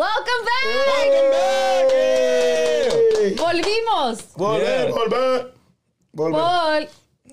Welcome 0.00 0.40
back. 0.48 0.64
Welcome 0.64 1.28
back. 1.30 1.90
Hey. 1.92 3.36
Volvimos. 3.36 4.32
Volver, 4.32 4.62
Yeah. 4.62 4.88
volver. 4.96 5.52
Volver. 6.16 6.32
Vol. 6.32 6.86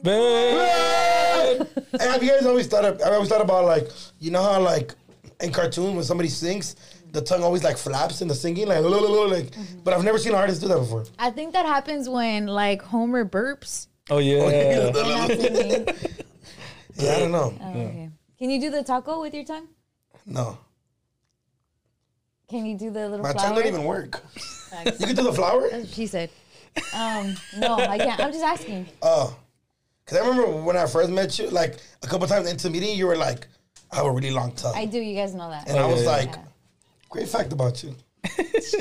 Hey, 0.04 1.60
have 2.02 2.22
you 2.22 2.30
guys 2.30 2.46
always 2.46 2.68
thought 2.68 2.84
of, 2.84 3.00
I 3.02 3.14
always 3.16 3.30
thought 3.30 3.40
about 3.40 3.64
like, 3.64 3.88
you 4.20 4.32
know 4.32 4.44
how 4.44 4.60
like 4.60 4.94
in 5.40 5.54
cartoon 5.54 5.96
when 5.96 6.04
somebody 6.04 6.28
sings, 6.28 6.76
the 7.14 7.22
tongue 7.22 7.42
always 7.42 7.64
like 7.64 7.78
flaps 7.78 8.22
in 8.22 8.28
the 8.28 8.36
singing, 8.36 8.68
like, 8.68 8.84
like 8.84 9.54
but 9.86 9.94
I've 9.94 10.04
never 10.04 10.18
seen 10.18 10.34
an 10.34 10.40
artist 10.40 10.60
do 10.60 10.68
that 10.68 10.80
before. 10.80 11.06
I 11.18 11.32
think 11.32 11.54
that 11.54 11.66
happens 11.66 12.10
when 12.10 12.48
like 12.48 12.82
Homer 12.82 13.24
burps. 13.24 13.88
Oh 14.10 14.18
yeah. 14.18 14.40
Oh, 14.42 14.50
and 14.50 14.94
that's 14.94 15.42
singing. 15.42 15.88
Yeah, 16.96 17.16
I 17.16 17.20
don't 17.20 17.32
know. 17.32 17.54
Oh, 17.62 17.70
okay. 17.70 18.10
Can 18.38 18.50
you 18.50 18.60
do 18.60 18.70
the 18.72 18.84
taco 18.84 19.22
with 19.22 19.34
your 19.34 19.46
tongue? 19.46 19.70
No. 20.26 20.58
Can 22.50 22.66
you 22.66 22.78
do 22.78 22.90
the 22.90 23.10
little 23.10 23.24
My 23.24 23.34
flower? 23.34 23.48
tongue 23.48 23.56
don't 23.56 23.68
even 23.68 23.84
work. 23.84 24.24
You 24.86 25.06
can 25.08 25.16
do 25.16 25.24
the 25.24 25.34
flower? 25.34 25.70
That's 25.70 25.84
what 25.88 25.94
she 25.94 26.08
said. 26.08 26.30
Um, 26.94 27.36
no, 27.58 27.76
I 27.76 27.98
can't. 27.98 28.20
I'm 28.22 28.32
just 28.32 28.44
asking. 28.44 28.86
Oh. 29.02 29.36
Because 30.06 30.20
I 30.22 30.28
remember 30.28 30.62
when 30.64 30.78
I 30.78 30.86
first 30.86 31.10
met 31.10 31.38
you, 31.38 31.50
like 31.50 31.78
a 32.04 32.08
couple 32.08 32.26
times 32.28 32.50
into 32.50 32.70
meeting, 32.70 32.98
you 32.98 33.08
were 33.08 33.18
like, 33.18 33.48
I 33.92 33.98
have 33.98 34.06
a 34.06 34.12
really 34.12 34.32
long 34.32 34.54
tongue. 34.54 34.76
I 34.76 34.86
do. 34.86 35.00
You 35.00 35.16
guys 35.16 35.34
know 35.34 35.50
that. 35.50 35.68
and 35.68 35.78
I 35.78 35.86
was 35.86 36.04
yeah, 36.04 36.10
yeah. 36.10 36.18
like, 36.18 36.36
great 37.10 37.28
fact 37.28 37.52
about 37.52 37.84
you. 37.84 37.94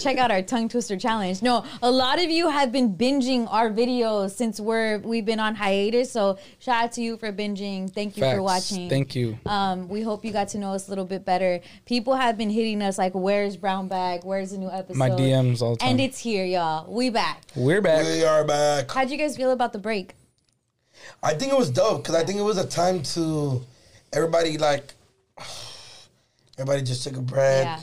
Check 0.01 0.19
out 0.19 0.31
our 0.31 0.43
tongue 0.43 0.69
twister 0.69 0.97
challenge. 0.97 1.43
No, 1.43 1.65
a 1.83 1.91
lot 1.91 2.23
of 2.23 2.31
you 2.31 2.49
have 2.49 2.73
been 2.73 2.95
binging 2.97 3.47
our 3.51 3.71
videos 3.71 4.33
since 4.33 4.61
we're 4.61 4.99
we've 4.99 5.25
been 5.25 5.41
on 5.41 5.55
hiatus. 5.55 6.11
So 6.11 6.39
shout 6.59 6.85
out 6.85 6.93
to 6.93 7.03
you 7.03 7.17
for 7.17 7.33
binging. 7.33 7.93
Thank 7.93 8.17
you 8.17 8.23
for 8.23 8.43
watching. 8.43 8.89
Thank 8.89 9.15
you. 9.15 9.39
Um, 9.47 9.89
we 9.89 10.03
hope 10.03 10.25
you 10.25 10.33
got 10.33 10.49
to 10.49 10.59
know 10.59 10.73
us 10.73 10.89
a 10.89 10.91
little 10.91 11.05
bit 11.05 11.25
better. 11.25 11.61
People 11.85 12.15
have 12.15 12.37
been 12.37 12.51
hitting 12.51 12.83
us 12.83 12.99
like, 12.99 13.13
"Where's 13.15 13.57
Brown 13.57 13.89
Bag? 13.89 14.25
Where's 14.25 14.51
the 14.51 14.59
new 14.59 14.71
episode?" 14.71 14.99
My 14.99 15.11
DMs 15.11 15.63
all 15.63 15.73
the 15.73 15.79
time. 15.79 15.91
And 15.91 16.01
it's 16.01 16.19
here, 16.19 16.45
y'all. 16.45 16.93
We 16.93 17.11
back. 17.11 17.43
We're 17.55 17.81
back. 17.81 18.05
We 18.05 18.25
are 18.25 18.45
back. 18.45 18.91
How'd 18.91 19.11
you 19.11 19.19
guys 19.19 19.37
feel 19.37 19.51
about 19.53 19.73
the 19.73 19.79
break? 19.79 20.15
I 21.23 21.35
think 21.35 21.53
it 21.53 21.59
was 21.59 21.71
dope 21.71 22.03
because 22.03 22.15
I 22.15 22.25
think 22.25 22.39
it 22.39 22.43
was 22.43 22.59
a 22.59 22.67
time 22.67 23.03
to 23.03 23.63
everybody 24.13 24.59
like 24.59 24.95
everybody 26.59 26.83
just 26.83 27.05
took 27.05 27.17
a 27.17 27.23
breath. 27.23 27.65
Yeah. 27.65 27.81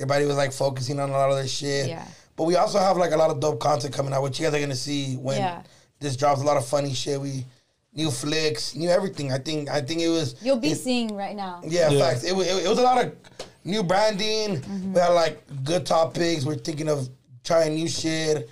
Everybody 0.00 0.26
was 0.26 0.36
like 0.36 0.52
focusing 0.52 1.00
on 1.00 1.08
a 1.10 1.12
lot 1.12 1.30
of 1.30 1.36
this 1.36 1.50
shit. 1.52 1.88
Yeah. 1.88 2.06
But 2.36 2.44
we 2.44 2.54
also 2.54 2.78
have 2.78 2.96
like 2.96 3.10
a 3.10 3.16
lot 3.16 3.30
of 3.30 3.40
dope 3.40 3.58
content 3.58 3.92
coming 3.92 4.12
out, 4.12 4.22
which 4.22 4.38
you 4.38 4.46
guys 4.46 4.54
are 4.54 4.60
gonna 4.60 4.76
see 4.76 5.16
when 5.16 5.38
Yeah. 5.38 5.62
this 5.98 6.16
drops. 6.16 6.40
A 6.40 6.44
lot 6.44 6.56
of 6.56 6.64
funny 6.64 6.94
shit. 6.94 7.20
We 7.20 7.44
new 7.92 8.12
flicks, 8.12 8.76
new 8.76 8.88
everything. 8.88 9.32
I 9.32 9.38
think 9.38 9.68
I 9.68 9.80
think 9.80 10.00
it 10.00 10.08
was. 10.08 10.36
You'll 10.40 10.58
be 10.58 10.70
it- 10.70 10.76
seeing 10.78 11.16
right 11.16 11.34
now. 11.34 11.62
Yeah, 11.66 11.90
Yeah. 11.90 11.98
facts. 12.10 12.22
It, 12.22 12.32
wa- 12.34 12.42
it, 12.42 12.64
it 12.64 12.68
was 12.68 12.78
a 12.78 12.82
lot 12.82 13.04
of 13.04 13.12
new 13.64 13.82
branding. 13.82 14.60
Mm-hmm. 14.60 14.92
We 14.92 15.00
had 15.00 15.08
like 15.08 15.42
good 15.64 15.84
topics. 15.84 16.44
We're 16.44 16.54
thinking 16.54 16.88
of 16.88 17.08
trying 17.42 17.74
new 17.74 17.88
shit. 17.88 18.48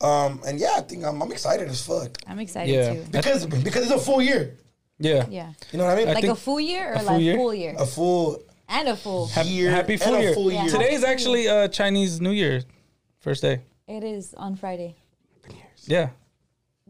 Um, 0.00 0.40
and 0.46 0.58
yeah, 0.58 0.74
I 0.76 0.80
think 0.80 1.04
I'm, 1.04 1.20
I'm 1.22 1.30
excited 1.32 1.68
as 1.68 1.84
fuck 1.84 2.18
I'm 2.26 2.38
excited 2.40 2.72
Yeah. 2.74 2.94
too. 2.94 3.04
because 3.12 3.46
because 3.46 3.82
it's 3.84 3.92
a 3.92 3.98
full 3.98 4.20
year. 4.20 4.56
Yeah. 4.98 5.26
Yeah. 5.30 5.52
You 5.70 5.78
know 5.78 5.84
what 5.84 5.92
I 5.94 5.96
mean? 5.96 6.08
I 6.08 6.12
Like 6.14 6.22
think 6.22 6.32
a 6.32 6.36
full 6.40 6.58
year 6.58 6.90
or 6.90 6.94
a 6.94 6.98
full 6.98 7.06
like 7.14 7.22
year? 7.22 7.36
full 7.36 7.54
year 7.54 7.74
a 7.78 7.86
full 7.86 8.42
and 8.68 8.88
a 8.88 8.96
full. 8.96 9.26
Hap- 9.28 9.46
year. 9.46 9.70
Happy 9.70 9.94
and 9.94 10.02
full 10.02 10.18
year. 10.20 10.34
full 10.34 10.52
Yeah. 10.52 10.62
year. 10.64 10.72
Today 10.72 10.92
is 10.94 11.04
actually 11.04 11.48
uh, 11.48 11.68
Chinese 11.68 12.20
New 12.20 12.30
Year, 12.30 12.62
first 13.20 13.42
day. 13.42 13.62
It 13.86 14.04
is 14.04 14.34
on 14.34 14.56
Friday. 14.56 14.96
Yeah. 15.86 16.10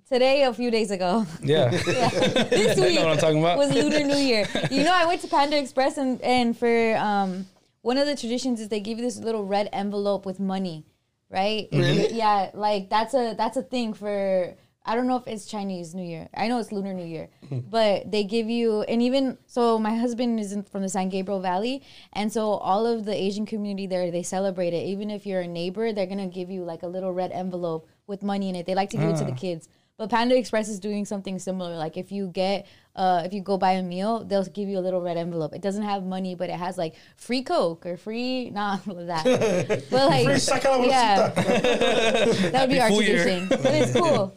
Today, 0.09 0.43
a 0.45 0.53
few 0.55 0.71
days 0.71 0.91
ago. 0.91 1.27
Yeah. 1.43 1.71
Yeah. 1.87 2.09
this 2.11 2.77
know 2.77 2.87
week 2.87 2.99
what 2.99 3.09
I'm 3.09 3.19
talking 3.19 3.41
about. 3.41 3.59
was 3.59 3.71
Lunar 3.73 4.05
New 4.05 4.17
Year. 4.17 4.47
You 4.71 4.83
know, 4.83 4.93
I 4.93 5.05
went 5.07 5.21
to 5.23 5.29
Panda 5.29 5.59
Express 5.59 5.99
and, 5.99 6.21
and 6.23 6.57
for 6.57 6.97
um, 6.97 7.47
one 7.83 7.99
of 7.99 8.07
the 8.07 8.17
traditions 8.17 8.61
is 8.61 8.69
they 8.69 8.81
give 8.81 8.99
you 8.99 9.05
this 9.05 9.19
little 9.19 9.45
red 9.45 9.69
envelope 9.73 10.25
with 10.27 10.41
money, 10.41 10.85
right? 11.31 11.69
Really? 11.73 12.13
Yeah, 12.13 12.51
like 12.55 12.89
that's 12.91 13.15
a 13.15 13.35
that's 13.37 13.57
a 13.57 13.63
thing 13.63 13.93
for. 13.95 14.55
I 14.89 14.95
don't 14.95 15.07
know 15.07 15.17
if 15.17 15.27
it's 15.27 15.45
Chinese 15.45 15.95
New 15.95 16.03
Year. 16.03 16.31
I 16.35 16.49
know 16.49 16.59
it's 16.59 16.73
Lunar 16.73 16.95
New 16.95 17.05
Year, 17.05 17.29
but 17.53 18.11
they 18.11 18.25
give 18.25 18.49
you 18.49 18.83
and 18.83 19.03
even 19.03 19.37
so. 19.47 19.79
My 19.79 19.95
husband 19.95 20.41
is 20.41 20.57
from 20.73 20.81
the 20.81 20.89
San 20.89 21.11
Gabriel 21.11 21.41
Valley, 21.41 21.83
and 22.15 22.33
so 22.33 22.53
all 22.53 22.87
of 22.87 23.05
the 23.05 23.15
Asian 23.15 23.45
community 23.45 23.87
there 23.87 24.11
they 24.11 24.23
celebrate 24.23 24.73
it. 24.73 24.87
Even 24.87 25.11
if 25.11 25.27
you're 25.27 25.43
a 25.43 25.47
neighbor, 25.47 25.93
they're 25.93 26.07
gonna 26.07 26.27
give 26.27 26.51
you 26.51 26.65
like 26.65 26.83
a 26.83 26.87
little 26.87 27.13
red 27.13 27.33
envelope 27.33 27.87
with 28.07 28.23
money 28.23 28.49
in 28.49 28.57
it. 28.57 28.65
They 28.65 28.75
like 28.75 28.89
to 28.91 28.97
give 28.97 29.11
it 29.11 29.19
to 29.19 29.27
the 29.27 29.33
kids. 29.33 29.69
But 29.99 30.11
Panda 30.11 30.39
Express 30.39 30.69
is 30.69 30.79
doing 30.79 31.05
something 31.05 31.41
similar. 31.41 31.77
Like 31.77 31.97
if 31.97 32.13
you 32.13 32.29
get, 32.29 32.67
uh, 32.95 33.23
if 33.27 33.35
you 33.35 33.43
go 33.43 33.59
buy 33.59 33.73
a 33.73 33.83
meal, 33.83 34.25
they'll 34.25 34.45
give 34.45 34.69
you 34.69 34.79
a 34.79 34.81
little 34.81 35.03
red 35.03 35.17
envelope. 35.17 35.53
It 35.53 35.61
doesn't 35.61 35.83
have 35.83 36.05
money, 36.05 36.37
but 36.37 36.49
it 36.49 36.57
has 36.57 36.79
like 36.79 36.95
free 37.17 37.43
Coke 37.43 37.85
or 37.85 37.97
free, 37.97 38.49
not 38.51 38.85
that. 38.87 39.25
but 39.91 40.09
like, 40.09 40.25
Free 40.25 40.89
yeah, 40.89 41.29
that 41.31 42.61
would 42.61 42.71
be 42.71 42.81
our 42.81 42.89
tradition. 42.91 43.49
But 43.49 43.67
it's 43.67 43.93
cool. 43.93 44.35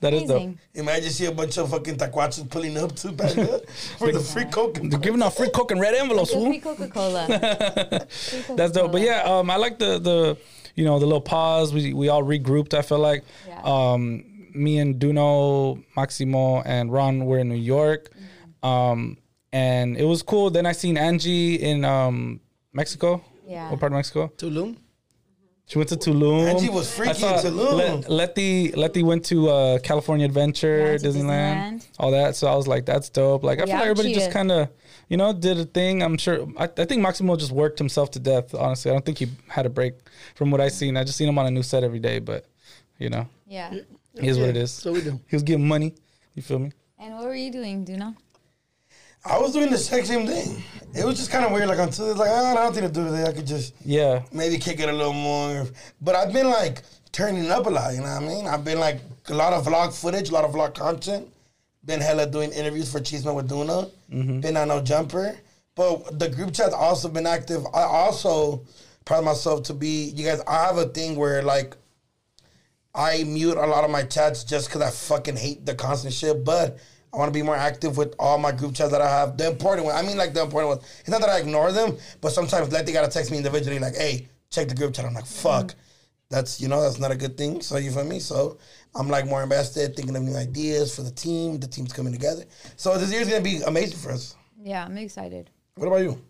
That 0.00 0.12
is 0.12 0.22
dope. 0.24 0.36
Amazing. 0.42 0.58
Imagine 0.74 1.10
see 1.10 1.24
a 1.26 1.32
bunch 1.32 1.56
of 1.56 1.70
fucking 1.70 1.96
taquachos 1.96 2.48
pulling 2.50 2.76
up 2.76 2.94
to 2.96 3.12
Panda 3.12 3.60
for 3.98 4.12
the 4.12 4.20
free 4.20 4.44
coke. 4.44 4.78
They're 4.82 4.98
giving 5.00 5.22
out 5.22 5.34
free 5.34 5.48
Coke 5.50 5.70
and 5.70 5.80
red 5.80 5.94
envelopes. 5.94 6.30
The 6.30 6.36
fool. 6.36 6.46
free 6.46 6.58
Coca 6.60 6.88
Cola. 6.88 7.26
That's 8.56 8.72
dope. 8.72 8.92
But 8.92 9.00
yeah, 9.00 9.22
um, 9.22 9.50
I 9.50 9.56
like 9.56 9.78
the 9.78 9.98
the 9.98 10.36
you 10.74 10.84
know 10.84 10.98
the 10.98 11.06
little 11.06 11.20
pause. 11.22 11.72
We 11.72 11.94
we 11.94 12.08
all 12.08 12.22
regrouped. 12.22 12.74
I 12.74 12.82
feel 12.82 12.98
like 12.98 13.24
Yeah. 13.48 13.62
um, 13.64 14.24
me 14.54 14.78
and 14.78 15.00
Duno, 15.00 15.82
Maximo, 15.96 16.60
and 16.62 16.92
Ron 16.92 17.24
were 17.26 17.38
in 17.38 17.48
New 17.48 17.54
York, 17.56 18.10
Mm-hmm. 18.10 18.68
um, 18.68 19.18
and 19.52 19.96
it 19.96 20.04
was 20.04 20.22
cool. 20.22 20.50
Then 20.50 20.66
I 20.66 20.72
seen 20.72 20.96
Angie 20.98 21.54
in 21.56 21.84
um, 21.84 22.40
Mexico. 22.72 23.22
Yeah. 23.46 23.70
What 23.70 23.80
part 23.80 23.92
of 23.92 23.96
Mexico? 23.96 24.32
Tulum. 24.36 24.76
She 25.66 25.78
went 25.78 25.88
to 25.90 25.96
Tulum. 25.96 26.46
Angie 26.52 26.68
was 26.68 26.94
freaky 26.94 27.10
I 27.10 27.12
saw 27.14 27.38
in 27.40 27.54
Tulum. 27.54 27.76
Let, 28.02 28.10
Letty, 28.10 28.72
Letty 28.72 29.02
went 29.02 29.24
to 29.26 29.48
uh, 29.48 29.78
California 29.78 30.26
Adventure, 30.26 30.92
Yeah, 30.92 30.94
Disneyland, 30.98 31.74
Disneyland. 31.74 31.88
all 31.98 32.10
that. 32.10 32.36
So 32.36 32.48
I 32.48 32.54
was 32.54 32.68
like, 32.68 32.84
that's 32.84 33.08
dope. 33.08 33.42
Like 33.42 33.60
I 33.60 33.64
feel 33.64 33.74
like 33.74 33.82
everybody 33.82 34.12
just 34.12 34.30
kind 34.30 34.52
of, 34.52 34.68
you 35.08 35.16
know, 35.16 35.32
did 35.32 35.58
a 35.58 35.64
thing. 35.64 36.02
I'm 36.02 36.18
sure. 36.18 36.46
I, 36.58 36.64
I 36.64 36.84
think 36.84 37.00
Maximo 37.00 37.34
just 37.36 37.50
worked 37.52 37.78
himself 37.78 38.10
to 38.12 38.18
death. 38.18 38.54
Honestly, 38.54 38.90
I 38.90 38.94
don't 38.94 39.04
think 39.06 39.18
he 39.18 39.28
had 39.48 39.64
a 39.64 39.70
break 39.70 39.94
from 40.34 40.50
what 40.50 40.60
I 40.60 40.68
seen. 40.68 40.96
I 40.98 41.04
just 41.04 41.16
seen 41.16 41.28
him 41.28 41.38
on 41.38 41.46
a 41.46 41.50
new 41.50 41.62
set 41.62 41.82
every 41.82 41.98
day. 41.98 42.18
But 42.18 42.44
you 42.98 43.08
know, 43.08 43.26
Yeah. 43.46 43.72
it 43.72 43.86
is 44.16 44.38
what 44.38 44.50
it 44.50 44.56
is. 44.58 44.70
So 44.70 44.92
we 44.92 45.00
do. 45.00 45.18
He 45.28 45.34
was 45.34 45.42
getting 45.42 45.66
money. 45.66 45.94
You 46.34 46.42
feel 46.42 46.58
me? 46.58 46.72
And 46.98 47.14
what 47.14 47.24
were 47.24 47.34
you 47.34 47.50
doing, 47.50 47.84
Duno? 47.86 48.14
I 49.24 49.38
was 49.38 49.52
doing 49.52 49.66
the 49.70 49.76
exact 49.76 50.06
same 50.06 50.26
thing. 50.26 50.62
It 50.94 51.04
was 51.04 51.16
just 51.18 51.30
kind 51.30 51.44
of 51.44 51.52
weird. 51.52 51.68
Like 51.68 51.78
until 51.78 52.10
it's 52.10 52.18
like 52.20 52.30
"Ah, 52.30 52.34
I 52.34 52.54
don't 52.54 52.56
have 52.56 52.74
nothing 52.74 52.82
to 52.82 52.88
do 52.92 53.04
today. 53.06 53.24
I 53.28 53.32
could 53.32 53.46
just 53.46 53.74
Yeah. 53.84 54.22
maybe 54.32 54.58
kick 54.58 54.80
it 54.80 54.88
a 54.88 54.92
little 54.92 55.12
more. 55.12 55.66
But 56.00 56.14
I've 56.14 56.32
been 56.32 56.48
like 56.48 56.82
turning 57.10 57.50
up 57.50 57.66
a 57.66 57.70
lot. 57.70 57.92
You 57.94 58.00
know 58.00 58.06
what 58.14 58.22
I 58.22 58.26
mean? 58.26 58.46
I've 58.46 58.64
been 58.64 58.78
like 58.78 59.00
a 59.28 59.34
lot 59.34 59.52
of 59.52 59.64
vlog 59.66 59.92
footage, 59.92 60.28
a 60.28 60.32
lot 60.32 60.44
of 60.44 60.52
vlog 60.52 60.74
content. 60.74 61.28
Been 61.84 62.00
hella 62.00 62.26
doing 62.26 62.52
interviews 62.52 62.90
for 62.90 63.00
Cheeseman 63.00 63.34
with 63.34 63.48
Duna. 63.50 63.90
Been 64.08 64.56
on 64.56 64.68
no 64.68 64.80
jumper. 64.80 65.36
But 65.74 66.18
the 66.18 66.28
group 66.28 66.54
chat's 66.54 66.72
also 66.74 67.08
been 67.08 67.26
active. 67.26 67.66
I 67.74 67.82
also 67.82 68.62
proud 69.04 69.24
myself 69.24 69.64
to 69.64 69.74
be. 69.74 70.04
You 70.14 70.24
guys, 70.24 70.40
I 70.46 70.66
have 70.66 70.78
a 70.78 70.86
thing 70.86 71.16
where 71.16 71.42
like 71.42 71.76
I 72.94 73.24
mute 73.24 73.56
a 73.56 73.66
lot 73.66 73.82
of 73.84 73.90
my 73.90 74.04
chats 74.04 74.44
just 74.44 74.68
because 74.68 74.82
I 74.82 74.90
fucking 74.90 75.36
hate 75.36 75.66
the 75.66 75.74
constant 75.74 76.14
shit. 76.14 76.44
But 76.44 76.78
I 77.14 77.16
want 77.16 77.32
to 77.32 77.38
be 77.38 77.42
more 77.42 77.54
active 77.54 77.96
with 77.96 78.14
all 78.18 78.38
my 78.38 78.50
group 78.50 78.74
chats 78.74 78.90
that 78.90 79.00
I 79.00 79.08
have. 79.08 79.36
The 79.36 79.48
important 79.48 79.86
one, 79.86 79.94
I 79.94 80.02
mean, 80.02 80.16
like 80.16 80.34
the 80.34 80.42
important 80.42 80.68
ones. 80.68 80.82
It's 81.00 81.08
not 81.08 81.20
that 81.20 81.30
I 81.30 81.38
ignore 81.38 81.70
them, 81.70 81.96
but 82.20 82.32
sometimes 82.32 82.72
like 82.72 82.86
they 82.86 82.92
gotta 82.92 83.10
text 83.10 83.30
me 83.30 83.36
individually, 83.36 83.78
like, 83.78 83.94
"Hey, 83.94 84.26
check 84.50 84.66
the 84.68 84.74
group 84.74 84.94
chat." 84.94 85.04
I'm 85.04 85.14
like, 85.14 85.26
"Fuck." 85.26 85.76
That's 86.28 86.60
you 86.60 86.66
know 86.66 86.82
that's 86.82 86.98
not 86.98 87.12
a 87.12 87.16
good 87.16 87.38
thing. 87.38 87.60
So 87.60 87.76
you 87.76 87.92
feel 87.92 88.04
me? 88.04 88.18
So 88.18 88.58
I'm 88.96 89.08
like 89.08 89.26
more 89.26 89.44
invested, 89.44 89.94
thinking 89.94 90.16
of 90.16 90.22
new 90.24 90.36
ideas 90.36 90.94
for 90.94 91.02
the 91.02 91.12
team. 91.12 91.60
The 91.60 91.68
team's 91.68 91.92
coming 91.92 92.12
together. 92.12 92.44
So 92.74 92.98
this 92.98 93.12
year's 93.12 93.28
gonna 93.28 93.42
be 93.42 93.62
amazing 93.62 93.98
for 93.98 94.10
us. 94.10 94.34
Yeah, 94.60 94.84
I'm 94.84 94.98
excited. 94.98 95.50
What 95.76 95.86
about 95.86 96.02
you? 96.02 96.20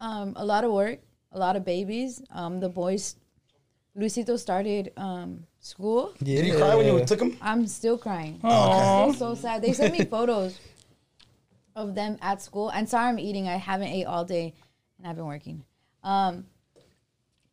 Um, 0.00 0.32
a 0.36 0.44
lot 0.44 0.64
of 0.64 0.72
work, 0.72 1.00
a 1.32 1.38
lot 1.38 1.56
of 1.56 1.64
babies. 1.64 2.22
Um, 2.30 2.58
the 2.58 2.70
boys, 2.70 3.16
Luisito 3.98 4.38
started 4.38 4.92
um, 4.96 5.44
school. 5.62 6.12
Yeah. 6.20 6.42
Did 6.42 6.46
you 6.48 6.56
cry 6.58 6.74
when 6.74 6.86
you 6.86 7.04
took 7.06 7.20
him? 7.20 7.38
I'm 7.40 7.66
still 7.66 7.96
crying. 7.96 8.40
Aw. 8.44 9.08
It's 9.08 9.18
so 9.18 9.34
sad. 9.34 9.62
They 9.62 9.72
sent 9.72 9.96
me 9.96 10.04
photos 10.04 10.58
of 11.74 11.94
them 11.94 12.18
at 12.20 12.42
school. 12.42 12.68
And 12.68 12.86
sorry, 12.86 13.08
I'm 13.08 13.18
eating. 13.18 13.48
I 13.48 13.56
haven't 13.56 13.88
ate 13.88 14.04
all 14.04 14.24
day, 14.24 14.52
and 14.98 15.06
I've 15.06 15.16
been 15.16 15.26
working. 15.26 15.64
Um, 16.02 16.46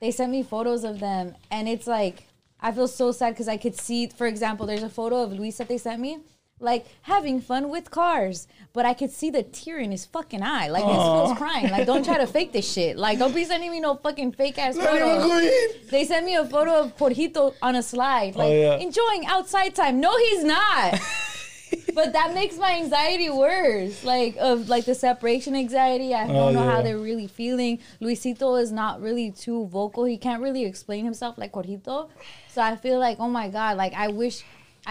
they 0.02 0.12
sent 0.12 0.32
me 0.32 0.44
photos 0.44 0.84
of 0.84 1.00
them, 1.00 1.36
and 1.52 1.70
it's 1.70 1.88
like 1.88 2.28
I 2.60 2.72
feel 2.72 2.88
so 2.88 3.12
sad 3.12 3.36
because 3.36 3.48
I 3.48 3.58
could 3.58 3.78
see. 3.78 4.08
For 4.08 4.28
example, 4.28 4.66
there's 4.66 4.84
a 4.84 4.90
photo 4.90 5.24
of 5.24 5.32
Luis 5.32 5.58
that 5.58 5.70
they 5.70 5.78
sent 5.78 6.02
me, 6.02 6.20
like 6.60 6.86
having 7.04 7.40
fun 7.42 7.70
with 7.70 7.90
cars, 7.92 8.48
but 8.74 8.86
I 8.86 8.94
could 8.94 9.12
see 9.12 9.30
the 9.30 9.44
tear 9.44 9.80
in 9.80 9.92
his 9.92 10.06
fucking 10.06 10.42
eye. 10.44 10.68
Like 10.68 10.86
this 10.86 10.96
fool's 10.96 11.38
crying. 11.38 11.70
Like 11.70 11.86
don't 11.88 12.04
try 12.04 12.18
to 12.18 12.28
fake 12.38 12.52
this 12.52 12.72
shit. 12.72 12.98
Like 12.98 13.20
don't 13.20 13.34
be 13.34 13.46
sending 13.46 13.72
me 13.72 13.80
no 13.80 13.96
fucking 13.96 14.34
fake 14.34 14.58
ass 14.58 14.76
Not 14.76 14.96
even 14.96 15.08
photos. 15.08 15.24
going. 15.28 15.50
They 15.90 16.06
sent 16.06 16.26
me 16.26 16.36
a 16.36 16.46
photo 16.46 16.82
of 16.82 16.98
Jorgito 16.98 17.54
on 17.62 17.76
a 17.76 17.84
slide, 17.84 18.36
like 18.36 18.52
yeah. 18.52 18.76
enjoying 18.78 19.26
outside 19.26 19.76
time. 19.76 20.00
No, 20.00 20.16
he's 20.18 20.44
not. 20.44 21.00
but 21.94 22.14
that 22.14 22.34
makes 22.34 22.58
my 22.58 22.74
anxiety 22.78 23.30
worse. 23.30 24.04
Like 24.04 24.36
of 24.40 24.70
like 24.70 24.86
the 24.86 24.96
separation 24.96 25.56
anxiety. 25.56 26.14
I 26.14 26.28
don't 26.28 26.36
Oh, 26.36 26.52
know 26.52 26.64
how 26.64 26.82
they're 26.82 26.98
really 26.98 27.28
feeling. 27.28 27.80
Luisito 28.02 28.60
is 28.62 28.72
not 28.72 29.02
really 29.02 29.32
too 29.32 29.68
vocal. 29.68 30.04
He 30.06 30.18
can't 30.18 30.42
really 30.42 30.66
explain 30.66 31.06
himself 31.06 31.38
like 31.38 31.52
Jorgito. 31.54 32.10
So 32.52 32.62
I 32.62 32.76
feel 32.76 33.00
like, 33.00 33.20
oh 33.20 33.30
my 33.30 33.50
god, 33.50 33.78
like 33.78 33.94
I 33.94 34.08
wish 34.10 34.44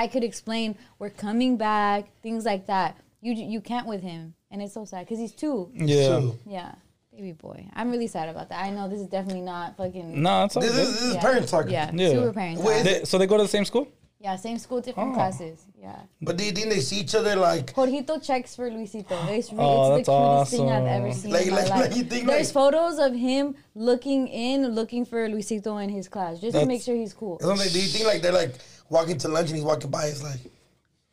I 0.02 0.06
could 0.06 0.24
explain 0.24 0.76
we're 1.00 1.10
coming 1.26 1.56
back, 1.56 2.00
things 2.22 2.44
like 2.44 2.66
that. 2.68 2.96
You 3.20 3.32
you 3.34 3.60
can't 3.60 3.86
with 3.92 4.02
him, 4.02 4.34
and 4.50 4.62
it's 4.62 4.72
so 4.74 4.84
sad 4.84 5.00
because 5.04 5.18
he's 5.18 5.32
two. 5.32 5.56
Yeah. 5.74 6.06
So, 6.06 6.38
Yeah, 6.46 6.72
baby 7.12 7.32
boy. 7.32 7.66
I'm 7.74 7.90
really 7.90 8.06
sad 8.06 8.28
about 8.28 8.48
that. 8.50 8.62
I 8.66 8.70
know 8.70 8.88
this 8.88 9.00
is 9.00 9.08
definitely 9.08 9.42
not 9.54 9.76
fucking. 9.76 10.22
No, 10.22 10.44
it's 10.44 10.54
all 10.56 10.62
this 10.62 10.72
good. 10.72 10.82
is, 10.86 10.92
this 10.94 11.02
is 11.10 11.14
yeah. 11.16 11.20
parents 11.20 11.50
talking. 11.50 11.72
Yeah, 11.72 11.90
Yeah. 11.92 12.10
super 12.10 12.32
parents. 12.32 12.62
Wait. 12.62 12.82
They- 12.84 13.04
so 13.04 13.18
they 13.18 13.26
go 13.26 13.36
to 13.36 13.42
the 13.42 13.48
same 13.58 13.64
school? 13.64 13.88
Yeah, 14.20 14.34
same 14.36 14.58
school, 14.58 14.80
different 14.80 15.10
Oh. 15.10 15.14
classes. 15.14 15.64
Yeah. 15.80 15.96
But 16.22 16.36
do 16.38 16.44
you 16.44 16.50
think 16.52 16.70
they 16.70 16.80
see 16.80 16.96
each 17.04 17.14
other 17.14 17.34
like? 17.36 17.72
Jorgito 17.74 18.14
checks 18.28 18.54
for 18.56 18.68
Luisito. 18.70 19.16
It's, 19.38 19.52
re- 19.52 19.58
Oh, 19.60 19.94
it's 19.96 20.06
the 20.08 20.12
that's 20.12 20.50
cutest 20.50 20.50
thing 20.52 20.70
I've 20.76 20.86
ever 20.96 21.12
seen 21.12 21.30
Like- 21.32 21.46
in 21.46 21.52
my 21.52 21.60
like- 21.60 21.70
life. 21.70 21.80
like 21.88 21.96
you 21.96 22.04
think, 22.04 22.26
There's 22.26 22.48
like- 22.48 22.54
photos 22.60 22.98
of 23.06 23.12
him 23.14 23.54
looking 23.76 24.26
in, 24.28 24.68
looking 24.80 25.04
for 25.04 25.28
Luisito 25.28 25.82
in 25.84 25.88
his 25.90 26.06
class, 26.08 26.38
just 26.40 26.56
to 26.58 26.66
make 26.66 26.82
sure 26.82 26.96
he's 26.96 27.14
cool. 27.14 27.38
Or 27.40 27.46
something, 27.56 27.72
do 27.72 27.80
you 27.80 27.86
think 27.88 28.06
like 28.06 28.20
they're 28.22 28.32
like 28.44 28.54
walking 28.90 29.18
to 29.18 29.28
lunch 29.28 29.48
and 29.48 29.56
he's 29.56 29.64
walking 29.64 29.90
by? 29.90 30.06
It's 30.06 30.22
like 30.22 30.40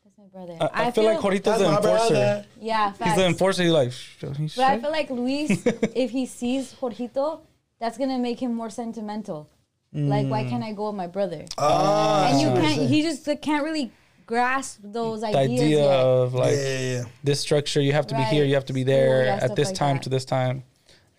That's 0.04 0.18
my 0.18 0.26
brother. 0.32 0.58
I, 0.74 0.88
I 0.88 0.92
feel, 0.92 1.04
like 1.06 1.20
Jorgito's 1.20 1.44
that's 1.44 1.60
the 1.60 1.68
enforcer. 1.70 2.14
brother. 2.14 2.46
Yeah, 2.60 2.90
He's 2.90 2.98
facts. 2.98 3.16
the 3.18 3.26
enforcer. 3.26 3.64
He's 3.64 3.72
like, 3.72 3.92
"Sh- 3.92 4.26
he's 4.38 4.56
But 4.56 4.66
I 4.66 4.80
feel 4.80 4.92
like 4.92 5.10
Luis, 5.10 5.66
if 5.96 6.12
he 6.12 6.26
sees 6.26 6.74
Jorgito, 6.74 7.42
that's 7.80 7.98
gonna 7.98 8.20
make 8.20 8.40
him 8.42 8.54
more 8.54 8.70
sentimental. 8.70 9.50
Like, 9.98 10.28
why 10.28 10.44
can't 10.44 10.62
I 10.62 10.74
go 10.74 10.88
with 10.88 10.96
my 10.98 11.08
brother? 11.08 11.46
Ah, 11.58 12.28
and 12.30 12.42
you 12.42 12.48
I 12.50 12.50
see 12.50 12.54
what 12.54 12.64
you're 12.64 12.76
can't. 12.76 12.90
He 12.90 13.02
just 13.02 13.26
like, 13.28 13.42
can't 13.42 13.64
really 13.64 13.92
grasp 14.26 14.80
those 14.84 15.22
the 15.22 15.28
ideas 15.28 15.62
idea 15.62 15.80
yet. 15.86 16.00
of 16.00 16.34
like 16.34 16.54
yeah, 16.56 16.80
yeah. 16.80 17.04
this 17.24 17.40
structure, 17.40 17.80
you 17.80 17.94
have 17.94 18.06
to 18.08 18.16
be 18.16 18.24
here, 18.24 18.44
you 18.44 18.56
have 18.56 18.66
to 18.66 18.74
be 18.74 18.84
there 18.84 19.24
yeah, 19.26 19.40
at 19.42 19.56
this 19.56 19.70
like 19.70 19.76
time 19.78 19.96
that. 19.96 20.04
to 20.04 20.10
this 20.10 20.26
time. 20.26 20.64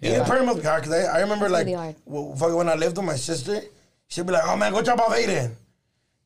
Yeah, 0.03 0.19
Yeah. 0.19 0.25
parent 0.27 0.45
must 0.45 0.59
be 0.59 0.65
hard 0.67 0.83
because 0.83 0.95
I, 1.07 1.17
I 1.19 1.21
remember 1.21 1.49
That's 1.49 1.53
like 1.53 1.67
really 1.67 1.95
hard. 2.39 2.55
when 2.55 2.69
I 2.69 2.75
lived 2.75 2.99
with 2.99 3.07
my 3.07 3.17
sister, 3.17 3.63
she'd 4.09 4.27
be 4.27 4.33
like, 4.33 4.43
"Oh 4.45 4.57
man, 4.59 4.73
go 4.73 4.83
drop 4.83 4.99
off 4.99 5.13
Aiden," 5.15 5.53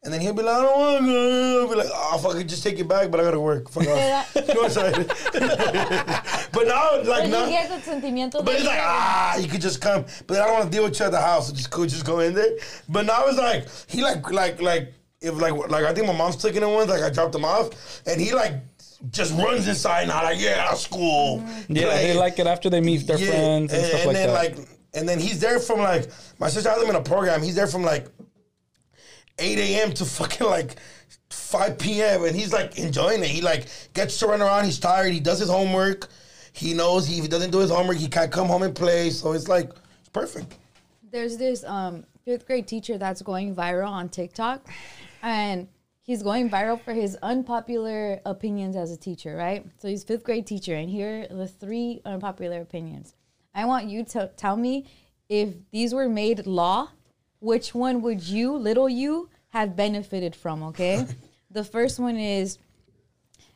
and 0.02 0.12
then 0.12 0.20
he'll 0.20 0.32
be 0.32 0.43
like, 0.43 0.56
"I 0.56 0.62
don't 0.62 0.79
want 0.79 0.99
to 1.00 1.06
go." 1.12 1.62
I'll 1.62 1.69
be 1.69 1.75
like, 1.75 1.91
"Oh 1.93 2.19
fuck, 2.19 2.37
it, 2.37 2.44
just 2.44 2.62
take 2.62 2.79
it 2.79 2.88
back," 2.88 3.11
but 3.11 3.20
I 3.20 3.25
gotta 3.25 3.41
work. 3.41 3.70
Fuck 3.70 3.87
off. 3.87 4.35
you 4.49 4.55
know 4.55 4.62
what 4.62 4.76
I'm 4.79 4.94
saying? 4.94 5.06
but 6.52 6.67
now, 6.67 6.97
like 6.97 7.05
But 7.05 7.26
now, 7.29 7.44
you 7.44 7.50
get 7.50 7.69
the 7.85 7.91
sentimiento. 7.91 8.44
but 8.44 8.55
it's 8.55 8.64
like 8.64 8.81
ah, 8.81 9.37
you 9.37 9.49
could 9.49 9.61
just 9.61 9.81
come, 9.81 10.05
but 10.26 10.41
I 10.41 10.44
don't 10.47 10.55
want 10.55 10.64
to 10.67 10.70
deal 10.70 10.85
with 10.85 10.99
you 10.99 11.06
at 11.06 11.12
the 11.12 11.20
house. 11.20 11.49
So 11.49 11.55
just 11.55 11.70
cool, 11.70 11.87
just 11.87 12.06
go 12.06 12.20
in 12.20 12.35
there. 12.35 12.56
But 12.88 13.06
now 13.06 13.26
it's 13.26 13.38
like 13.38 13.67
he 13.88 14.02
like 14.02 14.31
like 14.31 14.61
like 14.62 14.94
if 15.20 15.35
like 15.41 15.52
like 15.69 15.85
I 15.85 15.93
think 15.93 16.06
my 16.06 16.14
mom's 16.17 16.37
taking 16.37 16.62
him 16.62 16.73
once. 16.73 16.88
Like 16.88 17.03
I 17.03 17.11
dropped 17.11 17.35
him 17.35 17.44
off, 17.44 18.03
and 18.06 18.20
he 18.20 18.32
like 18.32 18.55
just 19.11 19.32
runs 19.37 19.69
inside 19.69 20.08
now. 20.08 20.23
Like 20.23 20.41
yeah, 20.41 20.73
school. 20.75 21.44
Yeah, 21.69 21.94
they 21.94 22.14
like 22.14 22.38
it 22.38 22.46
after 22.46 22.70
they 22.70 22.81
meet 22.81 23.06
their 23.06 23.19
Yeah, 23.19 23.31
friends 23.31 23.73
and, 23.73 23.85
stuff 23.85 24.06
like 24.06 24.17
then 24.17 24.29
that. 24.29 24.35
like 24.35 24.69
and 24.94 25.08
then 25.08 25.19
he's 25.20 25.41
there 25.41 25.58
from 25.61 25.81
like 25.81 26.11
my 26.38 26.49
sister 26.49 26.70
has 26.70 26.82
him 26.82 26.88
in 26.91 26.96
a 26.96 27.03
program. 27.03 27.43
He's 27.43 27.55
there 27.55 27.67
from 27.67 27.82
like 27.82 28.08
eight 29.40 29.58
a.m. 29.58 29.92
to 29.94 30.04
fucking 30.04 30.46
like 30.46 30.76
five 31.31 31.78
p.m. 31.78 32.25
and 32.25 32.37
he's 32.37 32.52
like 32.52 32.78
enjoying 32.78 33.22
it. 33.22 33.28
He 33.28 33.40
like 33.40 33.66
gets 33.94 34.19
to 34.19 34.26
run 34.26 34.42
around. 34.42 34.64
He's 34.64 34.78
tired. 34.78 35.12
He 35.12 35.20
does 35.20 35.38
his 35.38 35.48
homework. 35.48 36.08
He 36.52 36.75
knows 36.75 37.06
he, 37.06 37.16
if 37.16 37.22
he 37.22 37.28
doesn't 37.28 37.50
do 37.50 37.58
his 37.58 37.70
homework, 37.70 37.96
he 37.96 38.08
can't 38.08 38.31
come 38.31 38.48
home 38.48 38.62
and 38.62 38.75
play. 38.75 39.10
So 39.10 39.32
it's 39.32 39.48
like 39.48 39.70
it's 40.00 40.08
perfect. 40.08 40.56
there's 41.10 41.37
this 41.37 41.64
um 41.64 42.04
fifth 42.25 42.46
grade 42.46 42.66
teacher 42.66 42.98
that's 42.98 43.22
going 43.22 43.54
viral 43.54 43.88
on 43.88 44.08
TikTok, 44.08 44.66
and 45.22 45.69
he's 46.02 46.22
going 46.22 46.50
viral 46.50 46.81
for 46.81 46.93
his 46.93 47.16
unpopular 47.22 48.20
opinions 48.26 48.76
as 48.76 48.90
a 48.93 48.96
teacher, 48.96 49.36
right? 49.36 49.64
So 49.78 49.88
he's 49.88 50.04
fifth 50.04 50.25
grade 50.25 50.46
teacher, 50.46 50.75
and 50.75 50.90
here 50.90 51.26
are 51.31 51.36
the 51.36 51.48
three 51.48 52.00
unpopular 52.04 52.60
opinions. 52.60 53.14
I 53.54 53.64
want 53.64 53.88
you 53.88 54.04
to 54.04 54.31
tell 54.36 54.56
me 54.56 54.86
if 55.28 55.54
these 55.70 55.94
were 55.94 56.08
made 56.08 56.46
law, 56.46 56.90
which 57.40 57.75
one 57.75 58.02
would 58.02 58.22
you, 58.22 58.56
little 58.56 58.88
you, 58.88 59.28
have 59.48 59.75
benefited 59.75 60.37
from? 60.37 60.62
Okay, 60.62 61.04
the 61.50 61.64
first 61.64 61.98
one 61.98 62.16
is 62.16 62.58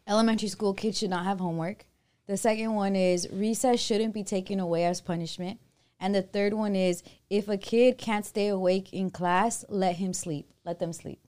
elementary 0.07 0.49
school 0.49 0.75
kids 0.75 0.99
should 0.99 1.11
not 1.11 1.25
have 1.25 1.39
homework. 1.39 1.87
The 2.27 2.37
second 2.37 2.75
one 2.75 2.97
is 2.97 3.29
recess 3.31 3.81
shouldn't 3.81 4.15
be 4.15 4.25
taken 4.25 4.59
away 4.59 4.87
as 4.87 5.01
punishment. 5.01 5.61
And 6.01 6.15
the 6.15 6.23
third 6.23 6.55
one 6.55 6.75
is 6.75 7.03
if 7.31 7.49
a 7.49 7.57
kid 7.57 7.99
can't 7.99 8.27
stay 8.27 8.49
awake 8.49 8.93
in 8.93 9.11
class, 9.11 9.65
let 9.69 9.97
him 9.97 10.13
sleep. 10.13 10.51
Let 10.65 10.79
them 10.79 10.93
sleep. 10.93 11.21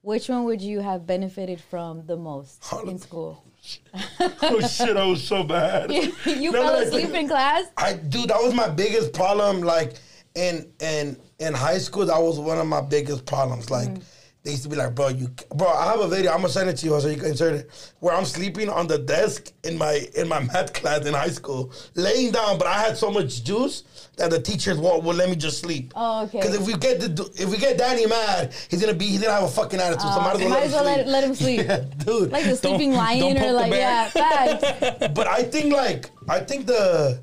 Which 0.00 0.28
one 0.28 0.44
would 0.44 0.60
you 0.60 0.80
have 0.80 1.06
benefited 1.06 1.60
from 1.60 2.06
the 2.06 2.16
most 2.16 2.64
in 2.86 2.98
school? 2.98 3.44
oh 4.42 4.60
shit, 4.60 4.96
I 4.96 5.06
was 5.06 5.22
so 5.22 5.44
bad. 5.44 5.92
you 5.92 6.50
No, 6.50 6.62
fell 6.62 6.74
asleep 6.74 7.10
in 7.10 7.28
class? 7.28 7.66
I 7.76 7.94
dude, 7.94 8.28
that 8.28 8.42
was 8.42 8.52
my 8.52 8.68
biggest 8.68 9.12
problem. 9.12 9.60
Like 9.60 9.94
and 10.34 10.66
in 10.80 11.16
in 11.42 11.54
high 11.54 11.78
school, 11.78 12.06
that 12.06 12.20
was 12.20 12.38
one 12.38 12.58
of 12.58 12.66
my 12.66 12.80
biggest 12.80 13.26
problems. 13.26 13.70
Like 13.70 13.88
Mm. 13.88 14.02
they 14.44 14.50
used 14.52 14.62
to 14.64 14.68
be 14.68 14.76
like, 14.76 14.94
bro, 14.94 15.08
you 15.08 15.28
bro, 15.54 15.68
I 15.68 15.86
have 15.92 16.00
a 16.00 16.08
video. 16.08 16.30
I'm 16.32 16.38
gonna 16.40 16.48
send 16.52 16.68
it 16.68 16.76
to 16.78 16.86
you 16.86 17.00
so 17.00 17.08
you 17.08 17.16
can 17.16 17.26
insert 17.26 17.54
it. 17.54 17.70
Where 18.00 18.14
I'm 18.14 18.24
sleeping 18.24 18.68
on 18.68 18.86
the 18.86 18.98
desk 18.98 19.52
in 19.64 19.78
my 19.78 20.06
in 20.14 20.28
my 20.28 20.40
math 20.52 20.72
class 20.72 21.04
in 21.06 21.14
high 21.14 21.28
school, 21.30 21.72
laying 21.94 22.32
down, 22.32 22.58
but 22.58 22.66
I 22.66 22.78
had 22.82 22.96
so 22.96 23.10
much 23.10 23.44
juice 23.44 23.84
that 24.16 24.30
the 24.30 24.40
teachers 24.40 24.78
won't 24.78 25.04
will 25.04 25.14
let 25.14 25.28
me 25.30 25.36
just 25.36 25.58
sleep. 25.60 25.92
Oh, 25.96 26.24
okay. 26.24 26.38
Because 26.40 26.54
if 26.56 26.66
we 26.66 26.74
get 26.74 27.00
the 27.00 27.30
if 27.36 27.48
we 27.50 27.56
get 27.56 27.78
Danny 27.78 28.06
mad, 28.06 28.52
he's 28.68 28.80
gonna 28.80 28.94
be 28.94 29.06
he's 29.06 29.20
gonna 29.22 29.32
have 29.34 29.44
a 29.44 29.48
fucking 29.48 29.80
attitude. 29.80 30.12
so 30.12 30.20
might 30.20 30.34
as 30.34 30.40
well, 30.40 30.46
Uh, 30.46 30.50
might 30.50 30.62
as 30.64 30.72
well 30.72 30.84
let, 30.84 30.98
let, 30.98 31.08
let 31.08 31.24
him 31.24 31.34
sleep. 31.34 31.60
Yeah, 31.66 31.84
dude. 32.04 32.30
Like 32.32 32.44
the 32.44 32.56
sleeping 32.56 32.90
don't 32.90 32.98
lion 32.98 33.36
poke 33.36 33.46
or 33.46 33.52
like, 33.52 33.72
yeah, 33.72 34.08
facts. 34.08 35.08
but 35.14 35.26
I 35.28 35.42
think 35.44 35.72
like 35.72 36.10
I 36.28 36.40
think 36.40 36.66
the 36.66 37.22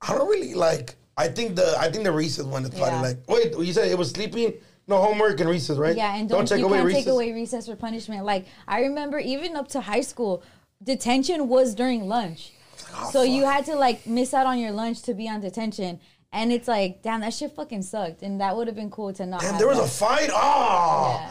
I 0.00 0.14
don't 0.14 0.28
really 0.28 0.54
like 0.54 0.94
I 1.18 1.26
think 1.28 1.56
the 1.56 1.76
I 1.78 1.90
think 1.90 2.04
the 2.04 2.12
recess 2.12 2.44
one 2.44 2.62
is 2.64 2.70
probably 2.70 2.86
Yeah. 2.94 3.00
like 3.00 3.18
wait 3.28 3.58
you 3.66 3.72
said 3.72 3.88
it 3.88 3.98
was 3.98 4.10
sleeping 4.10 4.54
no 4.86 4.96
homework 5.02 5.38
and 5.40 5.50
recess 5.50 5.76
right 5.76 5.94
Yeah, 5.96 6.14
and 6.16 6.28
don't, 6.28 6.46
take 6.48 6.60
you 6.60 6.66
away 6.66 6.78
can't 6.78 6.86
recess 6.86 7.04
take 7.04 7.12
away 7.12 7.32
recess 7.32 7.66
for 7.66 7.76
punishment. 7.76 8.24
Like 8.24 8.46
I 8.66 8.80
remember, 8.82 9.18
even 9.18 9.54
up 9.56 9.68
to 9.68 9.80
high 9.82 10.00
school, 10.12 10.42
detention 10.82 11.48
was 11.48 11.74
during 11.74 12.06
lunch, 12.08 12.52
Oh, 12.94 13.10
so 13.12 13.22
you 13.22 13.44
had 13.44 13.66
to 13.66 13.74
like 13.74 14.06
miss 14.06 14.32
out 14.32 14.46
on 14.46 14.58
your 14.58 14.70
lunch 14.70 15.02
to 15.02 15.12
be 15.12 15.28
on 15.28 15.40
detention. 15.40 16.00
And 16.30 16.52
it's 16.52 16.68
like, 16.68 17.02
damn, 17.02 17.20
that 17.22 17.32
shit 17.32 17.54
fucking 17.56 17.80
sucked, 17.82 18.20
and 18.22 18.38
that 18.42 18.54
would 18.54 18.66
have 18.66 18.76
been 18.76 18.90
cool 18.90 19.12
to 19.14 19.24
not. 19.24 19.40
Damn, 19.40 19.50
have 19.52 19.58
there 19.58 19.66
was 19.68 19.78
a 19.78 19.86
fight 19.88 20.28
oh 20.32 21.26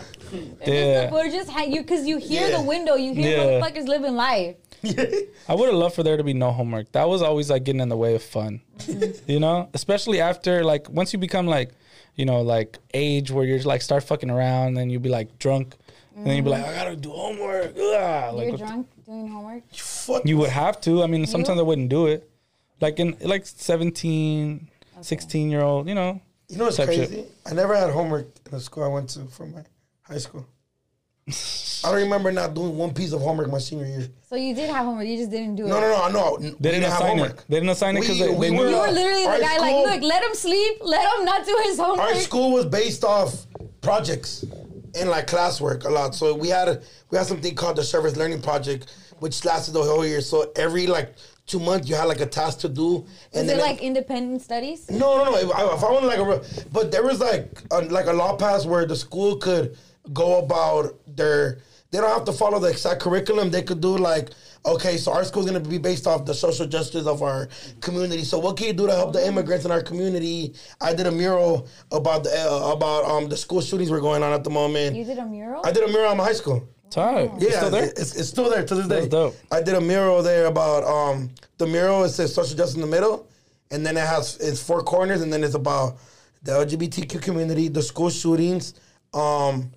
Yeah. 0.65 1.09
Or 1.13 1.23
just 1.29 1.49
ha- 1.51 1.63
you, 1.63 1.81
because 1.81 2.05
you 2.07 2.17
hear 2.17 2.49
Yeah. 2.49 2.57
the 2.57 2.63
window, 2.63 2.95
you 2.95 3.13
hear 3.13 3.37
Yeah. 3.37 3.43
motherfuckers 3.61 3.87
living 3.87 4.15
life. 4.15 4.55
I 5.49 5.55
would 5.55 5.67
have 5.67 5.75
loved 5.75 5.95
for 5.95 6.03
there 6.03 6.17
to 6.17 6.23
be 6.23 6.33
no 6.33 6.51
homework. 6.51 6.91
That 6.91 7.07
was 7.07 7.21
always 7.21 7.49
like 7.49 7.63
getting 7.63 7.81
in 7.81 7.89
the 7.89 7.97
way 7.97 8.15
of 8.15 8.23
fun. 8.23 8.61
Mm-hmm. 8.79 9.31
you 9.31 9.39
know? 9.39 9.69
Especially 9.73 10.21
after 10.21 10.63
like 10.63 10.89
once 10.89 11.13
you 11.13 11.19
become 11.19 11.47
like, 11.47 11.71
you 12.15 12.25
know, 12.25 12.41
like 12.41 12.77
age 12.93 13.31
where 13.31 13.45
you're 13.45 13.59
like 13.61 13.81
start 13.81 14.03
fucking 14.03 14.29
around, 14.29 14.69
and 14.69 14.77
then 14.77 14.89
you'll 14.89 15.01
be 15.01 15.09
like 15.09 15.39
drunk. 15.39 15.75
And 16.15 16.25
then 16.25 16.35
you'd 16.35 16.45
be 16.45 16.51
like, 16.51 16.63
mm-hmm. 16.63 16.79
I 16.79 16.83
gotta 16.83 16.95
do 16.95 17.11
homework. 17.11 17.77
Ugh. 17.77 17.77
Like 17.77 18.43
You're 18.43 18.51
what 18.51 18.51
the- 18.51 18.57
drunk 18.57 18.87
doing 19.05 19.27
homework. 19.27 19.63
Fuck. 19.73 20.25
you 20.25 20.37
would 20.37 20.49
have 20.49 20.81
to. 20.81 21.03
I 21.03 21.07
mean, 21.07 21.25
sometimes 21.27 21.59
I 21.59 21.63
wouldn't 21.63 21.89
do 21.89 22.07
it. 22.07 22.29
Like 22.81 22.99
in 22.99 23.15
like 23.21 23.45
17, 23.45 24.69
16 25.01 25.49
year 25.49 25.61
old, 25.61 25.87
you 25.87 25.95
know. 25.95 26.21
you 26.47 26.57
know 26.57 26.65
what's 26.65 26.77
type 26.77 26.89
shit. 26.89 27.09
crazy 27.09 27.25
I 27.45 27.53
never 27.53 27.75
had 27.75 27.89
homework 27.91 28.27
in 28.45 28.51
the 28.51 28.59
school 28.59 28.83
I 28.83 28.87
went 28.87 29.09
to 29.11 29.25
for 29.25 29.45
my 29.45 29.63
high 30.01 30.19
school 30.19 30.47
I 31.27 31.91
don't 31.91 32.03
remember 32.03 32.31
not 32.31 32.53
doing 32.53 32.77
one 32.77 32.93
piece 32.93 33.11
of 33.13 33.21
homework 33.21 33.49
my 33.49 33.57
senior 33.57 33.85
year 33.85 34.07
So 34.29 34.35
you 34.35 34.53
did 34.53 34.69
have 34.69 34.85
homework, 34.85 35.07
you 35.07 35.15
just 35.17 35.31
didn't 35.31 35.55
do 35.55 35.65
it. 35.65 35.69
no 35.69 35.79
no 35.79 35.89
no 35.89 36.09
no 36.09 36.37
we 36.39 36.49
They 36.59 36.71
didn't 36.71 36.83
have 36.83 36.93
assign 36.99 37.07
homework 37.17 37.31
it. 37.39 37.45
They 37.47 37.55
didn't 37.57 37.69
assign 37.69 37.95
it 37.97 38.01
because 38.01 38.19
We- 38.19 38.25
they, 38.27 38.35
we 38.35 38.49
they 38.49 38.57
were- 38.57 38.69
You 38.69 38.75
were 38.77 38.91
literally 38.91 39.23
the 39.23 39.39
guy 39.41 39.55
school- 39.57 39.83
like, 39.85 40.01
look, 40.01 40.09
let 40.13 40.23
him 40.23 40.33
sleep, 40.35 40.77
let 40.81 41.01
him 41.17 41.25
not 41.25 41.45
do 41.45 41.57
his 41.63 41.77
homework. 41.79 41.99
our 42.07 42.15
school 42.15 42.51
was 42.51 42.65
based 42.65 43.05
off 43.05 43.45
projects 43.81 44.43
and 44.99 45.09
like 45.09 45.27
classwork 45.27 45.85
a 45.85 45.89
lot. 45.89 46.13
So 46.13 46.33
we 46.35 46.49
had 46.49 46.67
a, 46.67 46.81
we 47.09 47.17
had 47.17 47.25
something 47.27 47.55
called 47.55 47.77
the 47.77 47.83
service 47.83 48.17
learning 48.17 48.41
project, 48.41 48.93
which 49.19 49.45
lasted 49.45 49.71
the 49.73 49.83
whole 49.83 50.05
year. 50.05 50.19
So 50.19 50.51
every 50.57 50.87
like 50.87 51.13
two 51.45 51.59
months, 51.61 51.87
you 51.87 51.95
had 51.95 52.05
like 52.09 52.19
a 52.19 52.25
task 52.25 52.59
to 52.59 52.69
do. 52.69 53.05
Is 53.31 53.39
And 53.41 53.43
it 53.49 53.53
then 53.53 53.59
like 53.59 53.81
independent 53.81 54.41
studies? 54.41 54.89
no, 54.91 55.23
no, 55.23 55.31
no. 55.31 55.37
If 55.37 55.51
I, 55.55 55.73
if 55.73 55.83
I 55.85 55.89
wanted 55.91 56.07
like 56.07 56.19
a, 56.19 56.65
but 56.73 56.91
there 56.91 57.03
was 57.03 57.21
like 57.21 57.61
a, 57.71 57.79
like 57.83 58.07
a 58.07 58.13
law 58.13 58.35
pass 58.35 58.65
where 58.65 58.85
the 58.85 58.95
school 58.97 59.37
could 59.37 59.77
go 60.11 60.39
about 60.39 60.95
their. 61.07 61.59
They 61.91 61.99
don't 61.99 62.09
have 62.09 62.25
to 62.25 62.33
follow 62.33 62.59
the 62.59 62.67
exact 62.67 63.01
curriculum. 63.01 63.49
They 63.49 63.63
could 63.63 63.79
do 63.79 63.97
like, 63.97 64.31
okay, 64.65 64.97
so 64.97 65.13
our 65.13 65.23
school's 65.23 65.45
gonna 65.45 65.61
be 65.61 65.77
based 65.77 66.05
off 66.05 66.25
the 66.25 66.33
social 66.33 66.65
justice 66.65 67.07
of 67.07 67.21
our 67.21 67.47
community. 67.79 68.23
So 68.23 68.37
what 68.39 68.57
can 68.57 68.67
you 68.67 68.73
do 68.73 68.87
to 68.87 68.93
help 68.93 69.13
the 69.13 69.25
immigrants 69.25 69.63
in 69.63 69.71
our 69.71 69.81
community? 69.81 70.53
I 70.81 70.93
did 70.93 71.07
a 71.07 71.11
mural 71.11 71.67
about 71.91 72.23
the 72.23 72.31
uh, 72.31 72.73
about 72.73 73.05
um 73.05 73.29
the 73.29 73.37
school 73.37 73.61
shootings 73.61 73.89
were 73.89 74.01
going 74.01 74.21
on 74.21 74.33
at 74.33 74.43
the 74.43 74.49
moment. 74.49 74.95
You 74.95 75.05
did 75.05 75.17
a 75.17 75.25
mural? 75.25 75.61
I 75.65 75.71
did 75.71 75.83
a 75.83 75.87
mural 75.87 76.11
in 76.11 76.17
my 76.17 76.25
high 76.25 76.33
school. 76.33 76.67
Tight. 76.89 77.31
Yeah, 77.39 77.49
Yeah. 77.49 77.57
Still 77.57 77.69
there? 77.71 77.83
It's, 77.85 78.15
it's 78.15 78.29
still 78.29 78.49
there 78.49 78.65
to 78.65 78.75
this 78.75 78.87
day. 78.87 78.95
That's 79.01 79.07
dope. 79.07 79.35
I 79.51 79.61
did 79.61 79.75
a 79.75 79.81
mural 79.81 80.21
there 80.23 80.47
about 80.47 80.83
um 80.83 81.29
the 81.57 81.67
mural. 81.67 82.03
It 82.03 82.09
says 82.09 82.33
social 82.33 82.57
justice 82.57 82.75
in 82.75 82.81
the 82.81 82.87
middle, 82.87 83.27
and 83.71 83.85
then 83.85 83.95
it 83.95 84.05
has 84.05 84.37
it's 84.41 84.61
four 84.61 84.83
corners, 84.83 85.21
and 85.21 85.31
then 85.31 85.41
it's 85.43 85.55
about 85.55 85.97
the 86.43 86.51
LGBTQ 86.51 87.21
community, 87.21 87.69
the 87.69 87.81
school 87.81 88.09
shootings, 88.09 88.73
um, 89.13 89.71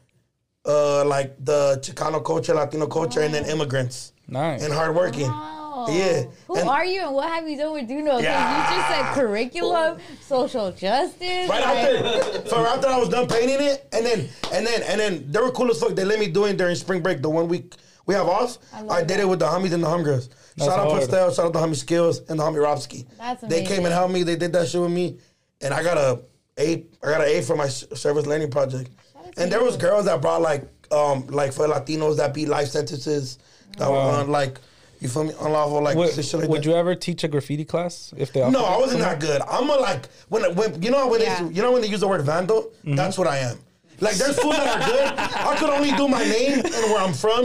uh, 0.67 1.05
like 1.05 1.37
the 1.45 1.79
Chicano 1.83 2.25
culture, 2.25 2.55
Latino 2.55 2.87
culture, 2.87 3.21
and 3.21 3.33
then 3.33 3.45
immigrants 3.47 4.13
Nice. 4.29 4.63
and 4.65 4.73
hardworking. 4.73 5.29
Wow. 5.29 5.87
Yeah. 5.89 6.25
Who 6.47 6.57
And- 6.57 6.69
are 6.69 6.85
you 6.85 7.01
and 7.03 7.15
what 7.15 7.29
have 7.31 7.49
you 7.49 7.57
done 7.57 7.73
with 7.73 7.89
Duno? 7.89 8.11
'Cause 8.11 8.23
Yeah. 8.23 8.71
You 8.71 8.77
just 8.77 8.89
said 8.91 9.15
curriculum, 9.15 9.99
social 10.27 10.71
justice. 10.73 11.49
Right 11.49 11.49
like- 11.49 12.05
after, 12.05 12.49
so 12.49 12.57
after 12.67 12.87
I 12.89 12.99
was 12.99 13.09
done 13.09 13.27
painting 13.27 13.61
it, 13.67 13.89
and 13.93 14.05
then 14.05 14.29
and 14.53 14.67
then 14.67 14.83
and 14.83 15.01
then 15.01 15.25
they 15.31 15.41
were 15.41 15.51
cool 15.53 15.71
as 15.71 15.81
fuck. 15.81 15.95
They 15.95 16.05
let 16.05 16.19
me 16.19 16.27
do 16.29 16.45
it 16.45 16.59
during 16.59 16.77
spring 16.77 17.01
break, 17.01 17.23
the 17.23 17.31
one 17.31 17.49
week 17.49 17.75
we 18.07 18.15
have 18.15 18.29
off. 18.29 18.59
I, 18.75 18.83
love 18.83 18.99
did 19.07 19.09
that. 19.09 19.21
it 19.21 19.29
with 19.29 19.39
the 19.39 19.47
homies 19.47 19.73
and 19.73 19.83
the 19.83 19.89
homegirls. 19.89 20.29
That's 20.57 20.69
Shout 20.71 20.79
out. 20.81 20.93
Pastel, 20.99 21.33
shout 21.33 21.47
out 21.47 21.53
the 21.55 21.61
homie 21.61 21.77
Skills 21.77 22.21
and 22.29 22.39
the 22.39 22.43
homie 22.45 22.57
Robski. 22.63 23.07
That's 23.17 23.43
They 23.43 23.65
came 23.65 23.85
and 23.87 23.95
helped 23.95 24.13
me. 24.13 24.23
They 24.23 24.37
did 24.37 24.53
that 24.53 24.69
shit 24.69 24.81
with 24.83 24.91
me, 24.91 25.17
and 25.63 25.73
I 25.73 25.83
got 25.83 25.97
a 25.97 26.21
A. 26.59 26.85
I 27.03 27.07
got 27.11 27.23
an 27.23 27.29
A 27.29 27.41
for 27.41 27.57
my 27.57 27.69
service 27.69 28.27
learning 28.27 28.51
project. 28.51 28.91
Out 29.31 29.37
to 29.37 29.43
And 29.43 29.53
there 29.53 29.63
was 29.65 29.77
girls 29.77 30.05
that 30.07 30.21
brought 30.21 30.43
like 30.43 30.63
um 30.93 31.27
like 31.29 31.53
for 31.53 31.67
Latinos 31.69 32.17
that 32.17 32.35
beat 32.35 32.49
life 32.49 32.69
sentences 32.69 33.39
that 33.79 33.89
were 33.89 33.97
Wow. 33.97 34.21
on 34.21 34.31
like 34.31 34.59
you 35.01 35.09
feel 35.09 35.25
me 35.25 35.33
unlawful 35.41 35.81
like 35.83 35.97
Would, 35.97 36.13
shit 36.13 36.35
like 36.35 36.49
would 36.51 36.63
that. 36.63 36.67
you 36.69 36.75
ever 36.75 36.95
teach 36.95 37.25
a 37.25 37.29
graffiti 37.29 37.65
class 37.65 38.13
if 38.19 38.33
they? 38.35 38.41
No, 38.51 38.65
I 38.65 38.77
wasn't 38.77 39.01
that 39.01 39.19
good. 39.19 39.41
I'm 39.49 39.71
a 39.71 39.75
like 39.77 40.09
when 40.29 40.55
when 40.57 40.83
you 40.83 40.91
know 40.91 41.09
when 41.09 41.21
Yeah. 41.23 41.43
they, 41.43 41.55
you 41.55 41.63
know 41.63 41.73
when 41.73 41.81
they 41.83 41.89
use 41.89 42.01
the 42.01 42.09
word 42.09 42.23
vandal. 42.23 42.65
Mm-hmm. 42.85 42.97
That's 42.97 43.17
what 43.17 43.27
I 43.27 43.39
am. 43.39 43.59
Like 44.01 44.17
there's 44.17 44.39
fools 44.39 44.57
that 44.57 44.81
are 44.83 44.87
good. 44.87 45.07
I 45.53 45.57
could 45.57 45.71
only 45.71 45.93
do 45.93 46.09
my 46.09 46.23
name 46.25 46.59
and 46.59 46.65
where 46.91 46.99
I'm 47.03 47.13
from, 47.15 47.45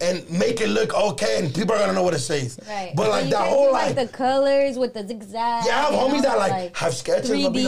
and 0.00 0.28
make 0.30 0.60
it 0.60 0.68
look 0.68 0.94
okay, 0.94 1.38
and 1.38 1.54
people 1.54 1.74
are 1.74 1.78
gonna 1.78 1.92
know 1.92 2.02
what 2.02 2.14
it 2.14 2.18
says. 2.20 2.58
Right. 2.68 2.92
But 2.94 3.08
like 3.10 3.24
you 3.26 3.30
that 3.30 3.48
whole 3.48 3.66
do, 3.66 3.72
like, 3.72 3.94
the 3.96 4.08
colors 4.08 4.76
with 4.78 4.94
the 4.94 5.06
zigzag. 5.06 5.64
yeah, 5.66 5.86
I 5.86 5.90
have 5.90 5.94
homies 5.94 6.12
all 6.14 6.22
that 6.22 6.32
the, 6.32 6.36
like, 6.38 6.76
have 6.76 6.94
sketches. 6.94 7.30
I'll 7.30 7.50
be 7.50 7.64
3D, 7.64 7.66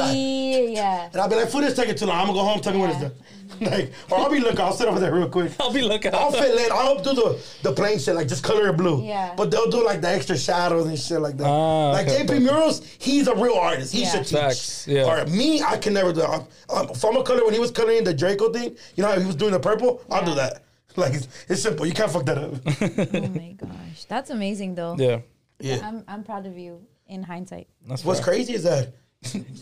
like, 0.68 0.76
yeah. 0.76 1.08
and 1.12 1.20
I'll 1.20 1.28
be 1.28 1.36
like, 1.36 1.48
"Food 1.50 1.64
is 1.64 1.74
taking 1.74 1.94
too 1.94 2.06
long. 2.06 2.18
I'm 2.20 2.26
gonna 2.28 2.38
go 2.38 2.44
home. 2.44 2.60
Tell 2.60 2.72
me 2.72 2.80
what 2.80 2.90
it's 2.90 3.00
Yeah. 3.00 3.08
done." 3.08 3.16
like, 3.60 3.92
or 4.10 4.18
I'll 4.18 4.30
be 4.30 4.38
looking. 4.38 4.60
I'll 4.60 4.72
sit 4.72 4.86
over 4.86 5.00
there 5.00 5.12
real 5.12 5.28
quick. 5.28 5.50
I'll 5.58 5.72
be 5.72 5.82
looking. 5.82 6.14
I'll 6.14 6.30
fill 6.30 6.56
in. 6.56 6.70
I'll 6.72 7.02
do 7.02 7.14
the 7.14 7.38
the 7.62 7.72
plain 7.72 7.98
shit, 7.98 8.14
like 8.14 8.28
just 8.28 8.44
color 8.44 8.68
it 8.68 8.76
blue. 8.76 9.02
Yeah. 9.02 9.34
But 9.36 9.50
they'll 9.50 9.68
do 9.70 9.84
like 9.84 10.00
the 10.00 10.08
extra 10.08 10.38
shadows 10.38 10.86
and 10.86 10.96
shit 10.98 11.20
like 11.20 11.36
that. 11.38 11.46
Ah, 11.46 11.90
like 11.90 12.06
okay, 12.08 12.24
JP. 12.24 12.42
Murals, 12.42 12.82
he's 12.98 13.26
a 13.26 13.34
real 13.34 13.54
artist. 13.54 13.92
He 13.92 14.02
Yeah. 14.02 14.10
should 14.12 14.26
teach. 14.26 14.38
Facts, 14.38 14.86
yeah. 14.86 15.04
Or 15.04 15.26
me, 15.26 15.62
I 15.62 15.76
can 15.78 15.94
never 15.94 16.12
do 16.12 16.20
that. 16.20 16.46
Um, 16.70 16.90
if 16.90 17.04
I'm 17.04 17.16
a 17.16 17.22
color 17.24 17.44
when 17.44 17.52
he 17.54 17.58
was 17.60 17.72
coloring 17.72 18.04
the 18.04 18.14
Draco 18.14 18.52
thing, 18.52 18.76
you 18.94 19.02
know 19.02 19.08
how 19.10 19.18
he 19.18 19.26
was 19.26 19.34
doing 19.36 19.52
the 19.52 19.58
purple? 19.60 20.00
I'll 20.12 20.24
do 20.24 20.34
that. 20.36 20.62
Like 20.96 21.14
it's, 21.14 21.28
it's 21.48 21.62
simple. 21.62 21.86
You 21.86 21.92
can't 21.92 22.10
fuck 22.10 22.26
that 22.26 22.38
up. 22.38 22.54
Oh 23.24 23.28
my 23.28 23.52
gosh, 23.56 24.04
that's 24.08 24.30
amazing 24.30 24.74
though. 24.74 24.96
Yeah, 24.98 25.20
yeah. 25.60 25.80
I'm 25.86 26.04
I'm 26.08 26.24
proud 26.24 26.46
of 26.46 26.58
you 26.58 26.80
in 27.06 27.22
hindsight. 27.22 27.68
that's 27.86 28.04
What's 28.04 28.20
fair. 28.20 28.34
crazy 28.34 28.54
is 28.54 28.64
that 28.64 28.92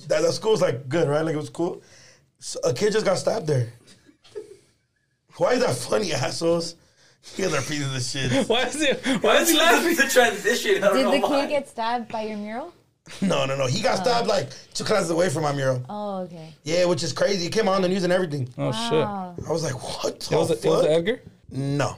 that, 0.08 0.22
that 0.22 0.32
school's 0.32 0.62
like 0.62 0.88
good, 0.88 1.06
right? 1.08 1.22
Like 1.22 1.34
it 1.34 1.38
was 1.38 1.50
cool. 1.50 1.82
So 2.38 2.60
a 2.64 2.72
kid 2.72 2.92
just 2.92 3.04
got 3.04 3.18
stabbed 3.18 3.46
there. 3.46 3.72
Why 5.36 5.52
is 5.52 5.60
that 5.60 5.74
funny, 5.76 6.12
assholes? 6.12 6.74
You 7.36 7.44
guys 7.44 7.54
are 7.54 7.62
pieces 7.62 7.94
of 7.94 8.02
shit. 8.30 8.48
Why 8.48 8.62
is 8.62 8.80
it? 8.80 9.04
Why 9.22 9.36
is 9.38 9.50
he 9.50 9.58
laughing? 9.58 9.96
the 9.96 10.02
transition. 10.04 10.76
I 10.82 10.86
don't 10.88 10.96
Did 10.96 11.02
know 11.04 11.10
the 11.12 11.18
why. 11.20 11.40
kid 11.42 11.48
get 11.50 11.68
stabbed 11.68 12.10
by 12.10 12.22
your 12.22 12.38
mural? 12.38 12.72
No, 13.22 13.46
no, 13.46 13.56
no. 13.56 13.66
He 13.66 13.80
got 13.82 13.98
oh. 13.98 14.02
stabbed 14.02 14.28
like 14.28 14.50
two 14.74 14.84
classes 14.84 15.10
away 15.10 15.28
from 15.28 15.42
my 15.42 15.52
mural. 15.52 15.84
Oh, 15.88 16.18
okay. 16.20 16.54
Yeah, 16.64 16.84
which 16.86 17.02
is 17.02 17.12
crazy. 17.12 17.46
It 17.46 17.52
came 17.52 17.68
on 17.68 17.82
the 17.82 17.88
news 17.88 18.04
and 18.04 18.12
everything. 18.12 18.48
Oh 18.58 18.70
Wow. 18.70 19.34
I 19.46 19.52
was 19.52 19.62
like, 19.62 19.74
what 19.74 20.20
the! 20.20 20.34
It 20.34 20.38
was, 20.38 20.48
fuck? 20.48 20.64
it 20.64 20.68
was 20.68 20.86
Edgar. 20.86 21.22
no. 21.50 21.96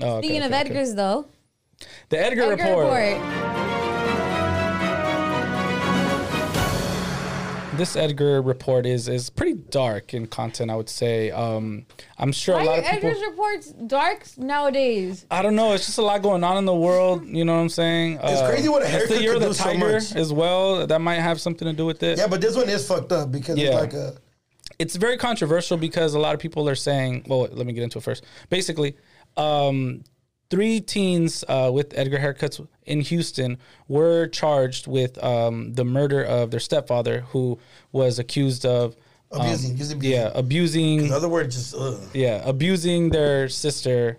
Oh, 0.00 0.16
okay, 0.16 0.26
Speaking 0.26 0.42
of 0.42 0.50
okay, 0.50 0.60
okay. 0.60 0.70
Edgar's 0.70 0.94
though, 0.94 1.26
the 2.08 2.18
Edgar, 2.18 2.52
Edgar 2.52 2.64
report. 2.64 2.86
report. 2.86 3.81
This 7.76 7.96
Edgar 7.96 8.42
report 8.42 8.84
is 8.84 9.08
is 9.08 9.30
pretty 9.30 9.54
dark 9.54 10.12
in 10.12 10.26
content. 10.26 10.70
I 10.70 10.76
would 10.76 10.90
say. 10.90 11.30
Um, 11.30 11.86
I'm 12.18 12.30
sure 12.30 12.56
Why 12.56 12.62
a 12.62 12.66
lot 12.66 12.78
of 12.80 12.84
people. 12.84 13.08
Edgar's 13.08 13.22
reports 13.22 13.72
dark 13.86 14.26
nowadays? 14.36 15.24
I 15.30 15.40
don't 15.40 15.56
know. 15.56 15.72
It's 15.72 15.86
just 15.86 15.96
a 15.98 16.02
lot 16.02 16.20
going 16.22 16.44
on 16.44 16.58
in 16.58 16.66
the 16.66 16.74
world. 16.74 17.24
You 17.24 17.44
know 17.46 17.54
what 17.54 17.62
I'm 17.62 17.68
saying? 17.70 18.18
It's 18.22 18.42
crazy 18.42 18.68
what 18.68 18.82
a 18.82 18.84
it's 18.84 18.92
haircut 18.94 19.16
the 19.16 19.22
year 19.22 19.32
of 19.34 19.40
could 19.40 19.48
the 19.50 19.54
do 19.54 19.54
so 19.54 19.74
much. 19.74 20.14
as 20.14 20.32
well. 20.32 20.86
That 20.86 21.00
might 21.00 21.20
have 21.20 21.40
something 21.40 21.66
to 21.66 21.72
do 21.72 21.86
with 21.86 22.02
it. 22.02 22.18
Yeah, 22.18 22.26
but 22.26 22.40
this 22.42 22.54
one 22.56 22.68
is 22.68 22.86
fucked 22.86 23.10
up 23.12 23.32
because 23.32 23.56
Yeah. 23.56 23.68
it's 23.68 23.76
like 23.80 23.94
a. 23.94 24.14
it's 24.78 24.96
very 24.96 25.16
controversial 25.16 25.78
because 25.78 26.12
a 26.14 26.18
lot 26.18 26.34
of 26.34 26.40
people 26.40 26.68
are 26.68 26.74
saying, 26.74 27.24
well, 27.26 27.48
let 27.52 27.66
me 27.66 27.72
get 27.72 27.84
into 27.84 27.98
it 27.98 28.04
first. 28.04 28.22
Basically, 28.50 28.96
um, 29.38 30.04
three 30.52 30.80
teens 30.80 31.44
uh, 31.48 31.70
with 31.72 31.96
Edgar 31.96 32.18
haircuts 32.18 32.64
in 32.84 33.00
Houston 33.00 33.56
were 33.88 34.26
charged 34.28 34.86
with 34.86 35.12
um, 35.24 35.72
the 35.72 35.84
murder 35.84 36.22
of 36.22 36.50
their 36.50 36.60
stepfather, 36.60 37.20
who 37.32 37.58
was 37.90 38.18
accused 38.18 38.66
of 38.66 38.94
um, 39.32 39.40
Abusing, 39.40 39.76
just 39.78 39.92
abusing. 39.94 40.12
yeah, 40.20 40.30
abusing, 40.34 41.06
In 41.06 41.12
other 41.12 41.28
words, 41.28 41.56
just 41.56 41.74
ugh. 41.74 41.98
yeah, 42.12 42.42
abusing 42.44 43.08
their 43.08 43.48
sister. 43.48 44.18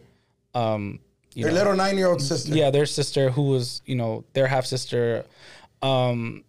Um, 0.56 1.00
you 1.36 1.42
Your 1.42 1.50
know, 1.52 1.58
little 1.60 1.76
nine 1.76 1.98
year 1.98 2.08
old 2.08 2.22
sister. 2.22 2.52
yeah, 2.54 2.72
their 2.72 2.88
sister 2.88 3.30
who 3.30 3.44
was, 3.44 3.84
you 3.86 3.96
know, 3.96 4.24
their 4.34 4.48
half 4.48 4.66
sister. 4.66 5.26
Um, 5.84 6.44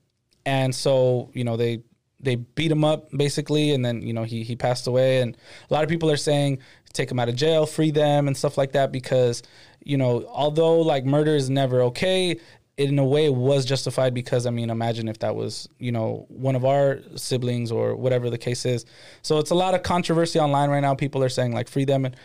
and 0.46 0.74
so, 0.74 1.30
you 1.34 1.44
know, 1.44 1.56
they 1.58 1.82
they 2.20 2.36
beat 2.36 2.70
him 2.72 2.84
up 2.84 3.10
basically, 3.10 3.72
and 3.72 3.84
then 3.84 4.00
you 4.00 4.14
know 4.14 4.22
he 4.24 4.44
he 4.44 4.56
passed 4.56 4.86
away. 4.86 5.20
And 5.20 5.36
a 5.70 5.74
lot 5.74 5.82
of 5.84 5.90
people 5.90 6.10
are 6.10 6.16
saying 6.16 6.58
take 6.94 7.10
him 7.10 7.18
out 7.18 7.28
of 7.28 7.34
jail, 7.34 7.66
free 7.66 7.90
them, 7.90 8.28
and 8.28 8.36
stuff 8.36 8.56
like 8.56 8.72
that 8.72 8.92
because 8.92 9.42
you 9.84 9.96
know 9.96 10.26
although 10.28 10.80
like 10.80 11.04
murder 11.04 11.34
is 11.34 11.48
never 11.50 11.82
okay. 11.82 12.38
It 12.76 12.88
in 12.88 12.98
a 12.98 13.04
way, 13.04 13.30
was 13.30 13.64
justified 13.64 14.14
because 14.14 14.46
I 14.46 14.50
mean, 14.50 14.68
imagine 14.68 15.06
if 15.06 15.20
that 15.20 15.36
was 15.36 15.68
you 15.78 15.92
know 15.92 16.26
one 16.28 16.56
of 16.56 16.64
our 16.64 16.98
siblings 17.14 17.70
or 17.70 17.94
whatever 17.94 18.30
the 18.30 18.38
case 18.38 18.66
is. 18.66 18.84
So 19.22 19.38
it's 19.38 19.50
a 19.50 19.54
lot 19.54 19.74
of 19.74 19.84
controversy 19.84 20.40
online 20.40 20.70
right 20.70 20.80
now. 20.80 20.96
People 20.96 21.22
are 21.22 21.28
saying 21.28 21.52
like 21.52 21.68
free 21.68 21.84
them, 21.84 22.04
and 22.04 22.16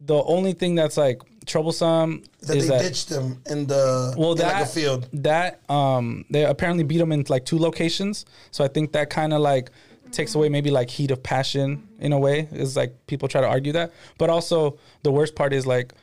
the 0.00 0.22
only 0.24 0.52
thing 0.52 0.74
that's 0.74 0.96
like 0.98 1.22
troublesome 1.46 2.22
That 2.42 2.56
is 2.56 2.68
they 2.68 2.76
that 2.76 2.82
ditched 2.82 3.08
him 3.08 3.40
in 3.48 3.66
the 3.66 4.14
well 4.18 4.32
in 4.32 4.38
that 4.38 4.60
like 4.62 4.68
field. 4.70 5.08
that 5.12 5.60
um 5.70 6.24
they 6.28 6.44
apparently 6.44 6.82
beat 6.84 7.00
him 7.00 7.12
in 7.12 7.24
like 7.28 7.44
two 7.44 7.58
locations 7.58 8.26
so 8.50 8.64
i 8.64 8.68
think 8.68 8.90
that 8.92 9.10
kind 9.10 9.32
of 9.32 9.40
like 9.40 9.70
takes 10.10 10.34
away 10.34 10.48
maybe 10.48 10.70
like 10.70 10.90
heat 10.90 11.12
of 11.12 11.22
passion 11.22 11.86
in 12.00 12.12
a 12.12 12.18
way 12.18 12.48
is 12.50 12.76
like 12.76 12.94
people 13.06 13.28
try 13.28 13.40
to 13.40 13.46
argue 13.46 13.72
that 13.72 13.92
but 14.18 14.28
also 14.28 14.76
the 15.04 15.12
worst 15.12 15.36
part 15.36 15.52
is 15.52 15.66
like 15.66 15.94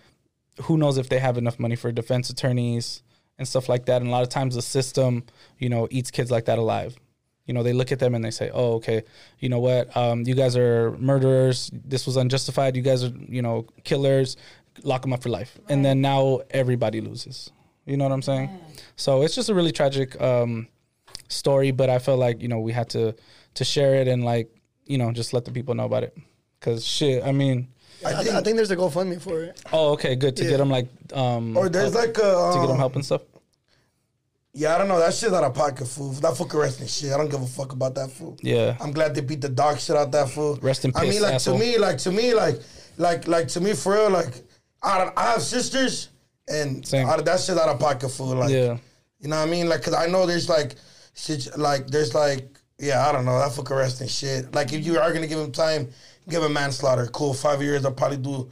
who 0.62 0.78
knows 0.78 0.98
if 0.98 1.10
they 1.10 1.20
have 1.20 1.38
enough 1.38 1.60
money 1.60 1.76
for 1.76 1.92
defense 1.92 2.30
attorneys 2.30 3.04
and 3.38 3.48
stuff 3.48 3.68
like 3.68 3.86
that. 3.86 4.02
And 4.02 4.10
a 4.10 4.12
lot 4.12 4.24
of 4.24 4.30
times 4.30 4.56
the 4.56 4.62
system 4.62 5.24
you 5.58 5.70
know 5.70 5.88
eats 5.92 6.12
kids 6.12 6.32
like 6.32 6.46
that 6.46 6.60
alive. 6.60 6.96
You 7.46 7.54
know 7.54 7.64
they 7.64 7.74
look 7.74 7.92
at 7.92 8.00
them 8.00 8.16
and 8.16 8.24
they 8.24 8.32
say 8.32 8.50
oh 8.54 8.74
okay 8.76 9.04
you 9.40 9.50
know 9.50 9.60
what? 9.60 9.96
Um, 9.98 10.24
you 10.24 10.36
guys 10.36 10.56
are 10.56 10.92
murderers. 10.98 11.70
This 11.74 12.06
was 12.06 12.18
unjustified. 12.18 12.76
You 12.76 12.82
guys 12.82 13.04
are 13.04 13.12
you 13.28 13.42
know 13.42 13.66
killers. 13.84 14.38
Lock 14.84 15.04
them 15.04 15.14
up 15.14 15.22
for 15.22 15.30
life. 15.30 15.60
And 15.70 15.86
then 15.86 16.02
now 16.02 16.42
everybody 16.50 17.00
loses. 17.00 17.52
You 17.86 17.98
know 17.98 18.06
what 18.06 18.14
i'm 18.14 18.22
saying? 18.22 18.50
So 18.96 19.24
it's 19.24 19.36
just 19.36 19.50
a 19.50 19.54
really 19.54 19.72
tragic 19.72 20.20
um, 20.22 20.68
story 21.28 21.72
but 21.72 21.90
i 21.90 21.98
felt 22.00 22.20
like 22.20 22.42
you 22.42 22.48
know 22.48 22.60
we 22.60 22.72
had 22.72 22.90
to 22.90 23.16
to 23.56 23.64
share 23.64 23.96
it 23.96 24.08
and 24.08 24.24
like 24.24 24.50
you 24.86 24.98
know 24.98 25.12
just 25.12 25.34
let 25.34 25.46
the 25.46 25.52
people 25.52 25.76
know 25.76 25.86
about 25.86 26.04
it. 26.04 26.18
Because 26.60 26.86
shit 26.86 27.24
i 27.26 27.32
mean 27.32 27.68
I 28.06 28.10
I, 28.20 28.24
think, 28.24 28.36
I 28.36 28.42
think 28.42 28.56
there's 28.58 28.72
a 28.72 28.76
GoFundMe 28.78 29.22
for 29.22 29.44
it. 29.44 29.62
oh 29.72 29.92
okay 29.94 30.16
good 30.16 30.36
to 30.38 30.44
Yeah. 30.44 30.50
get 30.52 30.58
them 30.58 30.70
like 30.70 30.88
um 31.14 31.56
or 31.58 31.70
there's 31.70 31.94
help- 31.94 32.08
like 32.08 32.18
a 32.18 32.22
to 32.54 32.58
get 32.60 32.68
them 32.68 32.72
um, 32.72 32.78
help 32.78 32.96
and 32.96 33.06
stuff 33.06 33.22
Yeah, 34.56 34.76
I 34.76 34.78
don't 34.78 34.88
know. 34.88 35.00
That 35.00 35.14
shit's 35.16 35.34
out 35.34 35.44
of 35.44 35.56
pocket, 35.56 35.88
fool. 35.88 36.12
That 36.22 36.38
fool 36.38 36.46
can 36.46 36.88
shit. 36.88 37.12
I 37.12 37.18
don't 37.18 37.30
give 37.30 37.42
a 37.42 37.48
fuck 37.48 37.72
about 37.74 37.96
that 37.96 38.12
fool. 38.12 38.38
Yeah. 38.44 38.78
I'm 38.80 38.92
glad 38.92 39.16
they 39.16 39.22
beat 39.22 39.42
the 39.42 39.50
dog 39.50 39.80
shit 39.80 39.96
out 39.96 40.06
of 40.08 40.12
that 40.12 40.30
fool. 40.30 40.60
Rest 40.62 40.86
in 40.86 40.92
I 40.96 41.02
peace, 41.06 41.14
mean, 41.14 41.22
like 41.24 41.34
asshole. 41.34 41.58
to 41.58 41.64
me, 41.66 41.78
like 41.80 41.98
to 42.06 42.12
me, 42.12 42.34
like 42.36 42.60
like 42.98 43.28
like 43.28 43.48
to 43.56 43.60
me 43.62 43.74
for 43.74 43.94
real, 43.94 44.12
like 44.12 44.34
I 44.84 44.98
don't, 45.00 45.14
I 45.18 45.32
have 45.32 45.42
sisters, 45.42 46.10
and 46.48 46.86
Same. 46.86 47.08
out 47.10 47.18
of 47.18 47.26
that 47.26 47.40
shit 47.40 47.58
out 47.58 47.70
of 47.70 47.80
pocket, 47.80 48.10
fool. 48.10 48.36
Like, 48.36 48.52
Yeah. 48.52 48.78
you 49.22 49.28
know 49.30 49.38
what 49.40 49.48
I 49.48 49.52
mean? 49.52 49.68
Like, 49.70 49.82
cause 49.82 49.94
I 49.96 50.06
know 50.06 50.26
there's 50.28 50.50
like, 50.50 50.76
shit, 51.16 51.58
like 51.58 51.88
there's 51.88 52.14
like, 52.14 52.46
yeah, 52.78 53.08
I 53.08 53.12
don't 53.12 53.26
know. 53.26 53.40
That 53.40 53.54
fool 53.54 53.64
can 53.64 54.08
shit. 54.08 54.54
Like, 54.54 54.72
if 54.74 54.86
you 54.86 55.00
are 55.00 55.12
gonna 55.14 55.26
give 55.28 55.40
him 55.40 55.52
time, 55.52 55.90
give 56.30 56.44
him 56.44 56.54
manslaughter. 56.54 57.08
Cool, 57.08 57.34
five 57.34 57.62
years. 57.62 57.86
I'll 57.86 57.92
probably 57.92 58.18
do 58.18 58.50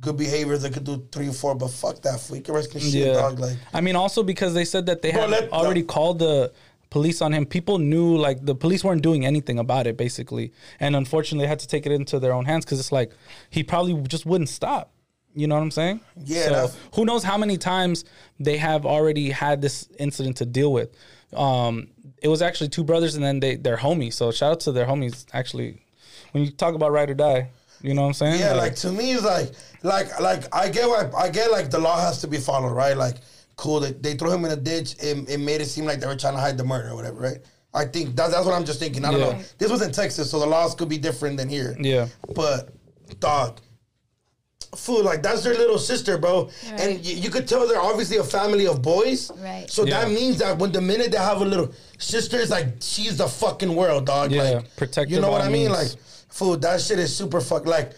good 0.00 0.16
behaviors. 0.16 0.62
They 0.62 0.70
could 0.70 0.84
do 0.84 1.06
three 1.12 1.28
or 1.28 1.32
four, 1.32 1.54
but 1.54 1.68
fuck 1.68 2.00
that 2.02 2.20
fool. 2.20 2.36
He 2.36 2.42
can 2.42 2.54
in 2.56 2.62
shit, 2.62 2.92
Yeah. 2.94 3.12
dog. 3.14 3.38
Like. 3.38 3.56
I 3.72 3.80
mean, 3.80 3.96
also 3.96 4.22
because 4.22 4.54
they 4.54 4.64
said 4.64 4.86
that 4.86 5.02
they 5.02 5.12
Bro, 5.12 5.28
had 5.28 5.50
already 5.50 5.82
called 5.82 6.18
the 6.18 6.52
police 6.90 7.20
on 7.22 7.32
him. 7.32 7.44
People 7.46 7.78
knew, 7.78 8.16
like, 8.16 8.44
the 8.44 8.54
police 8.54 8.84
weren't 8.84 9.02
doing 9.02 9.24
anything 9.26 9.58
about 9.58 9.86
it, 9.86 9.96
basically. 9.96 10.52
And 10.80 10.94
unfortunately, 10.94 11.44
they 11.44 11.48
had 11.48 11.58
to 11.60 11.68
take 11.68 11.86
it 11.86 11.92
into 11.92 12.18
their 12.20 12.32
own 12.32 12.44
hands 12.44 12.64
because 12.64 12.78
it's 12.78 12.92
like 12.92 13.12
he 13.50 13.62
probably 13.62 14.00
just 14.08 14.26
wouldn't 14.26 14.48
stop. 14.48 14.90
You 15.36 15.48
know 15.48 15.56
what 15.56 15.62
I'm 15.62 15.72
saying? 15.72 16.00
Yeah, 16.24 16.66
So 16.66 16.70
who 16.94 17.04
knows 17.04 17.24
how 17.24 17.36
many 17.36 17.58
times 17.58 18.04
they 18.38 18.56
have 18.58 18.86
already 18.86 19.30
had 19.30 19.60
this 19.60 19.88
incident 19.98 20.36
to 20.36 20.46
deal 20.46 20.72
with. 20.72 20.90
Um, 21.32 21.88
it 22.22 22.28
was 22.28 22.40
actually 22.40 22.68
two 22.68 22.84
brothers, 22.84 23.16
and 23.16 23.24
then 23.24 23.40
they 23.40 23.56
they're 23.56 23.76
homies. 23.76 24.12
So 24.12 24.30
shout 24.30 24.52
out 24.52 24.60
to 24.60 24.72
their 24.72 24.86
homies. 24.86 25.26
Actually, 25.32 25.83
when 26.34 26.44
you 26.44 26.50
talk 26.50 26.74
about 26.74 26.90
ride 26.90 27.10
or 27.10 27.14
die, 27.14 27.48
you 27.80 27.94
know 27.94 28.02
what 28.02 28.08
I'm 28.08 28.14
saying? 28.14 28.40
Yeah, 28.40 28.54
like 28.54 28.74
to 28.76 28.90
me, 28.90 29.12
it's 29.12 29.22
like, 29.22 29.52
like, 29.84 30.18
like 30.20 30.52
I 30.52 30.68
get, 30.68 30.88
what, 30.88 31.14
I 31.14 31.28
get, 31.28 31.52
like 31.52 31.70
the 31.70 31.78
law 31.78 32.00
has 32.00 32.20
to 32.22 32.26
be 32.26 32.38
followed, 32.38 32.72
right? 32.72 32.96
Like, 32.96 33.18
cool, 33.54 33.78
they, 33.78 33.92
they 33.92 34.14
threw 34.14 34.32
him 34.32 34.44
in 34.44 34.50
a 34.50 34.56
ditch. 34.56 34.96
It, 34.98 35.28
it 35.28 35.38
made 35.38 35.60
it 35.60 35.66
seem 35.66 35.84
like 35.84 36.00
they 36.00 36.08
were 36.08 36.16
trying 36.16 36.34
to 36.34 36.40
hide 36.40 36.58
the 36.58 36.64
murder 36.64 36.88
or 36.90 36.96
whatever, 36.96 37.20
right? 37.20 37.38
I 37.72 37.84
think 37.84 38.16
that's 38.16 38.32
that's 38.32 38.44
what 38.46 38.54
I'm 38.54 38.64
just 38.64 38.80
thinking. 38.80 39.04
I 39.04 39.12
don't 39.12 39.20
Yeah. 39.20 39.32
know. 39.38 39.42
This 39.58 39.70
was 39.70 39.80
in 39.82 39.92
Texas, 39.92 40.28
so 40.28 40.40
the 40.40 40.46
laws 40.46 40.74
could 40.74 40.88
be 40.88 40.98
different 40.98 41.36
than 41.36 41.48
here. 41.48 41.76
Yeah. 41.78 42.08
But 42.34 42.70
dog, 43.20 43.60
fool, 44.76 45.04
like 45.04 45.22
that's 45.22 45.42
their 45.44 45.54
little 45.54 45.78
sister, 45.78 46.16
bro. 46.18 46.50
Right. 46.70 46.80
And 46.80 47.04
you, 47.06 47.14
you 47.16 47.30
could 47.30 47.46
tell 47.46 47.66
they're 47.68 47.80
obviously 47.80 48.16
a 48.16 48.24
family 48.24 48.66
of 48.66 48.80
boys. 48.82 49.30
Right. 49.38 49.70
So 49.70 49.84
that 49.84 50.08
means 50.08 50.38
that 50.38 50.58
when 50.58 50.72
the 50.72 50.80
minute 50.80 51.12
they 51.12 51.18
have 51.18 51.40
a 51.40 51.44
little 51.44 51.72
sister, 51.98 52.38
it's 52.38 52.50
like 52.50 52.66
she's 52.80 53.16
the 53.18 53.28
fucking 53.28 53.74
world, 53.74 54.06
dog. 54.06 54.32
Yeah, 54.32 54.42
like 54.42 54.76
protective 54.76 55.12
You 55.12 55.20
know 55.20 55.30
what 55.30 55.42
all 55.42 55.48
I 55.48 55.50
mean? 55.50 55.70
means. 55.70 55.94
Like, 55.94 56.00
fool, 56.34 56.56
that 56.58 56.80
shit 56.80 56.98
is 56.98 57.14
super 57.16 57.40
fuck. 57.40 57.64
Like, 57.66 57.92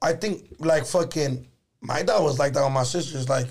I 0.00 0.12
think 0.12 0.54
like 0.60 0.86
fucking 0.86 1.46
my 1.80 2.02
dad 2.02 2.20
was 2.20 2.38
like 2.38 2.52
that 2.54 2.62
with 2.64 2.72
my 2.72 2.84
sisters. 2.84 3.28
Like, 3.28 3.48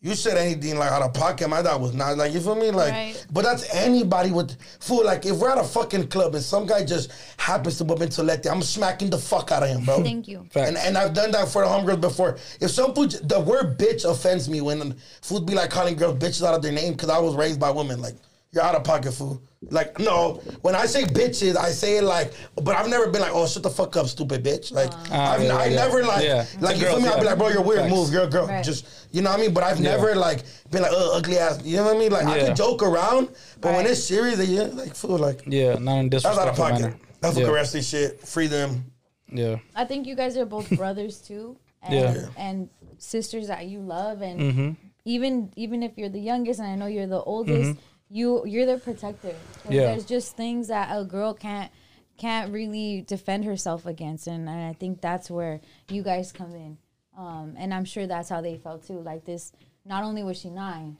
you 0.00 0.14
said 0.14 0.36
anything 0.36 0.78
like 0.78 0.90
out 0.90 1.02
of 1.02 1.12
pocket, 1.14 1.48
my 1.48 1.62
dad 1.62 1.76
was 1.76 1.92
not 1.94 2.16
like 2.16 2.32
you 2.32 2.40
feel 2.40 2.54
me? 2.54 2.70
Like, 2.70 2.92
Right. 2.92 3.26
but 3.30 3.42
that's 3.44 3.74
anybody 3.74 4.30
with 4.30 4.56
fool. 4.80 5.04
Like, 5.04 5.26
if 5.26 5.36
we're 5.36 5.50
at 5.50 5.58
a 5.58 5.64
fucking 5.64 6.08
club 6.08 6.34
and 6.34 6.42
some 6.44 6.66
guy 6.66 6.84
just 6.84 7.10
happens 7.36 7.76
to 7.78 7.84
bump 7.84 8.00
into 8.00 8.22
Letty, 8.22 8.48
I'm 8.48 8.62
smacking 8.62 9.10
the 9.10 9.18
fuck 9.18 9.52
out 9.52 9.62
of 9.62 9.68
him, 9.68 9.84
bro. 9.84 10.02
Thank 10.02 10.26
you. 10.28 10.46
Facts. 10.50 10.68
And, 10.68 10.76
and 10.78 10.96
I've 10.96 11.12
done 11.12 11.30
that 11.32 11.48
for 11.48 11.62
the 11.62 11.68
homegirls 11.68 12.00
before. 12.00 12.38
If 12.60 12.70
some 12.70 12.94
food, 12.94 13.10
the 13.24 13.40
word 13.40 13.78
bitch 13.78 14.08
offends 14.10 14.48
me 14.48 14.60
when 14.60 14.96
food 15.22 15.44
be 15.46 15.54
like 15.54 15.70
calling 15.70 15.96
girls 15.96 16.18
bitches 16.18 16.46
out 16.46 16.54
of 16.54 16.62
their 16.62 16.72
name 16.72 16.92
because 16.92 17.10
I 17.10 17.18
was 17.18 17.34
raised 17.34 17.60
by 17.60 17.70
women. 17.70 18.00
Like, 18.00 18.14
you're 18.52 18.62
out 18.64 18.74
of 18.74 18.84
pocket, 18.84 19.12
fool. 19.12 19.42
Like, 19.70 19.98
no. 19.98 20.34
When 20.62 20.74
I 20.76 20.86
say 20.86 21.02
bitches, 21.04 21.56
I 21.56 21.70
say 21.70 21.98
it 21.98 22.04
like, 22.04 22.32
but 22.62 22.76
I've 22.76 22.88
never 22.88 23.08
been 23.08 23.20
like, 23.22 23.32
oh, 23.34 23.46
shut 23.46 23.62
the 23.64 23.70
fuck 23.70 23.96
up, 23.96 24.06
stupid 24.06 24.44
bitch. 24.44 24.72
Like, 24.72 24.90
Ah, 25.10 25.32
I've, 25.34 25.42
yeah, 25.42 25.56
I 25.56 25.66
yeah. 25.66 25.76
never 25.76 26.04
like, 26.04 26.24
Yeah. 26.24 26.44
like, 26.60 26.76
To 26.76 26.80
you 26.80 26.86
feel 26.86 26.92
girls, 26.94 27.02
me? 27.02 27.08
I'll 27.08 27.18
be 27.20 27.24
like, 27.26 27.38
bro, 27.38 27.48
you're 27.48 27.62
weird, 27.62 27.80
Facts. 27.80 27.94
move, 27.94 28.10
girl, 28.12 28.28
girl. 28.28 28.46
Right. 28.46 28.64
Just, 28.64 28.86
you 29.12 29.22
know 29.22 29.30
what 29.30 29.40
I 29.40 29.42
mean? 29.42 29.52
But 29.54 29.64
I've 29.64 29.80
Yeah. 29.80 29.90
never 29.96 30.14
like 30.14 30.42
been 30.70 30.82
like, 30.82 30.92
oh, 30.94 31.16
ugly 31.18 31.38
ass. 31.38 31.60
You 31.64 31.76
know 31.78 31.84
what 31.84 31.96
I 31.96 31.98
mean? 31.98 32.12
Like, 32.12 32.26
I 32.26 32.36
Yeah. 32.38 32.46
can 32.46 32.56
joke 32.56 32.82
around, 32.82 33.28
but 33.60 33.74
when 33.74 33.86
it's 33.86 34.02
serious, 34.04 34.36
then 34.38 34.50
yeah, 34.50 34.62
like, 34.72 34.94
fool, 34.94 35.18
like, 35.18 35.42
Yeah, 35.46 35.74
not 35.80 35.98
in 35.98 36.10
this. 36.10 36.22
that's 36.22 36.38
out 36.38 36.48
of 36.48 36.56
pocket. 36.56 36.80
manner. 36.82 36.96
That's 37.20 37.36
yeah. 37.36 37.44
what 37.46 37.54
wrestling 37.54 37.82
shit. 37.82 38.20
Free 38.26 38.46
them. 38.46 38.92
Yeah. 39.32 39.56
I 39.74 39.84
think 39.84 40.06
you 40.06 40.14
guys 40.14 40.36
are 40.36 40.46
both 40.46 40.70
brothers 40.76 41.18
too, 41.18 41.56
and, 41.82 41.94
Yeah. 41.94 42.26
and 42.36 42.68
sisters 42.98 43.48
that 43.48 43.66
you 43.66 43.80
love, 43.80 44.22
and 44.22 44.40
Mm-hmm. 44.40 44.70
even 45.04 45.52
even 45.56 45.82
if 45.82 45.92
you're 45.96 46.08
the 46.08 46.20
youngest, 46.20 46.60
and 46.60 46.68
I 46.68 46.76
know 46.76 46.86
you're 46.86 47.06
the 47.08 47.20
oldest, 47.22 47.78
you 48.10 48.44
you're 48.46 48.66
the 48.66 48.78
protector. 48.78 49.34
And 49.64 49.74
Yeah. 49.74 49.86
there's 49.86 50.04
just 50.04 50.36
things 50.36 50.68
that 50.68 50.88
a 50.96 51.04
girl 51.04 51.34
can't 51.34 51.70
can't 52.18 52.50
really 52.52 53.02
defend 53.06 53.44
herself 53.44 53.84
against, 53.84 54.26
and, 54.26 54.48
and 54.48 54.62
I 54.68 54.72
think 54.72 55.00
that's 55.02 55.30
where 55.30 55.60
you 55.90 56.02
guys 56.02 56.32
come 56.32 56.54
in. 56.54 56.78
Um, 57.16 57.54
and 57.58 57.74
I'm 57.74 57.84
sure 57.84 58.06
that's 58.06 58.28
how 58.30 58.40
they 58.40 58.56
felt 58.56 58.86
too. 58.86 59.00
Like 59.00 59.24
this, 59.24 59.52
not 59.84 60.02
only 60.02 60.22
was 60.22 60.38
she 60.38 60.48
nine, 60.50 60.96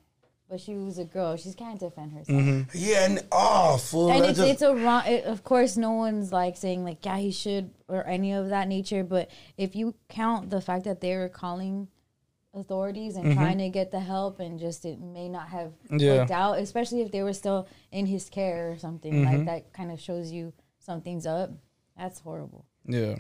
but 0.49 0.61
she 0.61 0.75
was 0.75 0.99
a 0.99 1.05
girl. 1.05 1.37
She 1.37 1.53
can't 1.55 1.81
defend 1.81 2.13
herself. 2.13 2.39
Mm-hmm. 2.39 2.71
Yeah, 2.75 3.05
and 3.07 3.25
oh, 3.33 3.79
fool. 3.79 4.11
And 4.13 4.25
it's, 4.27 4.39
just- 4.39 4.51
it's 4.51 4.63
a 4.63 4.75
wrong. 4.75 5.05
It, 5.07 5.25
of 5.25 5.43
course, 5.43 5.77
no 5.77 5.93
one's 5.93 6.33
like 6.33 6.57
saying 6.57 6.85
like 6.85 7.05
yeah 7.05 7.17
he 7.17 7.31
should 7.31 7.71
or 7.89 8.07
any 8.07 8.33
of 8.33 8.51
that 8.51 8.69
nature. 8.69 9.05
But 9.05 9.31
if 9.57 9.75
you 9.75 9.95
count 10.09 10.51
the 10.51 10.61
fact 10.61 10.85
that 10.85 11.01
they 11.01 11.17
were 11.17 11.29
calling 11.31 11.89
authorities 12.57 13.17
and 13.17 13.27
mm-hmm. 13.27 13.39
trying 13.39 13.59
to 13.59 13.69
get 13.69 13.91
the 13.91 14.01
help 14.01 14.41
and 14.41 14.59
just 14.59 14.85
it 14.85 15.01
may 15.01 15.29
not 15.29 15.49
have 15.49 15.73
Yeah. 15.91 16.19
worked 16.19 16.31
out, 16.31 16.59
especially 16.59 17.03
if 17.03 17.13
they 17.13 17.23
were 17.23 17.33
still 17.33 17.69
in 17.93 18.07
his 18.07 18.29
care 18.29 18.73
or 18.73 18.79
something 18.79 19.25
like 19.25 19.37
mm-hmm. 19.37 19.45
that, 19.45 19.73
kind 19.73 19.93
of 19.93 20.01
shows 20.01 20.33
you 20.33 20.53
something's 20.79 21.27
up. 21.27 21.51
That's 21.97 22.21
horrible. 22.21 22.65
Yeah. 22.87 23.17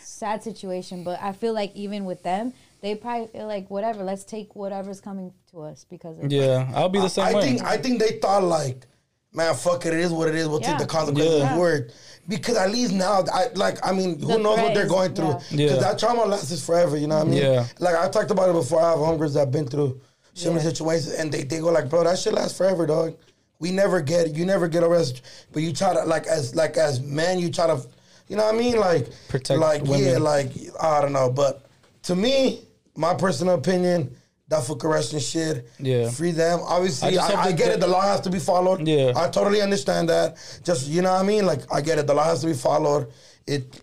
Sad 0.00 0.42
situation, 0.42 1.04
but 1.04 1.20
I 1.22 1.32
feel 1.32 1.54
like 1.54 1.74
even 1.74 2.04
with 2.04 2.22
them, 2.22 2.52
they 2.80 2.94
probably 2.94 3.28
feel 3.28 3.46
like 3.46 3.70
whatever. 3.70 4.04
Let's 4.04 4.24
take 4.24 4.54
whatever's 4.54 5.00
coming 5.00 5.32
to 5.50 5.62
us 5.62 5.84
because 5.88 6.18
of 6.18 6.30
Yeah. 6.30 6.70
I'll 6.74 6.88
be 6.88 7.00
the 7.00 7.08
same 7.08 7.24
I 7.26 7.34
way. 7.34 7.42
think 7.42 7.62
I 7.62 7.76
think 7.76 8.00
they 8.00 8.18
thought 8.18 8.42
like, 8.42 8.86
man, 9.32 9.54
fuck 9.54 9.86
it, 9.86 9.92
it 9.92 10.00
is 10.00 10.12
what 10.12 10.28
it 10.28 10.34
is. 10.34 10.48
We'll 10.48 10.60
Yeah. 10.60 10.72
take 10.72 10.78
the 10.78 10.86
consequences 10.86 11.40
Yeah. 11.40 11.52
of 11.52 11.58
word. 11.58 11.92
Because 12.28 12.56
at 12.56 12.70
least 12.72 12.92
now, 12.92 13.24
I 13.32 13.48
like, 13.54 13.78
I 13.86 13.92
mean, 13.92 14.18
who 14.20 14.26
The 14.26 14.38
knows 14.38 14.58
what 14.58 14.74
they're 14.74 14.88
going 14.88 15.14
through? 15.14 15.34
Because 15.34 15.52
Yeah. 15.52 15.76
that 15.76 15.98
trauma 15.98 16.24
lasts 16.24 16.64
forever. 16.64 16.96
You 16.96 17.06
know 17.06 17.18
what 17.18 17.26
I 17.28 17.30
mean? 17.30 17.38
Yeah. 17.42 17.66
Like 17.78 17.94
I 17.96 18.08
talked 18.08 18.30
about 18.30 18.48
it 18.50 18.52
before. 18.54 18.80
I 18.82 18.90
have 18.90 18.98
homegirls 18.98 19.34
that've 19.34 19.52
been 19.52 19.68
through 19.68 20.00
similar 20.34 20.60
Yeah. 20.60 20.68
situations, 20.68 21.14
and 21.14 21.30
they, 21.30 21.44
they 21.44 21.60
go 21.60 21.70
like, 21.70 21.88
bro, 21.88 22.02
that 22.04 22.18
shit 22.18 22.32
lasts 22.34 22.56
forever, 22.58 22.84
dog. 22.86 23.14
We 23.58 23.70
never 23.70 24.00
get 24.00 24.34
you 24.34 24.44
never 24.44 24.68
get 24.68 24.82
arrested, 24.82 25.22
but 25.52 25.62
you 25.62 25.72
try 25.72 25.94
to 25.94 26.04
like 26.04 26.26
as 26.26 26.54
like 26.54 26.76
as 26.76 27.00
men, 27.00 27.38
you 27.38 27.50
try 27.50 27.66
to, 27.68 27.80
you 28.28 28.36
know 28.36 28.44
what 28.44 28.54
I 28.54 28.58
mean? 28.58 28.76
Like 28.78 29.08
Protect 29.28 29.58
like 29.58 29.82
yeah, 29.86 30.18
like 30.18 30.50
I 30.80 31.00
don't 31.00 31.12
know, 31.14 31.30
but 31.30 31.64
to 32.02 32.14
me, 32.16 32.60
my 32.96 33.14
personal 33.14 33.54
opinion. 33.54 34.14
That 34.48 34.62
fuck 34.62 34.84
arresting 34.84 35.18
shit. 35.18 35.68
Yeah. 35.80 36.08
Free 36.10 36.30
them. 36.30 36.60
Obviously, 36.62 37.18
I 37.18 37.26
I, 37.26 37.42
I 37.46 37.52
get 37.52 37.72
it. 37.72 37.80
The 37.80 37.88
law 37.88 38.02
has 38.02 38.20
to 38.22 38.30
be 38.30 38.38
followed. 38.38 38.86
Yeah. 38.86 39.12
I 39.16 39.28
totally 39.28 39.60
understand 39.60 40.08
that. 40.08 40.36
Just 40.62 40.86
you 40.88 41.02
know 41.02 41.12
what 41.12 41.20
I 41.20 41.24
mean? 41.24 41.46
Like 41.46 41.60
I 41.72 41.80
get 41.80 41.98
it. 41.98 42.06
The 42.06 42.14
law 42.14 42.24
has 42.24 42.42
to 42.42 42.46
be 42.46 42.54
followed. 42.54 43.10
It 43.46 43.82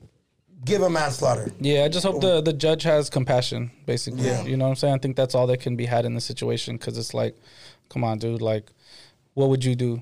give 0.64 0.82
a 0.82 0.90
manslaughter. 0.90 1.52
Yeah, 1.60 1.84
I 1.84 1.90
just 1.90 2.06
hope 2.06 2.22
the 2.22 2.42
the 2.42 2.54
judge 2.54 2.84
has 2.84 3.10
compassion, 3.10 3.72
basically. 3.86 4.24
Yeah. 4.24 4.44
You 4.44 4.56
know 4.56 4.66
what 4.66 4.72
I'm 4.72 4.76
saying? 4.78 4.94
I 4.94 4.98
think 5.00 5.18
that's 5.18 5.36
all 5.36 5.48
that 5.48 5.60
can 5.60 5.76
be 5.76 5.86
had 5.86 6.06
in 6.06 6.14
the 6.16 6.22
situation 6.22 6.78
because 6.78 6.98
it's 6.98 7.14
like, 7.14 7.36
come 7.90 8.06
on, 8.06 8.20
dude. 8.20 8.42
Like, 8.42 8.72
what 9.34 9.50
would 9.50 9.66
you 9.66 9.76
do? 9.76 10.02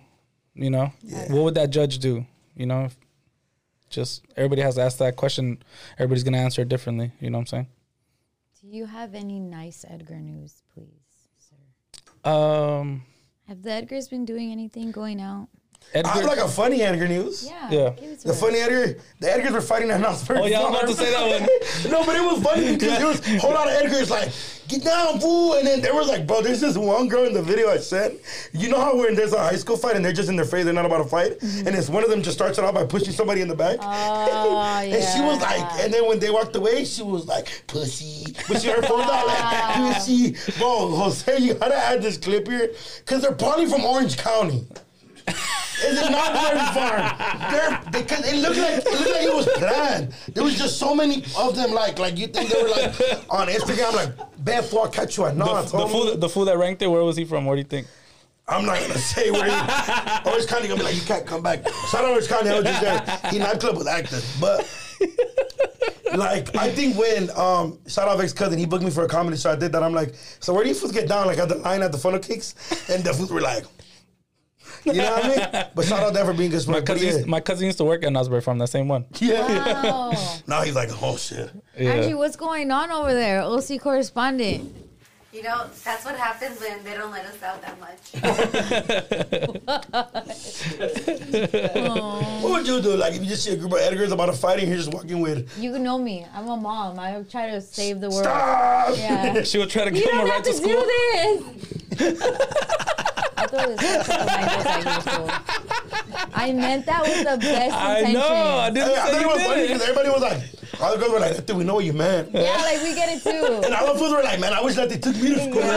You 0.53 0.69
know, 0.69 0.91
what 1.29 1.43
would 1.43 1.55
that 1.55 1.71
judge 1.71 1.97
do? 1.99 2.25
You 2.55 2.67
know, 2.67 2.89
just 3.89 4.23
everybody 4.37 4.61
has 4.61 4.75
to 4.75 4.81
ask 4.81 4.99
that 4.99 5.15
question. 5.15 5.63
Everybody's 5.97 6.23
gonna 6.23 6.37
answer 6.37 6.61
it 6.61 6.69
differently. 6.69 7.11
You 7.19 7.31
know 7.31 7.39
what 7.39 7.43
I'm 7.43 7.47
saying? 7.47 7.67
Do 8.71 8.77
you 8.77 8.85
have 8.85 9.15
any 9.15 9.37
nice 9.37 9.83
Edgar 9.85 10.21
news, 10.21 10.63
please, 10.73 10.87
sir? 11.37 12.31
Um, 12.31 13.03
Have 13.49 13.63
the 13.63 13.69
Edgars 13.69 14.09
been 14.09 14.23
doing 14.23 14.49
anything 14.49 14.91
going 14.91 15.19
out? 15.19 15.49
I 15.93 16.07
have 16.07 16.23
like 16.23 16.37
a 16.37 16.47
funny 16.47 16.81
Edgar 16.81 17.07
news. 17.07 17.45
Yeah. 17.45 17.69
Yeah. 17.69 17.89
give 17.89 18.11
it 18.11 18.19
to 18.21 18.27
The 18.27 18.33
us. 18.33 18.39
funny 18.39 18.59
Edgar, 18.59 18.97
the 19.19 19.27
Edgars 19.27 19.51
were 19.51 19.61
fighting 19.61 19.91
at 19.91 19.99
Knott's 19.99 20.25
Berry. 20.25 20.39
Oh, 20.39 20.45
yeah, 20.45 20.61
I 20.61 20.69
was 20.69 20.79
about 20.79 20.87
to 20.89 20.95
say 20.95 21.11
that 21.11 21.41
one. 21.83 21.91
no, 21.91 22.05
but 22.05 22.15
it 22.15 22.21
was 22.23 22.41
funny 22.41 22.73
because 22.77 22.97
there 22.97 23.07
was 23.07 23.27
a 23.27 23.37
whole 23.39 23.51
lot 23.51 23.67
of 23.67 23.73
Edgars 23.73 24.09
like, 24.09 24.31
get 24.69 24.85
down, 24.85 25.19
fool. 25.19 25.55
And 25.55 25.67
then 25.67 25.81
there 25.81 25.93
was 25.93 26.07
like, 26.07 26.25
bro, 26.25 26.41
there's 26.41 26.61
this 26.61 26.77
one 26.77 27.09
girl 27.09 27.25
in 27.25 27.33
the 27.33 27.41
video 27.43 27.69
I 27.69 27.75
sent. 27.77 28.21
You 28.53 28.69
know 28.69 28.79
how 28.79 28.95
when 28.95 29.15
there's 29.15 29.33
a 29.33 29.39
high 29.39 29.57
school 29.57 29.75
fight 29.75 29.97
and 29.97 30.05
they're 30.05 30.13
just 30.13 30.29
in 30.29 30.37
their 30.37 30.45
face, 30.45 30.63
they're 30.63 30.73
not 30.73 30.85
about 30.85 30.99
to 30.99 31.09
fight? 31.09 31.39
Mm-hmm. 31.39 31.67
And 31.67 31.75
it's 31.75 31.89
one 31.89 32.05
of 32.05 32.09
them 32.09 32.21
just 32.21 32.37
starts 32.37 32.57
it 32.57 32.63
off 32.63 32.73
by 32.73 32.85
pushing 32.85 33.11
somebody 33.11 33.41
in 33.41 33.49
the 33.49 33.55
back. 33.55 33.79
Oh, 33.81 34.59
And 34.81 35.03
she 35.13 35.19
was 35.21 35.41
like, 35.41 35.61
and 35.83 35.93
then 35.93 36.07
when 36.07 36.19
they 36.19 36.29
walked 36.29 36.55
away, 36.55 36.85
she 36.85 37.03
was 37.03 37.27
like, 37.27 37.63
pussy. 37.67 38.33
But 38.47 38.61
she 38.61 38.69
heard 38.69 38.85
phone 38.85 39.01
out 39.01 39.27
like, 39.27 39.95
pussy. 39.95 40.37
Bro, 40.57 40.95
Jose, 40.95 41.37
you 41.39 41.53
gotta 41.55 41.75
add 41.75 42.01
this 42.01 42.15
clip 42.17 42.47
here. 42.47 42.71
Because 42.99 43.23
they're 43.23 43.33
probably 43.33 43.65
from 43.65 43.83
Orange 43.83 44.17
County. 44.17 44.65
Is 45.83 45.99
it 45.99 46.11
not 46.11 46.33
very 46.33 46.59
far? 46.73 47.51
They're, 47.51 47.81
because 47.91 48.31
it 48.31 48.37
looked 48.37 48.57
like 48.57 48.77
it 48.77 48.99
looked 48.99 49.11
like 49.11 49.23
it 49.23 49.35
was 49.35 49.47
planned. 49.57 50.13
There 50.33 50.43
was 50.43 50.57
just 50.57 50.77
so 50.77 50.93
many 50.93 51.23
of 51.37 51.55
them. 51.55 51.71
Like, 51.71 51.99
like 51.99 52.17
you 52.17 52.27
think 52.27 52.49
they 52.49 52.61
were 52.61 52.69
like 52.69 52.93
on 53.29 53.47
Instagram, 53.47 53.93
like 53.95 54.11
bad 54.43 54.65
for 54.65 54.87
catch 54.89 55.17
you 55.17 55.25
at 55.25 55.37
the, 55.37 55.43
the 55.43 55.51
homie. 55.77 55.91
fool, 55.91 56.17
the 56.17 56.29
fool 56.29 56.45
that 56.45 56.57
ranked 56.57 56.81
it. 56.81 56.87
Where 56.87 57.03
was 57.03 57.17
he 57.17 57.25
from? 57.25 57.45
Where 57.45 57.55
do 57.55 57.61
you 57.61 57.67
think? 57.67 57.87
I'm 58.47 58.65
not 58.65 58.79
gonna 58.81 58.97
say 58.97 59.31
where 59.31 59.45
he. 59.45 60.29
Orange 60.29 60.47
County 60.47 60.67
gonna 60.67 60.79
be 60.79 60.83
like, 60.83 60.95
you 60.95 61.01
can't 61.01 61.25
come 61.25 61.41
back. 61.41 61.67
Shout 61.89 62.03
out 62.03 62.09
Orange 62.11 62.27
County, 62.27 62.49
I 62.49 62.55
was 62.55 62.65
just 62.65 62.81
there. 62.81 63.31
He 63.31 63.39
nightclub 63.39 63.77
was 63.77 63.87
active, 63.87 64.25
but 64.41 64.67
like 66.15 66.53
I 66.57 66.69
think 66.69 66.97
when 66.97 67.29
um 67.37 67.79
shout 67.87 68.09
out 68.09 68.19
ex 68.19 68.33
cousin, 68.33 68.59
he 68.59 68.65
booked 68.65 68.83
me 68.83 68.91
for 68.91 69.05
a 69.05 69.07
comedy 69.07 69.37
show. 69.37 69.51
I 69.51 69.55
did 69.55 69.71
that. 69.71 69.83
I'm 69.83 69.93
like, 69.93 70.15
so 70.39 70.53
where 70.53 70.63
do 70.63 70.69
you 70.69 70.75
fools 70.75 70.91
get 70.91 71.07
down? 71.07 71.27
Like 71.27 71.37
at 71.37 71.47
the 71.49 71.55
line 71.55 71.81
at 71.81 71.91
the 71.91 71.97
funnel 71.97 72.19
kicks, 72.19 72.55
and 72.89 73.03
the 73.03 73.13
fools 73.13 73.31
were 73.31 73.41
like, 73.41 73.63
you 74.85 74.93
know 74.93 75.11
what 75.11 75.25
I 75.25 75.29
mean? 75.29 75.65
But 75.75 75.85
shout 75.85 76.03
out 76.03 76.13
to 76.13 76.19
ever 76.19 76.33
being 76.33 76.51
good. 76.51 76.67
My 76.67 76.81
cousin, 76.81 77.07
yeah, 77.07 77.13
used, 77.13 77.27
my 77.27 77.39
cousin 77.39 77.65
used 77.65 77.77
to 77.79 77.85
work 77.85 78.03
at 78.03 78.11
Knott's 78.11 78.29
Berry 78.29 78.41
Farm. 78.41 78.57
That 78.57 78.67
same 78.67 78.87
one. 78.87 79.05
yeah. 79.19 79.83
Wow. 79.83 80.11
Now 80.47 80.61
he's 80.63 80.75
like, 80.75 80.89
oh 81.01 81.17
shit. 81.17 81.49
Yeah. 81.77 81.91
Angie, 81.91 82.13
what's 82.13 82.35
going 82.35 82.71
on 82.71 82.91
over 82.91 83.13
there? 83.13 83.41
OC 83.41 83.79
correspondent. 83.81 84.75
You 85.33 85.43
know, 85.43 85.65
that's 85.85 86.03
what 86.03 86.17
happens 86.17 86.59
when 86.59 86.83
they 86.83 86.93
don't 86.93 87.09
let 87.09 87.25
us 87.25 87.41
out 87.41 87.61
that 87.61 87.79
much. 87.79 88.21
What 92.41 92.51
would 92.51 92.67
you 92.67 92.81
do? 92.81 92.97
Like 92.97 93.13
if 93.13 93.21
you 93.21 93.27
just 93.27 93.45
see 93.45 93.53
a 93.53 93.55
group 93.55 93.71
of 93.71 93.79
Edgars 93.79 94.11
about 94.11 94.25
to 94.25 94.33
fight 94.33 94.59
and 94.59 94.67
you're 94.67 94.75
just 94.77 94.91
walking 94.93 95.21
with 95.21 95.49
You 95.57 95.79
know 95.79 95.97
me. 95.97 96.25
I'm 96.33 96.49
a 96.49 96.57
mom. 96.57 96.99
I 96.99 97.23
try 97.29 97.49
to 97.51 97.61
save 97.61 98.01
the 98.01 98.09
world. 98.09 98.23
Stop! 98.23 98.97
Yeah. 98.97 99.43
She 99.43 99.57
would 99.57 99.69
try 99.69 99.85
to 99.85 99.91
You 99.95 100.01
get 100.03 100.11
him 100.13 100.19
a 100.19 100.21
don't 100.21 100.29
ride 100.29 100.35
have 100.35 100.43
to 100.43 100.51
to 100.51 100.57
school. 100.57 100.81
do 100.81 100.85
this. 100.85 101.43
I 102.21 102.23
throw 102.25 102.31
this 102.31 102.39
stuff 103.49 104.09
at 104.09 104.25
my 104.27 104.41
nose 104.55 105.07
at. 105.07 106.27
I 106.33 106.53
meant 106.53 106.85
that 106.85 107.01
with 107.03 107.19
the 107.19 107.37
best 107.37 107.75
I 107.75 107.99
intention. 107.99 108.13
know. 108.19 108.33
I 108.33 108.69
didn't 108.69 108.89
Hey, 108.89 108.95
I 108.95 109.05
say 109.05 109.11
thought 109.11 109.15
it 109.17 109.21
you 109.21 109.27
was 109.27 109.43
funny 109.43 109.61
because 109.67 109.81
everybody 109.81 110.09
was 110.09 110.21
like, 110.21 110.41
all 110.81 110.91
the 110.93 110.97
girls 110.99 111.11
were 111.11 111.19
like, 111.19 111.31
I 111.31 111.39
think 111.41 111.57
we 111.59 111.63
know 111.63 111.75
what 111.75 111.85
you 111.85 111.93
meant. 111.93 112.31
Yeah, 112.33 112.57
like 112.61 112.81
we 112.83 112.93
get 112.95 113.09
it 113.09 113.21
too. 113.23 113.61
And 113.65 113.73
all 113.75 113.93
the 113.93 113.99
fools 113.99 114.11
were 114.11 114.23
like, 114.23 114.39
man, 114.39 114.53
I 114.53 114.61
wish 114.63 114.75
that 114.75 114.89
they 114.89 114.97
took 114.97 115.15
me 115.17 115.29
to 115.35 115.39
school. 115.39 115.61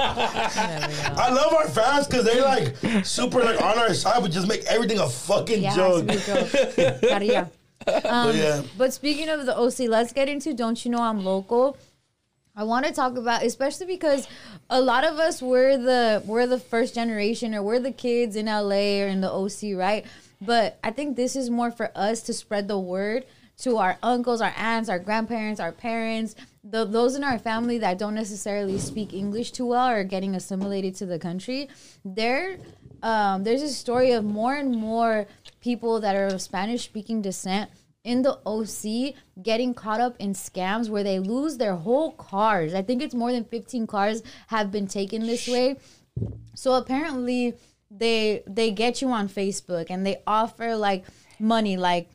I 0.00 1.30
love 1.32 1.52
our 1.54 1.68
fans 1.68 2.06
because 2.06 2.24
they're 2.24 2.42
like 2.42 2.76
super 3.04 3.42
like 3.42 3.60
on 3.62 3.78
our 3.78 3.94
side, 3.94 4.20
but 4.22 4.30
just 4.30 4.48
make 4.48 4.64
everything 4.64 4.98
a 4.98 5.08
fucking 5.08 5.62
Yeah, 5.62 5.74
joke. 5.76 6.04
it 6.08 6.20
has 6.20 6.28
a 6.28 6.76
joke. 7.00 7.00
Caria. 7.10 7.50
but 7.86 8.04
um, 8.06 8.36
yeah, 8.36 8.62
But 8.76 8.92
speaking 8.92 9.28
of 9.28 9.46
the 9.46 9.56
OC, 9.56 9.88
let's 9.88 10.12
get 10.12 10.28
into 10.28 10.52
Don't 10.52 10.84
You 10.84 10.90
Know 10.90 11.00
I'm 11.02 11.24
Local. 11.24 11.76
I 12.58 12.64
want 12.64 12.86
to 12.86 12.92
talk 12.92 13.16
about, 13.16 13.44
especially 13.44 13.86
because 13.86 14.26
a 14.68 14.80
lot 14.80 15.04
of 15.04 15.16
us 15.20 15.40
we're 15.40 15.78
the 15.78 16.24
we're 16.26 16.48
the 16.48 16.58
first 16.58 16.92
generation 16.92 17.54
or 17.54 17.62
we're 17.62 17.78
the 17.78 17.92
kids 17.92 18.34
in 18.34 18.46
LA 18.46 19.00
or 19.00 19.06
in 19.06 19.20
the 19.20 19.30
OC, 19.30 19.78
right? 19.78 20.04
But 20.40 20.76
I 20.82 20.90
think 20.90 21.14
this 21.14 21.36
is 21.36 21.50
more 21.50 21.70
for 21.70 21.92
us 21.94 22.20
to 22.22 22.32
spread 22.32 22.66
the 22.66 22.76
word 22.76 23.26
to 23.58 23.76
our 23.76 23.96
uncles, 24.02 24.40
our 24.40 24.52
aunts, 24.56 24.88
our 24.88 24.98
grandparents, 24.98 25.60
our 25.60 25.70
parents, 25.70 26.34
the, 26.64 26.84
those 26.84 27.14
in 27.14 27.22
our 27.22 27.38
family 27.38 27.78
that 27.78 27.96
don't 27.96 28.16
necessarily 28.16 28.78
speak 28.78 29.14
English 29.14 29.52
too 29.52 29.66
well 29.66 29.88
or 29.88 30.02
getting 30.02 30.34
assimilated 30.34 30.96
to 30.96 31.06
the 31.06 31.18
country, 31.18 31.68
there, 32.04 32.58
um, 33.02 33.44
there's 33.44 33.62
a 33.62 33.68
story 33.68 34.12
of 34.12 34.24
more 34.24 34.54
and 34.54 34.72
more 34.76 35.26
people 35.60 36.00
that 36.00 36.16
are 36.16 36.26
of 36.26 36.42
Spanish 36.42 36.84
speaking 36.84 37.22
descent 37.22 37.70
in 38.08 38.22
the 38.22 38.38
OC 38.46 39.14
getting 39.42 39.74
caught 39.74 40.00
up 40.00 40.16
in 40.18 40.32
scams 40.32 40.88
where 40.88 41.04
they 41.04 41.18
lose 41.18 41.58
their 41.58 41.76
whole 41.76 42.12
cars. 42.12 42.72
I 42.72 42.80
think 42.80 43.02
it's 43.02 43.14
more 43.14 43.30
than 43.30 43.44
15 43.44 43.86
cars 43.86 44.22
have 44.46 44.72
been 44.72 44.86
taken 44.86 45.26
this 45.26 45.46
way. 45.46 45.76
So 46.54 46.72
apparently 46.72 47.54
they 47.90 48.42
they 48.46 48.70
get 48.70 49.02
you 49.02 49.10
on 49.10 49.28
Facebook 49.28 49.86
and 49.90 50.06
they 50.06 50.22
offer 50.26 50.74
like 50.74 51.04
money 51.38 51.76
like 51.76 52.08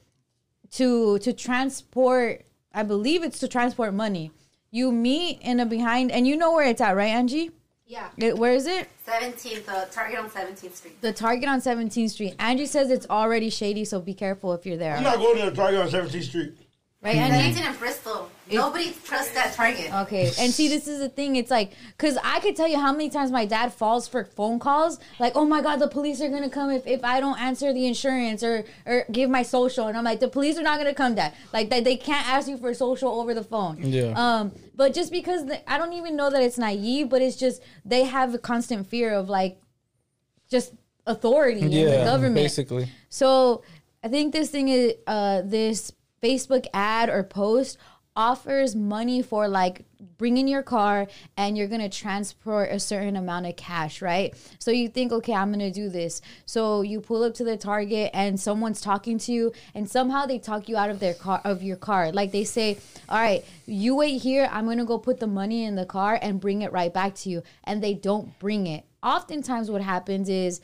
to 0.71 1.19
to 1.19 1.31
transport 1.31 2.43
I 2.73 2.81
believe 2.81 3.23
it's 3.23 3.39
to 3.39 3.47
transport 3.47 3.93
money. 3.93 4.31
You 4.71 4.91
meet 4.91 5.39
in 5.41 5.59
a 5.59 5.65
behind 5.67 6.11
and 6.11 6.27
you 6.27 6.35
know 6.35 6.53
where 6.53 6.67
it's 6.67 6.81
at, 6.81 6.95
right, 6.95 7.13
Angie? 7.21 7.51
Yeah. 7.93 8.09
It- 8.17 8.37
where 8.39 8.53
is 8.53 8.65
it? 8.65 8.89
17th, 9.05 9.69
uh, 9.69 9.85
Target 9.91 10.17
on 10.17 10.27
17th 10.29 10.75
Street. 10.75 10.99
The 11.01 11.13
Target 11.13 11.47
on 11.47 11.61
17th 11.61 12.09
Street. 12.09 12.33
Angie 12.39 12.65
says 12.65 12.89
it's 12.89 13.05
already 13.07 13.51
shady, 13.51 13.85
so 13.85 13.99
be 14.01 14.15
careful 14.15 14.51
if 14.53 14.65
you're 14.65 14.77
there. 14.77 14.95
I'm 14.95 15.03
not 15.03 15.17
going 15.17 15.37
to 15.37 15.51
the 15.51 15.55
Target 15.55 15.79
on 15.81 15.89
17th 15.89 16.23
Street. 16.23 16.53
Right, 17.03 17.15
Angie? 17.17 17.59
17th 17.59 17.71
in 17.73 17.77
Bristol. 17.77 18.29
Nobody 18.51 18.93
trusts 19.05 19.33
that 19.33 19.53
Target. 19.53 19.93
Okay, 19.93 20.25
and 20.39 20.51
see, 20.51 20.67
this 20.67 20.87
is 20.87 20.99
the 20.99 21.09
thing. 21.09 21.35
It's 21.35 21.49
like, 21.49 21.73
cause 21.97 22.17
I 22.23 22.39
could 22.39 22.55
tell 22.55 22.67
you 22.67 22.77
how 22.79 22.91
many 22.91 23.09
times 23.09 23.31
my 23.31 23.45
dad 23.45 23.73
falls 23.73 24.07
for 24.07 24.25
phone 24.25 24.59
calls. 24.59 24.99
Like, 25.19 25.33
oh 25.35 25.45
my 25.45 25.61
god, 25.61 25.77
the 25.77 25.87
police 25.87 26.21
are 26.21 26.29
gonna 26.29 26.49
come 26.49 26.69
if, 26.69 26.85
if 26.85 27.03
I 27.03 27.19
don't 27.19 27.39
answer 27.39 27.73
the 27.73 27.87
insurance 27.87 28.43
or 28.43 28.65
or 28.85 29.05
give 29.11 29.29
my 29.29 29.43
social. 29.43 29.87
And 29.87 29.97
I'm 29.97 30.03
like, 30.03 30.19
the 30.19 30.27
police 30.27 30.57
are 30.57 30.63
not 30.63 30.77
gonna 30.77 30.93
come, 30.93 31.15
dad. 31.15 31.33
Like, 31.53 31.69
they, 31.69 31.81
they 31.81 31.95
can't 31.95 32.27
ask 32.27 32.47
you 32.47 32.57
for 32.57 32.73
social 32.73 33.09
over 33.19 33.33
the 33.33 33.43
phone. 33.43 33.77
Yeah. 33.81 34.13
Um, 34.15 34.51
but 34.75 34.93
just 34.93 35.11
because 35.11 35.45
the, 35.45 35.71
I 35.71 35.77
don't 35.77 35.93
even 35.93 36.15
know 36.15 36.29
that 36.29 36.41
it's 36.41 36.57
naive, 36.57 37.09
but 37.09 37.21
it's 37.21 37.37
just 37.37 37.61
they 37.85 38.03
have 38.03 38.33
a 38.33 38.39
constant 38.39 38.87
fear 38.87 39.13
of 39.13 39.29
like, 39.29 39.59
just 40.49 40.73
authority 41.05 41.61
in 41.61 41.69
the 41.69 42.03
government. 42.05 42.35
basically. 42.35 42.89
So 43.09 43.63
I 44.03 44.07
think 44.07 44.33
this 44.33 44.49
thing 44.49 44.69
is 44.69 44.93
uh, 45.07 45.41
this 45.43 45.91
Facebook 46.21 46.67
ad 46.73 47.09
or 47.09 47.23
post 47.23 47.77
offers 48.15 48.75
money 48.75 49.21
for 49.21 49.47
like 49.47 49.85
bring 50.17 50.37
in 50.37 50.47
your 50.47 50.61
car 50.61 51.07
and 51.37 51.57
you're 51.57 51.67
gonna 51.67 51.89
transport 51.89 52.69
a 52.71 52.79
certain 52.79 53.15
amount 53.15 53.45
of 53.45 53.55
cash, 53.55 54.01
right? 54.01 54.33
So 54.59 54.71
you 54.71 54.87
think, 54.89 55.11
okay, 55.11 55.33
I'm 55.33 55.51
gonna 55.51 55.71
do 55.71 55.89
this. 55.89 56.21
So 56.45 56.81
you 56.81 57.01
pull 57.01 57.23
up 57.23 57.33
to 57.35 57.43
the 57.43 57.57
Target 57.57 58.11
and 58.13 58.39
someone's 58.39 58.81
talking 58.81 59.17
to 59.19 59.31
you, 59.31 59.53
and 59.73 59.89
somehow 59.89 60.25
they 60.25 60.39
talk 60.39 60.69
you 60.69 60.77
out 60.77 60.89
of 60.89 60.99
their 60.99 61.13
car 61.13 61.41
of 61.43 61.63
your 61.63 61.77
car. 61.77 62.11
Like 62.11 62.31
they 62.31 62.43
say, 62.43 62.77
all 63.09 63.19
right, 63.19 63.43
you 63.65 63.95
wait 63.95 64.21
here. 64.21 64.49
I'm 64.51 64.65
gonna 64.65 64.85
go 64.85 64.97
put 64.97 65.19
the 65.19 65.27
money 65.27 65.63
in 65.63 65.75
the 65.75 65.85
car 65.85 66.19
and 66.21 66.39
bring 66.39 66.61
it 66.61 66.71
right 66.71 66.93
back 66.93 67.15
to 67.15 67.29
you, 67.29 67.43
and 67.63 67.81
they 67.81 67.93
don't 67.93 68.37
bring 68.39 68.67
it. 68.67 68.83
Oftentimes, 69.01 69.69
what 69.69 69.81
happens 69.81 70.29
is 70.29 70.61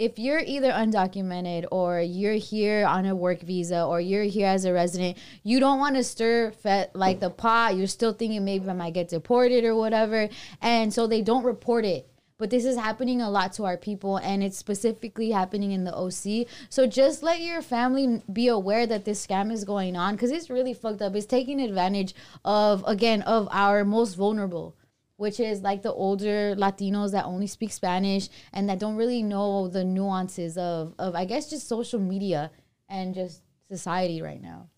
if 0.00 0.18
you're 0.18 0.40
either 0.40 0.70
undocumented 0.70 1.66
or 1.70 2.00
you're 2.00 2.32
here 2.32 2.86
on 2.86 3.04
a 3.04 3.14
work 3.14 3.42
visa 3.42 3.84
or 3.84 4.00
you're 4.00 4.24
here 4.24 4.46
as 4.46 4.64
a 4.64 4.72
resident, 4.72 5.18
you 5.42 5.60
don't 5.60 5.78
want 5.78 5.94
to 5.96 6.02
stir 6.02 6.52
fe- 6.52 6.88
like 6.94 7.20
the 7.20 7.28
pot. 7.28 7.76
You're 7.76 7.86
still 7.86 8.14
thinking 8.14 8.42
maybe 8.42 8.66
I 8.66 8.72
might 8.72 8.94
get 8.94 9.10
deported 9.10 9.62
or 9.62 9.74
whatever. 9.74 10.30
And 10.62 10.92
so 10.92 11.06
they 11.06 11.20
don't 11.20 11.44
report 11.44 11.84
it. 11.84 12.08
But 12.38 12.48
this 12.48 12.64
is 12.64 12.78
happening 12.78 13.20
a 13.20 13.28
lot 13.28 13.52
to 13.54 13.66
our 13.66 13.76
people 13.76 14.16
and 14.16 14.42
it's 14.42 14.56
specifically 14.56 15.32
happening 15.32 15.72
in 15.72 15.84
the 15.84 15.94
OC. 15.94 16.48
So 16.70 16.86
just 16.86 17.22
let 17.22 17.42
your 17.42 17.60
family 17.60 18.22
be 18.32 18.48
aware 18.48 18.86
that 18.86 19.04
this 19.04 19.26
scam 19.26 19.52
is 19.52 19.64
going 19.64 19.96
on 19.96 20.14
because 20.14 20.30
it's 20.30 20.48
really 20.48 20.72
fucked 20.72 21.02
up. 21.02 21.14
It's 21.14 21.26
taking 21.26 21.60
advantage 21.60 22.14
of, 22.42 22.82
again, 22.86 23.20
of 23.20 23.50
our 23.52 23.84
most 23.84 24.14
vulnerable 24.14 24.74
which 25.20 25.38
is 25.38 25.60
like 25.60 25.82
the 25.82 25.92
older 25.92 26.56
Latinos 26.56 27.12
that 27.12 27.26
only 27.26 27.46
speak 27.46 27.70
Spanish 27.72 28.30
and 28.54 28.70
that 28.70 28.78
don't 28.78 28.96
really 28.96 29.22
know 29.22 29.68
the 29.68 29.84
nuances 29.84 30.56
of, 30.56 30.94
of 30.98 31.14
I 31.14 31.26
guess 31.26 31.50
just 31.50 31.68
social 31.68 32.00
media 32.00 32.50
and 32.88 33.14
just 33.14 33.42
society 33.68 34.22
right 34.22 34.40
now. 34.40 34.70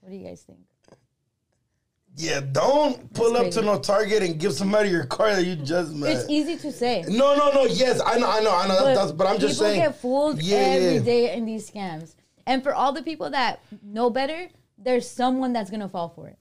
What 0.00 0.08
do 0.08 0.16
you 0.16 0.26
guys 0.26 0.40
think? 0.40 0.60
Yeah, 2.16 2.40
don't 2.40 3.12
pull 3.12 3.36
up 3.36 3.50
to 3.50 3.60
no 3.60 3.78
Target 3.78 4.22
and 4.22 4.40
give 4.40 4.54
somebody 4.54 4.88
your 4.88 5.04
car 5.04 5.36
that 5.36 5.44
you 5.44 5.54
just 5.54 5.92
met. 5.92 6.12
It's 6.12 6.30
easy 6.30 6.56
to 6.56 6.72
say. 6.72 7.04
no, 7.06 7.36
no, 7.36 7.50
no. 7.52 7.66
Yes, 7.66 8.00
I 8.04 8.18
know, 8.18 8.30
I 8.30 8.40
know, 8.40 8.56
I 8.56 8.68
know. 8.68 8.80
But, 8.82 8.94
that's, 8.94 9.12
but 9.12 9.26
I'm 9.26 9.38
just 9.38 9.58
saying. 9.58 9.80
people 9.80 9.92
get 9.92 10.00
fooled 10.00 10.42
Yeah, 10.42 10.56
every 10.56 10.94
yeah. 10.94 11.00
day 11.00 11.34
in 11.34 11.44
these 11.44 11.70
scams. 11.70 12.14
And 12.46 12.62
for 12.62 12.74
all 12.74 12.94
the 12.94 13.02
people 13.02 13.28
that 13.30 13.60
know 13.82 14.08
better, 14.08 14.48
there's 14.78 15.08
someone 15.08 15.52
that's 15.52 15.70
gonna 15.70 15.90
fall 15.90 16.08
for 16.08 16.26
it. 16.28 16.38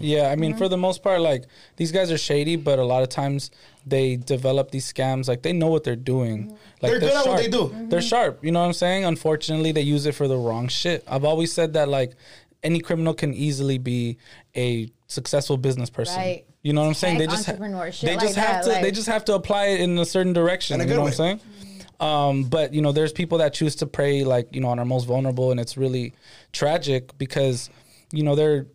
Yeah, 0.00 0.28
I 0.30 0.36
mean, 0.36 0.50
Mm-hmm. 0.52 0.58
for 0.58 0.68
the 0.68 0.76
most 0.76 1.02
part, 1.02 1.20
like 1.20 1.44
these 1.76 1.92
guys 1.92 2.10
are 2.10 2.18
shady, 2.18 2.56
but 2.56 2.78
a 2.78 2.84
lot 2.84 3.02
of 3.02 3.08
times 3.08 3.50
they 3.86 4.16
develop 4.16 4.70
these 4.70 4.90
scams. 4.90 5.28
Like 5.28 5.42
they 5.42 5.52
know 5.52 5.68
what 5.68 5.84
they're 5.84 5.96
doing. 5.96 6.44
Mm-hmm. 6.44 6.50
Like 6.80 6.92
They're 6.92 7.00
good 7.00 7.12
at 7.16 7.26
what 7.26 7.36
they 7.38 7.48
do. 7.48 7.74
They're 7.88 8.00
sharp. 8.02 8.44
You 8.44 8.52
know 8.52 8.60
what 8.60 8.66
I'm 8.66 8.72
saying? 8.72 9.04
Unfortunately, 9.04 9.72
they 9.72 9.82
use 9.82 10.06
it 10.06 10.14
for 10.14 10.28
the 10.28 10.36
wrong 10.36 10.68
shit. 10.68 11.04
I've 11.06 11.24
always 11.24 11.52
said 11.52 11.74
that 11.74 11.88
like 11.88 12.12
any 12.62 12.80
criminal 12.80 13.12
can 13.14 13.34
easily 13.34 13.78
be 13.78 14.16
a 14.56 14.90
successful 15.06 15.56
business 15.58 15.90
person. 15.90 16.16
Right. 16.16 16.44
You 16.62 16.72
know 16.72 16.80
what 16.80 16.88
I'm 16.88 16.94
saying? 16.94 17.18
Tech 17.18 17.28
They 17.28 17.34
just 17.34 17.46
ha- 17.46 17.52
entrepreneur, 17.52 17.92
shit 17.92 18.08
they 18.08 18.16
like 18.16 18.24
just 18.24 18.36
have 18.36 18.64
that, 18.64 18.76
to 18.76 18.82
they 18.82 18.90
just 18.90 19.08
have 19.08 19.24
to 19.26 19.34
apply 19.34 19.66
it 19.66 19.80
in 19.80 19.98
a 19.98 20.06
certain 20.06 20.32
direction. 20.32 20.80
A 20.80 20.84
you 20.84 20.88
good 20.88 20.96
know 20.96 21.02
what 21.02 21.08
I'm 21.20 21.38
saying? 21.38 21.40
Um, 22.00 22.44
but 22.44 22.72
you 22.72 22.80
know, 22.80 22.92
there's 22.92 23.12
people 23.12 23.38
that 23.38 23.52
choose 23.52 23.76
to 23.76 23.86
prey 23.86 24.24
like 24.24 24.54
you 24.54 24.60
know 24.62 24.68
on 24.68 24.78
our 24.78 24.84
most 24.86 25.04
vulnerable, 25.04 25.50
and 25.50 25.60
it's 25.60 25.76
really 25.76 26.14
tragic 26.52 27.16
because 27.18 27.68
you 28.12 28.22
know 28.22 28.34
they're 28.34 28.66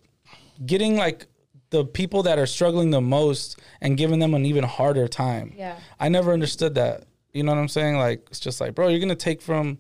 getting 0.65 0.97
like 0.97 1.27
the 1.69 1.85
people 1.85 2.23
that 2.23 2.39
are 2.39 2.45
struggling 2.45 2.91
the 2.91 3.01
most 3.01 3.59
and 3.81 3.97
giving 3.97 4.19
them 4.19 4.33
an 4.33 4.45
even 4.45 4.63
harder 4.63 5.07
time. 5.07 5.53
Yeah. 5.55 5.77
I 5.99 6.09
never 6.09 6.33
understood 6.33 6.75
that. 6.75 7.03
You 7.33 7.43
know 7.43 7.51
what 7.53 7.61
I'm 7.61 7.67
saying? 7.67 7.97
Like 7.97 8.25
it's 8.29 8.39
just 8.39 8.59
like, 8.59 8.73
bro, 8.75 8.87
you're 8.87 8.99
gonna 8.99 9.15
take 9.15 9.41
from, 9.41 9.77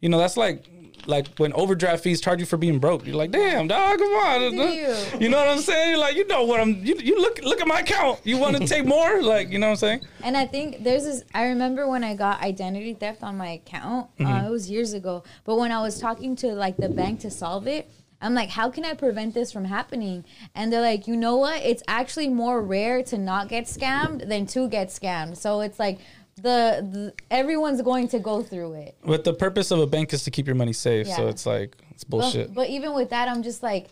you 0.00 0.08
know, 0.08 0.18
that's 0.18 0.36
like 0.36 0.64
like 1.06 1.28
when 1.38 1.52
overdraft 1.52 2.02
fees 2.02 2.20
charge 2.20 2.40
you 2.40 2.46
for 2.46 2.56
being 2.56 2.78
broke. 2.78 3.06
You're 3.06 3.16
like, 3.16 3.30
damn, 3.30 3.68
dog, 3.68 3.98
come 3.98 4.08
on. 4.08 4.52
you. 4.52 4.94
You 5.18 5.28
know 5.28 5.38
what 5.38 5.48
I'm 5.48 5.58
saying? 5.58 5.96
Like, 5.96 6.16
you 6.16 6.26
know 6.26 6.44
what 6.44 6.60
I'm. 6.60 6.84
You, 6.84 6.96
you 6.96 7.20
look 7.20 7.40
look 7.42 7.60
at 7.60 7.66
my 7.66 7.80
account. 7.80 8.20
You 8.24 8.36
want 8.36 8.56
to 8.56 8.66
take 8.66 8.84
more? 8.84 9.08
Like, 9.28 9.50
you 9.50 9.58
know 9.58 9.66
what 9.66 9.72
I'm 9.72 9.76
saying? 9.76 10.00
And 10.22 10.36
I 10.36 10.46
think 10.46 10.84
there's 10.84 11.04
this. 11.04 11.22
I 11.34 11.48
remember 11.48 11.86
when 11.88 12.02
I 12.02 12.14
got 12.14 12.40
identity 12.40 12.94
theft 12.94 13.22
on 13.22 13.36
my 13.36 13.50
account. 13.52 14.08
Uh, 14.18 14.44
it 14.46 14.50
was 14.50 14.70
years 14.70 14.92
ago. 14.92 15.22
But 15.44 15.56
when 15.56 15.70
I 15.70 15.82
was 15.82 16.00
talking 16.00 16.34
to 16.36 16.48
like 16.48 16.76
the 16.76 16.88
bank 16.88 17.20
to 17.20 17.30
solve 17.30 17.66
it, 17.66 17.90
I'm 18.20 18.34
like, 18.34 18.50
how 18.50 18.70
can 18.70 18.84
I 18.84 18.94
prevent 18.94 19.34
this 19.34 19.52
from 19.52 19.64
happening? 19.64 20.24
And 20.54 20.72
they're 20.72 20.80
like, 20.80 21.06
you 21.06 21.16
know 21.16 21.36
what? 21.36 21.62
It's 21.62 21.82
actually 21.86 22.28
more 22.28 22.60
rare 22.60 23.02
to 23.04 23.18
not 23.18 23.48
get 23.48 23.64
scammed 23.64 24.28
than 24.28 24.46
to 24.48 24.68
get 24.68 24.88
scammed. 24.88 25.36
So 25.36 25.60
it's 25.60 25.78
like 25.78 26.00
the, 26.36 26.86
the 26.90 27.14
everyone's 27.30 27.80
going 27.82 28.08
to 28.08 28.18
go 28.18 28.42
through 28.42 28.74
it. 28.74 28.96
But 29.04 29.24
the 29.24 29.34
purpose 29.34 29.70
of 29.70 29.78
a 29.78 29.86
bank 29.86 30.12
is 30.12 30.24
to 30.24 30.30
keep 30.30 30.46
your 30.46 30.56
money 30.56 30.72
safe. 30.72 31.06
So 31.06 31.28
it's 31.28 31.46
like 31.46 31.76
it's 31.90 32.04
bullshit. 32.04 32.54
but 32.54 32.68
even 32.68 32.94
with 32.94 33.10
that, 33.10 33.28
I'm 33.28 33.42
just 33.42 33.62
like, 33.62 33.88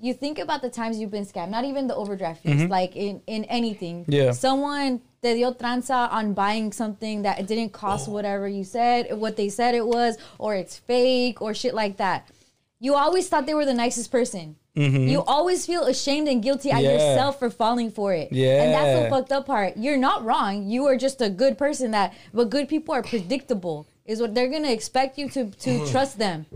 you 0.00 0.14
think 0.14 0.38
about 0.38 0.62
the 0.62 0.70
times 0.70 0.98
you've 0.98 1.10
been 1.10 1.26
scammed, 1.26 1.50
not 1.50 1.64
even 1.64 1.88
the 1.88 1.94
overdraft 1.94 2.44
fees, 2.44 2.54
mm-hmm. 2.54 2.70
like 2.70 2.94
in, 2.94 3.20
in 3.26 3.44
anything. 3.44 4.04
Yeah. 4.06 4.30
Someone 4.30 5.00
te 5.22 5.34
dio 5.34 5.52
tranza 5.52 6.10
on 6.12 6.34
buying 6.34 6.72
something 6.72 7.22
that 7.22 7.40
it 7.40 7.48
didn't 7.48 7.72
cost 7.72 8.08
oh. 8.08 8.12
whatever 8.12 8.46
you 8.46 8.62
said, 8.62 9.12
what 9.18 9.36
they 9.36 9.48
said 9.48 9.74
it 9.74 9.84
was, 9.84 10.16
or 10.38 10.54
it's 10.54 10.78
fake 10.78 11.42
or 11.42 11.52
shit 11.52 11.74
like 11.74 11.96
that. 11.96 12.28
You 12.80 12.94
always 12.94 13.28
thought 13.28 13.46
they 13.46 13.54
were 13.54 13.64
the 13.64 13.74
nicest 13.74 14.10
person. 14.12 14.56
Mm-hmm. 14.76 15.08
You 15.08 15.22
always 15.24 15.66
feel 15.66 15.84
ashamed 15.84 16.28
and 16.28 16.40
guilty 16.40 16.70
at 16.70 16.82
Yeah. 16.82 16.92
yourself 16.92 17.38
for 17.38 17.50
falling 17.50 17.90
for 17.90 18.14
it. 18.14 18.28
Yeah. 18.30 18.62
And 18.62 18.72
that's 18.72 19.02
the 19.02 19.10
fucked 19.10 19.32
up 19.32 19.46
part. 19.46 19.76
You're 19.76 19.96
not 19.96 20.24
wrong. 20.24 20.68
You 20.68 20.86
are 20.86 20.96
just 20.96 21.20
a 21.20 21.28
good 21.28 21.58
person 21.58 21.90
that 21.90 22.14
but 22.32 22.50
good 22.50 22.68
people 22.68 22.94
are 22.94 23.02
predictable. 23.02 23.88
Is 24.06 24.20
what 24.20 24.34
they're 24.34 24.48
gonna 24.48 24.70
expect 24.70 25.18
you 25.18 25.28
to 25.30 25.50
to 25.50 25.70
mm. 25.70 25.90
trust 25.90 26.18
them. 26.18 26.46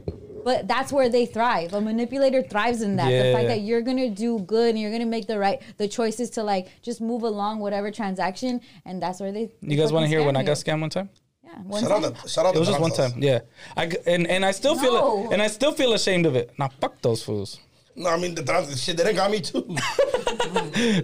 But 0.45 0.67
that's 0.67 0.93
where 0.93 1.09
they 1.09 1.27
thrive. 1.27 1.75
A 1.75 1.81
manipulator 1.81 2.43
thrives 2.43 2.83
in 2.83 2.97
that. 2.97 3.11
Yeah. 3.11 3.25
The 3.25 3.33
fact 3.33 3.49
that 3.49 3.61
you're 3.61 3.83
gonna 3.83 4.09
do 4.09 4.39
good 4.41 4.71
and 4.71 4.79
you're 4.79 4.91
gonna 4.91 5.07
make 5.07 5.27
the 5.27 5.39
right 5.39 5.61
the 5.77 5.89
choices 5.89 6.31
to 6.31 6.43
like 6.43 6.69
just 6.83 7.01
move 7.01 7.25
along 7.25 7.59
whatever 7.59 7.91
transaction, 7.91 8.61
and 8.85 9.03
that's 9.03 9.21
where 9.21 9.33
they. 9.33 9.51
you 9.61 9.77
guys 9.77 9.93
want 9.93 10.05
to 10.05 10.09
hear 10.09 10.23
when 10.25 10.37
I 10.37 10.45
got 10.45 10.57
scammed 10.57 10.81
one 10.81 10.91
time? 10.91 11.11
Yeah, 11.53 11.59
one 11.63 11.83
Shout 11.83 11.91
time. 11.91 12.05
out, 12.05 12.23
the, 12.23 12.29
shout 12.29 12.47
out 12.47 12.55
It 12.57 12.59
was 12.59 12.69
just 12.69 12.81
one 12.81 12.91
time. 12.93 13.13
Yeah. 13.19 13.41
I 13.77 13.87
g- 13.87 13.99
and 14.07 14.27
and 14.27 14.45
I 14.45 14.53
still 14.53 14.77
feel 14.77 14.93
No. 14.95 15.25
it, 15.27 15.33
and 15.35 15.43
I 15.43 15.49
still 15.49 15.73
feel 15.73 15.93
ashamed 15.93 16.27
of 16.27 16.35
it. 16.37 16.51
Now 16.59 16.69
fuck 16.81 17.01
those 17.03 17.23
fools. 17.23 17.59
No, 17.95 18.09
I 18.09 18.17
mean 18.19 18.35
the 18.35 18.43
Tranzas. 18.43 18.83
Shit, 18.83 18.97
they 18.97 19.05
done 19.05 19.15
got 19.17 19.31
me 19.31 19.41
too. 19.41 19.65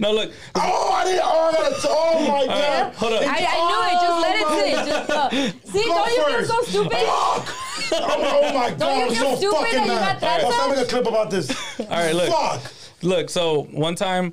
No, 0.00 0.12
look. 0.12 0.30
oh, 0.54 0.92
I 0.92 1.04
didn't. 1.04 1.20
Oh, 1.24 1.48
I 1.48 1.52
gotta. 1.52 1.76
Oh 1.88 2.28
my 2.28 2.46
god. 2.46 2.94
hold 2.94 3.12
up. 3.12 3.22
I, 3.22 3.46
I 3.48 3.58
knew 3.68 3.82
it. 3.88 3.96
Just 4.04 4.20
let 4.24 4.36
it 4.36 4.46
oh, 4.46 4.58
sit. 4.58 4.72
Just 4.88 5.10
uh, 5.10 5.28
go. 5.28 5.38
See, 5.78 5.84
Go 5.86 5.94
don't 5.94 6.10
you 6.10 6.38
feel 6.38 6.44
so 6.46 6.62
stupid? 6.62 6.92
Fuck. 6.92 7.54
Oh, 7.92 8.40
oh 8.42 8.54
my 8.54 8.70
god, 8.74 8.96
you 8.96 9.02
I'm 9.04 9.08
feel 9.10 9.24
so 9.24 9.36
stupid 9.36 9.56
fucking 9.56 9.76
that 9.76 9.86
you 9.86 9.92
mad. 9.92 10.12
got 10.12 10.20
that? 10.20 10.42
Let's 10.42 10.56
not 10.56 10.70
make 10.70 10.78
a 10.86 10.88
clip 10.88 11.06
about 11.06 11.30
this. 11.30 11.80
All 11.80 11.86
right, 11.88 12.14
look. 12.14 12.28
Fuck. 12.30 12.72
Look, 13.02 13.30
so 13.30 13.62
one 13.70 13.94
time, 13.94 14.32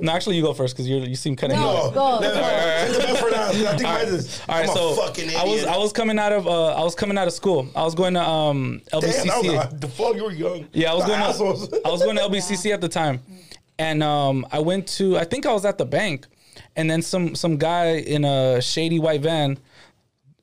no, 0.00 0.10
actually, 0.12 0.36
you 0.36 0.42
go 0.42 0.52
first 0.52 0.74
because 0.74 0.88
you 0.88 0.96
you 0.98 1.14
seem 1.14 1.36
kind 1.36 1.52
of. 1.52 1.60
No. 1.60 1.90
Go, 1.94 2.18
No, 2.18 2.20
go. 2.20 2.34
Save 2.34 2.92
the 2.92 2.98
best 2.98 3.20
for 3.22 3.30
last. 3.30 3.54
I 3.54 3.54
think 3.54 3.66
All 3.68 3.74
mine 3.84 3.94
right, 3.94 4.08
is. 4.08 4.40
all 4.48 4.58
right 4.60 4.68
so 4.68 4.92
a 4.92 4.96
fucking 4.96 5.24
idiot. 5.26 5.40
I 5.40 5.44
was 5.44 5.64
I 5.64 5.76
was 5.76 5.92
coming 5.92 6.18
out 6.18 6.32
of 6.32 6.46
uh, 6.48 6.74
I 6.74 6.82
was 6.82 6.94
coming 6.96 7.16
out 7.16 7.28
of 7.28 7.32
school. 7.32 7.68
I 7.76 7.84
was 7.84 7.94
going 7.94 8.14
to 8.14 8.20
um 8.22 8.82
Damn, 8.90 9.00
LBCC. 9.02 9.30
I 9.30 9.66
was, 9.66 9.80
the 9.80 9.88
fuck, 9.88 10.16
you 10.16 10.24
were 10.24 10.32
young. 10.32 10.66
Yeah, 10.72 10.90
I 10.92 10.94
was 10.94 11.04
The 11.04 11.08
going 11.10 11.20
assholes. 11.22 11.68
to 11.68 11.80
I 11.86 11.90
was 11.90 12.02
going 12.02 12.16
to 12.16 12.22
LBCC 12.22 12.72
at 12.74 12.80
the 12.80 12.88
time, 12.88 13.20
and 13.78 14.02
um, 14.02 14.44
I 14.50 14.58
went 14.58 14.88
to 14.98 15.16
I 15.16 15.24
think 15.24 15.46
I 15.46 15.52
was 15.52 15.64
at 15.64 15.78
the 15.78 15.86
bank, 15.86 16.26
and 16.74 16.90
then 16.90 17.02
some 17.02 17.36
some 17.36 17.56
guy 17.56 17.92
in 17.98 18.24
a 18.24 18.60
shady 18.60 18.98
white 18.98 19.20
van 19.22 19.56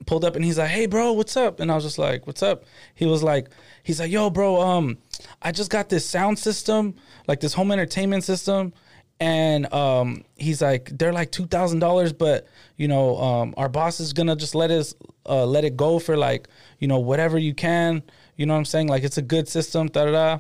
pulled 0.06 0.24
up 0.24 0.38
and 0.38 0.46
he's 0.46 0.58
like, 0.58 0.70
"Hey, 0.70 0.86
bro, 0.86 1.12
what's 1.12 1.36
up?" 1.36 1.60
And 1.60 1.70
I 1.70 1.76
was 1.76 1.84
just 1.84 1.98
like, 1.98 2.26
"What's 2.28 2.42
up?" 2.42 2.64
He 2.96 3.06
was 3.06 3.24
like, 3.24 3.50
"He's 3.84 4.00
like, 4.00 4.10
yo, 4.10 4.30
bro, 4.30 4.62
um, 4.62 4.98
I 5.42 5.52
just 5.52 5.70
got 5.70 5.90
this 5.90 6.06
sound 6.06 6.40
system, 6.40 6.96
like 7.28 7.40
this 7.40 7.54
home 7.54 7.72
entertainment 7.72 8.24
system." 8.24 8.74
And 9.20 9.74
um, 9.74 10.26
he's 10.36 10.62
like, 10.62 10.96
they're 10.96 11.12
like 11.12 11.32
two 11.32 11.48
thousand 11.48 11.80
dollars, 11.80 12.14
but 12.14 12.48
you 12.76 12.88
know, 12.88 13.18
um, 13.18 13.54
our 13.58 13.68
boss 13.68 14.00
is 14.00 14.14
gonna 14.14 14.36
just 14.36 14.54
let 14.54 14.70
us 14.70 14.94
uh, 15.28 15.46
let 15.46 15.66
it 15.66 15.76
go 15.76 15.98
for 15.98 16.16
like, 16.16 16.48
you 16.80 16.88
know, 16.88 17.00
whatever 17.00 17.38
you 17.38 17.56
can. 17.56 18.04
You 18.36 18.46
know 18.46 18.54
what 18.54 18.60
I'm 18.60 18.66
saying? 18.66 18.88
Like, 18.88 19.04
it's 19.04 19.18
a 19.18 19.24
good 19.24 19.50
system, 19.50 19.88
da 19.88 20.06
da 20.06 20.12
da. 20.12 20.40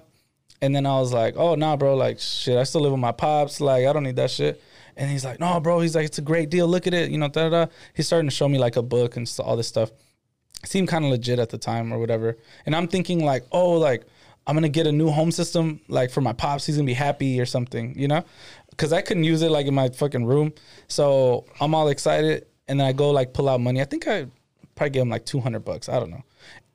And 0.61 0.75
then 0.75 0.85
I 0.85 0.99
was 0.99 1.13
like, 1.13 1.35
oh, 1.37 1.55
nah, 1.55 1.75
bro, 1.75 1.95
like, 1.95 2.19
shit, 2.19 2.57
I 2.57 2.63
still 2.63 2.81
live 2.81 2.91
with 2.91 3.01
my 3.01 3.11
pops. 3.11 3.59
Like, 3.59 3.85
I 3.85 3.93
don't 3.93 4.03
need 4.03 4.15
that 4.15 4.31
shit. 4.31 4.61
And 4.95 5.09
he's 5.09 5.25
like, 5.25 5.39
no, 5.39 5.59
bro. 5.59 5.79
He's 5.79 5.95
like, 5.95 6.05
it's 6.05 6.17
a 6.17 6.23
great 6.23 6.49
deal. 6.49 6.67
Look 6.67 6.87
at 6.87 6.93
it. 6.93 7.11
You 7.11 7.17
know, 7.19 7.27
da 7.27 7.49
da 7.49 7.65
da. 7.65 7.71
He's 7.95 8.07
starting 8.07 8.29
to 8.29 8.35
show 8.35 8.47
me 8.47 8.57
like 8.57 8.75
a 8.75 8.81
book 8.81 9.17
and 9.17 9.31
all 9.39 9.55
this 9.55 9.67
stuff. 9.67 9.91
Seemed 10.65 10.87
kind 10.87 11.05
of 11.05 11.11
legit 11.11 11.37
at 11.37 11.49
the 11.49 11.57
time 11.59 11.93
or 11.93 11.99
whatever. 11.99 12.37
And 12.65 12.75
I'm 12.75 12.87
thinking, 12.87 13.23
like, 13.23 13.45
oh, 13.51 13.73
like, 13.73 14.05
I'm 14.47 14.55
to 14.63 14.69
get 14.69 14.87
a 14.87 14.91
new 14.91 15.09
home 15.11 15.31
system, 15.31 15.81
like, 15.87 16.09
for 16.09 16.21
my 16.21 16.33
pops. 16.33 16.65
He's 16.65 16.77
to 16.77 16.83
be 16.83 16.93
happy 16.93 17.39
or 17.39 17.45
something, 17.45 17.93
you 17.99 18.07
know? 18.07 18.23
Because 18.71 18.93
I 18.93 19.01
couldn't 19.01 19.25
use 19.25 19.41
it, 19.41 19.51
like, 19.51 19.67
in 19.67 19.75
my 19.75 19.89
fucking 19.89 20.25
room. 20.25 20.53
So 20.87 21.45
I'm 21.59 21.75
all 21.75 21.89
excited. 21.89 22.47
And 22.67 22.79
then 22.79 22.87
I 22.87 22.93
go, 22.93 23.11
like, 23.11 23.33
pull 23.33 23.49
out 23.49 23.59
money. 23.61 23.81
I 23.81 23.85
think 23.85 24.07
I 24.07 24.27
probably 24.75 24.91
gave 24.91 25.01
him 25.01 25.09
like 25.09 25.25
200 25.25 25.59
bucks. 25.59 25.89
I 25.89 25.99
don't 25.99 26.09
know. 26.09 26.23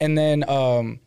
And 0.01 0.17
then, 0.17 0.49
um, 0.49 1.01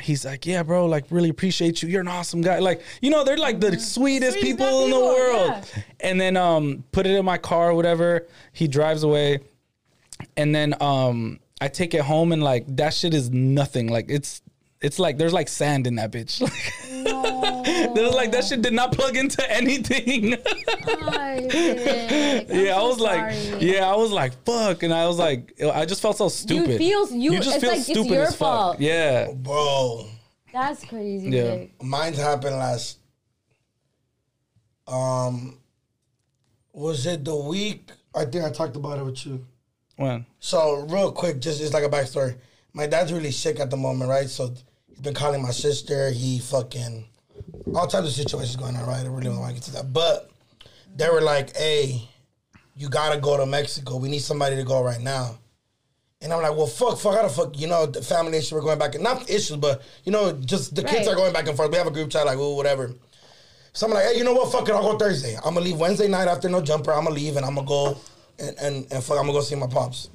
he's 0.00 0.24
like, 0.24 0.46
yeah, 0.46 0.62
bro, 0.62 0.86
like 0.86 1.04
really 1.10 1.28
appreciate 1.28 1.82
you. 1.82 1.88
You're 1.88 2.00
an 2.00 2.08
awesome 2.08 2.40
guy. 2.40 2.58
Like, 2.58 2.82
you 3.00 3.10
know, 3.10 3.24
they're 3.24 3.36
like 3.36 3.60
the 3.60 3.78
sweetest 3.78 3.94
Sweetest 3.94 4.38
people 4.38 4.84
in 4.84 4.90
the 4.90 5.00
world. 5.00 5.50
yeah. 5.76 5.82
And 6.00 6.20
then 6.20 6.36
um 6.36 6.84
put 6.92 7.06
it 7.06 7.16
in 7.16 7.24
my 7.24 7.38
car 7.38 7.70
or 7.70 7.74
whatever. 7.74 8.26
He 8.52 8.68
drives 8.68 9.02
away. 9.02 9.40
And 10.36 10.54
then 10.54 10.74
um 10.80 11.40
I 11.60 11.68
take 11.68 11.94
it 11.94 12.02
home 12.02 12.32
and 12.32 12.42
like 12.42 12.64
that 12.76 12.94
shit 12.94 13.14
is 13.14 13.30
nothing. 13.30 13.88
Like 13.88 14.06
it's 14.08 14.42
it's 14.80 14.98
like 14.98 15.18
there's 15.18 15.32
like 15.32 15.48
sand 15.48 15.86
in 15.86 15.96
that 15.96 16.12
bitch. 16.12 16.40
Like 16.98 17.94
there's 17.94 18.14
like 18.14 18.32
that 18.32 18.44
shit 18.44 18.60
did 18.60 18.72
not 18.72 18.92
plug 18.92 19.16
into 19.16 19.48
anything. 19.50 20.34
Isaac, 20.88 22.46
I'm 22.50 22.56
yeah, 22.66 22.74
I 22.74 22.78
so 22.80 22.88
was 22.88 23.00
like, 23.00 23.32
sorry. 23.34 23.64
yeah, 23.64 23.90
I 23.90 23.96
was 23.96 24.10
like, 24.10 24.44
fuck, 24.44 24.82
and 24.82 24.92
I 24.92 25.06
was 25.06 25.16
like, 25.18 25.54
I 25.62 25.84
just 25.86 26.02
felt 26.02 26.16
so 26.16 26.28
stupid. 26.28 26.78
feel- 26.78 27.08
you- 27.12 27.34
it's 27.34 27.46
like 27.46 27.62
it's 27.62 27.88
your 27.88 28.22
as 28.24 28.30
fuck. 28.30 28.38
fault. 28.38 28.80
Yeah, 28.80 29.30
Bro, 29.32 30.06
That's 30.52 30.84
crazy. 30.84 31.30
Yeah. 31.30 31.56
Vic. 31.56 31.82
mine's 31.82 32.18
happened 32.18 32.56
last. 32.56 32.98
Um, 34.86 35.58
was 36.72 37.06
it 37.06 37.24
the 37.24 37.36
week? 37.36 37.90
I 38.14 38.24
think 38.24 38.44
I 38.44 38.50
talked 38.50 38.76
about 38.76 38.98
it 38.98 39.04
with 39.04 39.24
you. 39.26 39.46
when 39.96 40.26
So 40.40 40.86
real 40.88 41.12
quick, 41.12 41.40
just 41.40 41.60
it's 41.60 41.72
like 41.72 41.84
a 41.84 41.88
backstory. 41.88 42.36
My 42.72 42.86
dad's 42.86 43.12
really 43.12 43.30
sick 43.32 43.60
at 43.60 43.70
the 43.70 43.76
moment, 43.76 44.10
right? 44.10 44.28
So 44.28 44.52
he's 44.98 45.04
been 45.04 45.14
calling 45.14 45.40
my 45.40 45.52
sister. 45.52 46.10
He 46.10 46.40
fucking 46.40 47.04
all 47.74 47.86
types 47.86 48.08
of 48.08 48.12
situations 48.12 48.56
going 48.56 48.74
on, 48.76 48.84
right? 48.86 49.04
I 49.04 49.06
really 49.06 49.24
don't 49.24 49.38
want 49.38 49.50
to 49.50 49.54
get 49.54 49.62
to 49.64 49.72
that, 49.74 49.92
but 49.92 50.28
they 50.96 51.08
were 51.08 51.20
like, 51.20 51.56
"Hey, 51.56 52.08
you 52.76 52.88
gotta 52.88 53.20
go 53.20 53.36
to 53.36 53.46
Mexico. 53.46 53.96
We 53.96 54.08
need 54.08 54.20
somebody 54.20 54.56
to 54.56 54.64
go 54.64 54.82
right 54.82 55.00
now." 55.00 55.38
And 56.20 56.32
I'm 56.32 56.42
like, 56.42 56.56
"Well, 56.56 56.66
fuck, 56.66 56.98
fuck, 56.98 57.12
I 57.12 57.16
gotta 57.22 57.28
fuck." 57.28 57.56
You 57.58 57.68
know, 57.68 57.86
the 57.86 58.02
family 58.02 58.38
issues 58.38 58.52
we're 58.52 58.60
going 58.60 58.78
back 58.78 58.96
and 58.96 59.04
not 59.04 59.30
issues, 59.30 59.56
but 59.56 59.82
you 60.04 60.10
know, 60.10 60.32
just 60.32 60.74
the 60.74 60.82
kids 60.82 61.06
Right. 61.06 61.12
are 61.12 61.16
going 61.16 61.32
back 61.32 61.46
and 61.46 61.56
forth. 61.56 61.70
We 61.70 61.76
have 61.76 61.86
a 61.86 61.92
group 61.92 62.10
chat, 62.10 62.26
like, 62.26 62.38
"Ooh, 62.38 62.56
whatever." 62.56 62.92
So 63.72 63.86
I'm 63.86 63.92
like, 63.92 64.06
hey, 64.06 64.18
you 64.18 64.24
know 64.24 64.32
what? 64.32 64.50
Fuck 64.50 64.68
it, 64.68 64.72
I'll 64.74 64.82
go 64.82 64.98
Thursday. 64.98 65.36
I'm 65.36 65.54
gonna 65.54 65.60
leave 65.60 65.78
Wednesday 65.78 66.08
night 66.08 66.26
after 66.26 66.48
no 66.48 66.60
jumper. 66.60 66.92
I'm 66.92 67.04
gonna 67.04 67.14
leave 67.14 67.36
and 67.36 67.46
I'm 67.46 67.54
gonna 67.54 67.66
go 67.68 67.96
and, 68.40 68.56
and, 68.58 68.86
and 68.90 69.04
fuck, 69.04 69.18
I'm 69.18 69.26
gonna 69.26 69.34
go 69.38 69.40
see 69.42 69.54
my 69.54 69.68
pops. 69.68 70.08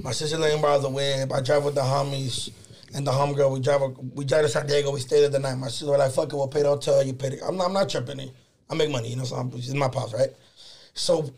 My 0.00 0.12
sister 0.12 0.38
living 0.38 0.62
by 0.62 0.78
the 0.78 0.88
way. 0.88 1.20
I 1.22 1.40
drive 1.40 1.64
with 1.64 1.74
the 1.74 1.80
homies 1.80 2.50
and 2.94 3.06
the 3.06 3.10
homegirl. 3.10 3.52
We 3.52 3.60
drive 3.60 3.80
we 4.14 4.24
drive 4.24 4.42
to 4.42 4.48
San 4.48 4.66
Diego. 4.66 4.92
We 4.92 5.00
stay 5.00 5.20
there 5.20 5.28
the 5.28 5.38
night. 5.38 5.56
My 5.56 5.68
sister 5.68 5.86
was 5.86 5.98
like, 5.98 6.12
fuck 6.12 6.32
it, 6.32 6.36
we'll 6.36 6.48
pay 6.48 6.62
the 6.62 6.68
hotel. 6.68 7.02
You 7.02 7.12
pay 7.12 7.30
the. 7.30 7.46
I'm 7.46 7.56
not, 7.56 7.66
I'm 7.66 7.72
not 7.72 7.88
tripping. 7.88 8.20
It. 8.20 8.30
I 8.70 8.74
make 8.74 8.90
money, 8.90 9.10
you 9.10 9.16
know. 9.16 9.24
So 9.24 9.36
I'm, 9.36 9.50
it's 9.54 9.72
my 9.74 9.88
pops, 9.88 10.14
right? 10.14 10.30
So 10.94 11.30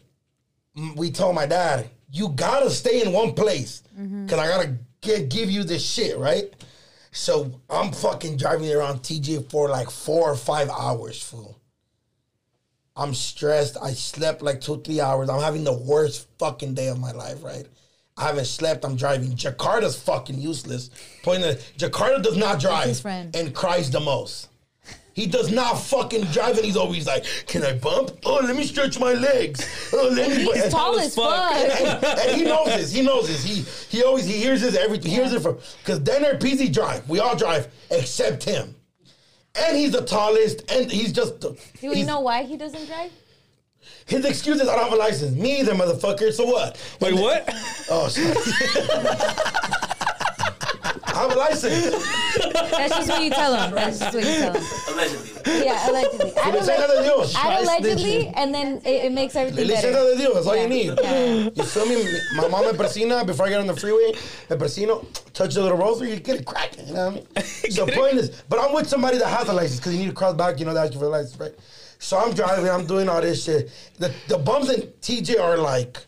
we 0.96 1.10
told 1.10 1.34
my 1.34 1.46
dad, 1.46 1.90
you 2.10 2.30
gotta 2.30 2.70
stay 2.70 3.02
in 3.02 3.12
one 3.12 3.34
place 3.34 3.82
mm-hmm. 3.98 4.26
because 4.26 4.38
I 4.38 4.46
gotta 4.48 4.74
get, 5.00 5.28
give 5.28 5.50
you 5.50 5.64
this 5.64 5.84
shit, 5.84 6.18
right? 6.18 6.44
So 7.12 7.60
I'm 7.68 7.92
fucking 7.92 8.36
driving 8.36 8.72
around 8.72 9.00
TJ 9.00 9.50
for 9.50 9.68
like 9.68 9.90
four 9.90 10.30
or 10.30 10.36
five 10.36 10.70
hours, 10.70 11.22
fool. 11.22 11.60
I'm 12.96 13.14
stressed. 13.14 13.76
I 13.82 13.92
slept 13.92 14.42
like 14.42 14.60
two, 14.60 14.80
three 14.82 15.00
hours. 15.00 15.28
I'm 15.28 15.40
having 15.40 15.64
the 15.64 15.72
worst 15.72 16.28
fucking 16.38 16.74
day 16.74 16.88
of 16.88 16.98
my 16.98 17.12
life, 17.12 17.42
right? 17.42 17.66
I 18.20 18.24
haven't 18.24 18.44
slept. 18.44 18.84
I'm 18.84 18.96
driving. 18.96 19.30
Jakarta's 19.32 19.98
fucking 20.00 20.38
useless. 20.38 20.90
Point 21.22 21.40
that 21.42 21.58
Jakarta 21.78 22.22
does 22.22 22.36
not 22.36 22.60
drive 22.60 22.88
his 22.88 23.00
friend. 23.00 23.34
and 23.34 23.54
cries 23.54 23.90
the 23.90 24.00
most. 24.00 24.48
He 25.12 25.26
does 25.26 25.50
not 25.50 25.74
fucking 25.74 26.24
drive, 26.26 26.56
and 26.56 26.64
he's 26.64 26.76
always 26.76 27.06
like, 27.06 27.24
"Can 27.46 27.64
I 27.64 27.72
bump? 27.74 28.12
Oh, 28.24 28.40
let 28.42 28.54
me 28.54 28.64
stretch 28.64 28.98
my 29.00 29.12
legs. 29.14 29.66
Oh, 29.92 30.08
let 30.12 30.30
me." 30.30 30.44
He's 30.44 30.68
tall 30.68 30.98
as 30.98 31.14
fuck. 31.14 31.52
and, 31.52 32.04
and 32.20 32.36
he 32.36 32.44
knows 32.44 32.66
this. 32.66 32.92
He 32.92 33.02
knows 33.02 33.26
this. 33.26 33.42
He 33.42 33.96
he 33.96 34.04
always 34.04 34.26
he 34.26 34.34
hears 34.34 34.60
this 34.60 34.76
every 34.76 34.98
He 34.98 35.10
hears 35.10 35.32
it 35.32 35.40
from 35.42 35.58
because 35.80 35.98
Dan 35.98 36.24
and 36.24 36.38
PZ 36.38 36.72
drive. 36.72 37.08
We 37.08 37.18
all 37.18 37.34
drive 37.36 37.68
except 37.90 38.44
him, 38.44 38.76
and 39.54 39.76
he's 39.76 39.92
the 39.92 40.02
tallest, 40.02 40.70
and 40.70 40.90
he's 40.90 41.12
just. 41.12 41.40
Do 41.40 41.56
we 41.82 42.02
know 42.04 42.20
why 42.20 42.44
he 42.44 42.56
doesn't 42.56 42.86
drive? 42.86 43.10
His 44.06 44.24
excuse 44.24 44.60
is 44.60 44.68
I 44.68 44.74
don't 44.76 44.84
have 44.84 44.92
a 44.92 44.96
license. 44.96 45.36
Me 45.36 45.60
either, 45.60 45.72
motherfucker. 45.74 46.32
So 46.32 46.44
what? 46.46 46.78
Wait, 47.00 47.14
what? 47.14 47.48
Oh, 47.90 48.08
sorry. 48.08 48.34
I 51.12 51.24
have 51.24 51.32
a 51.32 51.38
license. 51.38 51.90
That's 52.70 52.94
just 52.96 53.08
what 53.10 53.22
you 53.22 53.30
tell 53.30 53.54
him. 53.54 53.74
That's 53.74 53.98
just 53.98 54.14
what 54.14 54.24
you 54.24 54.30
tell 54.30 54.54
him. 54.54 54.62
Allegedly. 54.94 55.64
Yeah, 55.66 55.90
allegedly. 55.90 56.32
Add, 56.36 56.54
Licencia 56.54 56.86
de 56.86 57.10
alleg- 57.10 57.34
add 57.36 57.62
allegedly, 57.62 58.28
and 58.28 58.54
then 58.54 58.76
it, 58.84 59.04
it 59.06 59.12
makes 59.12 59.36
everything 59.36 59.68
Licencia 59.68 59.92
better. 59.92 60.10
de 60.12 60.16
Dios. 60.16 60.34
That's 60.34 60.46
all 60.46 60.56
Yeah. 60.56 60.62
you 60.62 60.68
need. 60.68 60.98
Yeah. 61.02 61.50
You 61.54 61.62
feel 61.64 61.86
me? 61.86 62.18
My 62.36 62.48
mom 62.48 62.68
and 62.68 62.78
Persina, 62.78 63.26
before 63.26 63.46
I 63.46 63.50
get 63.50 63.60
on 63.60 63.66
the 63.66 63.76
freeway, 63.76 64.14
the 64.48 64.56
Persino, 64.56 65.04
touch 65.34 65.54
the 65.54 65.62
little 65.62 65.76
rosary, 65.78 66.10
you 66.10 66.16
get 66.20 66.40
it 66.40 66.46
cracking. 66.46 66.88
You 66.88 66.94
know 66.94 67.10
what 67.10 67.26
I 67.36 67.40
mean? 67.40 67.46
so 67.70 67.84
the 67.86 67.92
point 67.92 68.14
is, 68.14 68.42
but 68.48 68.58
I'm 68.58 68.72
with 68.74 68.88
somebody 68.88 69.18
that 69.18 69.28
has 69.28 69.48
a 69.48 69.52
license 69.52 69.80
because 69.80 69.92
you 69.94 70.00
need 70.00 70.08
to 70.08 70.14
cross 70.14 70.34
back, 70.34 70.58
you 70.58 70.64
know, 70.64 70.72
that's 70.74 70.92
you 70.94 70.98
for 71.00 71.06
a 71.06 71.10
license, 71.10 71.38
right? 71.38 71.52
So 72.00 72.18
I'm 72.18 72.32
driving, 72.32 72.68
I'm 72.68 72.86
doing 72.86 73.08
all 73.10 73.20
this 73.20 73.44
shit. 73.44 73.70
The, 73.98 74.12
the 74.26 74.38
bumps 74.38 74.72
in 74.72 74.80
TJ 75.02 75.38
are 75.38 75.58
like, 75.58 75.98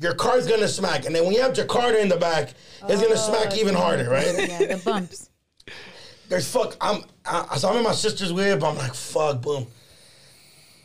your 0.00 0.14
car's 0.14 0.46
gonna 0.46 0.68
smack. 0.68 1.06
And 1.06 1.14
then 1.14 1.24
when 1.24 1.34
you 1.34 1.42
have 1.42 1.52
Jakarta 1.54 2.00
in 2.00 2.08
the 2.08 2.16
back, 2.16 2.54
it's 2.88 3.02
gonna 3.02 3.16
smack 3.16 3.48
oh, 3.50 3.56
even 3.56 3.74
harder, 3.74 4.08
right? 4.08 4.26
Yeah, 4.26 4.76
the 4.76 4.82
bumps. 4.84 5.28
There's 6.28 6.48
fuck. 6.48 6.76
I'm 6.80 7.02
I, 7.26 7.56
so 7.56 7.68
I'm 7.68 7.78
in 7.78 7.82
my 7.82 7.92
sister's 7.92 8.32
whip. 8.32 8.62
I'm 8.62 8.76
like 8.76 8.94
fuck. 8.94 9.42
Boom. 9.42 9.66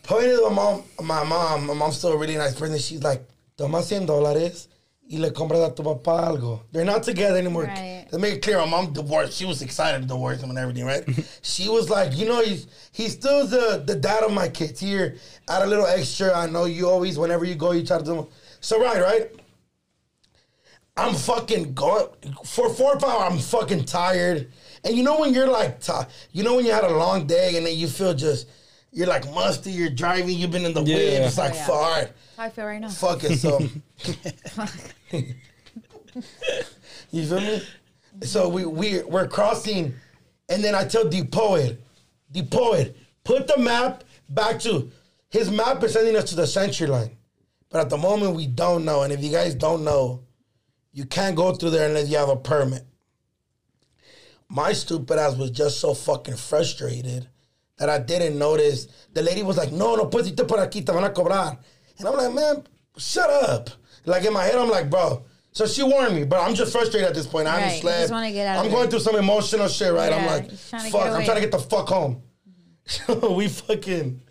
Point 0.01 0.25
is, 0.25 0.41
my 0.41 0.49
mom, 0.49 0.83
my 1.03 1.23
mom, 1.23 1.67
my 1.67 1.73
mom's 1.75 1.97
still 1.97 2.13
a 2.13 2.17
really 2.17 2.35
nice 2.35 2.55
person. 2.55 2.77
She's 2.79 3.03
like, 3.03 3.23
toma 3.55 3.81
100 3.81 4.07
dólares 4.07 4.67
y 5.07 5.17
le 5.19 5.31
compras 5.31 5.61
a 5.61 5.75
tu 5.75 5.83
papá 5.83 6.27
algo. 6.27 6.61
They're 6.71 6.85
not 6.85 7.03
together 7.03 7.37
anymore. 7.37 7.65
Right. 7.65 8.02
Let's 8.13 8.21
make 8.21 8.33
it 8.35 8.41
clear. 8.43 8.59
My 8.59 8.65
mom 8.67 8.93
divorced. 8.93 9.33
She 9.33 9.45
was 9.45 9.63
excited 9.63 10.03
to 10.03 10.07
divorce 10.07 10.39
him 10.39 10.51
and 10.51 10.59
everything, 10.59 10.85
right? 10.85 11.03
Mm-hmm. 11.03 11.21
she 11.41 11.67
was 11.67 11.89
like, 11.89 12.15
you 12.15 12.27
know, 12.27 12.41
he's 12.43 12.67
he's 12.91 13.13
still 13.13 13.47
the 13.47 13.83
the 13.83 13.95
dad 13.95 14.21
of 14.23 14.31
my 14.31 14.47
kids. 14.49 14.79
Here, 14.79 15.15
add 15.49 15.63
a 15.63 15.65
little 15.65 15.87
extra. 15.87 16.31
I 16.31 16.45
know 16.45 16.65
you 16.65 16.87
always, 16.87 17.17
whenever 17.17 17.43
you 17.43 17.55
go, 17.55 17.71
you 17.71 17.83
try 17.83 17.97
to 17.97 18.03
do. 18.03 18.27
So 18.61 18.79
right, 18.79 19.01
right. 19.01 19.31
I'm 20.95 21.15
fucking 21.15 21.73
going 21.73 22.05
for 22.45 22.69
four 22.69 22.93
or 22.93 22.99
five. 22.99 23.09
hours, 23.19 23.33
I'm 23.33 23.39
fucking 23.39 23.85
tired, 23.85 24.51
and 24.83 24.95
you 24.95 25.01
know 25.01 25.19
when 25.19 25.33
you're 25.33 25.47
like, 25.47 25.81
ti 25.81 25.93
you 26.33 26.43
know 26.43 26.55
when 26.57 26.65
you 26.67 26.71
had 26.71 26.83
a 26.83 26.95
long 26.95 27.25
day, 27.25 27.57
and 27.57 27.65
then 27.65 27.75
you 27.75 27.87
feel 27.87 28.13
just, 28.13 28.47
you're 28.91 29.07
like 29.07 29.25
musty. 29.33 29.71
You're 29.71 29.89
driving. 29.89 30.37
You've 30.37 30.51
been 30.51 30.65
in 30.67 30.73
the 30.75 30.83
Yeah. 30.83 30.95
wind. 30.97 31.23
It's 31.25 31.39
like, 31.39 31.53
Oh, 31.53 31.55
yeah. 31.55 31.65
fuck, 31.65 31.75
all 31.75 31.91
right, 31.99 32.11
How 32.37 32.43
I 32.43 32.49
feel 32.51 32.65
right 32.65 32.79
now. 32.79 32.89
fuck 32.89 33.23
it. 33.23 33.37
So, 33.39 33.57
you 37.11 37.25
feel 37.25 37.41
me? 37.41 37.63
So 38.21 38.47
we 38.47 38.65
we 38.65 39.01
we're 39.03 39.27
crossing, 39.27 39.93
and 40.49 40.63
then 40.63 40.75
I 40.75 40.85
tell 40.85 41.07
the 41.07 41.25
poet, 41.25 41.81
the 42.31 42.43
poet, 42.43 42.95
put 43.23 43.47
the 43.47 43.57
map 43.57 44.03
back 44.29 44.59
to 44.61 44.91
his 45.33 45.49
map 45.49 45.83
is 45.83 45.93
sending 45.93 46.15
us 46.15 46.25
to 46.25 46.35
the 46.35 46.43
SENTRI 46.43 46.87
line, 46.87 47.17
but 47.71 47.81
at 47.81 47.89
the 47.89 47.97
moment 47.97 48.35
we 48.35 48.45
don't 48.45 48.85
know. 48.85 49.01
And 49.01 49.11
if 49.11 49.23
you 49.23 49.31
guys 49.31 49.55
don't 49.55 49.83
know, 49.83 50.21
you 50.91 51.05
can't 51.05 51.35
go 51.35 51.53
through 51.55 51.71
there 51.71 51.87
unless 51.87 52.07
you 52.07 52.17
have 52.17 52.29
a 52.29 52.35
permit. 52.35 52.85
My 54.47 54.73
stupid 54.73 55.17
ass 55.17 55.35
was 55.35 55.49
just 55.49 55.79
so 55.79 55.95
fucking 55.95 56.35
frustrated 56.35 57.27
that 57.77 57.89
I 57.89 57.97
didn't 57.97 58.37
notice. 58.37 58.87
The 59.13 59.23
lady 59.23 59.41
was 59.41 59.57
like, 59.57 59.71
"No, 59.71 59.95
no 59.95 60.05
pusiste 60.05 60.47
por 60.47 60.59
aquí, 60.59 60.85
te 60.85 60.93
van 60.93 61.03
a 61.03 61.09
cobrar," 61.09 61.57
and 61.97 62.07
I'm 62.07 62.15
like, 62.15 62.31
"Man, 62.31 62.67
shut 62.95 63.31
up!" 63.31 63.71
Like 64.05 64.25
in 64.25 64.33
my 64.33 64.43
head, 64.43 64.55
I'm 64.55 64.69
like, 64.69 64.87
"Bro." 64.91 65.23
So 65.53 65.67
she 65.67 65.83
warned 65.83 66.15
me, 66.15 66.23
but 66.23 66.41
I'm 66.41 66.55
just 66.55 66.71
frustrated 66.71 67.07
at 67.07 67.13
this 67.13 67.27
point. 67.27 67.47
I 67.47 67.51
Right, 67.51 67.59
haven't 67.61 67.85
you 67.85 67.91
just 67.91 68.11
wanna 68.11 68.31
get 68.31 68.47
out 68.47 68.59
of 68.59 68.65
I'm 68.65 68.71
going 68.71 68.89
through 68.89 68.99
some 69.01 69.15
emotional 69.15 69.67
shit, 69.67 69.93
right? 69.93 70.11
I'm 70.11 70.25
like, 70.25 70.49
to 70.49 70.55
fuck, 70.55 71.11
I'm 71.11 71.23
trying 71.23 71.35
to 71.35 71.41
get 71.41 71.51
the 71.51 71.59
fuck 71.59 71.87
home. 71.87 72.21
So 72.85 73.33
we 73.35 73.47
fucking, 73.47 74.21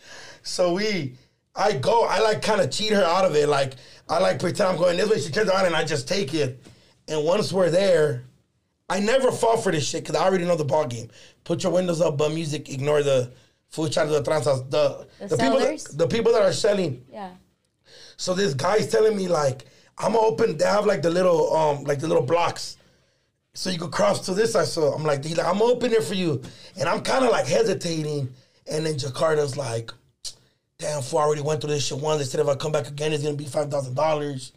so 0.42 0.74
we, 0.74 1.14
I 1.54 1.72
go, 1.72 2.04
I 2.04 2.20
like 2.20 2.42
kind 2.42 2.60
of 2.60 2.70
cheat 2.70 2.92
her 2.92 3.04
out 3.04 3.24
of 3.24 3.36
it. 3.36 3.48
Like, 3.48 3.74
I 4.08 4.18
like 4.18 4.40
pretend 4.40 4.70
I'm 4.70 4.76
going 4.76 4.96
this 4.96 5.08
way. 5.08 5.20
She 5.20 5.30
turns 5.30 5.48
around 5.48 5.66
and 5.66 5.76
I 5.76 5.84
just 5.84 6.08
take 6.08 6.34
it. 6.34 6.62
And 7.08 7.24
once 7.24 7.52
we're 7.52 7.70
there, 7.70 8.24
I 8.90 9.00
never 9.00 9.30
fall 9.30 9.56
for 9.56 9.70
this 9.72 9.88
shit 9.88 10.02
because 10.04 10.16
I 10.16 10.24
already 10.24 10.44
know 10.44 10.56
the 10.56 10.64
ball 10.64 10.86
game. 10.86 11.08
Put 11.44 11.62
your 11.62 11.72
windows 11.72 12.00
up, 12.00 12.18
but 12.18 12.32
music, 12.32 12.68
ignore 12.68 13.02
the 13.02 13.32
food 13.68 13.92
channel, 13.92 14.12
the 14.12 14.22
transas, 14.28 14.68
the, 14.70 15.06
The 15.28 15.36
people, 15.36 15.58
that, 15.60 15.88
the 15.92 16.06
people 16.08 16.32
that 16.32 16.42
are 16.42 16.52
selling. 16.52 17.04
Yeah. 17.10 17.30
So 18.16 18.34
this 18.34 18.54
guy's 18.54 18.88
telling 18.90 19.16
me 19.16 19.28
like, 19.28 19.64
I'm 19.98 20.12
gonna 20.12 20.26
open. 20.26 20.56
They 20.56 20.64
have 20.64 20.86
like 20.86 21.02
the 21.02 21.10
little, 21.10 21.54
um, 21.54 21.84
like 21.84 22.00
the 22.00 22.08
little 22.08 22.24
blocks. 22.24 22.76
So 23.54 23.70
you 23.70 23.78
could 23.78 23.92
cross 23.92 24.24
to 24.26 24.34
this 24.34 24.52
side. 24.52 24.66
So 24.66 24.92
I'm 24.92 25.04
like, 25.04 25.24
he's 25.24 25.36
like, 25.36 25.46
I'm 25.46 25.58
gonna 25.58 25.72
open 25.72 25.92
it 25.92 26.02
for 26.04 26.14
you. 26.14 26.42
And 26.78 26.88
I'm 26.88 27.02
kind 27.02 27.24
of 27.24 27.30
like 27.30 27.46
hesitating. 27.46 28.32
And 28.70 28.86
then 28.86 28.94
Jakarta's 28.94 29.56
like, 29.56 29.92
damn, 30.78 31.02
fool, 31.02 31.18
I 31.18 31.22
already 31.24 31.42
went 31.42 31.60
through 31.60 31.70
this 31.70 31.86
shit 31.86 31.98
once. 31.98 32.18
They 32.20 32.24
said 32.24 32.40
if 32.40 32.48
I 32.48 32.54
come 32.54 32.72
back 32.72 32.88
again, 32.88 33.12
it's 33.12 33.22
gonna 33.22 33.36
be 33.36 33.44
five 33.44 33.70
thousand 33.70 33.94
dollars. 33.94 34.52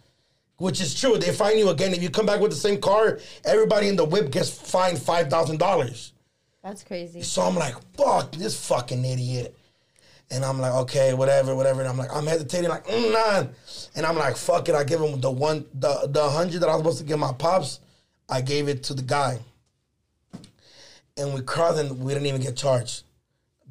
Which 0.58 0.80
is 0.80 0.98
true. 0.98 1.18
They 1.18 1.34
fine 1.34 1.58
you 1.58 1.70
again. 1.70 1.94
If 1.94 2.02
you 2.02 2.10
come 2.10 2.26
back 2.26 2.40
with 2.40 2.52
the 2.52 2.58
same 2.58 2.80
car, 2.80 3.20
everybody 3.44 3.90
in 3.90 3.98
the 3.98 4.06
whip 4.06 4.32
gets 4.32 4.50
fined 4.50 5.00
five 5.02 5.30
thousand 5.30 5.60
dollars. 5.60 6.14
That's 6.64 6.82
crazy. 6.82 7.22
So 7.22 7.42
I'm 7.42 7.56
like, 7.56 7.76
fuck 7.96 8.32
this 8.32 8.68
fucking 8.68 9.04
idiot. 9.04 9.56
And 10.32 10.44
I'm 10.44 10.60
like, 10.60 10.74
okay, 10.74 11.14
whatever, 11.14 11.56
whatever. 11.56 11.82
And 11.82 11.90
I'm 11.90 11.98
like, 11.98 12.14
I'm 12.14 12.26
hesitating, 12.26 12.70
like, 12.70 12.86
mm, 12.88 13.14
nah. 13.14 13.48
And 13.96 14.06
I'm 14.06 14.16
like, 14.16 14.36
fuck 14.36 14.68
it. 14.70 14.76
I 14.76 14.84
give 14.84 15.00
him 15.00 15.22
the 15.22 15.30
one, 15.30 15.66
the 15.74 16.08
the 16.10 16.30
hundred 16.30 16.62
that 16.62 16.70
I 16.70 16.74
was 16.74 16.80
supposed 16.80 16.98
to 17.00 17.04
give 17.06 17.20
my 17.20 17.32
pops. 17.34 17.80
I 18.28 18.42
gave 18.42 18.68
it 18.68 18.84
to 18.84 18.94
the 18.94 19.04
guy. 19.04 19.40
And 21.18 21.34
we 21.34 21.42
crossed 21.42 21.80
and 21.80 22.00
we 22.00 22.14
didn't 22.14 22.28
even 22.28 22.42
get 22.42 22.58
charged. 22.58 23.04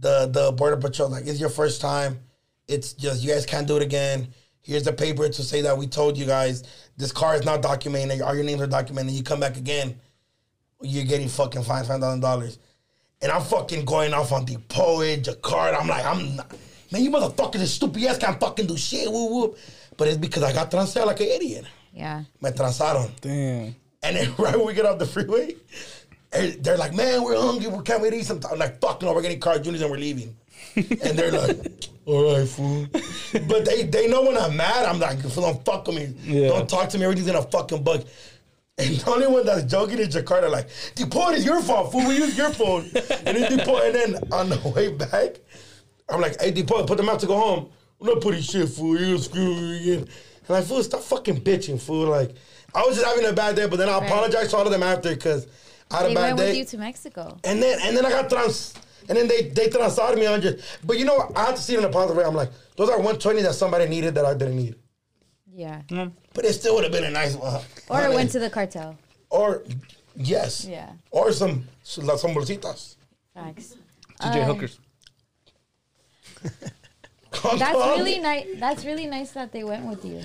The 0.00 0.26
the 0.26 0.52
border 0.52 0.76
patrol 0.76 1.08
like, 1.08 1.26
it's 1.26 1.40
your 1.40 1.50
first 1.50 1.80
time. 1.80 2.20
It's 2.68 2.92
just 2.92 3.22
you 3.22 3.30
guys 3.30 3.44
can't 3.46 3.66
do 3.66 3.76
it 3.76 3.82
again. 3.82 4.28
Here's 4.62 4.84
the 4.84 4.92
paper 4.92 5.28
to 5.28 5.42
say 5.42 5.60
that 5.62 5.76
we 5.76 5.86
told 5.86 6.16
you 6.16 6.24
guys 6.24 6.62
this 6.96 7.12
car 7.12 7.34
is 7.34 7.44
not 7.44 7.62
documented. 7.62 8.22
All 8.22 8.34
your 8.34 8.44
names 8.44 8.62
are 8.62 8.66
documented. 8.66 9.12
You 9.12 9.22
come 9.22 9.40
back 9.40 9.56
again, 9.56 10.00
you're 10.80 11.04
getting 11.04 11.28
fucking 11.28 11.64
fined 11.64 11.86
five 11.86 12.00
thousand 12.00 12.20
dollars. 12.20 12.58
And 13.24 13.32
I'm 13.32 13.40
fucking 13.40 13.86
going 13.86 14.12
off 14.12 14.32
on 14.32 14.44
the 14.44 14.58
poet, 14.68 15.22
Jakarta. 15.22 15.80
I'm 15.80 15.88
like, 15.88 16.04
I'm 16.04 16.36
not, 16.36 16.52
man, 16.92 17.02
you 17.02 17.10
motherfuckers, 17.10 17.54
this 17.54 17.72
stupid 17.72 18.04
ass 18.04 18.18
can't 18.18 18.38
fucking 18.38 18.66
do 18.66 18.76
shit. 18.76 19.10
Whoop 19.10 19.30
whoop. 19.30 19.58
But 19.96 20.08
it's 20.08 20.18
because 20.18 20.42
I 20.42 20.52
got 20.52 20.70
transeado 20.70 21.06
like 21.06 21.20
an 21.20 21.28
idiot. 21.28 21.64
Yeah. 21.94 22.24
Me 22.42 22.50
transaron. 22.50 23.10
Damn. 23.22 23.74
And 24.02 24.16
then 24.16 24.34
right 24.38 24.54
when 24.54 24.66
we 24.66 24.74
get 24.74 24.84
off 24.84 24.98
the 24.98 25.06
freeway, 25.06 25.56
eh, 26.34 26.52
they're 26.60 26.76
like, 26.76 26.92
man, 26.92 27.24
we're 27.24 27.40
hungry. 27.40 27.68
We 27.68 27.82
can't 27.82 28.02
wait 28.02 28.10
to 28.10 28.16
eat 28.16 28.26
something. 28.26 28.50
I'm 28.50 28.58
like, 28.58 28.78
fuck 28.78 29.00
no, 29.00 29.14
we're 29.14 29.22
getting 29.22 29.40
Carl 29.40 29.58
Juniors 29.58 29.80
and 29.80 29.90
we're 29.90 29.96
leaving. 29.96 30.36
and 30.76 31.18
they're 31.18 31.32
like, 31.32 31.88
all 32.04 32.36
right, 32.36 32.46
fool. 32.46 32.86
but 33.48 33.64
they 33.64 33.84
they 33.84 34.06
know 34.06 34.22
when 34.22 34.36
I'm 34.36 34.54
mad, 34.54 34.84
I'm 34.84 35.00
like, 35.00 35.22
don't 35.22 35.64
fuck 35.64 35.86
with 35.86 35.96
me. 35.96 36.14
Yeah. 36.24 36.48
Don't 36.48 36.68
talk 36.68 36.90
to 36.90 36.98
me. 36.98 37.04
Everything's 37.04 37.28
gonna 37.28 37.42
fucking 37.42 37.82
bug. 37.82 38.04
And 38.76 38.96
the 38.96 39.10
only 39.10 39.26
one 39.28 39.46
that's 39.46 39.64
joking 39.70 39.98
is 39.98 40.08
Jakarta, 40.14 40.50
like, 40.50 40.68
the 40.96 41.06
point 41.06 41.36
is 41.36 41.44
your 41.44 41.60
fault, 41.62 41.92
fool. 41.92 42.08
We 42.08 42.16
use 42.16 42.36
your 42.36 42.50
phone. 42.50 42.82
and 43.24 43.36
then 43.36 43.56
Deport, 43.56 43.84
and 43.84 43.94
then 43.94 44.32
on 44.32 44.48
the 44.48 44.58
way 44.74 44.92
back, 44.92 45.36
I'm 46.08 46.20
like, 46.20 46.40
hey, 46.40 46.50
Deport, 46.50 46.88
put 46.88 46.96
them 46.96 47.08
out 47.08 47.20
to 47.20 47.26
go 47.26 47.36
home. 47.38 47.70
I'm 48.00 48.06
not 48.08 48.20
putting 48.20 48.42
shit, 48.42 48.68
fool. 48.68 48.98
You're 48.98 49.16
me 49.34 49.80
again. 49.80 49.98
And 50.00 50.48
like, 50.48 50.64
fool, 50.64 50.82
stop 50.82 51.02
fucking 51.02 51.42
bitching, 51.42 51.80
fool. 51.80 52.08
Like, 52.08 52.34
I 52.74 52.82
was 52.82 52.96
just 52.96 53.06
having 53.06 53.24
a 53.26 53.32
bad 53.32 53.54
day, 53.54 53.68
but 53.68 53.76
then 53.76 53.88
I 53.88 53.98
Right. 53.98 54.10
apologized 54.10 54.50
to 54.50 54.56
all 54.56 54.66
of 54.66 54.72
them 54.72 54.82
after 54.82 55.14
because 55.14 55.46
I 55.92 55.98
had 55.98 56.06
They 56.06 56.12
a 56.12 56.14
bad 56.16 56.22
went 56.24 56.38
day. 56.38 56.46
with 56.48 56.56
you 56.56 56.64
to 56.64 56.78
Mexico. 56.78 57.38
And 57.44 57.62
then 57.62 57.78
and 57.80 57.96
then 57.96 58.04
I 58.04 58.10
got 58.10 58.28
trans 58.28 58.74
and 59.08 59.16
then 59.16 59.28
they 59.28 59.42
they 59.50 59.68
transated 59.68 60.18
me 60.18 60.26
on 60.26 60.40
just 60.42 60.58
but 60.84 60.98
you 60.98 61.04
know 61.04 61.14
what? 61.14 61.36
I 61.38 61.44
had 61.44 61.56
to 61.56 61.62
see 61.62 61.74
it 61.74 61.78
in 61.78 61.84
a 61.84 61.88
positive 61.88 62.16
way. 62.16 62.24
I'm 62.24 62.34
like, 62.34 62.50
those 62.76 62.88
are 62.88 62.96
120 62.96 63.42
that 63.42 63.54
somebody 63.54 63.86
needed 63.86 64.16
that 64.16 64.24
I 64.24 64.34
didn't 64.34 64.56
need. 64.56 64.74
Yeah. 65.54 65.82
But 66.34 66.44
it 66.44 66.52
still 66.54 66.74
would 66.74 66.84
have 66.84 66.92
been 66.92 67.04
a 67.04 67.10
nice 67.10 67.34
one. 67.36 67.62
Or 67.88 68.02
it 68.02 68.12
went 68.12 68.30
to 68.32 68.38
the 68.40 68.50
cartel. 68.50 68.98
or 69.30 69.62
yes. 70.16 70.64
Yeah. 70.64 70.90
Or 71.10 71.30
some 71.32 71.68
some 71.82 72.06
bolsitas. 72.06 72.96
Facts. 73.34 73.76
DJ 74.20 74.42
Um, 74.42 74.46
Hookers. 74.56 74.78
That's 77.42 77.98
really 77.98 78.18
nice. 78.20 78.46
That's 78.58 78.84
really 78.84 79.06
nice 79.06 79.32
that 79.32 79.52
they 79.52 79.64
went 79.64 79.86
with 79.86 80.04
you. 80.04 80.22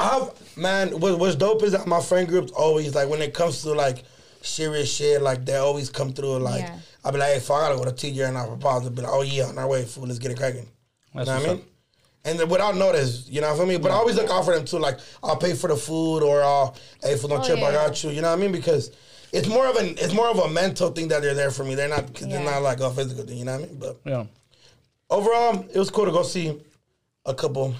I've 0.00 0.56
man, 0.56 0.98
what, 1.00 1.18
what's 1.18 1.34
dope 1.34 1.62
is 1.62 1.72
that 1.72 1.86
my 1.86 2.00
friend 2.00 2.28
group's 2.28 2.52
always 2.52 2.94
like 2.94 3.08
when 3.08 3.22
it 3.22 3.32
comes 3.34 3.62
to 3.62 3.72
like 3.72 4.04
serious 4.42 4.92
shit, 4.94 5.22
like 5.22 5.44
they 5.44 5.56
always 5.56 5.90
come 5.90 6.12
through. 6.12 6.38
Like 6.38 6.62
Yeah. 6.62 6.78
I'll 7.04 7.12
be 7.12 7.18
like, 7.18 7.32
hey, 7.34 7.40
fuck, 7.40 7.62
I 7.62 7.68
gotta 7.72 7.78
go 7.84 7.90
to 7.90 7.92
TJ 7.92 8.28
and 8.28 8.36
I 8.38 8.46
propose. 8.46 8.82
They'll 8.82 8.90
be 8.90 9.02
like, 9.02 9.12
oh 9.12 9.22
yeah, 9.22 9.44
on 9.44 9.58
our 9.58 9.68
way, 9.68 9.84
fool, 9.84 10.06
let's 10.06 10.18
get 10.18 10.30
it 10.30 10.38
cracking. 10.38 10.68
That's 11.14 11.26
you 11.28 11.34
know 11.34 11.40
what 11.40 11.46
I 11.46 11.48
what's 11.48 11.62
mean? 11.62 11.69
And 12.24 12.38
then 12.38 12.48
without 12.50 12.76
notice, 12.76 13.26
you 13.28 13.40
know 13.40 13.50
what 13.52 13.62
I 13.62 13.64
mean? 13.64 13.80
But 13.80 13.92
I 13.92 13.94
always 13.94 14.16
look 14.16 14.30
out 14.30 14.44
for 14.44 14.54
them 14.54 14.64
too. 14.66 14.78
Like 14.78 14.98
I'll 15.22 15.36
pay 15.36 15.54
for 15.54 15.68
the 15.68 15.76
food 15.76 16.22
or 16.22 16.42
I'll 16.42 16.76
hey 17.02 17.16
fool 17.16 17.30
don't 17.30 17.40
Oh, 17.40 17.44
trip, 17.46 17.58
I 17.62 17.72
got 17.72 18.02
you. 18.04 18.10
You 18.10 18.20
know 18.20 18.28
what 18.30 18.38
I 18.38 18.42
mean? 18.42 18.52
Because 18.52 18.90
it's 19.32 19.48
more 19.48 19.66
of 19.66 19.76
an 19.76 19.94
it's 19.98 20.12
more 20.12 20.28
of 20.28 20.38
a 20.38 20.48
mental 20.50 20.90
thing 20.90 21.08
that 21.08 21.22
they're 21.22 21.34
there 21.34 21.50
for 21.50 21.64
me. 21.64 21.74
They're 21.74 21.88
not 21.88 22.20
Yeah. 22.20 22.26
they're 22.28 22.44
not 22.44 22.62
like 22.62 22.80
a 22.80 22.90
physical 22.90 23.24
thing. 23.24 23.38
You 23.38 23.44
know 23.46 23.52
what 23.58 23.64
I 23.64 23.66
mean? 23.68 23.78
But 23.78 24.00
Yeah. 24.04 24.24
overall, 25.08 25.64
it 25.72 25.78
was 25.78 25.90
cool 25.90 26.04
to 26.04 26.10
go 26.12 26.22
see 26.22 26.60
a 27.24 27.34
couple. 27.34 27.74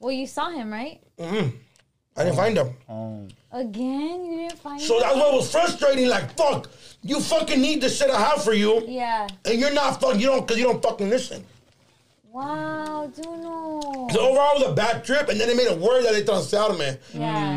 Well, 0.00 0.12
you 0.12 0.26
saw 0.26 0.50
him, 0.50 0.72
right? 0.72 1.00
Mm-hmm. 1.18 1.56
I 2.16 2.24
didn't 2.24 2.36
find 2.36 2.56
them. 2.56 2.74
Oh. 2.88 3.28
Again, 3.52 4.24
you 4.24 4.36
didn't 4.48 4.58
find 4.58 4.80
him? 4.80 4.86
So 4.86 4.96
him. 4.96 5.02
that's 5.02 5.16
what 5.16 5.32
was 5.34 5.50
frustrating. 5.50 6.08
Like, 6.08 6.36
fuck, 6.36 6.68
you 7.02 7.20
fucking 7.20 7.60
need 7.60 7.80
the 7.80 7.88
shit 7.88 8.10
I 8.10 8.20
have 8.20 8.42
for 8.42 8.52
you, 8.52 8.82
Yeah. 8.86 9.28
and 9.44 9.58
you're 9.60 9.72
not 9.72 10.00
fucking. 10.00 10.20
You 10.20 10.26
don't, 10.26 10.46
cause 10.46 10.58
you 10.58 10.64
don't 10.64 10.82
fucking 10.82 11.08
listen. 11.08 11.44
Wow, 12.38 13.10
Duno. 13.16 14.12
So 14.12 14.20
overall, 14.20 14.52
it 14.52 14.60
was 14.60 14.68
a 14.68 14.72
bad 14.72 15.04
trip, 15.04 15.28
and 15.28 15.40
then 15.40 15.48
they 15.48 15.56
made 15.56 15.66
it 15.66 15.76
worse 15.76 16.04
that 16.04 16.12
they 16.12 16.22
thought 16.22 16.54
out 16.54 16.78
man. 16.78 16.96
Yeah. 17.12 17.56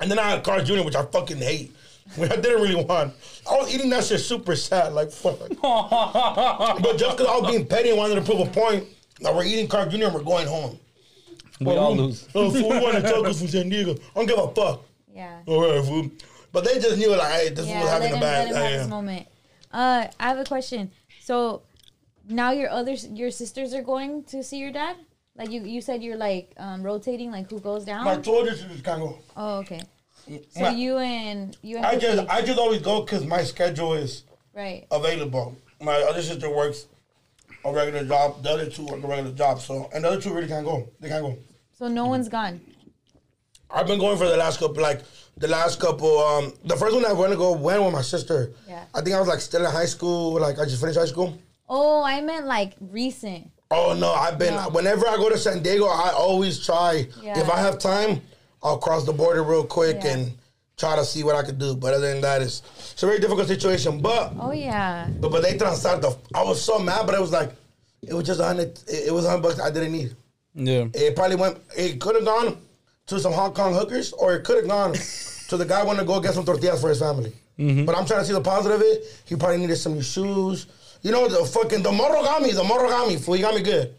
And 0.00 0.10
then 0.10 0.18
I 0.18 0.30
had 0.30 0.44
Carl 0.44 0.62
Jr., 0.62 0.82
which 0.82 0.94
I 0.94 1.02
fucking 1.06 1.38
hate. 1.38 1.74
Which 2.16 2.30
I 2.30 2.36
didn't 2.36 2.60
really 2.60 2.84
want. 2.84 3.14
I 3.50 3.56
was 3.56 3.74
eating 3.74 3.88
that 3.90 4.04
shit 4.04 4.20
super 4.20 4.54
sad, 4.54 4.92
like 4.92 5.10
fuck. 5.10 5.38
but 5.62 6.96
just 6.98 7.16
because 7.16 7.26
I 7.26 7.38
was 7.38 7.50
being 7.50 7.66
petty 7.66 7.88
and 7.88 7.96
wanted 7.98 8.16
to 8.16 8.20
prove 8.22 8.40
a 8.40 8.50
point, 8.50 8.84
now 9.20 9.34
we're 9.34 9.44
eating 9.44 9.66
Carl 9.66 9.88
Jr. 9.88 10.04
and 10.04 10.14
we're 10.14 10.22
going 10.22 10.46
home. 10.46 10.78
We 11.60 11.72
all 11.72 11.96
lose. 11.96 12.28
Oh, 12.34 12.50
fool, 12.50 12.68
we 12.68 12.80
want 12.80 12.96
to 12.96 13.02
tacos 13.02 13.38
from 13.38 13.48
San 13.48 13.68
Diego. 13.70 13.92
I 13.92 13.96
don't 14.14 14.26
give 14.26 14.38
a 14.38 14.54
fuck. 14.54 14.82
Yeah. 15.14 15.40
All 15.46 15.70
right, 15.70 15.84
fool. 15.84 16.10
But 16.52 16.64
they 16.64 16.78
just 16.78 16.98
knew 16.98 17.10
like, 17.16 17.32
hey, 17.32 17.48
this 17.48 17.66
Yeah, 17.66 17.80
was 17.80 17.90
let 17.90 18.02
having 18.02 18.08
him, 18.10 18.18
a 18.18 18.20
bad. 18.20 18.38
let 18.38 18.48
him 18.48 18.54
have 18.62 18.70
yeah. 18.72 18.78
his 18.78 18.88
moment. 18.88 19.26
Uh, 19.72 20.06
I 20.20 20.28
have 20.28 20.38
a 20.38 20.44
question. 20.44 20.90
So 21.22 21.62
now 22.28 22.50
your 22.52 22.70
other 22.70 22.92
your 22.92 23.30
sisters 23.30 23.74
are 23.74 23.82
going 23.82 24.24
to 24.24 24.42
see 24.42 24.58
your 24.58 24.72
dad. 24.72 24.96
Like 25.36 25.50
you, 25.50 25.62
you 25.62 25.80
said 25.80 26.02
you're 26.02 26.16
like 26.16 26.52
um, 26.56 26.82
rotating, 26.82 27.30
like 27.30 27.48
who 27.48 27.60
goes 27.60 27.84
down. 27.84 28.04
My 28.04 28.16
told 28.16 28.46
you 28.46 28.54
to 28.54 28.68
just 28.68 28.84
kind 28.84 29.02
of 29.02 29.08
go. 29.10 29.18
oh, 29.36 29.58
okay. 29.58 29.82
So 30.50 30.60
My- 30.60 30.70
you 30.70 30.98
and 30.98 31.56
you 31.62 31.76
and 31.76 31.86
I 31.86 31.96
just 31.96 32.28
I 32.28 32.42
just 32.42 32.58
always 32.58 32.82
go 32.82 33.02
because 33.02 33.24
my 33.24 33.42
schedule 33.44 33.94
is 33.94 34.24
right. 34.54 34.86
available. 34.90 35.56
My 35.80 35.94
other 36.02 36.22
sister 36.22 36.50
works 36.54 36.86
a 37.64 37.72
regular 37.72 38.04
job. 38.04 38.42
The 38.42 38.50
other 38.50 38.66
two 38.68 38.84
work 38.86 39.02
a 39.02 39.06
regular 39.06 39.32
job. 39.32 39.60
So 39.60 39.88
and 39.94 40.04
the 40.04 40.08
other 40.08 40.20
two 40.20 40.34
really 40.34 40.48
can't 40.48 40.66
go. 40.66 40.88
They 41.00 41.08
can't 41.08 41.22
go. 41.24 41.38
So 41.72 41.86
no 41.88 42.06
one's 42.06 42.28
gone. 42.28 42.60
I've 43.70 43.86
been 43.86 43.98
going 44.00 44.16
for 44.18 44.26
the 44.26 44.36
last 44.36 44.58
couple, 44.58 44.82
like 44.82 45.02
the 45.36 45.46
last 45.46 45.78
couple. 45.78 46.18
Um, 46.18 46.52
the 46.64 46.74
first 46.76 46.94
one 46.96 47.04
I 47.04 47.12
went 47.12 47.32
to 47.32 47.38
go 47.38 47.52
went 47.52 47.82
with 47.82 47.92
my 47.92 48.02
sister. 48.02 48.52
Yeah. 48.66 48.84
I 48.94 49.02
think 49.02 49.14
I 49.14 49.20
was 49.20 49.28
like 49.28 49.40
still 49.40 49.64
in 49.64 49.70
high 49.70 49.86
school. 49.86 50.40
Like 50.40 50.58
I 50.58 50.64
just 50.64 50.80
finished 50.80 50.98
high 50.98 51.06
school. 51.06 51.38
Oh, 51.68 52.02
I 52.02 52.20
meant 52.20 52.46
like 52.46 52.74
recent. 52.80 53.50
Oh 53.70 53.94
no, 53.98 54.12
I've 54.12 54.38
been. 54.38 54.54
No. 54.54 54.68
Whenever 54.70 55.06
I 55.08 55.16
go 55.16 55.28
to 55.28 55.36
San 55.38 55.62
Diego, 55.62 55.86
I 55.86 56.10
always 56.10 56.64
try. 56.64 57.06
Yeah. 57.22 57.38
If 57.38 57.50
I 57.50 57.58
have 57.60 57.78
time, 57.78 58.22
I'll 58.62 58.78
cross 58.78 59.04
the 59.04 59.12
border 59.12 59.42
real 59.42 59.64
quick 59.64 59.98
Yeah. 60.02 60.12
and 60.16 60.32
try 60.78 60.96
to 60.96 61.04
see 61.04 61.22
what 61.24 61.34
I 61.36 61.42
could 61.42 61.58
do. 61.58 61.76
But 61.76 61.92
other 61.94 62.08
than 62.12 62.22
that, 62.22 62.40
it's 62.40 62.62
it's 62.92 63.02
a 63.02 63.06
very 63.06 63.18
difficult 63.18 63.46
situation. 63.48 64.00
But 64.00 64.32
Oh 64.40 64.52
yeah. 64.52 65.08
But 65.20 65.30
but 65.30 65.42
they 65.42 65.58
transferred 65.58 66.00
the. 66.02 66.16
I 66.34 66.42
was 66.42 66.62
so 66.62 66.78
mad, 66.78 67.04
but 67.04 67.14
it 67.14 67.20
was 67.20 67.32
like, 67.32 67.52
it 68.02 68.14
was 68.14 68.26
just 68.26 68.40
a 68.40 68.44
hundred. 68.44 68.78
It, 68.88 69.08
it 69.08 69.12
was 69.12 69.26
a 69.26 69.30
hundred 69.30 69.42
bucks 69.42 69.60
I 69.60 69.70
didn't 69.70 69.92
need. 69.92 70.16
Yeah. 70.54 70.86
It 70.94 71.14
probably 71.14 71.36
went. 71.36 71.58
It 71.76 72.00
could 72.00 72.14
have 72.16 72.24
gone 72.24 72.56
to 73.08 73.20
some 73.20 73.32
Hong 73.34 73.52
Kong 73.52 73.74
hookers, 73.74 74.12
or 74.14 74.34
it 74.34 74.44
could 74.44 74.56
have 74.56 74.68
gone 74.68 74.94
to 74.94 75.56
the 75.58 75.64
guy 75.66 75.82
wanting 75.84 76.00
to 76.00 76.06
go 76.06 76.20
get 76.20 76.32
some 76.34 76.44
tortillas 76.46 76.80
for 76.80 76.88
his 76.88 77.00
family. 77.00 77.32
Mm-hmm. 77.58 77.84
But 77.84 77.96
I'm 77.96 78.06
trying 78.06 78.20
to 78.20 78.26
see 78.26 78.32
the 78.32 78.40
positive 78.40 78.80
of 78.80 78.86
it. 78.86 79.04
He 79.26 79.34
probably 79.36 79.58
needed 79.58 79.76
some 79.76 79.94
new 79.94 80.02
shoes. 80.02 80.66
You 81.02 81.12
know 81.12 81.28
the 81.28 81.44
fucking 81.44 81.82
the 81.82 81.92
morro 81.92 82.22
got 82.22 82.42
me. 82.42 82.52
The 82.52 82.64
morro 82.64 82.88
got 82.88 83.08
me. 83.08 83.16
Fool, 83.16 83.34
he 83.34 83.42
got 83.42 83.54
me 83.54 83.62
good. 83.62 83.94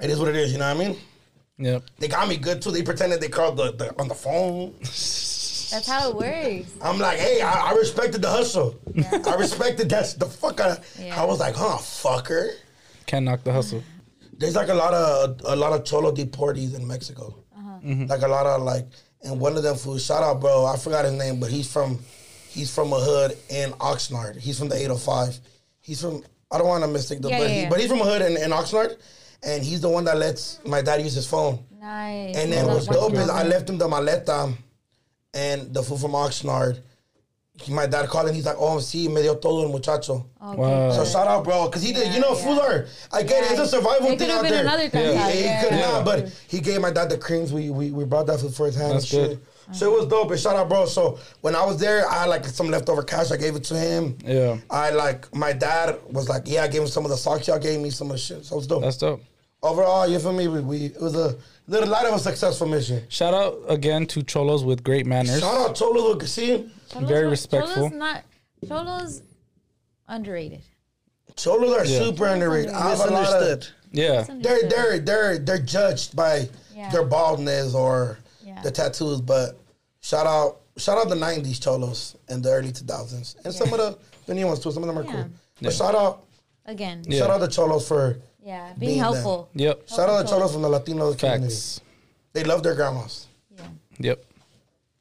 It 0.00 0.10
is 0.10 0.18
what 0.18 0.28
it 0.28 0.36
is. 0.36 0.52
You 0.52 0.58
know 0.58 0.72
what 0.74 0.82
I 0.82 0.88
mean? 0.88 0.96
Yep. 1.58 1.84
They 1.98 2.08
got 2.08 2.28
me 2.28 2.36
good 2.36 2.60
too. 2.62 2.70
They 2.70 2.82
pretended 2.82 3.20
they 3.20 3.28
called 3.28 3.56
the, 3.56 3.72
the 3.72 3.98
on 4.00 4.08
the 4.08 4.14
phone. 4.14 4.74
That's 4.80 5.88
how 5.88 6.10
it 6.10 6.16
works. 6.16 6.70
I'm 6.82 6.98
like, 6.98 7.18
hey, 7.18 7.40
I, 7.40 7.70
I 7.70 7.74
respected 7.74 8.22
the 8.22 8.28
hustle. 8.30 8.76
I 9.26 9.34
respected 9.34 9.88
that's 9.88 10.14
the 10.14 10.26
fuck. 10.26 10.60
I, 10.60 10.78
Yeah. 11.00 11.20
I 11.20 11.24
was 11.24 11.40
like, 11.40 11.54
huh, 11.56 11.78
fucker. 11.78 12.50
Can't 13.06 13.24
knock 13.24 13.42
the 13.44 13.52
hustle. 13.52 13.82
There's 14.36 14.56
like 14.56 14.68
a 14.68 14.74
lot 14.74 14.94
of 14.94 15.40
a 15.44 15.56
lot 15.56 15.72
of 15.72 15.84
cholo 15.84 16.12
deportees 16.12 16.74
in 16.76 16.86
Mexico. 16.86 17.34
Uh-huh. 17.56 18.04
Like 18.08 18.22
a 18.22 18.28
lot 18.28 18.46
of 18.46 18.62
like, 18.62 18.86
and 19.22 19.40
one 19.40 19.56
of 19.56 19.62
them 19.62 19.76
fools. 19.76 20.04
Shout 20.04 20.22
out, 20.22 20.40
bro. 20.40 20.66
I 20.66 20.76
forgot 20.76 21.04
his 21.04 21.14
name, 21.14 21.38
but 21.40 21.50
he's 21.50 21.70
from 21.70 21.98
he's 22.48 22.72
from 22.74 22.92
a 22.92 22.98
hood 22.98 23.36
in 23.48 23.70
Oxnard. 23.72 24.38
He's 24.38 24.58
from 24.58 24.68
the 24.68 24.76
805. 24.76 25.38
He's 25.84 26.00
from. 26.00 26.22
I 26.50 26.56
don't 26.58 26.66
want 26.66 26.82
to 26.82 26.88
mistake 26.88 27.20
the, 27.20 27.28
Yeah, 27.28 27.38
but, 27.38 27.48
yeah, 27.48 27.54
he, 27.54 27.60
yeah. 27.62 27.68
but 27.68 27.78
he's 27.80 27.88
from 27.90 28.00
a 28.00 28.04
hood 28.04 28.22
in, 28.22 28.36
in 28.38 28.50
Oxnard, 28.52 28.96
and 29.42 29.62
he's 29.62 29.80
the 29.82 29.88
one 29.88 30.04
that 30.04 30.16
lets 30.16 30.60
my 30.64 30.80
dad 30.80 31.02
use 31.02 31.12
his 31.14 31.26
phone. 31.26 31.62
Nice. 31.78 32.36
And 32.36 32.50
then 32.52 32.66
Love 32.66 32.76
what's 32.76 32.86
dope 32.86 33.12
is. 33.12 33.28
I 33.28 33.42
left 33.42 33.68
him 33.68 33.76
the 33.76 33.86
maleta 33.86 34.54
and 35.34 35.74
the 35.74 35.82
food 35.82 36.00
from 36.00 36.12
Oxnard. 36.12 36.80
He- 37.60 37.72
My 37.72 37.86
dad 37.86 38.08
called 38.08 38.26
and 38.28 38.34
he's 38.36 38.46
like, 38.46 38.56
oh, 38.58 38.76
sí, 38.78 39.08
me 39.12 39.20
dio 39.22 39.34
todo 39.36 39.62
el 39.64 39.68
muchacho. 39.68 40.26
Okay, 40.42 40.56
Wow. 40.58 40.92
So 40.92 41.04
shout 41.04 41.26
out, 41.28 41.44
bro, 41.44 41.66
because 41.66 41.82
he 41.82 41.92
did. 41.92 42.14
you 42.14 42.20
know, 42.20 42.34
Yeah, 42.36 42.44
fools 42.44 42.58
are. 42.60 42.86
I 43.12 43.22
get 43.22 43.44
it. 43.44 43.50
It's 43.52 43.60
a 43.60 43.66
survival 43.66 44.06
It 44.08 44.18
thing 44.18 44.28
could've 44.28 44.36
out 44.36 44.42
been 44.42 44.52
there. 44.52 44.62
another 44.62 44.88
time, 44.88 45.02
He, 45.04 45.12
yeah, 45.12 45.30
he 45.30 45.44
yeah. 45.44 45.62
could 45.62 45.72
Yeah. 45.72 45.80
not, 45.90 46.04
but 46.04 46.28
he 46.48 46.60
gave 46.60 46.80
my 46.80 46.90
dad 46.90 47.10
the 47.10 47.18
creams. 47.18 47.52
We 47.52 47.68
we, 47.70 47.90
we 47.90 48.04
brought 48.04 48.26
that 48.28 48.40
food 48.40 48.54
for 48.54 48.66
his 48.66 48.74
hand 48.76 48.94
That's 48.94 49.12
and 49.12 49.28
good. 49.28 49.40
Shit. 49.66 49.76
So 49.76 49.92
it 49.94 49.98
was 50.00 50.06
dope. 50.08 50.30
And 50.30 50.40
shout 50.40 50.56
out, 50.56 50.68
bro. 50.68 50.86
So 50.86 51.18
when 51.40 51.54
I 51.54 51.64
was 51.64 51.78
there, 51.78 52.08
I 52.08 52.20
had 52.20 52.28
like 52.28 52.44
some 52.46 52.68
leftover 52.68 53.02
cash. 53.02 53.30
I 53.30 53.36
gave 53.36 53.54
it 53.56 53.64
to 53.64 53.74
him. 53.74 54.16
Yeah. 54.24 54.58
I 54.70 54.90
like 54.90 55.34
my 55.34 55.52
dad 55.52 55.98
was 56.10 56.28
like, 56.28 56.42
yeah, 56.46 56.64
I 56.64 56.68
gave 56.68 56.82
him 56.82 56.88
some 56.88 57.04
of 57.04 57.10
the 57.10 57.16
socks 57.16 57.48
y'all 57.48 57.58
gave 57.58 57.80
me, 57.80 57.90
some 57.90 58.08
of 58.08 58.14
the 58.14 58.18
shit. 58.18 58.44
So 58.44 58.54
it 58.56 58.58
was 58.58 58.66
dope. 58.66 58.82
That's 58.82 58.96
dope. 58.98 59.22
Overall, 59.62 60.06
you 60.06 60.18
feel 60.18 60.32
me? 60.34 60.46
We, 60.46 60.60
we 60.60 60.76
it 60.86 61.00
was 61.00 61.14
a 61.14 61.36
little 61.68 61.88
light 61.88 62.04
of 62.06 62.14
a 62.14 62.18
successful 62.18 62.66
mission. 62.66 63.02
Shout 63.08 63.32
out 63.32 63.58
again 63.68 64.06
to 64.08 64.22
cholos 64.22 64.62
with 64.62 64.84
great 64.84 65.06
manners. 65.06 65.40
Shout 65.40 65.70
out 65.70 65.74
Cholo 65.74 66.08
Lucas. 66.08 66.34
See, 66.34 66.70
Cholos 66.90 67.08
very 67.08 67.26
respectful. 67.28 67.88
Cholos 67.88 67.92
not 67.92 68.24
Cholos 68.68 69.22
underrated. 70.08 70.60
Cholos 71.36 71.72
are 71.72 71.84
Yeah. 71.86 71.98
super 72.00 72.26
underrated. 72.26 72.72
I 72.72 72.90
have 72.90 73.00
a 73.00 73.04
lot 73.04 73.08
of- 73.10 73.40
Misunderstood. 73.40 73.66
Yeah. 73.92 74.26
They're 74.28 74.68
they're 74.68 74.98
they're 74.98 75.38
they're 75.38 75.58
judged 75.58 76.14
by 76.14 76.48
Yeah. 76.74 76.90
their 76.90 77.04
baldness 77.04 77.74
or 77.74 78.18
Yeah. 78.54 78.62
the 78.62 78.70
tattoos, 78.70 79.20
but 79.20 79.58
shout 80.00 80.26
out 80.26 80.60
shout 80.76 80.98
out 80.98 81.08
the 81.08 81.14
'90s 81.16 81.60
cholos 81.62 82.16
and 82.28 82.42
the 82.42 82.50
early 82.50 82.72
2000s, 82.72 83.36
and 83.44 83.52
some 83.54 83.72
of 83.72 83.78
the, 83.78 83.98
the 84.26 84.34
new 84.34 84.46
ones 84.46 84.60
too. 84.60 84.70
Some 84.72 84.82
of 84.82 84.86
them 84.88 84.98
are 84.98 85.04
Yeah. 85.04 85.12
cool. 85.12 85.30
But 85.62 85.72
shout 85.72 85.94
out 85.94 86.24
Again. 86.66 87.02
Yeah. 87.06 87.18
shout 87.20 87.30
out 87.30 87.40
the 87.40 87.48
cholos 87.48 87.86
for 87.86 88.18
Yeah. 88.42 88.72
Being, 88.78 88.90
Being 88.92 88.98
helpful. 89.00 89.48
Yep. 89.54 89.88
shout 89.88 90.08
out 90.08 90.22
the 90.24 90.28
cholos 90.30 90.52
from 90.52 90.62
the 90.62 90.68
Latino 90.68 91.12
community. 91.14 91.54
They 92.32 92.44
love 92.44 92.62
their 92.62 92.74
grandmas. 92.74 93.26
Yeah. 93.56 93.66
Yep. 93.98 94.24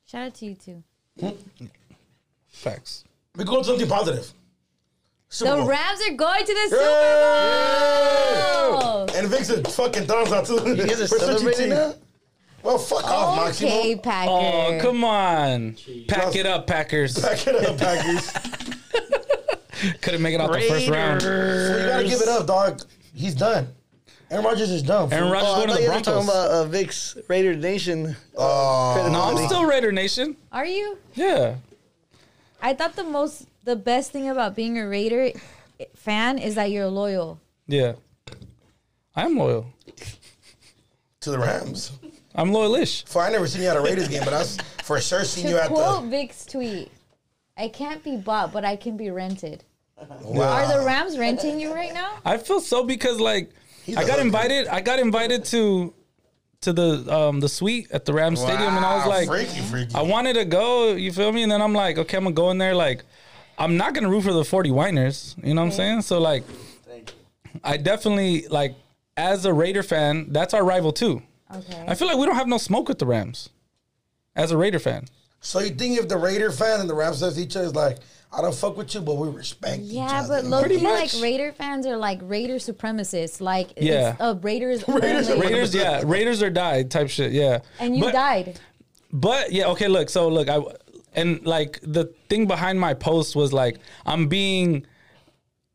Shout 0.05 0.21
out 0.27 0.33
to 0.35 0.45
you 0.45 0.55
too. 0.55 0.83
Hmm? 1.19 1.29
Facts. 2.49 3.03
We 3.35 3.43
go 3.43 3.57
to 3.59 3.63
something 3.63 3.87
positive. 3.87 4.31
Super 5.29 5.51
The 5.51 5.57
Bowl. 5.57 5.67
Rams 5.67 5.99
are 6.07 6.13
going 6.13 6.45
to 6.45 6.53
the 6.53 6.67
Yay! 6.75 8.43
Super 8.43 8.81
Bowl. 8.81 9.07
And 9.15 9.27
Vixen 9.27 9.63
fucking 9.63 10.05
thumbs 10.05 10.31
out 10.31 10.45
too. 10.45 10.53
You 10.75 10.75
guys 10.87 11.01
are 11.01 11.03
a 11.05 11.07
celebrating 11.07 11.59
team. 11.59 11.69
now? 11.69 11.95
Well, 12.63 12.77
fuck 12.77 13.03
off, 13.05 13.35
Maximo. 13.45 13.69
Okay, 13.69 13.95
Packer. 13.97 14.29
Oh, 14.31 14.79
come 14.81 15.03
on. 15.03 15.75
Pack 16.07 16.35
it 16.35 16.45
up, 16.45 16.65
Packers. 16.65 17.15
Back 17.21 17.45
it 17.45 17.55
up, 17.55 17.77
Packers. 17.77 18.31
Couldn't 20.01 20.21
make 20.21 20.33
it 20.33 20.39
out 20.41 20.51
the 20.51 20.61
first 20.61 20.87
round. 20.87 21.21
So 21.21 21.77
you 21.77 21.85
gotta 21.87 22.03
give 22.05 22.21
it 22.21 22.27
up, 22.29 22.47
dog. 22.47 22.81
He's 23.13 23.35
done. 23.35 23.67
Aaron 24.31 24.45
Rodgers 24.45 24.71
is 24.71 24.81
done. 24.81 25.09
fool. 25.09 25.17
Aaron 25.19 25.31
Rodgers 25.31 25.49
Oh, 25.49 25.53
I 25.53 25.65
going 25.65 25.67
to 25.67 25.73
thought 25.73 25.77
the 25.77 25.83
you 25.83 25.89
were 25.89 25.93
talking 26.01 26.25
Broncos. 26.25 26.29
about 26.29 26.51
uh, 26.51 26.63
Vic's 26.65 27.17
Raider 27.27 27.53
Nation. 27.55 28.15
Oh. 28.37 29.09
No, 29.11 29.21
I'm 29.21 29.45
still 29.45 29.65
Raider 29.65 29.91
Nation. 29.91 30.37
Are 30.51 30.65
you? 30.65 30.97
Yeah. 31.13 31.55
I 32.61 32.73
thought 32.73 32.95
the 32.95 33.03
most, 33.03 33.45
the 33.65 33.75
best 33.75 34.11
thing 34.11 34.29
about 34.29 34.55
being 34.55 34.79
a 34.79 34.87
Raider 34.87 35.31
fan 35.95 36.39
is 36.39 36.55
that 36.55 36.71
you're 36.71 36.87
loyal. 36.87 37.39
Yeah. 37.67 37.93
I'm 39.15 39.37
loyal. 39.37 39.67
to 41.19 41.29
the 41.29 41.37
Rams. 41.37 41.91
I'm 42.35 42.49
loyalish. 42.51 43.07
For 43.07 43.21
I 43.21 43.29
never 43.31 43.47
seen 43.47 43.61
you 43.61 43.67
at 43.69 43.77
a 43.77 43.81
Raiders 43.81 44.07
game, 44.07 44.21
but 44.23 44.31
that's 44.31 44.57
for 44.83 44.99
sure 44.99 45.23
seen 45.23 45.47
you 45.47 45.53
To 45.53 45.63
at 45.63 45.67
quote 45.69 46.03
the. 46.03 46.09
Vic's 46.09 46.45
tweet, 46.45 46.91
I 47.57 47.67
can't 47.67 48.03
be 48.03 48.17
bought, 48.17 48.51
but 48.51 48.65
I 48.65 48.75
can 48.75 48.97
be 48.97 49.09
rented. 49.11 49.63
Wow. 50.23 50.49
Are 50.51 50.79
the 50.79 50.85
Rams 50.85 51.17
renting 51.17 51.59
you 51.59 51.71
right 51.73 51.93
now? 51.93 52.17
I 52.25 52.37
feel 52.37 52.59
so 52.59 52.83
because 52.83 53.19
like 53.19 53.51
He's 53.85 53.95
I 53.95 54.01
a 54.01 54.05
got 54.05 54.13
hooker. 54.13 54.25
invited. 54.25 54.67
I 54.67 54.81
got 54.81 54.99
invited 54.99 55.45
to 55.45 55.93
to 56.61 56.73
the 56.73 57.13
um 57.15 57.39
the 57.39 57.47
suite 57.49 57.89
at 57.91 58.05
the 58.05 58.13
Rams 58.13 58.39
Stadium, 58.41 58.75
and 58.75 58.85
I 58.85 58.95
was 58.97 59.05
like, 59.07 59.27
freaky, 59.27 59.61
freaky. 59.61 59.93
I 59.95 60.01
wanted 60.01 60.33
to 60.33 60.45
go. 60.45 60.93
You 60.93 61.11
feel 61.13 61.31
me? 61.31 61.43
And 61.43 61.51
then 61.51 61.61
I'm 61.61 61.73
like, 61.73 61.97
okay, 61.97 62.17
I'm 62.17 62.23
gonna 62.23 62.33
go 62.35 62.49
in 62.51 62.57
there. 62.57 62.73
Like, 62.73 63.03
I'm 63.57 63.77
not 63.77 63.93
gonna 63.93 64.09
root 64.09 64.23
for 64.23 64.33
the 64.33 64.41
49ers. 64.43 65.35
You 65.45 65.53
know 65.53 65.61
what 65.61 65.67
I'm 65.67 65.71
saying? 65.73 66.01
So 66.01 66.19
like, 66.19 66.43
I 67.63 67.77
definitely 67.77 68.47
like 68.47 68.75
as 69.15 69.45
a 69.45 69.53
Raider 69.53 69.83
fan, 69.83 70.27
that's 70.33 70.53
our 70.53 70.63
rival 70.65 70.91
too. 70.91 71.21
Okay. 71.55 71.85
I 71.87 71.95
feel 71.95 72.07
like 72.07 72.17
we 72.17 72.25
don't 72.25 72.35
have 72.35 72.47
no 72.47 72.57
smoke 72.57 72.87
with 72.89 72.99
the 72.99 73.05
Rams. 73.05 73.49
As 74.35 74.51
a 74.51 74.57
Raider 74.57 74.79
fan, 74.79 75.05
So 75.41 75.59
you 75.59 75.69
think 75.69 75.99
if 75.99 76.07
the 76.07 76.17
Raider 76.17 76.49
fan 76.51 76.79
and 76.79 76.89
the 76.89 76.95
Rams 76.95 77.19
says 77.19 77.37
each 77.39 77.55
other 77.55 77.67
is 77.67 77.75
like, 77.75 77.99
I 78.35 78.41
don't 78.41 78.55
fuck 78.55 78.75
with 78.77 78.95
you, 78.95 79.01
but 79.01 79.15
we 79.15 79.29
respect 79.29 79.83
each 79.83 79.91
Yeah, 79.91 80.25
but 80.27 80.43
low 80.45 80.61
Pretty 80.61 80.79
key, 80.79 80.87
like. 80.87 81.11
Raider 81.21 81.51
fans 81.51 81.85
are 81.85 81.97
like 81.97 82.19
Raider 82.23 82.55
supremacists. 82.55 83.39
Like, 83.39 83.73
Yeah. 83.77 84.13
it's 84.13 84.21
a 84.21 84.33
Raiders, 84.41 84.87
Raiders 84.87 85.29
only. 85.29 85.45
Raiders, 85.47 85.75
yeah, 85.75 86.01
Raiders 86.03 86.41
or 86.41 86.49
die 86.49 86.81
type 86.83 87.09
shit, 87.09 87.31
yeah. 87.31 87.59
and 87.79 87.95
you 87.95 88.05
But- 88.05 88.13
died. 88.13 88.59
But 89.11 89.51
yeah, 89.51 89.67
okay, 89.67 89.87
look, 89.87 90.09
so 90.09 90.27
look, 90.29 90.49
I 90.49 90.59
and 91.13 91.45
like 91.45 91.79
the 91.83 92.05
thing 92.29 92.47
behind 92.47 92.79
my 92.79 92.95
post 92.95 93.35
was 93.35 93.53
like 93.53 93.77
I'm 94.07 94.27
being 94.27 94.87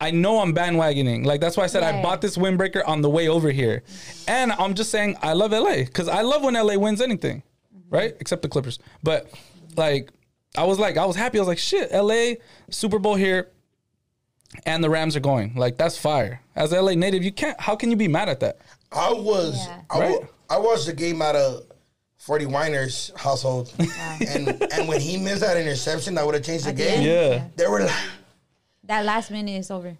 I 0.00 0.12
know 0.12 0.40
I'm 0.40 0.54
bandwagoning. 0.54 1.24
Like 1.26 1.40
that's 1.40 1.56
why 1.56 1.64
I 1.64 1.66
said 1.66 1.82
I 1.82 2.02
bought 2.02 2.20
this 2.20 2.36
windbreaker 2.36 2.82
on 2.86 3.02
the 3.02 3.10
way 3.10 3.28
over 3.28 3.50
here. 3.50 3.82
And 4.28 4.52
I'm 4.52 4.74
just 4.74 4.90
saying 4.90 5.16
I 5.22 5.32
love 5.32 5.50
LA 5.50 5.84
cuz 5.92 6.08
I 6.08 6.22
love 6.22 6.42
when 6.42 6.54
LA 6.54 6.76
wins 6.76 7.00
anything. 7.00 7.42
Right? 7.90 8.14
Except 8.20 8.42
the 8.42 8.48
Clippers. 8.48 8.78
But 9.02 9.28
like 9.76 10.10
I 10.56 10.64
was 10.64 10.78
like 10.78 10.96
I 10.96 11.04
was 11.04 11.16
happy. 11.16 11.38
I 11.38 11.40
was 11.40 11.48
like 11.48 11.58
shit, 11.58 11.92
LA 11.92 12.34
Super 12.70 12.98
Bowl 12.98 13.16
here 13.16 13.48
and 14.66 14.82
the 14.84 14.90
Rams 14.90 15.16
are 15.16 15.20
going. 15.20 15.54
Like 15.56 15.76
that's 15.76 15.98
fire. 15.98 16.42
As 16.54 16.72
a 16.72 16.80
LA 16.80 16.92
native, 16.92 17.24
you 17.24 17.32
can't 17.32 17.60
how 17.60 17.74
can 17.74 17.90
you 17.90 17.96
be 17.96 18.08
mad 18.08 18.28
at 18.28 18.40
that? 18.40 18.58
I 18.92 19.12
was, 19.12 19.66
Yeah. 19.66 19.80
I, 19.90 19.98
Right? 19.98 20.18
I 20.50 20.58
watched 20.58 20.86
the 20.86 20.94
game 20.94 21.20
out 21.20 21.36
of 21.36 21.64
49ers 22.24 23.16
household. 23.18 23.72
and 24.28 24.48
and 24.72 24.88
when 24.88 25.00
he 25.00 25.16
missed 25.16 25.40
that 25.40 25.56
interception 25.56 26.14
that 26.14 26.24
would 26.24 26.36
have 26.36 26.44
changed 26.44 26.66
the 26.66 26.70
At 26.70 26.76
game. 26.76 27.02
Yeah. 27.02 27.48
they 27.56 27.66
were 27.66 27.80
like, 27.80 27.90
That 28.88 29.04
last 29.04 29.30
minute 29.30 29.52
is 29.52 29.70
over. 29.70 29.88
And 29.88 29.96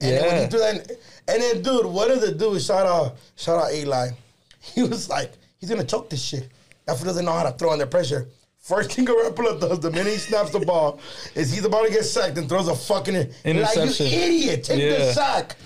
then 0.00 0.22
when 0.22 0.34
Yeah. 0.36 0.42
he 0.44 0.50
threw 0.50 0.58
that, 0.60 0.90
and 1.28 1.42
then 1.42 1.62
dude, 1.62 1.86
what 1.86 2.08
did 2.08 2.20
the 2.20 2.32
dude? 2.32 2.60
Shout 2.62 2.86
out, 2.86 3.16
shout 3.36 3.58
out 3.64 3.72
Eli. 3.72 4.10
He 4.60 4.82
was 4.82 5.08
like, 5.08 5.32
he's 5.58 5.70
gonna 5.70 5.84
choke 5.84 6.10
this 6.10 6.20
shit. 6.22 6.48
That 6.84 6.96
fool 6.96 7.06
doesn't 7.06 7.24
know 7.24 7.32
how 7.32 7.44
to 7.44 7.52
throw 7.52 7.72
under 7.72 7.86
pressure. 7.86 8.28
First 8.60 8.92
thing 8.92 9.06
Garoppolo 9.06 9.58
does 9.58 9.80
the 9.80 9.90
minute 9.90 10.12
he 10.12 10.18
snaps 10.18 10.50
the 10.50 10.60
ball 10.60 11.00
is 11.34 11.50
he's 11.50 11.64
about 11.64 11.86
to 11.86 11.90
get 11.92 12.04
sacked 12.04 12.36
and 12.36 12.48
throws 12.48 12.68
a 12.68 12.74
fucking 12.74 13.14
Interception. 13.44 14.06
Like 14.06 14.12
you 14.14 14.18
idiot, 14.20 14.64
take 14.64 14.98
the 14.98 15.12
sack. 15.14 15.56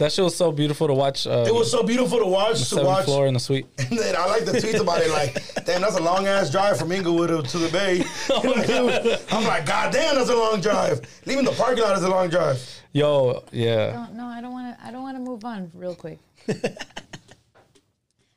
That 0.00 0.10
shit 0.10 0.24
was 0.24 0.34
so 0.34 0.50
beautiful 0.50 0.86
to 0.86 0.94
watch. 0.94 1.26
Uh, 1.26 1.44
It 1.46 1.54
was 1.54 1.70
so 1.70 1.82
beautiful 1.82 2.18
to 2.20 2.24
watch. 2.26 2.58
To 2.58 2.64
seventh 2.64 2.86
watch. 2.88 3.04
floor 3.04 3.26
in 3.26 3.34
the 3.34 3.40
suite. 3.40 3.66
And 3.90 3.98
then 3.98 4.16
I 4.16 4.24
like 4.26 4.46
the 4.46 4.52
tweets 4.52 4.80
about 4.80 5.02
it, 5.02 5.10
like, 5.10 5.34
damn, 5.66 5.82
that's 5.82 5.98
a 5.98 6.02
long 6.02 6.26
ass 6.26 6.48
drive 6.50 6.78
from 6.78 6.90
Inglewood 6.90 7.44
to 7.46 7.58
the 7.58 7.68
Bay. 7.68 8.02
I'm 9.30 9.44
like, 9.44 9.66
god 9.66 9.92
damn, 9.92 10.14
that's 10.14 10.30
a 10.30 10.34
long 10.34 10.62
drive. 10.62 11.02
Leaving 11.26 11.44
the 11.44 11.52
parking 11.52 11.84
lot 11.84 11.96
is 11.98 12.02
a 12.02 12.08
long 12.08 12.30
drive. 12.30 12.58
Yo, 12.92 13.44
yeah. 13.52 14.06
No, 14.14 14.24
no, 14.24 14.26
I 14.26 14.40
don't 14.40 14.52
want 14.52 14.78
to. 14.78 14.86
I 14.86 14.90
don't 14.90 15.02
want 15.02 15.16
to 15.18 15.22
move 15.22 15.44
on 15.44 15.70
real 15.74 15.94
quick. 15.94 16.18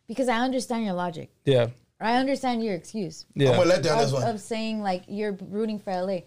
because 0.08 0.28
I 0.28 0.40
understand 0.40 0.84
your 0.86 0.96
logic. 0.96 1.30
Yeah. 1.46 1.68
Or 2.02 2.08
I 2.08 2.18
understand 2.18 2.62
your 2.64 2.76
excuse 2.76 3.26
Yeah. 3.36 3.52
I'm 3.52 3.56
gonna 3.58 3.70
let 3.70 3.84
down 3.84 4.00
this 4.00 4.12
one. 4.12 4.24
of 4.28 4.42
saying 4.42 4.82
like 4.82 5.04
you're 5.08 5.38
rooting 5.50 5.80
for 5.80 5.94
LA. 5.94 6.20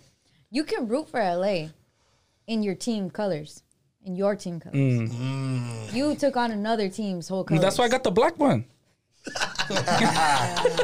You 0.50 0.64
can 0.64 0.88
root 0.88 1.08
for 1.10 1.20
LA 1.20 1.68
in 2.46 2.62
your 2.62 2.74
team 2.74 3.10
colors, 3.10 3.62
in 4.06 4.16
your 4.16 4.34
team 4.36 4.60
colors. 4.60 4.76
Mm. 4.76 5.92
You 5.92 6.14
took 6.14 6.36
on 6.36 6.50
another 6.52 6.88
team's 6.88 7.28
whole 7.28 7.44
colors. 7.44 7.60
That's 7.62 7.76
why 7.78 7.84
I 7.84 7.88
got 7.88 8.04
the 8.04 8.10
black 8.12 8.38
one. 8.38 8.64
No, 9.68 9.74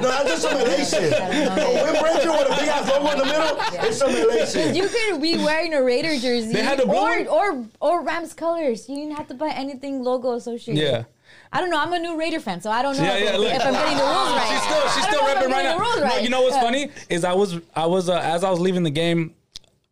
that's 0.08 0.28
just 0.28 0.42
some 0.42 0.56
elation. 0.58 1.04
I 1.14 1.44
don't 1.44 1.56
know. 1.56 1.62
A 1.62 1.84
windbreaker 1.84 2.38
with 2.38 2.50
a 2.52 2.60
big 2.60 2.68
ass 2.68 2.88
logo 2.88 3.10
in 3.12 3.18
the 3.18 3.24
middle, 3.24 3.56
it's 3.86 3.98
some 3.98 4.10
elation. 4.10 4.74
You 4.74 4.88
could 4.88 5.22
be 5.22 5.36
wearing 5.36 5.72
a 5.74 5.80
Raider 5.82 6.18
jersey 6.18 6.52
They 6.52 6.64
had 6.64 6.80
the 6.80 6.86
blue 6.86 6.96
or, 6.96 7.22
one? 7.22 7.68
or 7.80 8.00
or 8.00 8.02
Rams 8.02 8.34
colors. 8.34 8.88
You 8.88 8.96
didn't 8.96 9.16
have 9.16 9.28
to 9.28 9.34
buy 9.34 9.50
anything 9.50 10.02
logo 10.02 10.32
associated. 10.32 10.82
Yeah. 10.82 11.04
I 11.52 11.60
don't 11.60 11.70
know. 11.70 11.78
I'm 11.78 11.92
a 11.92 11.98
new 12.00 12.18
Raider 12.18 12.40
fan, 12.40 12.60
so 12.60 12.70
I 12.72 12.82
don't 12.82 12.96
know 12.96 13.04
Yeah, 13.04 13.14
if, 13.14 13.24
yeah, 13.24 13.36
look. 13.36 13.52
if 13.54 13.64
I'm 13.64 13.72
getting 13.72 13.96
the 13.98 14.02
rules 14.02 14.30
right. 14.32 14.48
She's 14.50 14.62
still, 14.62 14.82
she's 14.88 15.04
I 15.06 15.10
don't 15.10 15.12
still 15.12 15.22
know 15.22 15.28
if 15.28 15.36
I'm 15.36 15.42
repping 15.44 15.52
right 15.52 15.62
getting 15.62 15.64
now. 15.64 15.74
the 15.76 15.80
rules 15.84 15.96
No, 15.96 16.02
right. 16.02 16.22
you 16.24 16.30
know 16.30 16.42
what's 16.42 16.56
Uh, 16.56 16.60
funny 16.62 16.90
is 17.08 17.24
I 17.24 17.32
was, 17.34 17.60
I 17.76 17.86
was, 17.86 18.08
uh, 18.08 18.18
as 18.18 18.42
I 18.42 18.50
was 18.50 18.58
leaving 18.58 18.82
the 18.82 18.90
game, 18.90 19.34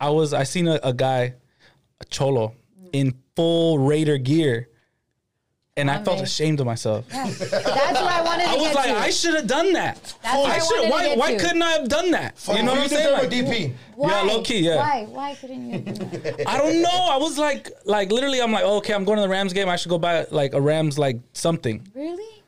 I 0.01 0.11
was, 0.11 0.35
I 0.35 0.43
seen 0.43 0.67
a, 0.67 0.81
a 0.83 0.93
guy, 0.93 1.35
a 2.01 2.05
cholo, 2.07 2.55
in 2.93 3.15
full 3.37 3.79
Raider 3.79 4.19
gear, 4.19 4.69
and 5.77 5.91
I 5.91 5.95
felt 5.95 6.09
Hombre. 6.09 6.25
ashamed 6.25 6.61
of 6.61 6.67
myself. 6.67 7.07
Yeah. 7.11 7.25
That's 7.27 7.41
what 7.41 7.63
I 7.65 8.23
wanted 8.23 8.45
to 8.45 8.51
I 8.51 8.55
was 8.57 8.63
get 8.65 8.75
like, 8.75 8.91
to. 8.91 8.97
I 8.99 9.11
should 9.11 9.35
have 9.35 9.47
done 9.47 9.73
that. 9.75 9.97
That's 10.23 10.37
what 10.37 10.51
I 10.51 10.55
I 10.55 10.59
should. 10.59 10.71
wanted 10.71 10.85
to 10.85 10.91
Why? 10.91 11.03
get 11.09 11.19
Why 11.19 11.33
to. 11.35 11.39
couldn't 11.39 11.63
I 11.63 11.71
have 11.71 11.89
done 11.89 12.11
that? 12.11 12.39
Fuck, 12.39 12.57
you 12.57 12.63
know 12.65 12.73
what 12.73 12.81
I'm 12.83 12.89
saying? 12.89 13.03
they're 13.05 13.13
Like, 13.13 13.31
DP. 13.31 13.73
Why? 13.97 14.23
low 14.23 14.43
key, 14.43 14.61
yeah. 14.61 14.77
Why? 14.77 15.05
Why 15.09 15.35
couldn't 15.37 15.71
you 15.71 15.79
do 15.79 15.93
that? 16.19 16.43
I 16.49 16.59
don't 16.59 16.83
know. 16.83 16.89
I 17.11 17.17
was 17.17 17.39
like, 17.39 17.71
like 17.85 18.11
literally, 18.13 18.41
I'm 18.43 18.53
like, 18.53 18.65
oh, 18.65 18.79
okay, 18.79 18.95
I'm 18.95 19.05
going 19.05 19.17
to 19.17 19.23
the 19.23 19.29
Rams 19.29 19.53
game. 19.53 19.69
I 19.69 19.77
should 19.77 19.91
go 19.91 19.99
buy 19.99 20.27
like 20.31 20.55
a 20.55 20.61
Rams 20.61 20.99
like 20.99 21.21
something. 21.33 21.87
Really? 21.95 22.43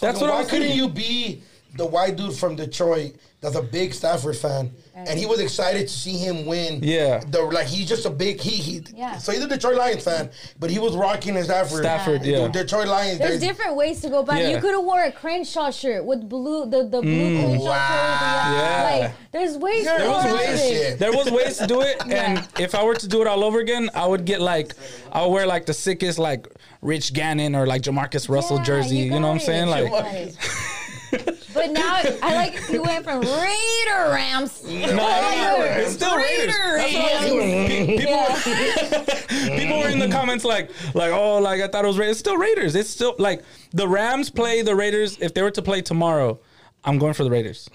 That's 0.00 0.20
what 0.20 0.30
Why 0.30 0.36
I 0.36 0.40
was 0.40 0.50
couldn't 0.50 0.68
thinking. 0.68 0.84
you 0.84 0.88
be 0.92 1.42
the 1.76 1.86
white 1.86 2.16
dude 2.16 2.34
from 2.34 2.56
Detroit 2.56 3.14
that's 3.40 3.54
a 3.54 3.62
big 3.62 3.92
Stafford 3.92 4.36
fan, 4.36 4.72
and 4.94 5.18
he 5.18 5.26
was 5.26 5.40
excited 5.40 5.82
to 5.82 5.92
see 5.92 6.16
him 6.16 6.46
win? 6.46 6.80
Yeah. 6.82 7.20
the 7.28 7.42
like 7.42 7.66
he's 7.66 7.86
just 7.86 8.06
a 8.06 8.10
big 8.10 8.40
he 8.40 8.50
he. 8.56 8.82
Yeah. 8.94 9.18
So 9.18 9.30
he's 9.30 9.42
a 9.44 9.48
Detroit 9.48 9.76
Lions 9.76 10.02
fan, 10.04 10.30
but 10.58 10.70
he 10.70 10.78
was 10.78 10.96
rocking 10.96 11.34
his 11.34 11.46
Stafford. 11.46 11.78
Stafford, 11.80 12.22
The 12.22 12.30
yeah. 12.30 12.48
Detroit 12.48 12.88
Lions. 12.88 13.18
There's 13.18 13.38
there's- 13.38 13.40
different 13.40 13.76
ways 13.76 14.00
to 14.00 14.08
go 14.08 14.20
about 14.20 14.38
it. 14.38 14.42
Yeah. 14.42 14.48
You 14.56 14.60
could 14.60 14.74
have 14.74 14.84
wore 14.84 15.02
a 15.02 15.12
Crenshaw 15.12 15.70
shirt 15.70 16.04
with 16.04 16.28
blue, 16.28 16.64
the, 16.64 16.84
the 16.84 17.02
blue 17.02 17.30
mm. 17.30 17.40
Crenshaw 17.44 17.64
Wow. 17.68 17.88
shirt. 17.88 18.50
With 18.50 18.58
Yeah. 18.58 18.98
Like, 19.06 19.12
there's 19.32 19.56
ways 19.58 19.84
There 19.84 19.98
to 19.98 20.08
was 20.08 20.24
ways, 20.34 20.96
There 20.98 21.12
was 21.12 21.30
ways 21.30 21.58
to 21.58 21.66
do 21.66 21.80
it, 21.82 21.96
and 22.10 22.48
if 22.58 22.74
I 22.74 22.82
were 22.84 22.94
to 22.94 23.06
do 23.08 23.20
it 23.20 23.26
all 23.26 23.44
over 23.44 23.60
again, 23.60 23.90
I 23.94 24.06
would 24.06 24.24
get 24.24 24.40
like, 24.40 24.72
I 25.12 25.22
would 25.22 25.32
wear 25.32 25.46
like 25.46 25.66
the 25.66 25.74
sickest 25.74 26.18
like 26.18 26.48
Rich 26.80 27.12
Gannon 27.12 27.54
or 27.54 27.66
like 27.66 27.82
JaMarcus 27.82 28.28
Russell 28.28 28.56
Yeah, 28.58 28.64
jersey. 28.64 28.96
You, 28.96 29.10
got 29.10 29.18
know 29.20 29.28
what 29.28 29.34
I'm 29.34 29.40
saying? 29.40 29.66
You 29.66 29.70
Like, 29.70 29.90
got 29.90 30.14
it. 30.14 30.36
But 31.66 31.72
now 31.72 32.18
I 32.22 32.34
like 32.34 32.68
you 32.70 32.82
went 32.82 33.04
from 33.04 33.20
Raider 33.20 34.12
Rams. 34.12 34.62
no, 34.64 35.56
it's 35.60 35.92
still 35.92 36.16
Raiders. 36.16 36.54
That's 36.54 36.94
what 36.94 37.12
I 37.12 37.20
was 37.20 37.30
doing. 37.30 37.98
People, 37.98 38.16
were, 38.16 39.56
people 39.58 39.78
were 39.78 39.88
in 39.88 39.98
the 39.98 40.08
comments 40.08 40.44
like, 40.44 40.70
like, 40.94 41.12
oh, 41.12 41.38
like 41.38 41.60
I 41.60 41.68
thought 41.68 41.84
it 41.84 41.88
was 41.88 41.98
Raiders. 41.98 42.12
It's 42.12 42.20
still 42.20 42.36
Raiders. 42.36 42.74
It's 42.74 42.90
still 42.90 43.14
like 43.18 43.42
the 43.72 43.88
Rams 43.88 44.30
play 44.30 44.62
the 44.62 44.74
Raiders. 44.74 45.18
If 45.20 45.34
they 45.34 45.42
were 45.42 45.50
to 45.52 45.62
play 45.62 45.82
tomorrow, 45.82 46.38
I'm 46.84 46.98
going 46.98 47.14
for 47.14 47.24
the 47.24 47.30
Raiders. 47.30 47.68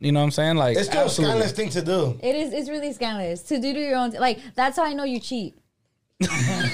You 0.00 0.12
know 0.12 0.20
what 0.20 0.26
I'm 0.26 0.30
saying? 0.30 0.56
Like, 0.56 0.76
It's 0.76 0.88
still 0.88 1.06
a 1.06 1.10
scandalous 1.10 1.52
thing 1.52 1.70
to 1.70 1.82
do. 1.82 2.18
It 2.22 2.36
is. 2.36 2.52
It's 2.52 2.70
really 2.70 2.92
scandalous 2.92 3.42
to 3.44 3.60
do 3.60 3.74
to 3.74 3.80
your 3.80 3.96
own. 3.96 4.10
Like 4.12 4.40
that's 4.54 4.76
how 4.76 4.84
I 4.84 4.92
know 4.92 5.04
you 5.04 5.20
cheat. 5.20 5.58
Yeah. 6.20 6.68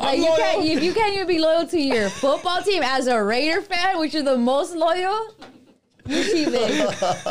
Like, 0.00 0.18
you 0.18 0.34
can't. 0.36 0.64
If 0.64 0.82
you 0.82 0.92
can't 0.92 1.14
even 1.14 1.26
be 1.26 1.38
loyal 1.38 1.66
to 1.68 1.80
your 1.80 2.08
football 2.10 2.62
team 2.62 2.82
as 2.82 3.06
a 3.06 3.22
Raider 3.22 3.62
fan, 3.62 3.98
which 3.98 4.12
you're 4.14 4.22
the 4.22 4.36
most 4.36 4.74
loyal, 4.74 5.34
you 6.06 6.24
cheat, 6.24 6.50
big. 6.50 6.88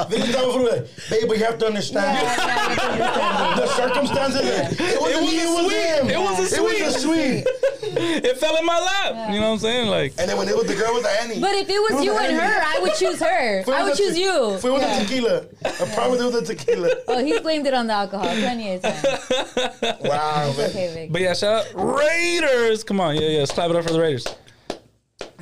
Then 0.09 0.25
you 0.27 0.31
tell 0.33 0.57
me, 0.59 0.69
like, 0.69 0.87
babe, 1.09 1.27
but 1.27 1.37
you 1.37 1.43
have 1.45 1.57
to 1.59 1.67
understand 1.67 2.17
Yeah, 2.17 2.35
yeah, 2.37 2.69
you 2.71 2.75
can 2.77 2.91
understand 3.01 3.59
the 3.59 3.67
circumstances. 3.67 4.79
It 4.79 5.01
wasn't 5.01 5.21
me, 5.21 5.37
it 5.39 5.49
was 5.49 5.71
him. 5.73 6.09
It 6.09 6.19
was 6.19 6.53
a 6.53 6.55
It 6.55 6.63
was 6.83 6.95
a 6.95 6.99
sweet. 6.99 7.47
It 7.93 8.37
fell 8.37 8.55
in 8.57 8.65
my 8.65 8.79
lap. 8.79 9.33
You 9.33 9.39
know 9.41 9.47
what 9.47 9.53
I'm 9.55 9.59
saying? 9.59 9.87
Like, 9.89 10.13
And 10.17 10.29
then 10.29 10.37
when 10.37 10.47
it 10.47 10.55
was 10.55 10.65
the 10.67 10.75
girl 10.75 10.93
with 10.93 11.03
the 11.03 11.09
Annie. 11.21 11.41
But 11.41 11.55
if 11.55 11.67
it 11.69 11.79
was 11.79 11.91
Who's 11.91 12.05
you 12.05 12.15
and 12.15 12.27
Annie? 12.27 12.35
her, 12.39 12.61
I 12.63 12.79
would 12.81 12.93
choose 12.93 13.19
her. 13.19 13.63
I 13.67 13.83
would 13.83 13.97
choose 13.97 14.15
te- 14.15 14.23
you. 14.23 14.51
If 14.53 14.63
it 14.63 14.69
was 14.71 14.81
Yeah. 14.81 14.99
the 14.99 15.05
tequila. 15.05 15.45
I 15.65 15.93
promise 15.93 16.21
it 16.21 16.23
was 16.23 16.33
the 16.47 16.55
tequila. 16.55 16.89
Oh, 17.09 17.23
he 17.23 17.37
blamed 17.39 17.67
it 17.67 17.73
on 17.73 17.87
the 17.87 17.93
alcohol 17.93 18.27
plenty 18.27 18.73
of 18.75 18.81
times. 18.81 19.03
Wow, 20.03 20.53
man. 20.57 20.69
Okay, 20.69 20.91
Vic. 20.93 21.11
but 21.11 21.21
yeah, 21.21 21.33
shout 21.33 21.65
out 21.65 21.97
Raiders. 21.99 22.83
Come 22.83 22.99
on, 23.01 23.15
yeah, 23.15 23.21
yeah. 23.27 23.39
Let's 23.39 23.51
clap 23.51 23.69
it 23.69 23.75
up 23.75 23.83
for 23.85 23.91
the 23.93 23.99
Raiders. 23.99 24.25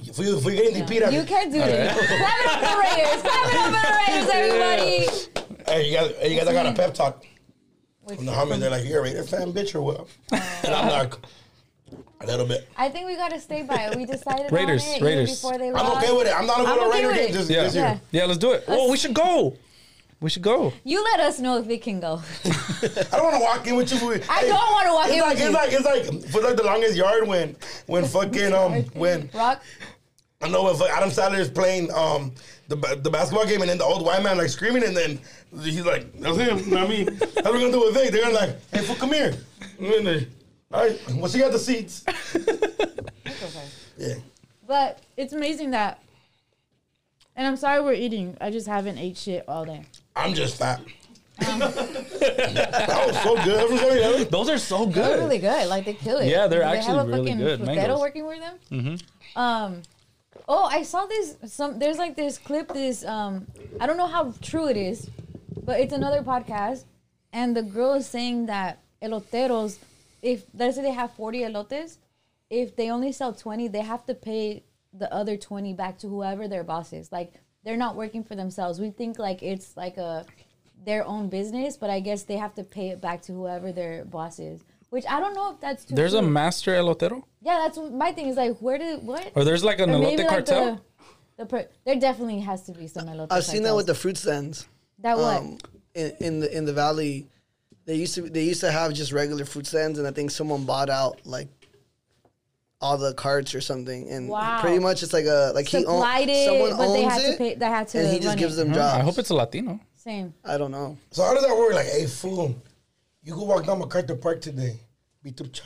If 0.01 0.17
we, 0.17 0.25
if 0.27 0.45
we 0.45 0.55
get 0.55 0.73
any 0.73 0.85
Pete, 0.85 1.11
You 1.11 1.23
can't 1.23 1.51
do 1.51 1.59
this. 1.59 1.93
Clap 1.93 2.39
it 2.39 2.45
up 2.47 2.59
for 2.59 2.75
the 2.75 2.79
Raiders. 2.79 3.21
Clap 3.21 3.47
it 3.47 3.55
up 3.55 3.65
for 3.65 3.71
the 3.71 3.93
Raiders, 3.97 4.29
everybody. 4.33 5.71
Hey, 5.71 5.89
you 5.89 5.97
guys, 5.97 6.15
hey, 6.19 6.33
you 6.33 6.39
guys, 6.39 6.47
I 6.47 6.53
got 6.53 6.65
a 6.65 6.73
pep 6.73 6.93
talk 6.93 7.25
Which- 8.03 8.17
from 8.17 8.25
the 8.25 8.31
homies. 8.31 8.59
They're 8.59 8.69
like, 8.69 8.85
"You're 8.85 8.99
a 8.99 9.03
Raider 9.03 9.23
fan, 9.23 9.53
bitch, 9.53 9.75
or 9.75 9.81
what?" 9.81 10.07
And 10.31 10.73
I'm 10.73 10.89
like, 10.89 11.13
a 12.21 12.25
little 12.25 12.45
bit. 12.47 12.67
I 12.77 12.89
think 12.89 13.07
we 13.07 13.15
gotta 13.15 13.39
stay 13.39 13.61
by 13.63 13.75
it. 13.87 13.95
We 13.95 14.05
decided 14.05 14.51
Raiders, 14.51 14.83
on 14.87 14.95
it 14.95 15.01
Raiders. 15.01 15.31
before 15.41 15.57
they 15.57 15.69
I'm 15.69 15.97
okay 15.97 16.11
with 16.15 16.27
it. 16.27 16.33
I'm 16.35 16.45
not 16.47 16.57
gonna 16.57 16.69
I'm 16.69 16.75
go 16.77 16.83
to 16.83 16.89
okay 16.89 16.97
Raider 16.97 17.07
with 17.09 17.17
game 17.17 17.29
it. 17.29 17.33
this, 17.33 17.49
Yeah. 17.49 17.63
this 17.63 17.75
Yeah. 17.75 17.89
year. 17.91 18.01
Yeah, 18.11 18.25
let's 18.25 18.39
do 18.39 18.51
it. 18.53 18.63
Oh, 18.67 18.89
we 18.89 18.97
should 18.97 19.13
go. 19.13 19.55
We 20.21 20.29
should 20.29 20.41
go. 20.41 20.73
You 20.83 21.01
let 21.01 21.21
us 21.21 21.39
know 21.39 21.57
if 21.59 21.65
we 21.65 21.77
can 21.77 22.01
go. 22.01 22.21
I 22.45 22.89
don't 23.11 23.23
want 23.23 23.35
to 23.35 23.41
walk 23.41 23.67
in 23.67 23.75
with 23.77 23.93
you. 23.93 24.05
With, 24.05 24.29
I 24.29 24.41
don't 24.41 24.71
wanna 24.73 24.93
walk 24.93 25.07
it's 25.07 25.15
in 25.15 25.21
like, 25.53 25.69
with 25.71 25.79
it's 25.79 25.85
you. 25.85 25.85
Like, 25.85 26.03
it's 26.11 26.23
like 26.23 26.31
for 26.31 26.41
like 26.41 26.57
the 26.57 26.63
longest 26.63 26.95
yard 26.97 27.25
when 27.25 27.55
when 27.85 28.03
fucking 28.15 28.53
um 28.53 28.83
when 28.95 29.29
Rock. 29.33 29.61
I 30.41 30.47
know 30.47 30.69
if 30.69 30.81
Adam 30.81 31.09
Sandler 31.09 31.39
is 31.39 31.49
playing 31.49 31.91
um 31.93 32.31
the 32.69 32.75
the 33.03 33.09
basketball 33.09 33.45
game 33.45 33.59
and 33.61 33.69
then 33.69 33.77
the 33.77 33.83
old 33.83 34.05
white 34.05 34.23
man 34.23 34.37
like 34.37 34.47
screaming 34.49 34.85
and 34.85 34.95
then 34.95 35.19
he's 35.61 35.85
like 35.85 36.13
that's 36.19 36.37
him. 36.37 36.57
You 36.59 36.65
know 36.67 36.77
what 36.81 36.85
I 36.85 36.87
mean, 36.87 37.07
how 37.43 37.51
we 37.51 37.59
gonna 37.59 37.71
do 37.73 37.81
with 37.81 37.93
Vic? 37.93 38.11
They're 38.11 38.21
gonna 38.23 38.35
like, 38.35 38.71
hey, 38.71 38.81
fool, 38.83 38.95
come 38.95 39.11
here. 39.11 39.33
And 39.79 39.91
then 39.91 40.03
they, 40.05 40.27
All 40.71 40.81
right, 40.85 40.99
well, 41.15 41.27
she 41.29 41.39
got 41.39 41.51
the 41.51 41.59
seats. 41.59 42.05
Yeah. 43.97 44.15
But 44.65 45.01
it's 45.17 45.33
amazing 45.33 45.71
that. 45.71 46.01
And 47.35 47.45
I'm 47.45 47.57
sorry 47.57 47.81
we're 47.81 47.91
eating. 47.93 48.37
I 48.39 48.49
just 48.49 48.65
haven't 48.65 48.97
ate 48.97 49.17
shit 49.17 49.43
all 49.45 49.65
day. 49.65 49.85
I'm 50.15 50.33
just 50.33 50.55
fat. 50.57 50.79
that 51.37 53.03
was 53.07 53.21
so 53.23 53.35
good. 53.43 53.69
I'm 53.71 53.77
sorry, 53.77 54.23
Those 54.23 54.49
are 54.49 54.57
so 54.57 54.85
good. 54.85 54.95
They're 54.95 55.15
good. 55.17 55.19
really 55.23 55.37
good. 55.39 55.67
Like 55.67 55.83
they 55.83 55.93
kill 55.95 56.19
it. 56.19 56.27
Yeah, 56.27 56.47
they're 56.47 56.59
Do 56.61 56.65
they 56.65 56.77
actually 56.77 56.95
have 56.97 57.07
a 57.07 57.09
really 57.11 57.19
fucking 57.25 57.37
good. 57.39 57.59
Mangoes. 57.65 57.99
working 57.99 58.25
with 58.25 58.39
them. 58.39 58.55
Mm-hmm. 58.71 59.37
Um, 59.39 59.81
oh, 60.49 60.65
I 60.65 60.83
saw 60.83 61.05
this. 61.05 61.37
Some 61.45 61.79
there's 61.79 61.97
like 61.97 62.15
this 62.15 62.37
clip. 62.37 62.73
This 62.73 63.05
um, 63.05 63.47
I 63.79 63.87
don't 63.87 63.95
know 63.95 64.07
how 64.07 64.33
true 64.41 64.67
it 64.67 64.75
is, 64.75 65.09
but 65.63 65.79
it's 65.79 65.93
another 65.93 66.21
podcast, 66.23 66.83
and 67.31 67.55
the 67.55 67.61
girl 67.61 67.93
is 67.93 68.07
saying 68.07 68.47
that 68.47 68.79
eloteros, 69.01 69.77
if 70.21 70.43
let's 70.53 70.75
say 70.75 70.81
they 70.81 70.91
have 70.91 71.13
40 71.13 71.41
elotes, 71.41 71.97
if 72.49 72.75
they 72.75 72.89
only 72.89 73.11
sell 73.13 73.31
20, 73.33 73.69
they 73.69 73.81
have 73.81 74.05
to 74.07 74.13
pay 74.13 74.63
the 74.91 75.13
other 75.13 75.37
20 75.37 75.73
back 75.73 75.99
to 75.99 76.07
whoever 76.07 76.47
their 76.47 76.63
boss 76.63 76.91
is. 76.91 77.11
Like 77.11 77.33
they're 77.63 77.77
not 77.77 77.95
working 77.95 78.23
for 78.23 78.35
themselves. 78.35 78.79
We 78.79 78.89
think 78.89 79.19
like 79.19 79.43
it's 79.43 79.77
like 79.77 79.97
a 79.97 80.25
their 80.83 81.05
own 81.05 81.29
business, 81.29 81.77
but 81.77 81.89
I 81.89 81.99
guess 81.99 82.23
they 82.23 82.37
have 82.37 82.55
to 82.55 82.63
pay 82.63 82.89
it 82.89 83.01
back 83.01 83.21
to 83.23 83.33
whoever 83.33 83.71
their 83.71 84.05
boss 84.05 84.39
is. 84.39 84.61
Which 84.89 85.05
I 85.07 85.19
don't 85.19 85.33
know 85.35 85.51
if 85.53 85.59
that's 85.61 85.85
too. 85.85 85.95
There's 85.95 86.13
a 86.15 86.21
master 86.21 86.71
elotero, 86.71 87.23
Yeah, 87.41 87.59
that's 87.63 87.77
my 87.91 88.11
thing 88.11 88.27
is 88.27 88.37
like. 88.37 88.57
Where 88.59 88.77
did 88.77 89.03
what? 89.05 89.31
or 89.35 89.43
there's 89.43 89.63
like 89.63 89.79
an 89.79 89.91
Or 89.91 89.93
elote 89.97 90.01
maybe, 90.01 90.23
like, 90.23 90.29
cartel. 90.47 90.81
the, 91.37 91.43
the 91.43 91.45
per, 91.45 91.67
there 91.85 91.95
definitely 91.99 92.39
has 92.39 92.63
to 92.63 92.71
be 92.71 92.87
some 92.87 93.07
elote. 93.07 93.27
I've 93.29 93.45
seen 93.45 93.63
that 93.63 93.75
with 93.75 93.85
the 93.87 93.93
fruit 93.95 94.17
stands. 94.17 94.67
that 94.99 95.17
what? 95.17 95.37
Um, 95.37 95.57
in, 95.93 96.11
in 96.19 96.39
the 96.39 96.57
in 96.57 96.65
the 96.65 96.73
valley, 96.73 97.27
they 97.85 97.95
used 97.95 98.15
to 98.15 98.21
they 98.23 98.43
used 98.43 98.61
to 98.61 98.71
have 98.71 98.93
just 98.93 99.11
regular 99.11 99.45
fruit 99.45 99.67
stands, 99.67 99.99
and 99.99 100.07
I 100.07 100.11
think 100.11 100.31
someone 100.31 100.65
bought 100.65 100.89
out 100.89 101.19
like 101.25 101.49
all 102.81 102.97
the 102.97 103.13
carts 103.13 103.53
or 103.53 103.61
something, 103.61 104.09
and 104.09 104.29
Wow. 104.29 104.61
pretty 104.61 104.79
much 104.79 105.03
it's 105.03 105.13
like 105.13 105.25
a 105.25 105.51
like 105.53 105.67
he 105.67 105.85
owns 105.85 106.05
it, 106.29 106.45
someone 106.45 106.77
but 106.77 106.93
they 106.93 107.03
owns 107.03 107.13
had 107.13 107.21
to 107.21 107.31
it, 107.33 107.37
pay. 107.37 107.53
They 107.55 107.65
had 107.65 107.87
to. 107.89 107.99
and 107.99 108.07
he 108.13 108.19
just 108.19 108.37
gives 108.37 108.53
it. 108.57 108.63
them 108.63 108.69
Huh? 108.69 108.75
jobs. 108.75 108.93
I 108.95 109.01
hope 109.01 109.17
it's 109.19 109.29
a 109.29 109.35
Latino. 109.35 109.79
Same. 109.97 110.33
I 110.45 110.57
don't 110.57 110.71
know. 110.71 110.97
So 111.11 111.23
how 111.23 111.33
does 111.33 111.43
that 111.45 111.55
work? 111.55 111.73
Like, 111.73 111.87
hey, 111.87 112.05
fool, 112.07 112.55
you 113.23 113.33
go 113.33 113.43
walk 113.43 113.65
down 113.65 113.79
MacArthur 113.79 114.15
Park 114.15 114.41
today. 114.41 114.77
Be 115.23 115.31
trucha. 115.31 115.61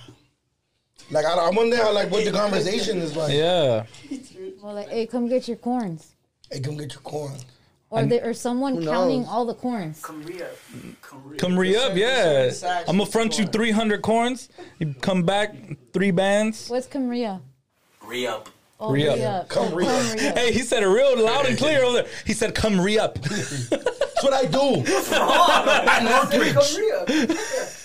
Like, 1.12 1.26
I, 1.26 1.34
I 1.34 1.50
wonder 1.50 1.76
how, 1.76 1.92
like, 1.94 2.10
what 2.10 2.24
the 2.26 2.32
conversation 2.32 2.98
is 3.00 3.16
like. 3.16 3.34
Yeah, 3.34 3.86
Well, 4.62 4.74
like, 4.76 4.90
hey, 4.90 5.06
come 5.06 5.28
get 5.28 5.48
your 5.48 5.58
corns, 5.58 6.16
Hey, 6.52 6.60
come 6.60 6.78
get 6.78 6.94
your 6.94 7.02
corn. 7.02 7.34
or 7.90 8.04
there, 8.06 8.30
or 8.30 8.34
someone 8.34 8.84
counting 8.86 9.26
all 9.26 9.46
the 9.46 9.54
corns. 9.54 10.02
Come 10.02 10.24
re 10.24 10.42
up. 10.42 10.50
Come 11.02 11.22
re 11.28 11.38
come 11.38 11.60
re 11.60 11.76
up. 11.76 11.96
Yeah, 11.96 12.52
I'm 12.88 12.98
gonna 12.98 13.06
front 13.06 13.38
you 13.38 13.46
300 13.46 14.02
corns. 14.02 14.50
You 14.80 14.94
come 15.02 15.24
back 15.24 15.54
three 15.94 16.12
bands. 16.12 16.70
What's 16.70 16.88
Camria? 16.88 17.42
Re 18.06 18.26
up. 18.28 18.50
Oh, 18.80 18.92
Re 18.92 19.08
up. 19.08 19.16
re-up. 19.18 19.50
Come 19.50 19.72
Oh, 19.72 19.76
re-up. 19.76 19.92
come 20.10 20.18
re-up. 20.18 20.38
Hey, 20.38 20.52
he 20.52 20.60
said 20.60 20.84
it 20.84 20.88
real 20.88 21.18
loud 21.24 21.46
and 21.46 21.58
clear 21.58 21.84
over 21.84 22.02
there. 22.02 22.12
He 22.26 22.34
said, 22.34 22.54
"Come 22.56 22.82
re 22.82 22.98
up." 23.00 23.18
That's 24.24 24.32
what 24.32 24.34
I 24.34 24.46
do. 24.46 25.90
At 25.90 26.04
Northridge. 26.04 26.54
Come 26.54 26.82
re 26.82 26.92
up. 26.92 27.38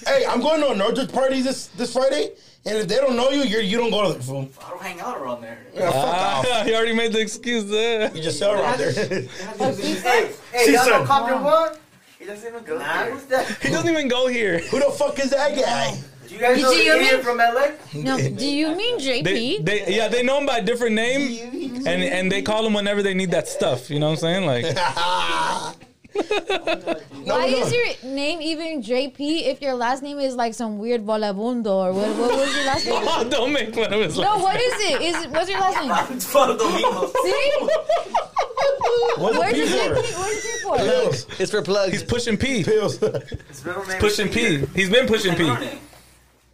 Hey, 0.06 0.24
I'm 0.26 0.40
going 0.40 0.60
to 0.60 0.70
a 0.70 0.76
Northridge 0.76 1.12
party 1.12 1.42
this, 1.42 1.66
this 1.68 1.92
Friday, 1.92 2.30
and 2.64 2.78
if 2.78 2.88
they 2.88 2.96
don't 2.96 3.16
know 3.16 3.30
you, 3.30 3.42
you're, 3.42 3.60
you 3.60 3.76
don't 3.78 3.90
go 3.90 4.12
to 4.12 4.18
the 4.18 4.24
fool. 4.24 4.48
I 4.64 4.70
don't 4.70 4.82
hang 4.82 5.00
out 5.00 5.18
around 5.18 5.42
there. 5.42 5.58
Yeah, 5.74 5.90
fuck 5.90 6.04
off. 6.04 6.46
Ah, 6.48 6.62
he 6.66 6.74
already 6.74 6.94
made 6.94 7.12
the 7.12 7.20
excuse 7.20 7.68
there. 7.68 8.14
You 8.14 8.22
just 8.22 8.38
sell 8.38 8.52
around 8.52 8.78
there. 8.78 8.92
Hey, 9.58 10.30
hey, 10.52 10.72
y'all 10.72 10.84
said- 10.84 10.90
know 10.90 11.04
Compton 11.04 11.42
one? 11.42 11.76
He 12.18 12.24
doesn't 12.24 12.48
even 12.48 12.64
go 12.64 12.78
nah, 12.78 13.04
who's 13.04 13.24
that? 13.26 13.46
He 13.62 13.70
doesn't 13.70 13.88
even 13.88 14.08
go 14.08 14.26
here. 14.26 14.58
Who 14.58 14.80
the 14.80 14.90
fuck 14.90 15.18
is 15.18 15.30
that 15.30 15.56
guy? 15.56 15.98
Do 16.26 16.34
you 16.34 16.40
guys 16.40 16.60
know 16.60 16.70
Do 16.70 16.76
you 16.76 16.98
mean- 16.98 17.22
from 17.22 17.38
LA? 17.38 17.68
No, 17.94 18.16
do 18.18 18.46
you 18.46 18.74
mean 18.74 18.98
JP? 18.98 19.24
They, 19.24 19.58
they, 19.58 19.96
yeah, 19.96 20.08
they 20.08 20.22
know 20.22 20.38
him 20.38 20.46
by 20.46 20.58
a 20.58 20.62
different 20.62 20.94
name, 20.94 21.82
and 21.86 22.02
and 22.02 22.30
they 22.30 22.42
call 22.42 22.66
him 22.66 22.74
whenever 22.74 23.02
they 23.02 23.14
need 23.14 23.30
that 23.30 23.48
stuff. 23.48 23.88
You 23.90 23.98
know 23.98 24.10
what 24.10 24.22
I'm 24.24 24.44
saying? 24.44 24.46
Like, 24.46 25.86
No, 26.18 27.34
Why 27.34 27.50
no. 27.50 27.58
is 27.58 27.72
your 27.72 27.86
name 28.14 28.40
even 28.40 28.82
JP 28.82 29.18
if 29.46 29.60
your 29.60 29.74
last 29.74 30.02
name 30.02 30.18
is 30.18 30.34
like 30.34 30.54
some 30.54 30.78
weird 30.78 31.04
volabundo 31.04 31.66
or 31.66 31.92
what? 31.92 32.08
What 32.16 32.30
was 32.38 32.56
your 32.56 32.64
last 32.64 32.86
name? 32.86 32.94
oh, 33.06 33.28
don't 33.28 33.52
make 33.52 33.74
fun 33.74 33.92
of 33.92 34.00
his. 34.00 34.18
No, 34.18 34.38
what 34.38 34.56
is 34.58 34.72
it? 34.90 35.02
Is 35.02 35.24
it 35.24 35.30
what's 35.30 35.50
your 35.50 35.60
last 35.60 35.76
name? 35.82 36.16
It's 36.16 36.26
Fado 36.32 36.56
Domingo. 36.58 37.06
See, 37.22 37.52
What's 39.22 39.38
where's 39.38 39.52
the 39.52 39.58
your 39.58 39.66
P 39.66 39.72
JP? 39.74 40.04
for? 40.12 40.20
Where's 40.20 40.44
your 40.44 40.58
for? 40.62 40.76
Pills. 40.78 41.26
It's 41.40 41.50
for 41.50 41.62
plugs. 41.62 41.92
He's 41.92 42.02
pushing 42.02 42.36
P. 42.36 42.64
Pills. 42.64 42.98
His 42.98 43.64
middle 43.64 43.84
name 43.86 43.98
Pushing 44.00 44.28
is 44.28 44.34
P. 44.34 44.66
He's 44.74 44.90
been 44.90 45.06
pushing 45.06 45.34
P. 45.34 45.50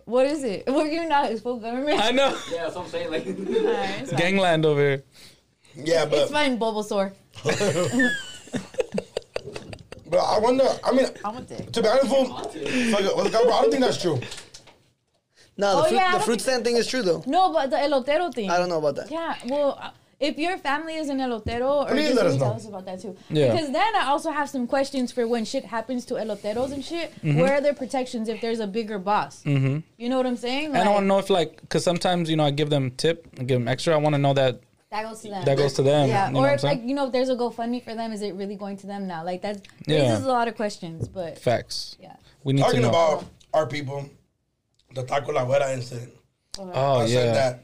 What 0.06 0.26
is 0.26 0.44
it? 0.44 0.64
Well, 0.66 0.86
you're 0.86 1.08
not 1.08 1.30
it's 1.30 1.40
full 1.40 1.58
government. 1.58 2.00
I 2.00 2.10
know. 2.10 2.36
Yeah, 2.52 2.64
that's 2.64 2.74
what 2.76 2.84
I'm 2.84 2.90
saying. 2.90 3.10
Like, 3.10 3.26
Alright, 3.26 4.00
it's 4.02 4.10
fine. 4.10 4.18
Gangland 4.18 4.66
over 4.66 4.80
here. 4.80 5.04
Yeah, 5.76 6.04
but 6.04 6.18
It's 6.18 6.30
but 6.30 6.38
fine, 6.38 6.58
Bulbasaur. 6.58 7.12
But 10.14 10.24
I 10.24 10.38
wonder. 10.38 10.64
I 10.82 10.92
mean, 10.92 11.06
I 11.24 11.28
want 11.30 11.50
it. 11.50 11.72
to 11.72 11.82
be 11.82 11.88
honest, 11.88 12.06
fool, 12.08 12.26
fuck 12.26 12.54
it, 12.56 12.64
I 12.64 13.30
don't 13.30 13.70
think 13.70 13.82
that's 13.84 14.00
true. 14.00 14.20
No, 15.56 15.76
the, 15.76 15.78
Oh, 15.82 15.84
fruit, 15.88 15.96
yeah, 15.96 16.02
I 16.02 16.06
the 16.12 16.18
don't 16.18 16.24
fruit 16.24 16.32
think- 16.34 16.40
stand 16.40 16.64
thing 16.64 16.76
is 16.76 16.86
true 16.86 17.02
though. 17.02 17.22
No, 17.26 17.52
but 17.52 17.70
the 17.70 17.76
elotero 17.76 18.32
thing. 18.34 18.50
I 18.50 18.58
don't 18.58 18.68
know 18.68 18.78
about 18.78 18.96
that. 18.96 19.10
Yeah, 19.10 19.36
well, 19.46 19.78
uh, 19.80 19.90
if 20.18 20.38
your 20.38 20.56
family 20.58 20.96
is 20.96 21.08
an 21.08 21.18
elotero, 21.18 21.84
or 21.84 21.86
Please 21.90 22.08
just 22.08 22.16
let 22.16 22.26
us 22.26 22.32
really 22.32 22.38
tell 22.38 22.50
know. 22.50 22.56
us 22.56 22.66
about 22.66 22.84
that 22.86 23.00
too. 23.02 23.16
Yeah. 23.30 23.52
Because 23.52 23.70
then 23.72 23.94
I 23.96 24.06
also 24.06 24.30
have 24.30 24.48
some 24.48 24.66
questions 24.66 25.12
for 25.12 25.28
when 25.28 25.44
shit 25.44 25.64
happens 25.66 26.04
to 26.06 26.14
eloteros 26.14 26.72
and 26.72 26.84
shit. 26.84 27.12
Mm-hmm. 27.16 27.38
Where 27.40 27.54
are 27.54 27.60
their 27.60 27.74
protections 27.74 28.28
if 28.28 28.40
there's 28.40 28.58
a 28.60 28.66
bigger 28.66 28.98
boss? 28.98 29.42
Mm-hmm. 29.44 29.78
You 29.96 30.08
know 30.08 30.16
what 30.16 30.26
I'm 30.26 30.36
saying? 30.36 30.74
And 30.74 30.88
I 30.88 30.90
want 30.90 31.02
to 31.02 31.06
know 31.06 31.18
if 31.18 31.30
like, 31.30 31.60
because 31.60 31.84
sometimes 31.84 32.28
you 32.30 32.36
know 32.36 32.44
I 32.44 32.50
give 32.50 32.70
them 32.70 32.90
tip, 32.92 33.26
I 33.38 33.44
give 33.44 33.60
them 33.60 33.68
extra. 33.68 33.94
I 33.94 33.98
want 33.98 34.14
to 34.14 34.18
know 34.20 34.34
that 34.34 34.60
that 34.94 35.02
goes 35.08 35.20
to 35.22 35.28
them. 35.28 35.44
that 35.44 35.56
goes 35.58 35.72
to 35.74 35.82
them. 35.82 36.08
yeah, 36.08 36.30
you 36.30 36.36
or 36.36 36.48
if 36.50 36.62
like 36.62 36.82
you 36.84 36.94
know, 36.94 37.06
if 37.06 37.12
there's 37.12 37.28
a 37.28 37.34
GoFundMe 37.36 37.82
for 37.82 37.94
them, 37.94 38.12
is 38.12 38.22
it 38.22 38.34
really 38.34 38.54
going 38.56 38.76
to 38.78 38.86
them 38.86 39.06
now? 39.06 39.24
Like 39.24 39.42
that 39.42 39.66
Yeah. 39.86 40.10
raises 40.10 40.24
a 40.24 40.28
lot 40.28 40.46
of 40.48 40.54
questions. 40.56 41.08
But 41.08 41.38
Facts. 41.38 41.96
yeah, 42.00 42.16
We 42.44 42.52
need 42.52 42.60
to 42.62 42.66
Talking 42.66 42.82
know. 42.82 42.90
about 42.90 43.24
our 43.52 43.66
people, 43.66 44.08
the 44.94 45.02
Taco 45.02 45.32
La 45.32 45.44
Guera 45.44 45.74
incident. 45.74 46.12
oh 46.58 47.00
I 47.00 47.06
said 47.06 47.26
yeah. 47.26 47.32
that. 47.32 47.60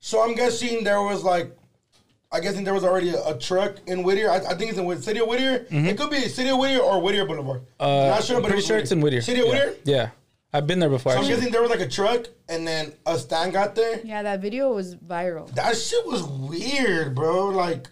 So 0.00 0.22
I'm 0.22 0.34
guessing 0.34 0.82
there 0.82 1.02
was 1.02 1.22
like, 1.22 1.54
I 2.32 2.40
guessing 2.40 2.64
there 2.64 2.74
was 2.74 2.84
already 2.84 3.10
a, 3.10 3.22
a 3.28 3.38
truck 3.38 3.76
in 3.86 4.02
Whittier. 4.02 4.30
I, 4.30 4.36
I 4.36 4.54
think 4.54 4.70
it's 4.70 4.78
in 4.78 4.86
Whit- 4.86 5.04
City 5.04 5.20
of 5.20 5.28
Whittier. 5.28 5.66
It 5.70 5.96
could 5.98 6.10
be 6.10 6.20
City 6.28 6.48
of 6.48 6.58
Whittier 6.58 6.80
or 6.80 7.00
Whittier 7.02 7.26
Boulevard. 7.26 7.60
Mm-hmm. 7.78 7.84
Uh, 7.84 8.08
Not 8.14 8.24
sure, 8.24 8.36
I'm 8.36 8.42
but 8.42 8.48
pretty 8.48 8.60
it 8.60 8.62
was 8.62 8.66
sure 8.66 8.78
it's 8.78 8.90
in 8.92 9.00
Whittier. 9.02 9.20
City 9.20 9.40
of 9.42 9.46
yeah. 9.48 9.52
Whittier. 9.52 9.76
Yeah. 9.84 10.10
I've 10.52 10.66
been 10.66 10.80
there 10.80 10.90
before. 10.90 11.12
So 11.12 11.18
I'm 11.18 11.24
actually. 11.24 11.36
guessing 11.36 11.52
there 11.52 11.62
was 11.62 11.70
like 11.70 11.80
a 11.80 11.88
truck, 11.88 12.26
and 12.48 12.66
then 12.66 12.92
a 13.06 13.18
stand 13.18 13.52
got 13.52 13.74
there. 13.74 14.00
yeah, 14.04 14.22
that 14.22 14.40
video 14.40 14.72
was 14.72 14.96
viral. 14.96 15.52
That 15.54 15.76
shit 15.76 16.06
was 16.06 16.22
weird, 16.24 17.14
bro. 17.14 17.48
Like, 17.48 17.88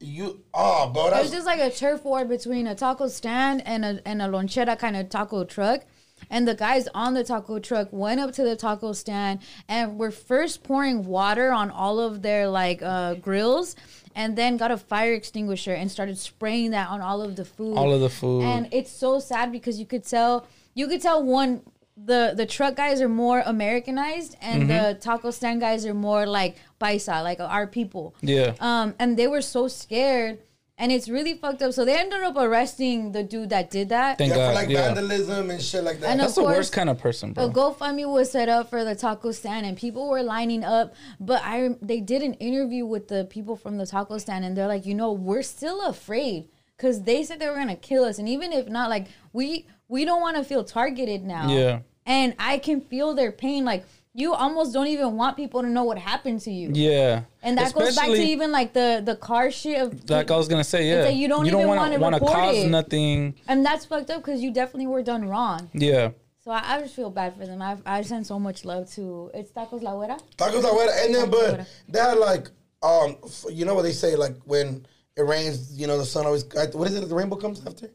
you, 0.00 0.42
oh, 0.52 0.90
bro, 0.92 1.06
It 1.06 1.22
was 1.22 1.30
just 1.30 1.46
like 1.46 1.60
a 1.60 1.70
turf 1.70 2.04
war 2.04 2.24
between 2.26 2.66
a 2.66 2.74
taco 2.74 3.08
stand 3.08 3.62
and 3.66 3.84
a 3.84 4.02
and 4.06 4.20
a 4.20 4.26
lonchera 4.26 4.78
kind 4.78 4.96
of 4.96 5.08
taco 5.08 5.44
truck. 5.44 5.84
And 6.30 6.46
the 6.46 6.54
guys 6.54 6.88
on 6.94 7.14
the 7.14 7.24
taco 7.24 7.58
truck 7.58 7.88
went 7.90 8.20
up 8.20 8.32
to 8.32 8.44
the 8.44 8.56
taco 8.56 8.92
stand 8.92 9.40
and 9.68 9.98
were 9.98 10.10
first 10.10 10.62
pouring 10.62 11.04
water 11.04 11.52
on 11.52 11.70
all 11.70 12.00
of 12.00 12.22
their 12.22 12.48
like 12.48 12.82
uh, 12.82 13.14
grills, 13.14 13.76
and 14.14 14.36
then 14.36 14.58
got 14.58 14.70
a 14.70 14.76
fire 14.76 15.14
extinguisher 15.14 15.72
and 15.72 15.90
started 15.90 16.18
spraying 16.18 16.70
that 16.72 16.88
on 16.88 17.00
all 17.00 17.22
of 17.22 17.36
the 17.36 17.44
food. 17.46 17.76
All 17.76 17.92
of 17.92 18.00
the 18.00 18.10
food. 18.10 18.42
And 18.42 18.68
it's 18.72 18.90
so 18.90 19.20
sad 19.20 19.52
because 19.52 19.80
you 19.80 19.86
could 19.86 20.04
tell 20.04 20.46
you 20.74 20.88
could 20.88 21.00
tell 21.00 21.22
one 21.22 21.62
the 21.96 22.32
the 22.36 22.44
truck 22.46 22.74
guys 22.76 23.00
are 23.00 23.08
more 23.08 23.42
Americanized 23.46 24.36
and 24.40 24.64
Mm-hmm. 24.64 24.68
the 24.68 24.94
taco 25.00 25.30
stand 25.30 25.60
guys 25.60 25.86
are 25.86 25.94
more 25.94 26.26
like 26.26 26.56
paisa, 26.80 27.22
like 27.22 27.40
our 27.40 27.66
people. 27.66 28.14
Yeah. 28.20 28.54
Um, 28.60 28.94
and 28.98 29.16
they 29.16 29.26
were 29.28 29.42
so 29.42 29.68
scared, 29.68 30.38
and 30.76 30.90
it's 30.90 31.08
really 31.08 31.34
fucked 31.34 31.62
up. 31.62 31.72
So 31.72 31.84
they 31.84 31.96
ended 31.96 32.20
up 32.22 32.36
arresting 32.36 33.12
the 33.12 33.22
dude 33.22 33.50
that 33.50 33.70
did 33.70 33.90
that. 33.90 34.18
Thank 34.18 34.34
yeah, 34.34 34.48
for 34.48 34.54
like 34.54 34.68
yeah. 34.68 34.92
vandalism 34.92 35.50
and 35.50 35.62
shit 35.62 35.84
like 35.84 36.00
that. 36.00 36.10
And 36.10 36.20
That's 36.20 36.36
of 36.36 36.42
the 36.44 36.50
worst 36.50 36.72
kind 36.72 36.90
of 36.90 36.98
person, 36.98 37.32
bro. 37.32 37.44
a. 37.44 37.50
GoFundMe 37.50 38.10
was 38.10 38.30
set 38.32 38.48
up 38.48 38.70
for 38.70 38.84
the 38.84 38.96
taco 38.96 39.30
stand, 39.30 39.64
and 39.66 39.76
people 39.76 40.08
were 40.08 40.22
lining 40.22 40.64
up. 40.64 40.94
But 41.20 41.42
I, 41.44 41.76
they 41.80 42.00
did 42.00 42.22
an 42.22 42.34
interview 42.34 42.84
with 42.86 43.06
the 43.08 43.24
people 43.24 43.54
from 43.56 43.78
the 43.78 43.86
taco 43.86 44.18
stand, 44.18 44.44
and 44.44 44.56
they're 44.56 44.66
like, 44.66 44.84
you 44.84 44.94
know, 44.94 45.12
we're 45.12 45.42
still 45.42 45.80
afraid 45.86 46.48
because 46.76 47.04
they 47.04 47.22
said 47.22 47.38
they 47.38 47.48
were 47.48 47.54
gonna 47.54 47.76
kill 47.76 48.02
us, 48.04 48.18
and 48.18 48.28
even 48.28 48.52
if 48.52 48.68
not, 48.68 48.90
like 48.90 49.06
we 49.32 49.66
we 49.88 50.04
don't 50.04 50.20
want 50.20 50.36
to 50.36 50.44
feel 50.44 50.64
targeted 50.64 51.24
now. 51.24 51.48
Yeah. 51.48 51.80
And 52.06 52.34
I 52.38 52.58
can 52.58 52.80
feel 52.80 53.14
their 53.14 53.32
pain. 53.32 53.64
Like 53.64 53.84
you 54.16 54.32
almost 54.34 54.72
don't 54.72 54.86
even 54.88 55.16
want 55.16 55.36
people 55.36 55.62
to 55.62 55.68
know 55.68 55.84
what 55.84 55.98
happened 55.98 56.40
to 56.42 56.50
you. 56.50 56.70
Yeah. 56.72 57.22
And 57.42 57.58
that 57.58 57.72
goes 57.74 57.96
back 57.96 58.06
to 58.06 58.12
even 58.14 58.52
like 58.52 58.72
the 58.72 59.02
the 59.04 59.16
car 59.16 59.50
shit 59.50 59.80
of 59.80 60.08
Like 60.10 60.30
I 60.30 60.36
was 60.36 60.48
gonna 60.48 60.64
say, 60.64 60.88
yeah. 60.88 61.04
like 61.04 61.16
you 61.16 61.28
don't 61.28 61.46
even 61.46 61.66
wanna- 61.66 61.80
wanna 61.80 61.98
wanna 61.98 62.20
cause 62.20 62.56
it. 62.56 62.68
nothing. 62.68 63.34
and 63.48 63.64
that's 63.66 63.84
fucked 63.86 64.10
up 64.10 64.22
because 64.24 64.40
you 64.42 64.52
definitely 64.52 64.86
were 64.86 65.02
done 65.02 65.28
wrong. 65.28 65.70
Yeah. 65.72 66.10
So 66.44 66.50
I, 66.50 66.62
I 66.76 66.80
just 66.82 66.94
feel 66.94 67.10
bad 67.10 67.34
for 67.36 67.46
them. 67.46 67.62
I 67.62 67.78
I 67.86 68.02
send 68.02 68.26
so 68.26 68.38
much 68.38 68.64
love 68.66 68.90
to 68.96 69.30
it's 69.34 69.50
Tacos 69.50 69.82
La 69.82 69.92
Guera. 69.92 70.20
Tacos 70.36 70.62
La 70.62 70.70
Guera. 70.70 71.04
And 71.06 71.14
then, 71.14 71.30
but 71.30 71.54
Guera. 71.60 71.66
they 71.88 71.98
had 71.98 72.18
like, 72.18 72.50
um, 72.82 73.16
f- 73.24 73.46
you 73.50 73.64
know 73.64 73.74
what 73.74 73.82
they 73.82 73.92
say, 73.92 74.14
like 74.14 74.36
when 74.44 74.84
it 75.16 75.22
rains, 75.22 75.72
you 75.80 75.86
know, 75.86 75.96
the 75.96 76.04
sun 76.04 76.26
always, 76.26 76.44
uh, 76.54 76.66
what 76.74 76.86
is 76.88 76.94
it, 76.96 77.08
the 77.08 77.14
rainbow 77.14 77.36
comes 77.36 77.64
after? 77.66 77.88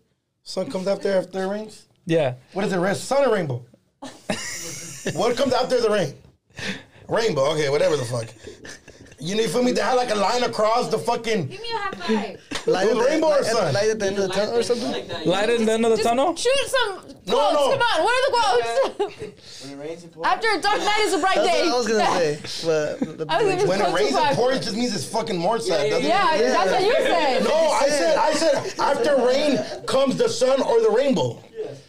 Sun 0.50 0.72
comes 0.72 0.88
after 0.88 1.12
after 1.12 1.43
it 1.43 1.47
rains? 1.47 1.86
Yeah. 2.08 2.34
What 2.54 2.66
is 2.66 2.74
it, 2.74 2.78
red? 2.78 2.97
Sun 2.97 3.24
or 3.24 3.36
rainbow? 3.36 3.64
what 5.14 5.38
comes 5.38 5.54
after 5.54 5.80
the 5.80 5.89
rain? 5.91 6.16
Rainbow, 7.08 7.52
okay, 7.52 7.70
whatever 7.70 7.95
the 7.95 8.04
fuck. 8.04 8.34
You 9.20 9.36
need 9.36 9.52
for 9.52 9.62
me 9.62 9.76
to 9.76 9.84
have 9.84 9.95
like 9.95 10.10
a 10.10 10.16
line 10.16 10.41
across 10.41 10.89
the 10.89 10.97
fucking. 10.97 11.50
Give 11.50 11.62
me 11.62 11.68
a 11.72 11.78
high 11.78 11.91
five. 11.91 12.41
Light 12.66 12.88
at 12.89 12.95
the- 12.95 13.01
rainbow 13.03 13.28
light 13.30 13.39
at- 13.39 13.45
sun? 13.45 13.74
Light 13.74 13.89
at 13.89 13.99
the 13.99 14.05
end 14.07 14.18
of 14.20 14.28
the 14.28 14.34
tunnel 14.34 14.57
or 14.57 14.64
something. 14.64 14.91
like 14.91 15.07
that. 15.07 15.26
Light 15.28 15.49
at 15.49 15.66
the 15.66 15.72
end 15.72 15.86
of 15.86 15.91
the 15.91 15.97
Just 15.97 16.07
tunnel. 16.10 16.36
Shoot 16.36 16.51
some 16.68 16.99
quotes. 16.99 17.16
No, 17.28 17.51
no. 17.53 17.70
Come 17.72 17.82
on. 17.82 18.03
What 18.03 18.14
are 18.14 18.26
the 18.26 18.32
quotes? 18.36 19.64
When 19.64 19.74
it 19.74 19.78
rains, 19.84 20.03
it 20.03 20.12
pours. 20.14 20.26
After 20.28 20.47
a 20.49 20.62
dark 20.62 20.80
night 20.80 20.99
is 21.01 21.14
a 21.14 21.18
bright 21.20 21.36
That's 21.36 21.47
day. 21.47 21.66
what 21.66 21.74
I 21.74 21.78
was 21.78 21.88
gonna 21.88 22.05
say. 22.05 22.39
But 22.66 23.18
the, 23.18 23.26
I 23.30 23.43
was 23.43 23.55
gonna 23.55 23.68
When 23.70 23.82
it 23.82 23.84
Close 23.86 23.95
rains 23.99 24.12
to 24.16 24.22
and 24.24 24.36
pours, 24.38 24.55
it 24.57 24.64
just 24.64 24.76
means 24.76 24.95
it's 24.95 25.05
fucking 25.05 25.38
more 25.38 25.60
sad, 25.60 25.89
doesn't 25.89 26.05
Yeah, 26.05 26.36
it? 26.36 26.41
that's 26.41 26.72
what 26.72 26.82
you 26.84 26.93
said. 26.93 27.43
No, 27.43 27.53
I 27.55 27.88
said, 27.89 28.18
I 28.18 28.34
said, 28.34 28.80
after 28.80 29.16
rain 29.26 29.60
comes 29.86 30.18
the 30.18 30.28
sun 30.30 30.62
or 30.62 30.82
the 30.82 30.89
rainbow. 30.89 31.41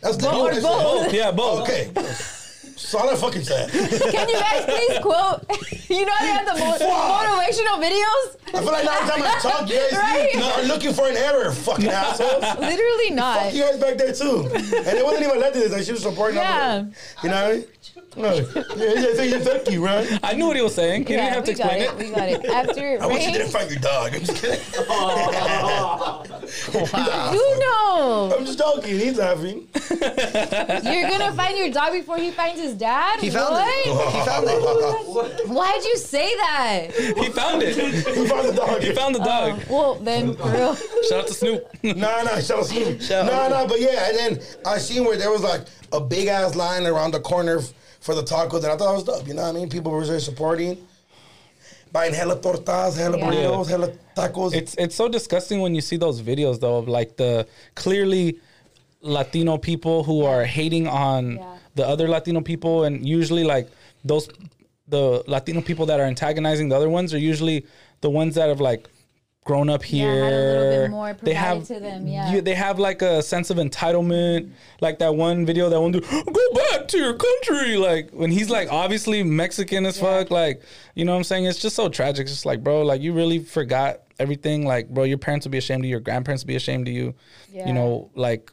That's 0.03 0.17
the 0.17 0.25
Both, 0.25 0.35
what 0.43 0.53
I 0.53 0.55
said. 0.55 0.63
both. 0.63 1.13
Yeah, 1.13 1.31
both. 1.33 1.63
Okay. 1.69 1.91
That's 2.81 2.95
all 2.95 3.09
I 3.11 3.15
fucking 3.17 3.45
said. 3.45 3.71
Can 3.71 4.29
you 4.29 4.35
guys 4.41 4.65
please 4.65 4.99
quote? 5.01 5.45
you 5.91 6.05
know 6.07 6.13
they 6.21 6.27
have 6.27 6.47
the 6.47 6.55
mo- 6.59 6.79
motivational 6.79 7.79
videos. 7.79 8.37
I 8.53 8.63
feel 8.63 8.73
like 8.73 8.85
now 8.85 8.99
every 8.99 9.11
time 9.11 9.23
I 9.23 9.39
talk, 9.41 9.69
you 9.69 9.77
guys 9.77 9.93
Right? 9.93 10.59
are 10.59 10.65
looking 10.65 10.93
for 10.93 11.07
an 11.09 11.17
error, 11.17 11.53
fucking 11.53 11.89
assholes. 12.03 12.43
Literally 12.59 13.11
not. 13.11 13.55
You 13.55 13.63
guys 13.65 13.79
back 13.79 13.97
there 13.99 14.13
too. 14.13 14.49
And 14.53 14.99
it 14.99 15.05
wasn't 15.05 15.27
even 15.27 15.41
like 15.41 15.53
this. 15.53 15.71
Like 15.73 15.85
she 15.85 15.93
was 15.93 16.03
supporting 16.03 16.37
Yeah. 16.39 16.77
them. 16.79 16.95
You 17.23 17.29
know 17.29 17.43
what 17.45 17.51
I 17.53 17.57
mean? 17.59 17.65
No. 18.17 18.35
Yeah, 18.81 18.95
yeah, 18.95 19.15
thank 19.15 19.33
you, 19.33 19.41
thank 19.41 19.71
you, 19.71 19.85
right? 19.85 20.07
I 20.23 20.33
knew 20.33 20.47
what 20.47 20.57
he 20.57 20.63
was 20.63 20.75
saying. 20.75 21.03
He 21.03 21.09
didn't 21.09 21.35
have 21.35 21.45
to 21.45 21.53
we 21.53 21.59
got 21.59 21.73
explain 21.73 21.83
it. 21.83 21.91
it. 21.91 21.99
We 21.99 22.15
got 22.15 22.29
it. 22.29 22.45
After 22.47 22.95
it 22.95 23.01
I 23.01 23.07
wish 23.07 23.27
you 23.27 23.27
rains, 23.27 23.39
didn't 23.39 23.53
find 23.53 23.71
your 23.71 23.81
dog. 23.81 24.15
I'm 24.15 24.21
just 24.21 24.41
kidding. 24.41 24.61
you 27.35 27.59
know 27.61 28.35
I'm 28.37 28.45
just 28.47 28.59
joking. 28.59 28.99
He's 28.99 29.19
laughing. 29.19 29.69
you're 29.91 31.09
gonna 31.11 31.33
find 31.35 31.59
your 31.59 31.71
dog 31.71 31.93
before 31.93 32.17
he 32.17 32.31
finds 32.31 32.61
his 32.61 32.75
dad. 32.75 33.21
He 33.21 33.31
found 33.31 33.53
what? 33.53 33.69
it. 33.69 34.13
He 34.13 34.25
found 34.25 34.47
it. 34.49 35.49
Why'd 35.49 35.85
you 35.85 35.97
say 35.99 36.35
that? 36.37 36.89
He 36.95 37.29
found 37.29 37.63
it. 37.63 37.77
He 37.77 38.27
found 38.27 38.49
the 38.49 38.53
dog. 38.53 38.83
He 38.83 38.93
found 38.93 39.15
the 39.15 39.21
oh, 39.21 39.25
dog. 39.25 39.61
Well, 39.69 39.95
then, 39.97 40.35
for 40.35 40.51
real. 40.51 40.75
Shout 41.09 41.21
out 41.21 41.27
to 41.27 41.35
Snoop. 41.35 41.67
Nah, 41.83 42.23
nah, 42.23 42.41
shout 42.41 42.61
out 42.61 42.67
Snoop. 42.67 43.01
Nah, 43.11 43.49
nah, 43.49 43.67
but 43.67 43.81
yeah, 43.81 44.09
and 44.09 44.17
then 44.17 44.41
I 44.65 44.79
seen 44.79 45.05
where 45.05 45.19
there 45.19 45.31
was 45.31 45.43
like 45.43 45.67
a 45.93 46.01
big 46.01 46.29
ass 46.29 46.55
line 46.55 46.87
around 46.87 47.13
the 47.13 47.21
corner 47.21 47.59
f- 47.59 47.73
for 48.01 48.15
the 48.15 48.23
tacos, 48.23 48.59
and 48.65 48.67
I 48.67 48.77
thought 48.77 48.93
it 48.93 48.95
was 48.95 49.05
dope. 49.05 49.27
You 49.29 49.35
know 49.35 49.43
what 49.43 49.49
I 49.57 49.59
mean? 49.59 49.69
People 49.69 49.93
were 49.93 50.07
there 50.07 50.21
supporting, 50.21 50.79
buying 51.93 52.15
hella 52.15 52.37
tortas, 52.37 52.97
hella 52.97 53.19
Yeah. 53.19 53.25
burritos, 53.25 53.69
hella 53.69 53.89
tacos. 54.17 54.55
It's 54.55 54.75
it's 54.79 54.95
so 54.95 55.09
disgusting 55.09 55.61
when 55.61 55.75
you 55.75 55.81
see 55.81 55.97
those 55.97 56.21
videos 56.23 56.61
though 56.61 56.77
of 56.79 56.89
like 56.89 57.17
the 57.17 57.47
clearly 57.75 58.39
Latino 59.03 59.57
people 59.59 60.05
who 60.05 60.25
are 60.25 60.45
hating 60.45 60.87
on 60.87 61.37
Yeah. 61.37 61.57
the 61.75 61.87
other 61.87 62.09
Latino 62.09 62.41
people 62.41 62.85
and 62.85 63.07
usually 63.07 63.45
like 63.45 63.69
those 64.05 64.29
the 64.89 65.23
Latino 65.27 65.61
people 65.61 65.87
that 65.87 66.01
are 66.01 66.07
antagonizing 66.07 66.69
the 66.69 66.77
other 66.77 66.89
ones 66.91 67.15
are 67.15 67.19
usually 67.19 67.65
the 68.01 68.11
ones 68.11 68.35
that 68.35 68.49
have 68.49 68.61
like 68.61 68.89
grown 69.51 69.69
up 69.69 69.83
Yeah, 69.83 69.97
here. 69.99 70.25
had 70.25 70.33
a 70.33 70.37
little 70.37 70.83
bit 70.85 70.91
more 70.93 71.17
they 71.23 71.35
have 71.35 71.65
to 71.67 71.81
them, 71.81 72.07
yeah. 72.07 72.33
you- 72.33 72.41
they 72.41 72.55
have 72.55 72.79
like 72.79 73.03
a 73.03 73.21
sense 73.23 73.51
of 73.51 73.57
entitlement. 73.57 74.51
Like 74.81 74.99
that 75.01 75.15
one 75.17 75.45
video 75.45 75.69
that 75.69 75.81
one 75.81 75.91
dude, 75.93 76.09
go 76.09 76.45
back 76.55 76.87
to 76.89 76.99
your 76.99 77.15
country. 77.15 77.77
Like 77.77 78.11
when 78.13 78.31
he's 78.31 78.49
like 78.51 78.69
obviously 78.71 79.23
Mexican 79.25 79.87
as 79.87 79.97
Yeah. 79.99 80.05
fuck. 80.19 80.31
Like 80.31 80.63
you 80.95 81.05
know 81.05 81.13
what 81.13 81.19
I'm 81.19 81.25
saying? 81.25 81.45
It's 81.47 81.61
just 81.61 81.75
so 81.75 81.89
tragic. 81.89 82.23
It's 82.25 82.33
just 82.33 82.47
like 82.47 82.63
bro, 82.63 82.83
like 82.83 83.01
you 83.03 83.13
really 83.13 83.41
forgot 83.41 84.03
everything. 84.21 84.65
Like 84.67 84.89
bro, 84.89 85.03
your 85.05 85.19
parents 85.19 85.45
would 85.47 85.53
be 85.53 85.59
ashamed 85.59 85.81
of 85.83 85.87
you. 85.87 85.91
Your 85.91 86.01
grandparents 86.01 86.43
would 86.45 86.49
be 86.49 86.57
ashamed 86.57 86.87
of 86.87 86.95
you. 86.95 87.15
Yeah. 87.53 87.67
You 87.67 87.73
know, 87.75 88.11
like 88.15 88.53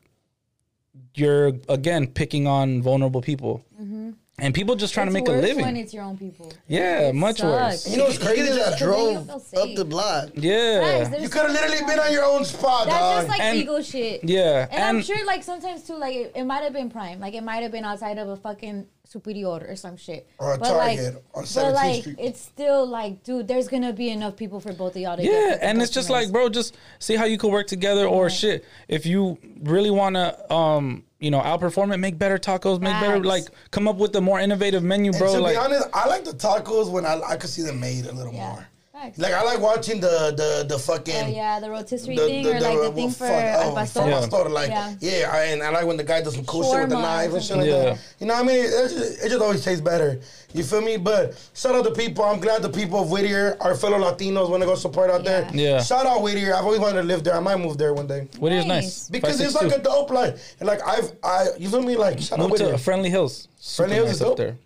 you're 1.15 1.53
again 1.69 2.07
picking 2.07 2.47
on 2.47 2.81
vulnerable 2.81 3.21
people. 3.21 3.63
Mm-hmm. 3.81 4.11
And 4.39 4.53
people 4.53 4.75
just 4.75 4.93
trying. 4.93 5.07
It's 5.07 5.15
to 5.15 5.19
make 5.21 5.27
a 5.27 5.31
living. 5.31 5.65
when 5.65 5.75
it's 5.75 5.95
your 5.95 6.03
own 6.03 6.15
people. 6.15 6.53
Yeah, 6.67 7.09
It 7.09 7.15
much 7.15 7.41
worse. 7.41 7.89
you 7.89 7.97
know 7.97 8.03
what's 8.03 8.19
crazy? 8.19 8.41
could 8.41 8.47
have 8.49 8.57
That 8.57 8.69
just 8.77 8.83
drove 8.83 9.29
up 9.31 9.75
the 9.75 9.83
block. 9.83 10.29
Yeah. 10.35 11.05
there's 11.09 11.23
you 11.23 11.29
could 11.29 11.41
have 11.49 11.55
so 11.55 11.61
literally 11.65 11.83
been 11.87 11.99
on 11.99 12.11
your 12.11 12.23
own 12.23 12.45
spot, 12.45 12.85
That's 12.85 12.99
dog. 12.99 13.17
just 13.25 13.29
like 13.29 13.39
And- 13.41 13.57
ego 13.57 13.81
shit. 13.81 14.23
Yeah, 14.23 14.67
And, 14.69 14.83
I'm 14.83 15.01
sure 15.01 15.25
like 15.25 15.41
sometimes 15.41 15.83
too, 15.87 15.97
like 15.97 16.15
it, 16.15 16.31
it 16.35 16.43
might 16.43 16.61
have 16.61 16.73
been 16.73 16.91
prime. 16.91 17.19
Like 17.19 17.33
it 17.33 17.41
might 17.41 17.63
have 17.63 17.71
been 17.71 17.83
outside 17.83 18.19
of 18.19 18.29
a 18.29 18.37
fucking 18.37 18.85
superior 19.05 19.47
or 19.47 19.75
some 19.75 19.97
shit. 19.97 20.27
Or 20.37 20.53
a 20.53 20.57
but 20.59 20.75
like, 20.75 20.99
Target 20.99 21.23
on 21.33 21.45
but 21.55 21.73
like 21.73 22.01
Street. 22.01 22.15
it's 22.19 22.39
still 22.41 22.85
like, 22.85 23.23
dude, 23.23 23.47
there's 23.47 23.67
gonna 23.67 23.91
be 23.93 24.09
enough 24.11 24.35
people 24.35 24.59
for 24.59 24.71
both 24.71 24.95
of 24.95 25.01
y'all 25.01 25.17
to 25.17 25.23
get 25.23 25.31
Yeah, 25.31 25.49
fucking 25.53 25.67
and 25.67 25.81
it's 25.81 25.89
just 25.91 26.11
like, 26.11 26.31
bro, 26.31 26.49
just 26.49 26.77
see 26.99 27.15
how 27.15 27.25
you 27.25 27.39
could 27.39 27.51
work 27.51 27.65
together, 27.65 28.05
or 28.05 28.25
Right. 28.25 28.31
shit. 28.31 28.65
If 28.87 29.07
you 29.07 29.39
really 29.63 29.89
want 29.89 30.15
to 30.15 30.53
um 30.53 31.05
you 31.19 31.31
know, 31.31 31.39
outperform 31.41 31.93
it, 31.93 31.97
make 31.97 32.17
better 32.19 32.37
tacos, 32.37 32.79
make 32.79 32.93
better, 33.01 33.19
like, 33.23 33.45
come 33.71 33.87
up 33.87 33.97
with 33.97 34.15
a 34.15 34.21
more 34.21 34.39
innovative 34.39 34.83
menu, 34.83 35.11
And 35.11 35.19
bro. 35.19 35.33
to 35.33 35.39
like, 35.39 35.53
be 35.53 35.57
honest, 35.57 35.87
I 35.93 36.07
like 36.07 36.23
the 36.23 36.31
tacos 36.31 36.91
when 36.91 37.05
I 37.05 37.19
I 37.21 37.35
could 37.37 37.49
see 37.49 37.63
them 37.63 37.79
made 37.79 38.05
a 38.05 38.11
little 38.13 38.33
Yeah. 38.33 38.49
more. 38.49 38.67
Facts. 38.97 39.19
Like 39.19 39.33
I 39.33 39.43
like 39.43 39.59
watching 39.59 39.99
the 39.99 40.33
the 40.35 40.65
the 40.67 40.79
fucking. 40.79 41.15
Oh 41.15 41.27
yeah, 41.27 41.59
the 41.59 41.69
rotisserie 41.69 42.15
The, 42.15 42.25
thing 42.25 42.43
the, 42.45 42.49
or 42.57 42.59
like 42.59 42.73
the 42.73 42.79
well, 42.79 42.91
thing 42.93 43.09
for 43.11 43.27
fuck, 43.27 43.31
al 43.31 43.71
oh, 43.71 43.75
pastor. 43.75 44.01
for 44.01 44.07
Yeah. 44.09 44.19
pastor, 44.19 44.49
like 44.49 44.69
Yeah. 44.69 44.95
yeah, 45.01 45.29
I, 45.31 45.43
and 45.51 45.61
I 45.61 45.69
like 45.69 45.85
when 45.85 45.97
the 45.97 46.03
guy 46.03 46.21
does 46.21 46.33
some 46.35 46.45
cool 46.45 46.63
shit 46.63 46.81
with 46.81 46.89
the 46.89 46.95
Shawarma 46.95 47.01
knife 47.01 47.33
and 47.33 47.43
shit 47.43 47.57
like 47.57 47.69
something. 47.69 47.85
that. 47.93 47.99
You 48.19 48.25
know 48.27 48.33
what 48.33 48.43
I 48.43 48.47
mean? 48.47 48.65
It 48.65 48.89
just, 48.89 49.25
it 49.25 49.29
just 49.29 49.41
always 49.41 49.63
tastes 49.63 49.81
better. 49.81 50.19
You 50.53 50.63
feel 50.63 50.81
me? 50.81 50.97
But 50.97 51.37
shout 51.53 51.75
out 51.75 51.83
to 51.85 51.91
people. 51.91 52.23
I'm 52.23 52.39
glad 52.39 52.63
the 52.63 52.69
people 52.69 52.99
of 53.01 53.11
Whittier, 53.11 53.55
our 53.61 53.75
fellow 53.75 53.99
Latinos, 53.99 54.49
want 54.49 54.63
to 54.63 54.67
go 54.67 54.73
support 54.75 55.11
out 55.11 55.23
there. 55.23 55.47
Yeah. 55.53 55.61
Yeah. 55.77 55.83
Shout 55.83 56.07
out 56.07 56.23
Whittier. 56.23 56.55
I've 56.55 56.65
always 56.65 56.79
wanted 56.79 57.01
to 57.03 57.07
live 57.07 57.23
there. 57.23 57.35
I 57.35 57.39
might 57.39 57.57
move 57.59 57.77
there 57.77 57.93
one 57.93 58.07
day. 58.07 58.21
Whittier's 58.39 58.65
Nice. 58.65 58.83
nice. 58.83 59.09
Because 59.09 59.39
it's 59.39 59.53
like 59.53 59.71
a 59.73 59.79
dope 59.79 60.09
like, 60.09 60.37
and 60.59 60.65
like 60.67 60.81
I've 60.87 61.11
I 61.23 61.49
you 61.59 61.69
feel 61.69 61.83
me 61.83 61.95
like 61.97 62.19
shout 62.19 62.39
out 62.39 62.49
Move 62.49 62.57
to 62.57 62.63
Whittier. 62.63 62.77
Friendly 62.79 63.11
Hills. 63.11 63.47
Super 63.59 63.89
Friendly 63.89 63.95
Hills 63.97 64.07
nice 64.07 64.15
is 64.15 64.21
up 64.23 64.27
dope. 64.29 64.37
there. 64.37 64.57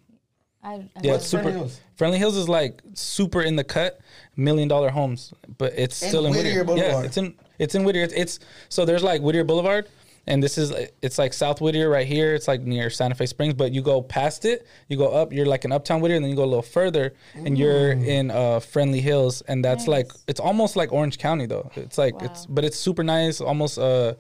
I, 0.64 0.74
I 0.76 0.90
Yeah, 1.02 1.16
it's 1.16 1.26
super. 1.28 1.44
Friendly 1.44 1.60
Hills. 1.60 1.80
Friendly 1.96 2.18
Hills 2.18 2.38
is 2.38 2.48
like 2.50 2.82
super 2.94 3.42
in 3.42 3.56
the 3.56 3.64
cut, 3.64 4.00
million 4.42 4.68
dollar 4.68 4.90
homes, 4.90 5.34
but 5.58 5.74
it's 5.78 6.02
In 6.02 6.10
still 6.10 6.26
in 6.26 6.34
Whittier 6.34 6.64
Whittier. 6.64 6.84
Yeah, 6.86 7.02
it's 7.04 7.18
in 7.18 7.36
it's 7.60 7.76
in 7.76 7.84
Whittier. 7.84 8.04
It's, 8.04 8.14
it's 8.14 8.40
so 8.70 8.86
there's 8.86 9.04
like 9.04 9.22
Whittier 9.22 9.44
Boulevard, 9.44 9.88
and 10.28 10.42
this 10.44 10.58
is 10.58 10.72
it's 11.02 11.18
like 11.18 11.34
South 11.34 11.62
Whittier 11.62 11.90
right 11.90 12.08
here. 12.08 12.34
It's 12.36 12.48
like 12.48 12.62
near 12.62 12.90
Santa 12.90 13.16
Fe 13.16 13.26
Springs, 13.28 13.54
but 13.54 13.72
you 13.72 13.82
go 13.82 14.02
past 14.02 14.46
it, 14.46 14.66
you 14.88 14.98
go 14.98 15.10
up. 15.10 15.32
You're 15.32 15.46
like 15.46 15.64
in 15.66 15.72
Uptown 15.72 16.02
Whittier, 16.02 16.16
and 16.18 16.24
then 16.26 16.30
you 16.32 16.36
go 16.36 16.44
a 16.44 16.54
little 16.54 16.62
further, 16.80 17.14
and 17.36 17.58
you're 17.58 17.92
in 17.92 18.32
uh, 18.32 18.60
Friendly 18.60 19.02
Hills, 19.02 19.42
and 19.48 19.64
that's 19.64 19.84
Nice. 19.88 19.88
like 19.88 20.12
it's 20.28 20.40
almost 20.40 20.76
like 20.76 20.92
Orange 20.92 21.18
County 21.18 21.46
though. 21.46 21.70
It's 21.76 21.98
like 21.98 22.16
Wow. 22.20 22.26
it's 22.28 22.46
but 22.48 22.64
it's 22.66 22.78
super 22.78 23.04
nice, 23.04 23.42
almost 23.42 23.78
uh 23.80 24.16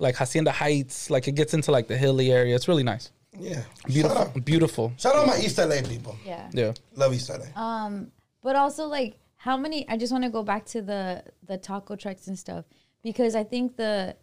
like 0.00 0.16
Hacienda 0.16 0.50
Heights. 0.52 1.10
Like 1.10 1.28
it 1.28 1.32
gets 1.32 1.52
into 1.54 1.70
like 1.72 1.86
the 1.88 1.96
hilly 1.96 2.32
area. 2.32 2.54
It's 2.56 2.66
really 2.68 2.82
nice, 2.82 3.10
Yeah. 3.38 3.62
beautiful, 3.86 4.16
Shout 4.16 4.36
out, 4.36 4.44
beautiful. 4.44 4.92
shout 4.98 5.14
out 5.16 5.26
my 5.26 5.38
East 5.38 5.58
LA 5.58 5.82
people. 5.82 6.16
Yeah. 6.24 6.48
Yeah. 6.52 6.72
Love 6.96 7.12
East 7.14 7.28
LA. 7.30 7.46
Um, 7.62 8.10
but 8.42 8.56
also 8.56 8.86
like 8.86 9.18
how 9.42 9.56
many? 9.56 9.88
I 9.88 9.96
just 9.96 10.12
want 10.12 10.24
to 10.24 10.30
go 10.30 10.42
back 10.44 10.64
to 10.66 10.82
the 10.82 11.24
the 11.46 11.58
taco 11.58 11.96
trucks 11.96 12.28
and 12.28 12.38
stuff 12.38 12.64
because 13.02 13.34
I 13.34 13.42
think 13.44 13.76
the 13.76 14.16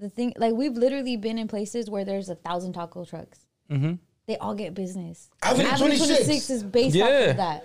the 0.00 0.10
thing 0.10 0.32
like 0.36 0.54
we've 0.54 0.74
literally 0.84 1.16
been 1.16 1.38
in 1.38 1.46
places 1.48 1.88
where 1.88 2.04
there's 2.04 2.28
a 2.28 2.34
thousand 2.34 2.72
taco 2.72 3.04
trucks. 3.04 3.46
Mm-hmm. 3.70 3.94
They 4.26 4.36
all 4.38 4.54
get 4.56 4.74
business. 4.74 5.30
Avenue 5.42 5.68
Avenue 5.68 5.96
26. 5.98 6.24
26 6.26 6.50
is 6.50 6.62
based 6.64 6.96
off 6.96 7.08
Yeah. 7.08 7.30
of 7.30 7.36
that. 7.36 7.64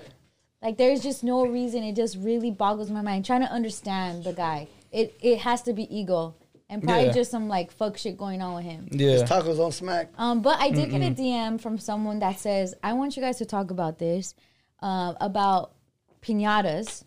Like 0.62 0.78
there's 0.78 1.02
just 1.02 1.24
no 1.24 1.48
reason. 1.48 1.82
It 1.84 1.96
just 1.96 2.18
really 2.18 2.52
boggles 2.52 2.92
my 2.92 3.02
mind 3.02 3.26
trying 3.26 3.42
to 3.42 3.52
understand 3.52 4.24
the 4.24 4.34
guy. 4.34 4.68
It 4.92 5.18
it 5.22 5.40
has 5.40 5.64
to 5.64 5.74
be 5.74 5.84
ego 5.96 6.36
and 6.70 6.84
probably 6.84 7.06
Yeah. 7.08 7.14
just 7.14 7.32
some 7.32 7.48
like 7.50 7.72
fuck 7.72 7.98
shit 7.98 8.16
going 8.16 8.44
on 8.44 8.54
with 8.54 8.66
him. 8.66 8.88
Yeah. 8.92 9.24
Tacos 9.24 9.60
on 9.60 9.72
smack. 9.72 10.10
Um, 10.20 10.44
but 10.44 10.60
I 10.60 10.70
did 10.70 10.92
get 10.92 11.02
a 11.02 11.10
DM 11.20 11.60
from 11.60 11.80
someone 11.80 12.20
that 12.20 12.40
says, 12.40 12.76
I 12.84 12.94
want 12.94 13.18
you 13.18 13.24
guys 13.24 13.40
to 13.40 13.46
talk 13.46 13.72
about 13.72 13.98
this, 13.98 14.36
uh, 14.84 15.14
about 15.20 15.74
pinatas. 16.22 17.04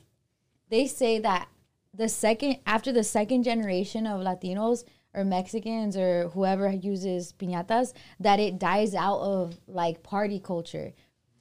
They 0.68 0.86
say 0.86 1.18
that 1.20 1.48
the 1.92 2.08
second, 2.08 2.58
after 2.66 2.92
the 2.92 3.04
second 3.04 3.44
generation 3.44 4.06
of 4.06 4.20
Latinos 4.20 4.84
or 5.14 5.24
Mexicans 5.24 5.96
or 5.96 6.28
whoever 6.30 6.70
uses 6.70 7.32
pinatas, 7.32 7.92
that 8.18 8.40
it 8.40 8.58
dies 8.58 8.94
out 8.94 9.20
of 9.20 9.58
like 9.68 10.02
party 10.02 10.40
culture. 10.40 10.92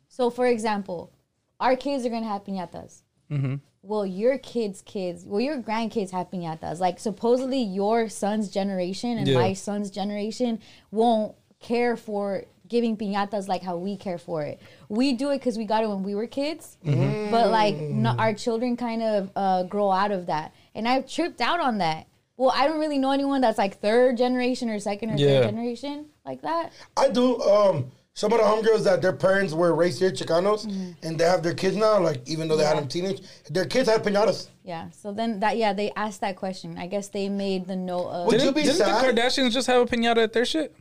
So, 0.07 0.29
for 0.29 0.45
example, 0.45 1.11
our 1.59 1.75
kids 1.75 2.05
are 2.05 2.09
gonna 2.09 2.27
have 2.27 2.43
pinatas. 2.43 3.01
Mm-hmm. 3.31 3.55
Well, 3.81 4.05
your 4.05 4.37
kids' 4.37 4.81
kids, 4.81 5.25
well, 5.25 5.41
your 5.41 5.61
grandkids 5.61 6.11
have 6.11 6.29
pinatas. 6.29 6.79
Like 6.79 6.99
supposedly, 6.99 7.61
your 7.61 8.07
son's 8.09 8.49
generation 8.49 9.17
and 9.17 9.27
Yeah. 9.27 9.35
my 9.39 9.53
son's 9.53 9.89
generation 9.89 10.59
won't 10.91 11.35
care 11.59 11.97
for 11.97 12.45
giving 12.67 12.95
pinatas 12.97 13.47
like 13.47 13.61
how 13.61 13.77
we 13.77 13.97
care 13.97 14.17
for 14.17 14.43
it. 14.43 14.59
We 14.89 15.13
do 15.13 15.31
it 15.31 15.39
because 15.39 15.57
we 15.57 15.65
got 15.65 15.83
it 15.83 15.87
when 15.89 16.03
we 16.03 16.15
were 16.15 16.27
kids, 16.27 16.77
but 16.83 17.49
like 17.49 17.75
no, 17.75 18.11
our 18.11 18.33
children 18.33 18.77
kind 18.77 19.01
of 19.03 19.29
uh, 19.35 19.63
grow 19.63 19.91
out 19.91 20.11
of 20.11 20.27
that. 20.27 20.53
And 20.75 20.87
I've 20.87 21.07
tripped 21.09 21.41
out 21.41 21.59
on 21.59 21.79
that. 21.79 22.07
Well, 22.37 22.51
I 22.55 22.67
don't 22.67 22.79
really 22.79 22.97
know 22.97 23.11
anyone 23.11 23.41
that's 23.41 23.57
like 23.57 23.79
third 23.79 24.17
generation 24.17 24.69
or 24.69 24.79
second 24.79 25.11
or 25.11 25.15
Yeah. 25.17 25.41
third 25.41 25.51
generation 25.51 26.05
like 26.25 26.41
that. 26.41 26.71
I 26.97 27.09
do. 27.09 27.39
Um, 27.43 27.91
some 28.15 28.31
of 28.31 28.37
the 28.39 28.43
homegirls 28.45 28.83
that 28.83 29.01
their 29.01 29.11
parents 29.13 29.53
were 29.53 29.73
raised 29.73 29.99
here, 29.99 30.11
Chicanos, 30.11 30.65
and 31.03 31.17
they 31.19 31.23
have 31.25 31.41
their 31.41 31.55
kids 31.55 31.75
now. 31.75 31.99
Like 31.99 32.21
even 32.27 32.47
though 32.47 32.55
they 32.57 32.63
had 32.65 32.77
them 32.77 32.87
teenage, 32.87 33.21
their 33.49 33.65
kids 33.65 33.89
had 33.89 34.03
pinatas. 34.03 34.49
Yeah. 34.63 34.89
So 34.91 35.11
then 35.11 35.39
that 35.41 35.57
yeah, 35.57 35.73
they 35.73 35.91
asked 35.95 36.21
that 36.21 36.35
question. 36.35 36.77
I 36.77 36.87
guess 36.87 37.07
they 37.07 37.27
made 37.29 37.65
the 37.67 37.75
note 37.75 38.07
of 38.09 38.27
Would 38.27 38.37
Didn't, 38.39 38.53
be 38.55 38.61
didn't 38.63 38.77
sad? 38.77 39.15
the 39.15 39.21
Kardashians 39.21 39.51
just 39.51 39.67
have 39.67 39.81
a 39.81 39.85
pinata 39.85 40.23
at 40.23 40.33
their 40.33 40.45
shit? 40.45 40.75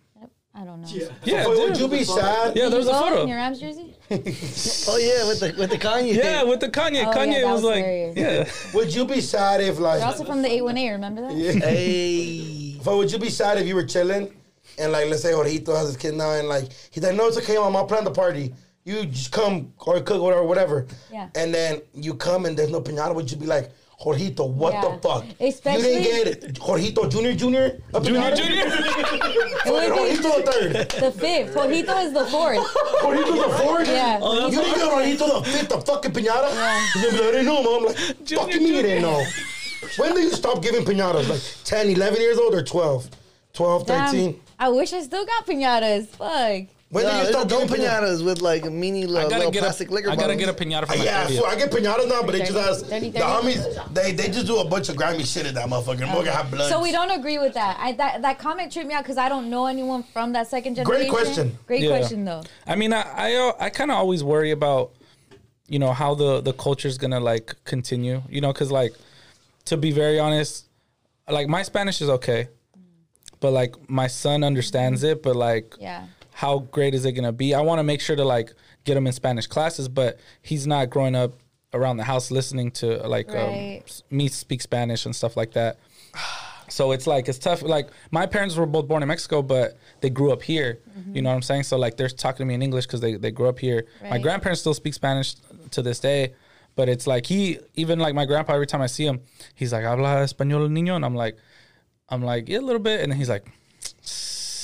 I 0.55 0.65
don't 0.65 0.83
know. 0.83 0.89
Yeah, 1.25 1.45
But 1.45 1.55
dude. 1.55 1.59
would 1.71 1.79
you 1.79 1.89
be 1.89 2.05
sad? 2.05 2.55
Yeah, 2.55 2.69
there 2.69 2.79
was 2.79 2.87
a 2.87 2.91
You 2.91 2.99
go 2.99 3.03
photo. 3.09 3.23
in 3.23 3.29
your 3.29 3.39
Rams 3.39 3.59
jersey. 3.61 3.97
Oh 4.91 4.99
yeah, 4.99 5.27
with 5.27 5.41
the 5.41 5.55
with 5.59 5.71
the 5.71 5.79
Kanye. 5.79 6.15
Yeah, 6.15 6.43
with 6.43 6.61
the 6.61 6.69
Kanye. 6.69 7.05
Oh, 7.07 7.11
yeah, 7.11 7.15
Kanye 7.15 7.41
that 7.41 7.53
was, 7.53 7.63
was 7.63 7.65
like, 7.65 7.85
hilarious. 7.85 8.17
yeah. 8.17 8.75
Would 8.79 8.95
you 8.95 9.07
be 9.07 9.21
sad 9.23 9.63
if 9.63 9.79
like? 9.79 10.01
You're 10.01 10.09
also 10.09 10.25
from 10.25 10.43
the 10.43 10.49
A1A. 10.49 10.93
remember 10.93 11.23
that? 11.23 11.33
Hey. 11.33 12.79
But 12.85 12.97
would 12.97 13.11
you 13.13 13.19
be 13.19 13.31
sad 13.31 13.59
if 13.59 13.67
you 13.67 13.75
were 13.77 13.85
chilling 13.87 14.35
and 14.79 14.91
like 14.93 15.09
let's 15.09 15.23
say 15.23 15.33
Jorgito 15.33 15.75
has 15.77 15.87
his 15.89 15.97
kid 15.97 16.15
now 16.15 16.33
and 16.33 16.49
like 16.49 16.71
he's 16.91 17.03
like 17.03 17.15
no 17.15 17.29
it's 17.29 17.39
okay 17.39 17.57
mom 17.57 17.77
I'll 17.77 17.87
plan 17.87 18.05
the 18.05 18.11
party 18.11 18.53
you 18.85 19.07
just 19.07 19.31
come 19.31 19.73
or 19.87 20.01
cook 20.01 20.21
or 20.21 20.45
whatever 20.47 20.87
Yeah. 21.13 21.29
and 21.37 21.55
then 21.55 21.81
you 21.95 22.15
come 22.15 22.45
and 22.47 22.57
there's 22.57 22.71
no 22.71 22.81
pinata 22.81 23.15
would 23.15 23.31
you 23.31 23.37
be 23.37 23.47
like 23.47 23.71
Jorgito 24.03 24.49
what 24.49 24.73
Yeah. 24.73 24.81
the 24.83 24.99
fuck 25.09 25.25
Especially- 25.41 25.95
you 25.95 26.01
didn't 26.03 26.25
get 26.25 26.45
it 26.45 26.55
Jorgito 26.59 27.11
Junior 27.11 27.35
Junior 27.35 27.81
a 27.95 28.01
Junior, 28.01 28.21
pinata? 28.21 28.37
Junior. 28.37 28.71
Fucking 29.63 29.91
Jorgito 29.91 30.45
the 30.45 30.53
third 30.53 30.73
The 31.03 31.13
fifth. 31.13 31.55
Juanito 31.55 31.97
is 31.99 32.13
the 32.13 32.27
fourth. 32.27 32.59
Jorgito 33.03 33.49
the 33.49 33.59
fourth 33.63 33.89
Yeah. 33.89 34.19
Oh, 34.23 34.49
you 34.49 34.59
didn't 34.59 34.75
get 34.75 35.19
Jorgito 35.19 35.45
the 35.45 35.51
fifth 35.51 35.69
the 35.69 35.81
fucking 35.81 36.13
pinata 36.13 36.53
Yeah. 36.53 36.87
He's 36.95 37.05
gonna 37.05 37.17
like, 37.19 37.23
I 37.29 37.31
didn't 37.33 37.47
know 37.47 37.63
mom 37.63 37.75
I'm 37.77 37.85
like 37.87 38.25
Junior, 38.25 38.45
fucking 38.45 38.63
me 38.63 38.77
you 38.77 38.83
didn't 38.83 39.03
know 39.03 39.25
when 39.97 40.15
do 40.15 40.21
you 40.21 40.31
stop 40.31 40.63
giving 40.63 40.85
pinatas 40.85 41.29
like 41.29 41.41
10 41.65 41.91
11 41.91 42.21
years 42.21 42.39
old 42.39 42.55
or 42.55 42.63
12 42.63 43.09
12 43.53 43.87
13 43.87 44.33
Damn, 44.33 44.41
I 44.59 44.69
wish 44.69 44.93
I 44.93 45.03
still 45.03 45.27
got 45.27 45.45
pinatas. 45.47 46.07
Fuck. 46.07 46.69
When 46.93 47.05
Nah, 47.05 47.11
do 47.11 47.17
you 47.17 47.25
start 47.33 47.49
stop 47.49 47.63
adult 47.65 47.71
pinatas 47.71 48.21
pinatas 48.21 48.25
with 48.25 48.43
like 48.43 48.65
mini 48.71 49.05
I 49.05 49.07
little, 49.07 49.31
little 49.31 49.51
get 49.51 49.63
plastic 49.63 49.89
a, 49.91 49.95
liquor 49.95 50.11
I 50.11 50.15
gotta 50.15 50.35
bottles. 50.37 50.45
get 50.45 50.49
a 50.51 50.65
pinata 50.65 50.87
for 50.87 50.99
my 50.99 51.05
Yeah, 51.05 51.27
so 51.27 51.47
I 51.47 51.57
get 51.57 51.71
pinatas 51.71 52.07
now, 52.07 52.21
but 52.23 52.33
they 52.33 52.41
just 52.41 52.53
30, 52.53 52.67
has 52.67 52.83
30, 52.83 53.11
the 53.11 53.19
30. 53.21 53.25
homies. 53.33 53.95
They 53.95 54.13
they 54.13 54.29
just 54.29 54.47
do 54.47 54.59
a 54.59 54.65
bunch 54.67 54.91
of 54.91 54.97
grimy 54.97 55.25
shit 55.25 55.47
in 55.47 55.55
that 55.55 55.69
motherfucker. 55.71 56.01
Motherfucker 56.07 56.27
have 56.27 56.51
blood. 56.51 56.69
So 56.69 56.83
we 56.83 56.93
don't 56.93 57.11
agree 57.11 57.39
with 57.39 57.55
that. 57.55 57.79
I 57.81 57.93
that, 57.93 58.21
that 58.21 58.39
comment 58.39 58.71
tripped 58.73 58.89
me 58.89 58.95
out 58.95 59.05
because 59.05 59.17
I 59.17 59.31
don't 59.31 59.49
know 59.49 59.65
anyone 59.67 60.03
from 60.13 60.33
that 60.35 60.49
second 60.49 60.75
generation. 60.75 61.01
Great 61.01 61.11
question. 61.11 61.59
Great 61.67 61.81
Yeah. 61.83 61.97
question 61.97 62.27
though. 62.27 62.43
I 62.67 62.77
mean, 62.77 62.93
I 62.93 63.03
I, 63.17 63.53
I 63.59 63.71
kind 63.71 63.91
of 63.91 63.97
always 63.97 64.23
worry 64.23 64.51
about, 64.51 64.93
you 65.69 65.79
know, 65.79 65.93
how 65.95 66.15
the 66.15 66.43
the 66.43 66.53
culture's 66.53 66.99
gonna 66.99 67.21
like 67.21 67.55
continue. 67.65 68.21
You 68.29 68.43
know, 68.43 68.53
because 68.53 68.71
like, 68.71 68.93
to 69.65 69.79
be 69.79 69.93
very 69.93 70.19
honest, 70.19 70.67
like 71.27 71.49
my 71.49 71.63
Spanish 71.63 72.03
is 72.03 72.11
okay, 72.11 72.49
but 73.41 73.53
like 73.55 73.77
my 73.89 74.09
son 74.09 74.45
understands 74.45 75.03
it. 75.05 75.23
But 75.23 75.37
like, 75.37 75.75
Yeah. 75.81 76.05
How 76.43 76.55
great 76.77 76.93
is 76.99 77.05
it 77.09 77.13
gonna 77.13 77.33
be? 77.45 77.49
I 77.55 77.61
want 77.69 77.79
to 77.79 77.85
make 77.93 78.01
sure 78.07 78.17
to 78.17 78.25
like 78.37 78.49
get 78.87 78.97
him 78.99 79.07
in 79.07 79.13
Spanish 79.23 79.47
classes, 79.55 79.87
but 80.01 80.19
he's 80.51 80.67
not 80.67 80.91
growing 80.95 81.15
up 81.23 81.33
around 81.73 81.97
the 81.99 82.05
house 82.13 82.31
listening 82.39 82.69
to 82.81 82.87
like 83.17 83.29
um, 83.31 83.37
Right. 83.37 83.83
s- 83.87 84.03
me 84.11 84.25
speak 84.29 84.61
Spanish 84.71 85.07
and 85.07 85.15
stuff 85.21 85.35
like 85.37 85.53
that. 85.61 85.73
So 86.69 86.93
it's 86.93 87.07
like 87.07 87.29
it's 87.31 87.39
tough. 87.39 87.61
Like 87.77 87.89
my 88.19 88.25
parents 88.35 88.57
were 88.57 88.65
both 88.77 88.87
born 88.89 89.03
in 89.03 89.09
Mexico, 89.15 89.43
but 89.43 89.77
they 90.01 90.09
grew 90.19 90.31
up 90.33 90.43
here. 90.53 90.71
You 91.15 91.21
know 91.21 91.29
what 91.29 91.37
I'm 91.37 91.43
saying? 91.51 91.65
So 91.65 91.77
like 91.77 91.95
they're 91.99 92.09
talking 92.09 92.39
to 92.45 92.49
me 92.49 92.55
in 92.55 92.63
English 92.63 92.87
because 92.87 93.03
they 93.03 93.13
they 93.25 93.31
grew 93.39 93.49
up 93.53 93.59
here. 93.59 93.81
My 94.13 94.17
grandparents 94.27 94.61
still 94.63 94.73
speak 94.83 94.95
Spanish 94.95 95.29
to 95.75 95.81
this 95.83 96.01
day, 96.01 96.33
but 96.79 96.89
it's 96.89 97.07
like 97.07 97.25
he 97.33 97.59
even 97.83 97.99
like 97.99 98.15
my 98.15 98.25
grandpa. 98.31 98.55
Every 98.55 98.67
time 98.73 98.81
I 98.81 98.91
see 98.97 99.05
him, 99.11 99.19
he's 99.61 99.71
like 99.75 99.85
habla 99.91 100.11
español 100.29 100.63
niño, 100.77 100.95
and 100.97 101.05
I'm 101.05 101.19
like, 101.25 101.37
I'm 102.13 102.23
like 102.33 102.49
yeah 102.49 102.61
a 102.65 102.67
little 102.69 102.85
bit, 102.91 102.97
and 103.03 103.09
then 103.13 103.19
he's 103.19 103.29
like. 103.37 103.45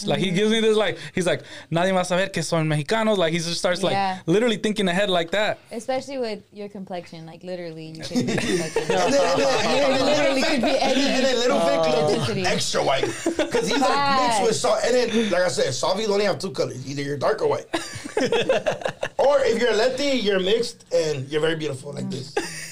Like 0.06 0.18
he 0.20 0.30
gives 0.30 0.50
me 0.50 0.60
this 0.60 0.76
like 0.76 0.98
he's 1.14 1.26
like 1.26 1.42
nadie 1.70 1.92
va 1.92 2.00
a 2.00 2.04
saber 2.04 2.28
que 2.28 2.42
son 2.42 2.68
mexicanos. 2.68 3.18
Like 3.18 3.32
he 3.32 3.38
just 3.38 3.58
starts 3.58 3.82
like 3.82 3.92
Yeah. 3.92 4.18
literally 4.26 4.56
thinking 4.56 4.88
ahead 4.88 5.10
like 5.10 5.30
that. 5.32 5.58
Especially 5.72 6.18
with 6.18 6.40
your 6.52 6.68
complexion, 6.68 7.26
like 7.26 7.42
literally, 7.42 7.88
you 7.96 8.02
could 8.02 8.26
be 8.26 8.34
Literally 8.34 10.42
Little 10.42 10.42
could 10.42 10.60
be 10.60 10.60
Vic- 10.60 10.82
and 10.82 10.96
then- 10.96 11.24
and 11.24 11.38
Little 11.38 11.58
Vic 11.60 11.80
Ethnicity. 11.80 12.36
looks 12.42 12.48
extra 12.48 12.82
white. 12.82 13.02
Because 13.04 13.68
he's 13.68 13.80
like 13.80 14.20
mixed 14.22 14.42
with 14.42 14.56
salt. 14.56 14.80
And 14.84 14.94
then, 14.94 15.30
like 15.30 15.42
I 15.42 15.48
said, 15.48 15.72
Salvi's 15.72 16.08
only 16.10 16.24
have 16.24 16.38
two 16.38 16.50
colors: 16.50 16.86
either 16.88 17.02
you're 17.02 17.16
dark 17.16 17.42
or 17.42 17.48
white, 17.48 17.66
or 19.18 19.40
if 19.40 19.60
you're 19.60 19.70
a 19.70 19.76
Leti, 19.76 20.18
you're 20.18 20.40
mixed 20.40 20.84
and 20.92 21.28
you're 21.28 21.40
very 21.40 21.56
beautiful 21.56 21.92
like 21.92 22.08
this. 22.10 22.34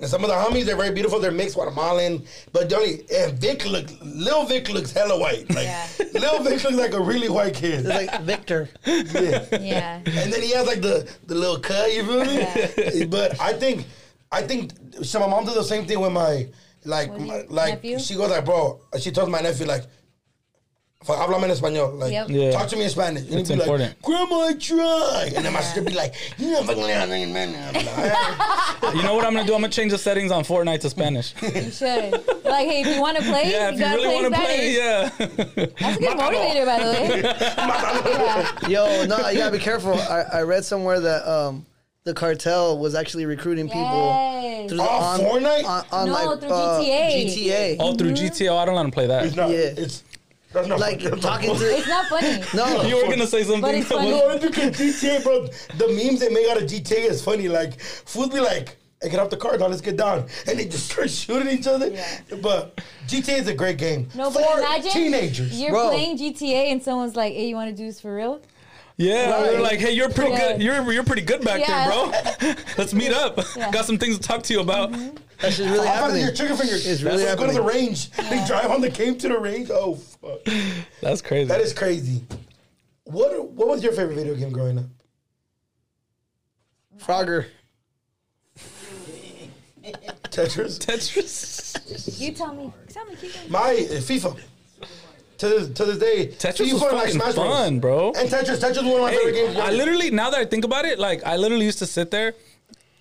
And 0.00 0.10
some 0.10 0.24
of 0.24 0.28
the 0.28 0.34
homies, 0.34 0.64
they're 0.64 0.76
very 0.76 0.92
beautiful. 0.92 1.20
They're 1.20 1.30
mixed 1.30 1.54
Guatemalan, 1.54 2.24
but 2.52 2.68
the 2.68 2.76
only 2.76 3.04
and 3.14 3.38
Vic 3.38 3.64
look, 3.64 3.86
Lil 4.02 4.44
Vic 4.44 4.68
looks 4.68 4.90
hella 4.90 5.18
white. 5.18 5.48
Like 5.54 5.66
Yeah. 5.66 5.86
Lil 6.14 6.42
Vic 6.42 6.64
looks 6.64 6.76
like 6.76 6.94
a 6.94 7.00
really 7.00 7.28
white 7.28 7.54
kid. 7.54 7.86
It's 7.86 7.88
like 7.88 8.22
Victor. 8.22 8.68
Yeah. 8.86 9.46
Yeah. 9.52 9.96
and 10.04 10.32
then 10.32 10.42
he 10.42 10.50
has 10.52 10.66
like 10.66 10.82
the 10.82 11.08
the 11.26 11.34
little 11.34 11.60
cut. 11.60 11.94
You 11.94 12.04
feel 12.04 12.24
me? 12.24 12.38
Yeah. 12.38 13.06
But 13.16 13.40
I 13.40 13.52
think 13.52 13.86
I 14.32 14.42
think 14.42 14.72
so. 15.02 15.20
My 15.20 15.28
mom 15.28 15.44
did 15.44 15.54
the 15.54 15.62
same 15.62 15.86
thing 15.86 16.00
with 16.00 16.12
my 16.12 16.48
like 16.84 17.16
my, 17.18 17.44
like 17.48 17.74
nephew? 17.74 17.98
she 18.00 18.14
goes 18.16 18.30
like, 18.30 18.44
bro. 18.44 18.80
She 18.98 19.10
tells 19.12 19.28
my 19.28 19.40
nephew 19.40 19.64
like, 19.66 19.84
Háblame 21.06 21.44
en 21.44 21.50
español. 21.50 21.98
Like, 21.98 22.12
Yep. 22.12 22.26
Yeah. 22.30 22.50
talk 22.52 22.68
to 22.68 22.76
me 22.76 22.84
in 22.84 22.90
Spanish. 22.90 23.22
And 23.28 23.40
It's 23.40 23.48
he'd 23.48 23.56
be 23.56 23.60
important. 23.62 23.90
like, 23.90 24.02
Grandma, 24.02 24.40
I 24.48 24.52
tried. 24.54 25.32
And 25.36 25.44
then 25.44 25.52
my 25.52 25.60
sister 25.60 25.82
be 25.82 25.92
like, 25.92 26.14
you 26.38 26.50
know, 26.50 26.62
fucking 26.62 26.82
man. 27.32 27.52
Like, 27.52 28.94
You 28.94 29.02
know 29.02 29.14
what 29.14 29.24
I'm 29.26 29.34
gonna 29.34 29.46
do? 29.46 29.54
I'm 29.54 29.60
gonna 29.60 29.68
change 29.68 29.92
the 29.92 29.98
settings 29.98 30.32
on 30.32 30.44
Fortnite 30.44 30.80
to 30.80 30.90
Spanish. 30.90 31.34
You 31.42 31.70
should. 31.70 32.12
Like, 32.44 32.66
hey, 32.68 32.80
if 32.82 32.94
you 32.94 33.00
want 33.00 33.16
to 33.18 33.22
play, 33.24 33.50
yeah, 33.50 33.68
you 33.68 33.74
if 33.74 33.74
you 33.74 33.80
gotta 33.80 33.96
really 33.96 34.06
play 34.06 34.22
want 34.22 34.34
to 34.34 34.40
Spanish. 34.40 35.36
play, 35.36 35.56
yeah. 35.56 35.66
That's 35.80 35.96
a 35.96 36.00
good 36.00 36.18
motivator, 36.18 36.66
by 36.66 36.78
the 36.78 36.90
way. 36.92 38.68
yeah. 38.68 38.68
Yo, 38.68 39.06
no, 39.06 39.28
you 39.28 39.38
gotta 39.38 39.52
be 39.52 39.58
careful. 39.58 39.94
I, 39.94 40.22
I 40.32 40.42
read 40.42 40.64
somewhere 40.64 41.00
that 41.00 41.26
um 41.30 41.66
the 42.04 42.12
cartel 42.14 42.78
was 42.78 42.94
actually 42.94 43.24
recruiting 43.26 43.66
people 43.66 43.80
Yes. 44.42 44.68
through 44.68 44.76
the 44.78 44.82
Oh, 44.84 44.88
on, 44.88 45.20
Fortnite? 45.20 45.64
on, 45.64 45.84
on 45.90 46.06
No, 46.08 46.12
like 46.12 46.40
through 46.40 46.50
uh, 46.50 46.80
GTA. 46.80 47.24
GTA. 47.26 47.76
oh, 47.80 47.94
through 47.94 48.10
GTO, 48.12 48.58
I 48.58 48.64
don't 48.66 48.74
let 48.74 48.84
him 48.84 48.90
play 48.90 49.06
It's 49.06 49.34
that. 49.34 49.36
not, 49.36 49.48
Yeah. 49.50 49.56
it's, 49.56 50.02
that's 50.54 50.68
not 50.68 50.78
Like 50.80 51.00
that's 51.00 51.22
not 51.22 51.22
talking 51.22 51.56
to 51.56 51.64
It's 51.76 51.88
not 51.88 52.06
funny. 52.06 52.42
no, 52.54 52.82
You 52.82 52.96
were 52.96 53.10
gonna 53.10 53.26
say 53.26 53.42
something. 53.42 53.60
But 53.60 53.74
it's 53.74 53.88
funny. 53.88 54.10
No, 54.10 54.30
it's 54.30 54.44
because 54.46 54.70
GTA, 54.76 55.22
bro. 55.22 55.46
The 55.76 55.88
memes 55.88 56.20
they 56.20 56.30
make 56.30 56.48
out 56.48 56.56
of 56.62 56.64
GTA 56.64 57.10
is 57.10 57.22
funny. 57.22 57.48
Like, 57.48 57.80
fools 57.80 58.28
be 58.30 58.40
like, 58.40 58.76
hey, 59.02 59.10
get 59.10 59.20
off 59.20 59.30
the 59.30 59.36
car, 59.36 59.58
now 59.58 59.66
let's 59.66 59.80
get 59.82 59.96
down. 59.96 60.26
And 60.46 60.58
they 60.58 60.64
just 60.66 60.90
start 60.90 61.10
shooting 61.10 61.48
each 61.48 61.66
other. 61.66 61.88
Yeah. 61.88 62.20
But 62.42 62.80
GTA 63.06 63.40
is 63.40 63.48
a 63.48 63.54
great 63.54 63.76
game. 63.78 64.08
No, 64.14 64.30
but 64.30 64.44
For 64.44 64.58
imagine 64.60 64.90
teenagers. 64.92 65.60
you're 65.60 65.70
Bro. 65.72 65.88
playing 65.90 66.18
GTA 66.18 66.72
and 66.72 66.82
someone's 66.82 67.16
like, 67.16 67.34
"Hey, 67.34 67.48
you 67.48 67.54
want 67.56 67.70
to 67.70 67.76
do 67.76 67.84
this 67.86 68.00
for 68.00 68.14
real?" 68.14 68.40
Yeah, 68.96 69.30
Right. 69.30 69.42
they're 69.50 69.60
like, 69.60 69.78
hey, 69.80 69.90
you're 69.92 70.08
pretty 70.08 70.30
Yeah. 70.32 70.52
good. 70.52 70.62
You're 70.62 70.92
you're 70.92 71.04
pretty 71.04 71.22
good 71.22 71.42
back 71.44 71.60
Yeah. 71.60 71.88
there, 71.88 72.54
bro. 72.54 72.54
Let's 72.78 72.94
meet 72.94 73.12
up. 73.12 73.38
Yeah. 73.56 73.70
Got 73.72 73.86
some 73.86 73.98
things 73.98 74.16
to 74.18 74.22
talk 74.22 74.42
to 74.44 74.52
you 74.52 74.60
about. 74.60 74.92
that 74.92 75.52
shit's 75.52 75.58
really 75.60 75.80
I 75.80 75.84
found 75.96 76.12
happening. 76.12 76.22
your 76.22 76.32
trigger 76.34 76.54
finger. 76.56 76.74
It's 76.76 77.02
really 77.02 77.24
Let's 77.24 77.34
go 77.40 77.46
to 77.48 77.52
the 77.52 77.62
happening. 77.62 77.86
range. 77.86 78.10
They 78.12 78.44
drive 78.46 78.70
on 78.70 78.80
the 78.80 78.90
game 78.90 79.18
to 79.18 79.28
the 79.28 79.38
range. 79.38 79.68
Oh, 79.72 79.96
fuck. 79.96 80.38
That's 81.00 81.20
crazy. 81.22 81.48
That 81.48 81.60
is 81.60 81.72
crazy. 81.72 82.22
What 83.04 83.50
What 83.50 83.66
was 83.68 83.82
your 83.82 83.92
favorite 83.92 84.14
video 84.14 84.34
game 84.36 84.50
growing 84.52 84.78
up? 84.78 84.84
Frogger. 86.98 87.46
Tetris. 90.30 90.78
Tetris. 90.78 92.20
You 92.20 92.32
tell 92.32 92.54
me. 92.54 92.72
Tell 92.88 93.04
me. 93.06 93.16
Keep 93.16 93.34
going. 93.34 93.50
My 93.50 93.70
uh, 93.72 94.00
FIFA. 94.00 94.38
To 95.44 95.50
this, 95.50 95.68
to 95.76 95.84
this 95.84 95.98
day, 95.98 96.28
Tetris 96.28 96.66
FIFA 96.68 96.72
was 96.72 96.82
and, 96.82 96.90
fucking 96.92 97.12
Smash 97.14 97.34
Bros. 97.34 97.46
fun, 97.48 97.80
bro. 97.80 98.12
And 98.16 98.28
Tetris, 98.30 98.58
Tetris 98.60 98.82
was 98.82 98.84
one 98.84 98.94
of 98.94 99.00
my 99.02 99.10
favorite 99.10 99.32
games. 99.34 99.56
I 99.58 99.70
literally 99.72 100.10
now 100.10 100.30
that 100.30 100.40
I 100.40 100.44
think 100.46 100.64
about 100.64 100.84
it, 100.86 100.98
like 100.98 101.22
I 101.24 101.36
literally 101.36 101.66
used 101.66 101.78
to 101.80 101.86
sit 101.86 102.10
there 102.10 102.34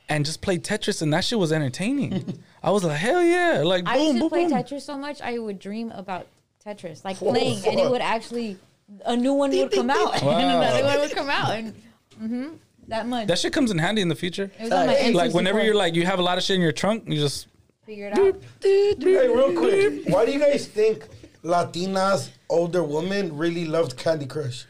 and 0.10 0.26
just 0.26 0.42
play 0.42 0.58
Tetris, 0.58 1.02
and 1.02 1.14
that 1.14 1.24
shit 1.24 1.40
was 1.40 1.52
entertaining. 1.54 2.44
I 2.64 2.72
was 2.72 2.84
like, 2.84 2.98
hell 2.98 3.24
yeah! 3.24 3.62
Like 3.66 3.88
I 3.88 3.96
used 3.96 4.08
boom, 4.08 4.16
to 4.16 4.20
boom, 4.22 4.30
play 4.30 4.44
boom. 4.48 4.54
Tetris 4.54 4.82
so 4.82 4.98
much, 4.98 5.22
I 5.22 5.40
would 5.40 5.58
dream 5.60 5.92
about 5.92 6.28
Tetris, 6.66 7.06
like 7.06 7.16
Oh, 7.22 7.30
playing, 7.32 7.66
and 7.66 7.80
it 7.80 7.90
would 7.90 8.02
actually 8.02 8.58
a 9.06 9.16
new 9.16 9.34
one 9.34 9.52
would 9.52 9.72
come 9.72 9.90
out, 9.90 10.14
and 10.16 10.24
Wow. 10.28 10.60
another 10.60 10.84
one 10.84 11.00
would 11.00 11.12
come 11.12 11.30
out, 11.30 11.52
and 11.52 11.74
hmm 12.18 12.48
that 12.90 13.08
much. 13.08 13.28
That 13.28 13.40
shit 13.40 13.54
comes 13.54 13.72
in 13.72 13.78
handy 13.78 14.02
in 14.02 14.10
the 14.10 14.16
future. 14.16 14.52
it 14.60 14.64
was 14.64 14.72
on 14.74 14.88
my 14.88 14.94
Hey, 14.96 15.14
Like 15.14 15.34
whenever 15.34 15.60
N64. 15.60 15.66
you're 15.66 15.76
like 15.76 15.96
you 15.96 16.06
have 16.06 16.20
a 16.20 16.24
lot 16.24 16.38
of 16.38 16.44
shit 16.44 16.56
in 16.58 16.62
your 16.62 16.74
trunk, 16.74 17.06
you 17.08 17.16
just 17.16 17.48
figure 17.86 18.08
it 18.08 18.14
out. 18.20 18.36
Hey, 18.62 18.94
real 19.00 19.54
quick, 19.54 20.04
why 20.08 20.26
do 20.26 20.34
you 20.34 20.40
guys 20.40 20.68
think 20.68 21.08
Latinas, 21.44 22.30
older 22.50 22.84
women, 22.84 23.36
really 23.38 23.66
loved 23.66 23.98
Candy 23.98 24.26
Crush? 24.26 24.66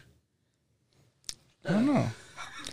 I 1.67 1.71
don't 1.73 1.85
know. 1.85 2.05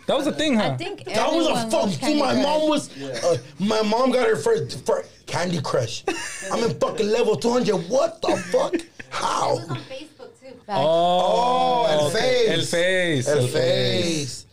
That 0.07 0.17
was 0.17 0.27
a 0.27 0.31
thing, 0.33 0.55
huh? 0.55 0.71
I 0.73 0.77
think 0.77 1.05
That 1.05 1.31
was 1.31 1.45
a 1.47 1.49
everyone 1.51 1.69
fuck. 1.71 1.81
loves 1.83 1.99
See, 1.99 2.19
my 2.19 2.33
Crush. 2.33 2.43
mom 2.43 2.69
was. 2.69 3.01
Uh, 3.23 3.37
my 3.59 3.81
mom 3.83 4.11
got 4.11 4.27
her 4.27 4.35
first 4.35 4.85
for 4.85 5.05
Candy 5.27 5.61
Crush. 5.61 6.03
I'm 6.51 6.63
in 6.63 6.77
fucking 6.79 7.07
level 7.07 7.35
200. 7.35 7.75
What 7.89 8.21
the 8.21 8.35
fuck? 8.51 8.73
How? 9.09 9.51
It 9.57 9.59
was 9.61 9.69
on 9.69 9.77
Facebook 9.77 10.39
too. 10.41 10.55
Facts. 10.65 10.79
Oh, 10.81 11.85
El. 11.89 12.09
Face. 12.09 12.49
El 12.49 12.61
Face. 12.65 13.27
El 13.27 13.37
El 13.39 13.47
Face. 13.47 14.45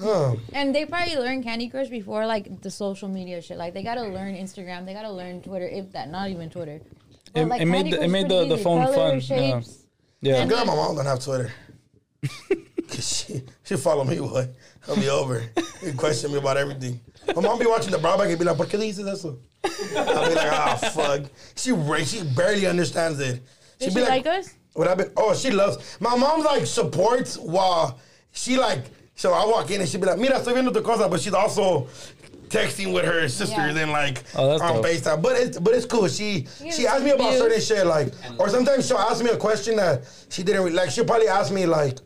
Huh. 0.00 0.36
And 0.52 0.72
they 0.72 0.84
probably 0.86 1.16
learned 1.16 1.42
Candy 1.42 1.68
Crush 1.68 1.88
before 1.88 2.24
like 2.26 2.62
the 2.62 2.70
social 2.70 3.08
media 3.08 3.42
shit. 3.42 3.58
Like 3.58 3.74
they 3.74 3.82
gotta 3.82 4.04
learn 4.04 4.36
Instagram, 4.36 4.86
they 4.86 4.92
gotta 4.94 5.10
learn 5.10 5.42
Twitter, 5.42 5.66
if 5.66 5.90
that 5.92 6.08
not 6.08 6.30
even 6.30 6.48
Twitter. 6.48 6.80
But, 7.32 7.40
It- 7.42 7.48
like, 7.48 7.60
it 7.62 7.66
made 7.66 7.92
the- 7.92 8.02
it 8.02 8.08
made 8.08 8.28
the- 8.28 8.46
the 8.46 8.58
phone 8.58 8.86
fun, 8.94 9.14
yeah. 9.14 9.20
Shapes. 9.20 9.84
Yeah. 10.20 10.42
I'm 10.42 10.48
glad 10.48 10.66
my 10.66 10.74
mom 10.74 10.96
don't 10.96 11.06
have 11.06 11.22
Twitter. 11.22 11.52
Cause 12.88 13.24
she 13.28 13.42
she 13.64 13.76
follow 13.76 14.04
me, 14.04 14.18
boy. 14.18 14.48
I'll 14.88 14.96
be 14.96 15.08
over. 15.08 15.42
He 15.80 15.92
question 15.92 16.32
me 16.32 16.38
about 16.38 16.56
everything. 16.56 17.00
My 17.36 17.42
mom 17.42 17.58
be 17.58 17.66
watching 17.66 17.90
the 17.92 17.98
Brown 17.98 18.18
Bag 18.18 18.30
and 18.30 18.38
be 18.38 18.44
like, 18.44 18.56
¿Por 18.56 18.66
qué 18.66 18.78
dices 18.78 19.06
eso? 19.06 19.38
I'll 19.64 20.28
be 20.28 20.34
like, 20.34 20.52
ah, 20.52 20.76
fuck. 20.94 21.22
She 21.54 21.70
she 22.04 22.22
barely 22.34 22.66
understands 22.66 23.20
it. 23.20 23.42
Does 23.78 23.94
be 23.94 24.00
she 24.00 24.06
like 24.06 24.26
us? 24.26 24.54
What 24.72 24.88
I 24.88 24.94
been? 24.94 25.12
Oh, 25.16 25.34
she 25.34 25.50
loves. 25.50 25.98
My 26.00 26.16
mom 26.16 26.42
like 26.42 26.66
supports 26.66 27.36
while 27.36 27.98
she 28.32 28.56
like. 28.56 28.84
So 29.14 29.32
I 29.32 29.44
walk 29.46 29.70
in 29.70 29.80
and 29.80 29.88
she 29.90 29.98
be 29.98 30.06
like, 30.06 30.18
"Mira, 30.18 30.38
estoy 30.38 30.54
viendo 30.54 30.72
tu 30.72 30.80
cosa," 30.80 31.08
but 31.08 31.20
she's 31.20 31.34
also 31.34 31.88
texting 32.48 32.92
with 32.92 33.04
her 33.04 33.28
sister 33.28 33.54
Yeah. 33.56 33.76
and 33.76 33.90
like 33.92 34.22
Oh, 34.34 34.58
on 34.60 34.74
dope. 34.76 34.84
FaceTime. 34.86 35.22
But 35.22 35.36
it's 35.36 35.58
but 35.58 35.74
it's 35.74 35.86
cool. 35.86 36.08
She 36.08 36.46
Yeah, 36.62 36.70
she 36.72 36.86
asks 36.86 37.02
me 37.04 37.10
about 37.10 37.30
views. 37.30 37.40
certain 37.40 37.60
shit 37.60 37.86
like, 37.86 38.12
or 38.38 38.48
sometimes 38.48 38.86
she'll 38.86 38.98
ask 38.98 39.22
me 39.22 39.30
a 39.30 39.36
question 39.36 39.76
that 39.76 40.02
she 40.28 40.42
didn't 40.42 40.64
re- 40.64 40.72
like. 40.72 40.90
She'll 40.90 41.04
probably 41.04 41.28
ask 41.28 41.52
me 41.52 41.66
like, 41.66 41.98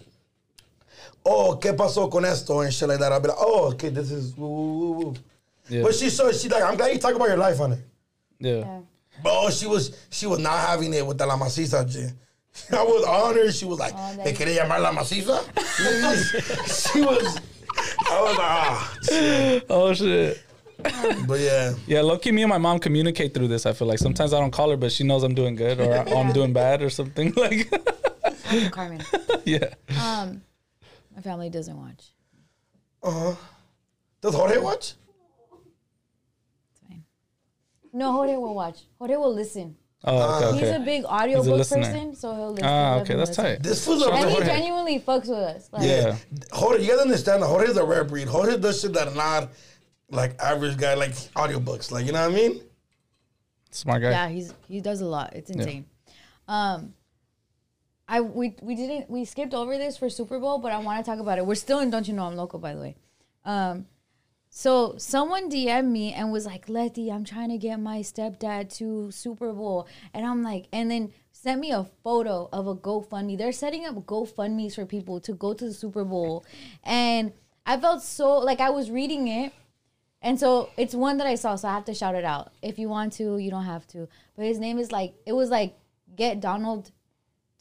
"Oh, 1.24 1.58
qué 1.60 1.72
pasó 1.76 2.10
con 2.10 2.24
esto?" 2.24 2.60
and 2.60 2.72
shit 2.72 2.88
like 2.88 2.98
that. 3.00 3.12
I'll 3.12 3.20
be 3.20 3.28
like, 3.28 3.36
"Oh, 3.40 3.70
okay, 3.72 3.88
this 3.90 4.10
is 4.10 4.36
woo 4.36 4.48
woo 4.48 4.72
woo 4.72 4.92
woo." 4.98 5.14
Yeah. 5.68 5.82
But 5.82 5.94
she's 5.94 6.16
so 6.16 6.32
she 6.32 6.48
like, 6.48 6.62
I'm 6.64 6.76
glad 6.76 6.92
you 6.92 6.98
talk 6.98 7.14
about 7.14 7.28
your 7.28 7.36
life 7.38 7.60
on 7.60 7.72
it. 7.72 7.80
yeah. 8.40 8.56
Yeah. 8.58 8.78
Bro, 9.22 9.32
oh, 9.44 9.50
she 9.50 9.66
was 9.66 9.96
she 10.10 10.26
was 10.26 10.38
not 10.40 10.58
having 10.58 10.92
it 10.94 11.06
with 11.06 11.18
the 11.18 11.26
la 11.26 11.36
maciza 11.38 11.88
shit. 11.90 12.12
I 12.72 12.82
was 12.82 13.04
on 13.04 13.34
her. 13.36 13.50
She 13.52 13.64
was 13.64 13.78
like, 13.78 13.94
Oh, 13.96 14.16
"Te 14.24 14.32
quería 14.32 14.58
llamar 14.66 14.80
la 14.80 14.92
maciza?" 14.92 15.40
she 16.92 17.00
was. 17.02 17.38
I 18.12 18.22
was 18.22 18.36
like, 18.36 18.46
ah. 18.46 18.96
shit. 19.02 19.66
Oh 19.70 19.94
shit. 19.94 20.42
But 21.28 21.38
yeah, 21.40 21.74
Yeah, 21.86 22.00
lucky 22.00 22.32
me 22.32 22.42
and 22.42 22.48
my 22.50 22.58
mom 22.58 22.78
communicate 22.80 23.34
through 23.34 23.48
this. 23.48 23.66
I 23.66 23.72
feel 23.72 23.86
like 23.86 23.98
sometimes 24.00 24.32
I 24.32 24.40
don't 24.40 24.50
call 24.50 24.70
her, 24.70 24.76
but 24.76 24.90
she 24.90 25.04
knows 25.04 25.22
I'm 25.22 25.34
doing 25.34 25.54
good 25.54 25.80
or 25.80 25.92
I- 25.92 26.12
I'm 26.20 26.32
doing 26.32 26.52
bad 26.52 26.82
or 26.82 26.90
something. 26.90 27.32
Like, 27.42 28.70
Carmen. 28.72 29.00
yeah. 29.44 29.72
Um, 30.02 30.42
my 31.14 31.22
family 31.22 31.48
doesn't 31.48 31.76
watch. 31.76 32.04
Uh. 33.02 33.34
does 34.20 34.34
Jorge 34.34 34.58
watch? 34.58 34.94
It's 36.70 36.80
fine. 36.86 37.04
No, 37.94 38.12
Jorge 38.12 38.36
will 38.36 38.54
watch. 38.54 38.80
Jorge 38.98 39.16
will 39.16 39.34
listen. 39.34 39.76
Oh, 40.04 40.48
okay, 40.54 40.58
He's 40.60 40.68
a 40.74 40.78
big 40.80 40.94
He's 40.96 41.04
a 41.04 41.08
audiobook 41.08 41.68
person, 41.68 42.14
so 42.16 42.34
he'll 42.34 42.50
listen. 42.50 42.66
Ah, 42.66 42.94
Let 42.96 43.02
okay, 43.02 43.14
that's 43.14 43.28
listen. 43.30 43.44
tight. 43.44 43.62
This 43.62 43.84
fool's 43.84 44.02
a 44.02 44.04
Shout 44.06 44.12
out 44.14 44.18
And 44.20 44.28
he. 44.30 44.34
Jorge. 44.34 44.46
genuinely 44.48 45.00
fucks 45.00 45.28
with 45.28 45.38
us. 45.38 45.68
Like, 45.72 45.82
Yeah. 45.84 46.06
Yeah. 46.06 46.16
Jorge, 46.52 46.82
you 46.82 46.88
gotta 46.88 47.02
understand 47.02 47.42
that 47.42 47.46
Jorge's 47.46 47.76
a 47.76 47.84
rare 47.84 48.02
breed. 48.04 48.26
Jorge 48.26 48.56
does 48.58 48.80
shit 48.80 48.92
that 48.94 49.08
are 49.08 49.14
not 49.14 49.50
like 50.10 50.38
average 50.40 50.76
guy, 50.76 50.94
like 50.94 51.12
audiobooks. 51.36 51.92
Like, 51.92 52.04
you 52.06 52.12
know 52.12 52.20
what 52.28 52.32
I 52.32 52.34
mean? 52.34 52.62
Smart 53.70 54.02
guy. 54.02 54.10
Yeah, 54.10 54.28
he's 54.28 54.52
he 54.68 54.80
does 54.80 55.00
a 55.00 55.06
lot. 55.06 55.34
It's 55.34 55.50
insane. 55.50 55.86
Um, 56.48 56.94
I 58.08 58.20
we 58.20 58.56
we 58.60 58.74
didn't 58.74 59.08
we 59.08 59.24
skipped 59.24 59.54
over 59.54 59.78
this 59.78 59.96
for 59.96 60.10
Super 60.10 60.38
Bowl, 60.40 60.58
but 60.58 60.72
I 60.72 60.78
want 60.78 61.02
to 61.04 61.08
talk 61.10 61.20
about 61.20 61.38
it. 61.38 61.46
We're 61.46 61.54
still 61.54 61.78
in 61.78 61.90
Don't 61.90 62.06
You 62.08 62.14
Know 62.14 62.24
I'm 62.26 62.36
Local, 62.36 62.58
by 62.58 62.74
the 62.74 62.80
way. 62.80 62.96
Um, 63.44 63.86
so 64.54 64.94
someone 64.98 65.48
DM'd 65.48 65.88
me 65.88 66.12
and 66.12 66.30
was 66.30 66.44
like, 66.44 66.68
"Letty, 66.68 67.10
I'm 67.10 67.24
trying 67.24 67.48
to 67.48 67.56
get 67.56 67.80
my 67.80 68.00
stepdad 68.00 68.70
to 68.76 69.10
Super 69.10 69.50
Bowl," 69.50 69.88
and 70.12 70.26
I'm 70.26 70.42
like, 70.42 70.68
and 70.74 70.90
then 70.90 71.10
sent 71.32 71.58
me 71.58 71.72
a 71.72 71.84
photo 72.04 72.50
of 72.52 72.66
a 72.66 72.74
GoFundMe. 72.74 73.38
They're 73.38 73.50
setting 73.50 73.86
up 73.86 73.94
GoFundmes 74.04 74.74
for 74.74 74.84
people 74.84 75.20
to 75.20 75.32
go 75.32 75.54
to 75.54 75.64
the 75.64 75.72
Super 75.72 76.04
Bowl, 76.04 76.44
and 76.84 77.32
I 77.64 77.78
felt 77.78 78.02
so 78.02 78.36
like 78.40 78.60
I 78.60 78.68
was 78.68 78.90
reading 78.90 79.26
it. 79.26 79.54
And 80.20 80.38
so 80.38 80.68
it's 80.76 80.94
one 80.94 81.16
that 81.16 81.26
I 81.26 81.34
saw, 81.36 81.56
so 81.56 81.68
I 81.68 81.72
have 81.72 81.86
to 81.86 81.94
shout 81.94 82.14
it 82.14 82.24
out. 82.24 82.52
If 82.60 82.78
you 82.78 82.90
want 82.90 83.14
to, 83.14 83.38
you 83.38 83.50
don't 83.50 83.64
have 83.64 83.86
to. 83.88 84.06
But 84.36 84.44
his 84.44 84.58
name 84.58 84.78
is 84.78 84.92
like 84.92 85.14
it 85.24 85.32
was 85.32 85.48
like 85.48 85.78
get 86.14 86.40
Donald 86.40 86.90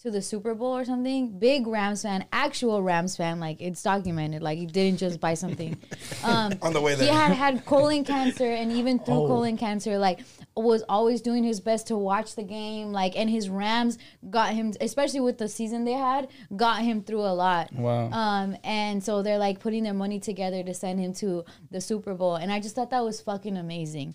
to 0.01 0.11
the 0.11 0.21
Super 0.21 0.55
Bowl 0.55 0.75
or 0.75 0.83
something. 0.85 1.37
Big 1.37 1.67
Rams 1.67 2.01
fan, 2.03 2.25
actual 2.33 2.81
Rams 2.81 3.15
fan. 3.17 3.39
Like 3.39 3.61
it's 3.61 3.81
documented. 3.83 4.41
Like 4.41 4.57
he 4.57 4.65
didn't 4.65 4.99
just 4.99 5.19
buy 5.19 5.33
something. 5.35 5.77
Um, 6.23 6.53
On 6.61 6.71
the 6.71 6.79
way 6.81 6.93
there, 6.93 7.07
he 7.07 7.13
had 7.13 7.31
had 7.31 7.65
colon 7.65 8.03
cancer, 8.03 8.45
and 8.45 8.71
even 8.71 8.99
through 8.99 9.23
Oh. 9.23 9.27
colon 9.27 9.57
cancer, 9.57 9.97
like 9.97 10.19
was 10.55 10.83
always 10.87 11.21
doing 11.21 11.43
his 11.43 11.59
best 11.59 11.87
to 11.87 11.97
watch 11.97 12.35
the 12.35 12.43
game. 12.43 12.91
Like 12.91 13.17
and 13.17 13.27
his 13.29 13.49
Rams 13.49 13.97
got 14.29 14.53
him, 14.53 14.73
especially 14.81 15.21
with 15.21 15.37
the 15.39 15.47
season 15.49 15.83
they 15.83 15.93
had, 15.93 16.27
got 16.55 16.81
him 16.83 17.01
through 17.01 17.21
a 17.21 17.33
lot. 17.33 17.73
Wow. 17.73 18.11
Um, 18.11 18.55
and 18.63 19.03
so 19.03 19.23
they're 19.23 19.39
like 19.39 19.59
putting 19.59 19.83
their 19.83 19.93
money 19.95 20.19
together 20.19 20.61
to 20.63 20.73
send 20.75 20.99
him 20.99 21.13
to 21.15 21.43
the 21.71 21.81
Super 21.81 22.13
Bowl, 22.13 22.35
and 22.35 22.51
I 22.51 22.59
just 22.59 22.75
thought 22.75 22.91
that 22.91 23.03
was 23.03 23.19
fucking 23.21 23.57
amazing. 23.57 24.13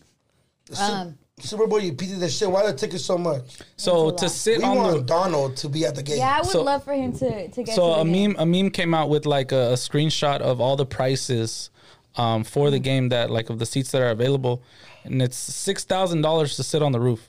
Um, 0.79 1.17
Super 1.39 1.67
Bowl, 1.67 1.79
you 1.81 1.93
pieces 1.93 2.23
of 2.23 2.31
shit. 2.31 2.51
Why 2.51 2.67
the 2.67 2.73
tickets 2.77 3.05
so 3.05 3.19
much? 3.19 3.43
So 3.77 4.11
That's 4.11 4.23
a 4.23 4.25
to 4.25 4.25
lot. 4.25 4.31
sit 4.33 4.59
We 4.59 4.65
on 4.65 4.77
want 4.77 4.97
the 4.97 5.03
Donald 5.03 5.57
to 5.59 5.69
be 5.69 5.85
at 5.85 5.95
the 5.95 6.03
game. 6.03 6.19
yeah, 6.19 6.37
I 6.37 6.41
would 6.41 6.47
So- 6.51 6.63
love 6.63 6.83
for 6.83 6.95
him 6.95 7.13
to 7.19 7.49
to 7.49 7.63
get. 7.63 7.75
so 7.75 7.95
to 7.95 8.01
a 8.01 8.05
the 8.05 8.11
game. 8.11 8.33
meme 8.33 8.37
a 8.39 8.47
meme 8.47 8.71
came 8.71 8.95
out 8.95 9.09
with 9.11 9.27
like 9.27 9.53
a, 9.53 9.73
a 9.73 9.75
screenshot 9.75 10.41
of 10.41 10.61
all 10.61 10.77
the 10.77 10.87
prices 10.87 11.71
um, 12.17 12.43
for 12.45 12.69
Mm. 12.69 12.71
the 12.71 12.79
game 12.79 13.09
that 13.11 13.31
like 13.31 13.51
of 13.51 13.59
the 13.59 13.67
seats 13.67 13.91
that 13.93 14.01
are 14.01 14.09
available, 14.09 14.63
and 15.05 15.21
it's 15.21 15.37
six 15.37 15.85
thousand 15.85 16.23
dollars 16.23 16.57
to 16.57 16.63
sit 16.63 16.83
on 16.83 16.93
the 16.93 17.01
roof. 17.01 17.29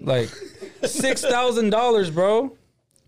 Like 0.00 0.28
six 0.84 1.22
thousand 1.22 1.70
dollars, 1.70 2.10
bro. 2.10 2.56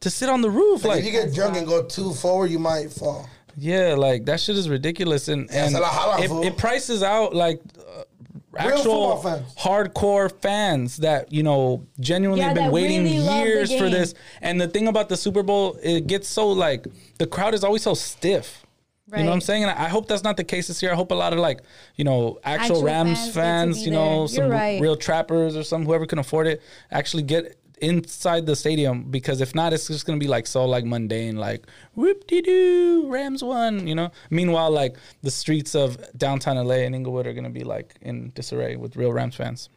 to 0.01 0.11
sit 0.11 0.29
on 0.29 0.43
the 0.43 0.51
roof. 0.51 0.85
Like, 0.85 0.91
Like, 0.91 0.99
if 1.01 1.07
you 1.07 1.11
get 1.11 1.35
drunk 1.35 1.57
and 1.57 1.67
go 1.67 1.83
too 1.83 2.13
forward, 2.15 2.53
you 2.53 2.61
might 2.61 2.93
fall. 2.93 3.29
yeah, 3.57 3.95
like 3.95 4.27
that 4.27 4.39
shit 4.39 4.57
is 4.57 4.69
ridiculous, 4.69 5.27
and 5.27 5.51
Yeah, 5.51 5.65
it's 5.65 5.75
and 5.75 5.77
a 5.77 5.81
lot 5.81 5.93
holla, 5.93 6.23
it, 6.23 6.29
fool. 6.29 6.43
it 6.45 6.57
prices 6.57 7.03
out 7.03 7.35
like. 7.35 7.61
Real 8.51 8.79
Actual 8.79 9.17
fans. 9.19 9.55
hardcore 9.57 10.33
fans 10.41 10.97
that 10.99 11.31
you 11.33 11.43
know 11.43 11.87
genuinely 12.01 12.41
Yeah, 12.41 12.49
have 12.49 12.57
been 12.57 12.71
waiting 12.71 13.05
really 13.05 13.19
years 13.19 13.77
for 13.77 13.91
this. 13.91 14.15
And 14.41 14.61
the 14.61 14.69
thing 14.69 14.89
about 14.89 15.09
the 15.11 15.17
Super 15.17 15.43
Bowl, 15.43 15.79
it 15.83 16.07
gets 16.07 16.29
so 16.29 16.49
like 16.49 16.87
the 17.19 17.27
crowd 17.27 17.55
is 17.55 17.63
always 17.63 17.83
so 17.83 17.95
stiff. 17.95 18.65
You 19.11 19.23
know 19.23 19.31
what 19.31 19.35
I'm 19.37 19.41
saying? 19.41 19.63
And 19.65 19.73
I 19.73 19.89
hope 19.89 20.07
that's 20.07 20.23
not 20.23 20.37
the 20.37 20.45
case 20.45 20.69
this 20.69 20.83
year. 20.83 20.93
I 20.93 20.95
hope 20.95 21.11
a 21.13 21.15
lot 21.15 21.33
of 21.33 21.39
like, 21.39 21.63
you 21.97 22.05
know, 22.05 22.39
actual, 22.45 22.77
Actual 22.77 22.85
Rams 22.85 23.19
fans 23.19 23.35
fans, 23.35 23.87
you 23.87 23.91
know, 23.91 24.27
there. 24.27 24.29
some 24.29 24.51
right. 24.51 24.81
real 24.83 24.97
trappers 24.97 25.57
or 25.57 25.63
some 25.63 25.87
whoever 25.87 26.05
can 26.05 26.19
afford 26.19 26.47
it, 26.47 26.61
actually 26.91 27.23
get 27.23 27.58
inside 27.83 28.47
the 28.47 28.55
stadium 28.57 29.05
because 29.11 29.41
if 29.41 29.55
not, 29.55 29.73
it's 29.73 29.87
just 29.89 30.07
gonna 30.07 30.19
be 30.19 30.29
like 30.29 30.47
so 30.47 30.65
like 30.65 30.85
mundane, 30.85 31.37
like 31.37 31.67
whoop 31.95 32.27
de 32.27 32.43
doo, 32.43 33.07
Rams 33.11 33.43
won, 33.43 33.87
you 33.87 33.95
know. 33.95 34.11
Meanwhile, 34.31 34.71
like 34.71 34.97
the 35.23 35.31
streets 35.31 35.75
of 35.75 35.97
downtown 36.17 36.57
LA 36.57 36.77
and 36.87 36.95
Inglewood 36.95 37.27
are 37.27 37.33
gonna 37.33 37.51
be 37.51 37.65
like 37.65 37.95
in 38.03 38.31
disarray 38.35 38.77
with 38.77 38.97
real 38.97 39.13
Rams 39.13 39.37
fans, 39.37 39.69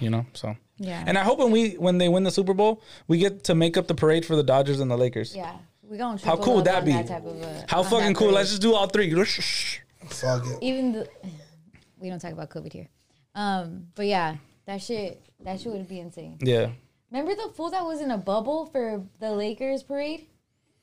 you 0.00 0.10
know. 0.10 0.26
So 0.34 0.56
Yeah. 0.78 1.02
and 1.06 1.16
I 1.18 1.22
hope 1.24 1.38
when 1.38 1.50
we 1.50 1.70
when 1.72 1.98
they 1.98 2.08
win 2.08 2.24
the 2.24 2.30
Super 2.30 2.54
Bowl, 2.54 2.82
we 3.06 3.18
get 3.18 3.44
to 3.44 3.54
make 3.54 3.76
up 3.76 3.86
the 3.86 3.94
parade 3.94 4.24
for 4.24 4.36
the 4.36 4.42
Dodgers 4.44 4.80
and 4.80 4.90
the 4.90 4.96
Lakers. 4.96 5.34
Yeah, 5.34 5.56
we 5.82 5.96
going. 5.98 6.18
To 6.18 6.26
How 6.26 6.36
cool 6.36 6.56
would 6.56 6.64
that 6.66 6.84
be? 6.84 6.92
type 6.92 7.24
of, 7.24 7.42
uh, 7.42 7.62
How 7.68 7.82
fucking 7.82 8.14
cool! 8.14 8.28
parade. 8.28 8.34
Let's 8.36 8.50
just 8.50 8.62
do 8.62 8.74
all 8.74 8.86
three. 8.86 9.10
Fuck 10.08 10.46
it. 10.46 10.58
even 10.62 10.92
the 10.92 11.08
we 12.00 12.08
don't 12.08 12.18
talk 12.20 12.32
about 12.32 12.50
COVID 12.50 12.72
here. 12.72 12.88
Um, 13.34 13.88
but 13.94 14.06
yeah, 14.06 14.36
that 14.66 14.82
shit 14.82 15.20
that 15.44 15.60
shit 15.60 15.72
would 15.72 15.88
be 15.88 16.00
insane. 16.00 16.38
Yeah. 16.40 16.70
Remember 17.10 17.34
the 17.34 17.50
fool 17.54 17.70
that 17.70 17.84
was 17.84 18.00
in 18.00 18.10
a 18.10 18.18
bubble 18.18 18.66
for 18.66 19.02
the 19.20 19.32
Lakers 19.32 19.82
parade? 19.82 20.26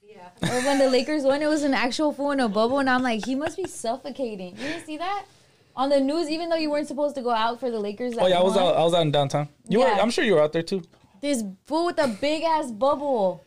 Yeah. 0.01 0.29
Or 0.49 0.61
when 0.65 0.79
the 0.79 0.89
Lakers 0.89 1.23
won, 1.23 1.41
it 1.41 1.47
was 1.47 1.63
an 1.63 1.73
actual 1.73 2.13
fool 2.13 2.31
in 2.31 2.39
a 2.39 2.47
bubble, 2.49 2.79
and 2.79 2.89
I'm 2.89 3.03
like, 3.03 3.25
he 3.25 3.35
must 3.35 3.57
be 3.57 3.65
suffocating. 3.67 4.55
You 4.57 4.63
didn't 4.63 4.85
see 4.85 4.97
that 4.97 5.25
on 5.75 5.89
the 5.89 5.99
news, 5.99 6.29
even 6.29 6.49
though 6.49 6.55
you 6.55 6.71
weren't 6.71 6.87
supposed 6.87 7.15
to 7.15 7.21
go 7.21 7.31
out 7.31 7.59
for 7.59 7.69
the 7.69 7.79
Lakers. 7.79 8.15
That 8.15 8.23
Oh 8.23 8.27
yeah, 8.27 8.39
I 8.39 8.43
was 8.43 8.55
won? 8.55 8.63
out. 8.63 8.75
I 8.75 8.83
was 8.83 8.93
out 8.93 9.01
in 9.01 9.11
downtown. 9.11 9.49
You 9.67 9.79
were. 9.79 9.85
Yeah. 9.87 9.99
I'm 10.01 10.09
sure 10.09 10.23
you 10.23 10.33
were 10.35 10.41
out 10.41 10.53
there 10.53 10.63
too. 10.63 10.81
This 11.21 11.43
fool 11.65 11.87
with 11.87 11.99
a 11.99 12.07
big 12.07 12.43
ass 12.43 12.71
bubble. 12.71 13.43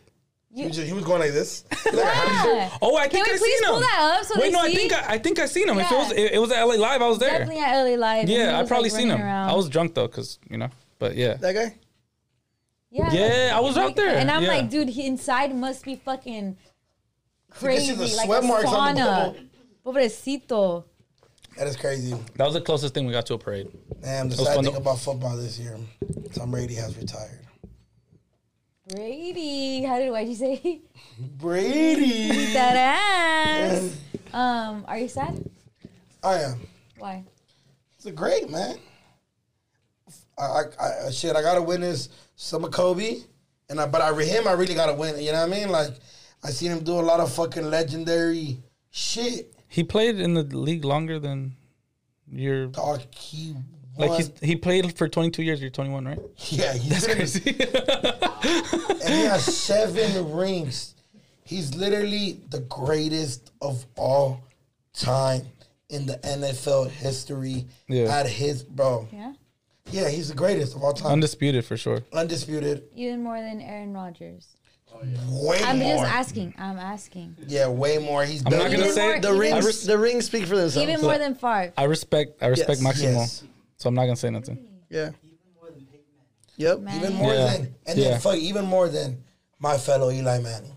He 0.54 0.64
was, 0.66 0.74
just, 0.76 0.86
he 0.88 0.92
was 0.94 1.04
going 1.04 1.20
like 1.20 1.32
this. 1.32 1.64
Like. 1.86 1.94
Yeah. 1.94 2.70
Oh, 2.82 2.96
I 2.96 3.08
Can 3.08 3.24
think 3.24 3.26
we 3.28 3.32
I 3.34 3.36
please 3.38 3.58
seen 3.58 3.64
pull 3.66 3.76
him. 3.76 3.80
that 3.82 4.16
up 4.18 4.24
so 4.26 4.34
Wait, 4.40 4.46
they 4.46 4.50
no, 4.50 4.60
I 4.60 4.72
think 4.74 4.92
I, 4.92 5.14
I 5.14 5.18
think 5.18 5.38
I 5.38 5.46
seen 5.46 5.68
him. 5.68 5.78
If 5.78 5.90
it 5.90 5.94
was 5.94 6.12
it, 6.12 6.32
it 6.32 6.38
was 6.38 6.50
at 6.52 6.62
LA 6.64 6.74
Live, 6.74 7.00
I 7.02 7.08
was 7.08 7.18
there. 7.18 7.30
Definitely 7.30 7.60
at 7.62 7.82
LA 7.82 7.96
Live. 7.96 8.28
Yeah, 8.28 8.58
I 8.58 8.64
probably 8.64 8.90
like, 8.90 8.98
seen 8.98 9.10
him. 9.10 9.20
around. 9.22 9.48
I 9.50 9.54
was 9.54 9.68
drunk 9.68 9.94
though, 9.94 10.08
cause 10.08 10.38
you 10.50 10.58
know. 10.58 10.68
But 10.98 11.16
yeah, 11.16 11.34
That 11.34 11.54
guy? 11.54 11.76
Yeah, 12.90 13.12
Yeah, 13.12 13.52
I 13.56 13.60
was 13.60 13.76
out 13.76 13.96
there. 13.96 14.16
And 14.16 14.30
I'm 14.30 14.42
Yeah. 14.42 14.48
like, 14.48 14.70
dude, 14.70 14.88
he 14.88 15.06
inside 15.06 15.54
must 15.54 15.84
be 15.84 15.96
fucking 15.96 16.56
crazy, 17.50 17.92
the 17.94 18.06
like 18.16 18.26
sweat 18.26 18.44
a 18.44 18.46
marks 18.46 18.64
on 18.66 18.94
the 18.94 19.00
sauna. 19.00 19.48
Pobrecito. 19.84 20.84
That 21.56 21.66
is 21.66 21.76
crazy. 21.76 22.14
that 22.36 22.44
was 22.44 22.54
the 22.54 22.60
closest 22.60 22.94
thing 22.94 23.06
we 23.06 23.12
got 23.12 23.26
to 23.26 23.34
a 23.34 23.38
parade. 23.38 23.68
Damn, 24.02 24.28
the 24.28 24.36
was 24.36 24.46
sad 24.46 24.54
fun 24.54 24.64
thing 24.64 24.72
though. 24.74 24.80
about 24.80 24.98
football 25.00 25.36
this 25.36 25.58
year, 25.58 25.76
Tom 26.32 26.50
Brady 26.50 26.74
has 26.74 26.96
retired. 26.96 27.44
Brady, 28.88 29.82
how 29.82 29.98
did 29.98 30.10
why'd 30.10 30.28
you 30.28 30.34
say 30.34 30.80
Brady. 31.18 32.52
that 32.54 32.76
ass? 32.76 33.96
um, 34.32 34.84
are 34.88 34.98
you 34.98 35.08
sad? 35.08 35.44
I 36.22 36.36
am. 36.36 36.60
Why? 36.98 37.24
It's 37.96 38.06
a 38.06 38.12
great 38.12 38.48
man. 38.48 38.76
I, 40.38 40.62
I, 40.80 41.06
I 41.06 41.10
shit. 41.10 41.34
I 41.36 41.42
gotta 41.42 41.62
witness 41.62 42.08
some 42.36 42.64
of 42.64 42.70
Kobe, 42.70 43.18
and 43.68 43.80
I, 43.80 43.86
but 43.86 44.00
I 44.00 44.12
him. 44.22 44.46
I 44.48 44.52
really 44.52 44.74
gotta 44.74 44.94
win. 44.94 45.18
You 45.22 45.32
know 45.32 45.40
what 45.46 45.52
I 45.54 45.58
mean? 45.58 45.68
Like 45.70 45.90
I 46.44 46.50
seen 46.50 46.70
him 46.70 46.84
do 46.84 46.92
a 47.00 47.02
lot 47.02 47.20
of 47.20 47.32
fucking 47.32 47.68
legendary 47.70 48.58
shit. 48.90 49.52
He 49.68 49.82
played 49.84 50.18
in 50.20 50.34
the 50.34 50.42
league 50.44 50.84
longer 50.84 51.18
than 51.18 51.56
your. 52.30 52.68
Dog, 52.68 53.02
he 53.14 53.54
Like 53.96 54.10
won. 54.10 54.18
he's 54.18 54.30
he 54.40 54.56
played 54.56 54.96
for 54.96 55.08
22 55.08 55.42
years. 55.42 55.60
You're 55.60 55.70
21, 55.70 56.04
right? 56.06 56.18
yeah, 56.48 56.72
he's 56.74 56.88
That's 57.06 57.34
literally- 57.34 57.54
crazy. 57.66 59.02
and 59.04 59.14
he 59.14 59.24
has 59.24 59.44
seven 59.44 60.32
rings. 60.32 60.94
He's 61.44 61.74
literally 61.74 62.40
the 62.50 62.60
greatest 62.60 63.50
of 63.62 63.84
all 63.96 64.44
time 64.92 65.42
in 65.88 66.04
the 66.06 66.14
NFL 66.18 66.90
history. 66.90 67.66
Yeah. 67.88 68.04
At 68.20 68.26
his 68.28 68.62
bro, 68.62 69.08
Yeah, 69.12 69.32
yeah, 69.90 70.08
he's 70.08 70.28
the 70.28 70.34
greatest 70.34 70.74
of 70.76 70.82
all 70.82 70.92
time, 70.92 71.12
Undisputed 71.12 71.64
for 71.64 71.76
sure. 71.76 72.02
undisputed. 72.12 72.84
even 72.94 73.22
more 73.22 73.40
than 73.40 73.60
Aaron 73.60 73.92
Rodgers. 73.92 74.54
Way 75.02 75.14
more. 75.26 75.54
I'm 75.56 75.78
more. 75.78 75.98
just 76.04 76.10
asking. 76.12 76.54
I'm 76.58 76.78
asking. 76.78 77.36
Yeah, 77.46 77.68
way 77.68 77.98
more. 77.98 78.24
He's 78.24 78.44
I'm 78.44 78.50
not 78.52 78.62
gonna 78.70 78.78
Even 78.78 78.92
say 78.92 79.02
more- 79.08 79.20
The 79.20 79.28
even- 79.28 79.38
rings, 79.38 79.84
the 79.86 79.98
rings 79.98 80.26
speak 80.26 80.46
for 80.46 80.56
themselves. 80.56 80.88
Even 80.88 81.00
more 81.02 81.18
than 81.18 81.34
Favre. 81.34 81.72
I 81.76 81.84
respect 81.84 82.42
I 82.42 82.46
respect 82.46 82.78
Yes. 82.78 82.82
Maximo, 82.82 83.10
Yes. 83.12 83.44
so 83.76 83.88
I'm 83.90 83.94
not 83.94 84.04
gonna 84.04 84.16
say 84.16 84.30
nothing. 84.30 84.58
yeah. 84.90 85.10
Yep. 86.56 86.80
Man. 86.80 86.96
even 86.98 87.12
more 87.14 87.32
Yeah. 87.32 87.44
than 87.56 87.74
and 87.86 87.98
Yeah. 87.98 88.08
then 88.10 88.20
fuck 88.20 88.34
even 88.36 88.64
more 88.64 88.88
than 88.88 89.22
my 89.60 89.78
fellow 89.78 90.10
Eli 90.10 90.40
Manning. 90.40 90.72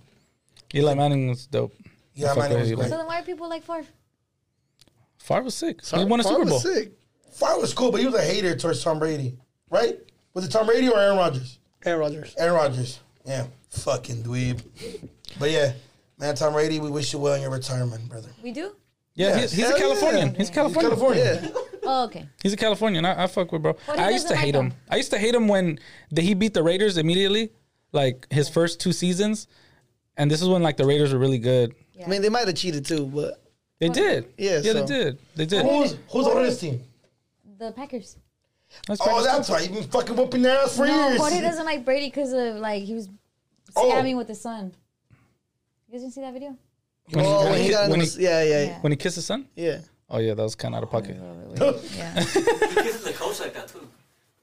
Eli 0.75 0.93
Manning 0.93 1.29
was 1.29 1.47
dope. 1.47 1.73
Eli 2.15 2.35
Manning 2.35 2.59
was 2.59 2.67
Eli. 2.69 2.75
great. 2.81 2.89
So 2.91 2.97
then 2.97 3.07
why 3.07 3.19
are 3.19 3.23
people 3.23 3.49
like 3.49 3.63
Favre? 3.63 3.87
Favre 5.17 5.43
was 5.43 5.55
sick. 5.55 5.83
Sorry, 5.83 6.03
he 6.03 6.09
won 6.09 6.19
a 6.19 6.23
Favre 6.23 6.35
Super 6.35 6.45
Bowl. 6.49 6.53
was 6.63 6.75
sick. 6.75 6.91
Favre 7.41 7.59
was 7.59 7.73
cool, 7.73 7.91
but 7.91 7.99
he 7.99 8.05
was 8.05 8.15
a 8.15 8.21
hater 8.21 8.55
towards 8.55 8.83
Tom 8.83 8.99
Brady, 8.99 9.35
right? 9.69 9.97
Was 10.33 10.45
it 10.45 10.49
Tom 10.51 10.67
Brady 10.67 10.87
or 10.89 10.97
Aaron 10.99 11.17
Rodgers? 11.17 11.57
Aaron 11.85 11.99
Rodgers. 11.99 12.35
Aaron 12.37 12.53
Rodgers. 12.53 12.99
Yeah, 13.25 13.47
fucking 13.69 14.23
dweeb. 14.23 14.61
But 15.39 15.49
yeah, 15.51 15.73
man, 16.19 16.35
Tom 16.35 16.53
Brady, 16.53 16.79
we 16.79 16.91
wish 16.91 17.11
you 17.13 17.19
well 17.19 17.33
in 17.33 17.41
your 17.41 17.49
retirement, 17.51 18.07
brother. 18.07 18.29
We 18.43 18.51
do? 18.51 18.75
Yeah, 19.15 19.29
Yes. 19.37 19.51
he's, 19.53 19.63
he's 19.65 19.69
a 19.75 19.77
Californian. 19.77 20.27
yeah. 20.29 20.37
He's 20.37 20.49
Californian. 20.49 20.91
California. 20.95 21.39
Yeah. 21.43 21.49
Oh, 21.83 22.03
okay. 22.05 22.27
He's 22.43 22.53
a 22.53 22.57
Californian. 22.57 23.05
I, 23.05 23.23
I 23.23 23.27
fuck 23.27 23.51
with 23.51 23.63
bro. 23.63 23.75
But 23.87 23.97
I 23.99 24.11
used 24.11 24.27
to 24.27 24.33
doesn't 24.33 24.45
hate 24.45 24.55
like 24.55 24.63
him. 24.65 24.73
I 24.89 24.95
used 24.97 25.09
to 25.11 25.17
hate 25.17 25.33
him 25.35 25.47
when 25.47 25.79
the, 26.11 26.21
he 26.21 26.33
beat 26.35 26.53
the 26.53 26.61
Raiders 26.63 26.97
immediately, 26.97 27.51
like 27.91 28.27
his 28.29 28.47
first 28.49 28.79
two 28.79 28.93
seasons, 28.93 29.47
and 30.15 30.29
this 30.29 30.41
is 30.43 30.47
when 30.47 30.61
like 30.61 30.77
the 30.77 30.85
Raiders 30.85 31.11
were 31.11 31.19
really 31.19 31.39
good. 31.39 31.73
I 32.03 32.07
mean, 32.07 32.21
they 32.21 32.29
might 32.29 32.47
have 32.47 32.55
cheated 32.55 32.85
too, 32.85 33.07
but 33.07 33.43
They 33.79 33.89
did. 33.89 34.31
Yeah, 34.37 34.59
yeah, 34.63 34.73
so- 34.73 34.73
they 34.73 34.85
did. 34.85 35.17
They 35.35 35.45
did. 35.47 35.65
Who's 35.65 35.97
who's 36.09 36.27
on 36.27 36.43
this 36.43 36.59
team? 36.59 36.81
The 37.61 37.71
Packers. 37.71 38.17
Oh, 38.17 38.77
that's 38.87 39.01
Oh, 39.03 39.23
that's 39.23 39.47
why 39.49 39.59
you've 39.59 39.73
been 39.73 39.83
fucking 39.83 40.15
whooping 40.15 40.41
their 40.41 40.57
ass 40.63 40.75
for 40.77 40.87
No, 40.87 41.09
years. 41.09 41.19
Jorge 41.21 41.41
doesn't 41.41 41.63
like 41.65 41.85
Brady 41.85 42.07
because 42.07 42.33
of 42.33 42.55
like 42.55 42.81
he 42.83 42.95
was 42.95 43.07
Oh. 43.75 44.15
with 44.17 44.27
his 44.27 44.41
son. 44.41 44.73
You 45.87 45.91
guys 45.93 46.01
didn't 46.01 46.13
see 46.15 46.21
that 46.21 46.33
video? 46.33 46.57
When 47.11 47.23
oh, 47.25 47.43
when 47.43 47.51
when 47.51 47.59
he- 47.59 47.65
he 47.65 47.69
got 47.69 47.89
when 47.91 47.99
in 47.99 48.05
he- 48.07 48.15
the, 48.15 48.21
yeah, 48.23 48.41
yeah, 48.43 48.63
Yeah. 48.63 48.79
when 48.81 48.91
he 48.91 48.97
kissed 48.97 49.15
his 49.17 49.25
son. 49.25 49.47
yeah. 49.55 49.81
Oh 50.09 50.17
yeah, 50.17 50.33
that 50.33 50.41
was 50.43 50.55
kind 50.55 50.73
of 50.73 50.79
out 50.79 50.83
of 50.85 50.89
pocket. 50.89 51.17
Yeah. 51.95 52.13
He 52.19 52.23
kisses 52.81 53.03
the 53.03 53.13
coach 53.13 53.39
like 53.41 53.53
that 53.53 53.67
too. 53.67 53.87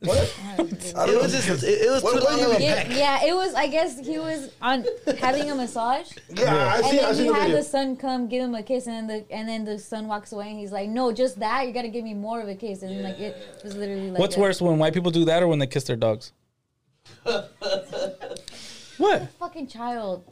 What? 0.01 0.33
It 0.59 1.21
was 1.23 1.33
just, 1.33 1.65
it, 1.65 1.83
it 1.83 1.91
was 1.91 2.03
What- 2.05 2.13
too 2.19 2.21
what 2.25 2.31
long 2.39 2.41
of 2.51 2.57
a 2.57 2.59
mean? 2.61 2.69
yeah, 2.69 2.89
yeah, 2.89 3.25
it 3.27 3.35
was. 3.35 3.53
I 3.55 3.67
guess 3.67 3.99
he 3.99 4.17
was 4.19 4.53
on 4.63 4.85
having 5.19 5.51
a 5.51 5.57
massage, 5.57 6.13
Yeah, 6.29 6.55
I 6.55 6.77
and 6.77 6.85
see. 6.87 6.99
I 7.01 7.03
then 7.07 7.15
see 7.17 7.23
he 7.23 7.29
the 7.29 7.35
had 7.35 7.43
video. 7.43 7.57
the 7.57 7.63
son 7.65 7.97
come 7.97 8.29
give 8.29 8.45
him 8.45 8.55
a 8.55 8.63
kiss, 8.63 8.87
and 8.87 8.95
then 8.95 9.07
the 9.09 9.33
and 9.35 9.49
then 9.49 9.65
the 9.65 9.77
son 9.79 10.07
walks 10.07 10.31
away, 10.31 10.51
and 10.51 10.59
he's 10.59 10.71
like, 10.71 10.89
"No, 10.89 11.11
just 11.11 11.41
that. 11.41 11.67
You 11.67 11.73
gotta 11.73 11.89
give 11.89 12.05
me 12.05 12.15
more 12.15 12.41
of 12.41 12.49
a 12.49 12.55
kiss." 12.55 12.83
And 12.83 12.93
then, 12.93 13.03
like 13.03 13.19
it 13.19 13.37
was 13.65 13.75
literally 13.75 14.11
like, 14.13 14.21
What's 14.21 14.37
a 14.37 14.41
worse, 14.41 14.61
when 14.63 14.79
white 14.79 14.95
people 14.95 15.11
do 15.11 15.25
that 15.25 15.43
or 15.43 15.49
when 15.49 15.59
they 15.59 15.67
kiss 15.67 15.83
their 15.85 15.97
dogs? 15.97 16.33
what? 18.99 19.29
Fucking 19.41 19.67
child. 19.67 20.25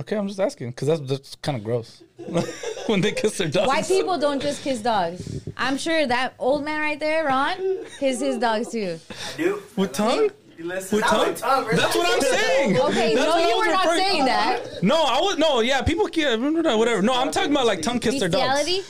Okay, 0.00 0.16
I'm 0.16 0.28
just 0.28 0.40
asking 0.40 0.70
because 0.70 0.88
that's, 0.88 1.00
that's 1.00 1.34
kind 1.36 1.56
of 1.56 1.64
gross. 1.64 2.02
when 2.86 3.00
they 3.00 3.12
kiss 3.12 3.38
their 3.38 3.48
dogs. 3.48 3.68
White 3.68 3.86
people 3.86 4.18
don't 4.18 4.40
just 4.42 4.62
kiss 4.62 4.80
dogs. 4.80 5.40
I'm 5.56 5.78
sure 5.78 6.06
that 6.06 6.34
old 6.38 6.64
man 6.64 6.80
right 6.80 7.00
there, 7.00 7.24
Ron, 7.24 7.56
kiss 7.98 8.20
his 8.20 8.38
dogs 8.38 8.68
too. 8.68 8.98
Dude, 9.36 9.62
with 9.76 9.92
tongue. 9.92 10.30
listen. 10.58 10.96
With 10.96 11.06
tongue? 11.06 11.28
with 11.28 11.38
tongue, 11.38 11.64
bro. 11.64 11.76
That's 11.76 11.96
what 11.96 12.14
I'm 12.14 12.20
saying. 12.20 12.76
Okay, 12.86 13.14
That's 13.14 13.26
no, 13.26 13.32
I 13.36 13.48
you 13.48 13.56
was 13.56 13.66
were 13.66 13.72
not 13.72 13.84
referring- 13.86 13.98
saying 14.04 14.24
that. 14.26 14.82
No, 14.82 14.96
I 14.96 15.20
was 15.20 15.38
no. 15.38 15.60
Yeah, 15.60 15.80
people 15.82 16.08
yeah, 16.12 16.36
whatever. 16.36 17.00
No, 17.02 17.14
I'm 17.14 17.30
talking 17.30 17.50
about 17.50 17.66
like 17.66 17.80
tongue 17.82 17.98
kiss 17.98 18.20
their 18.20 18.28
dogs. 18.28 18.64
Bestiality? 18.64 18.82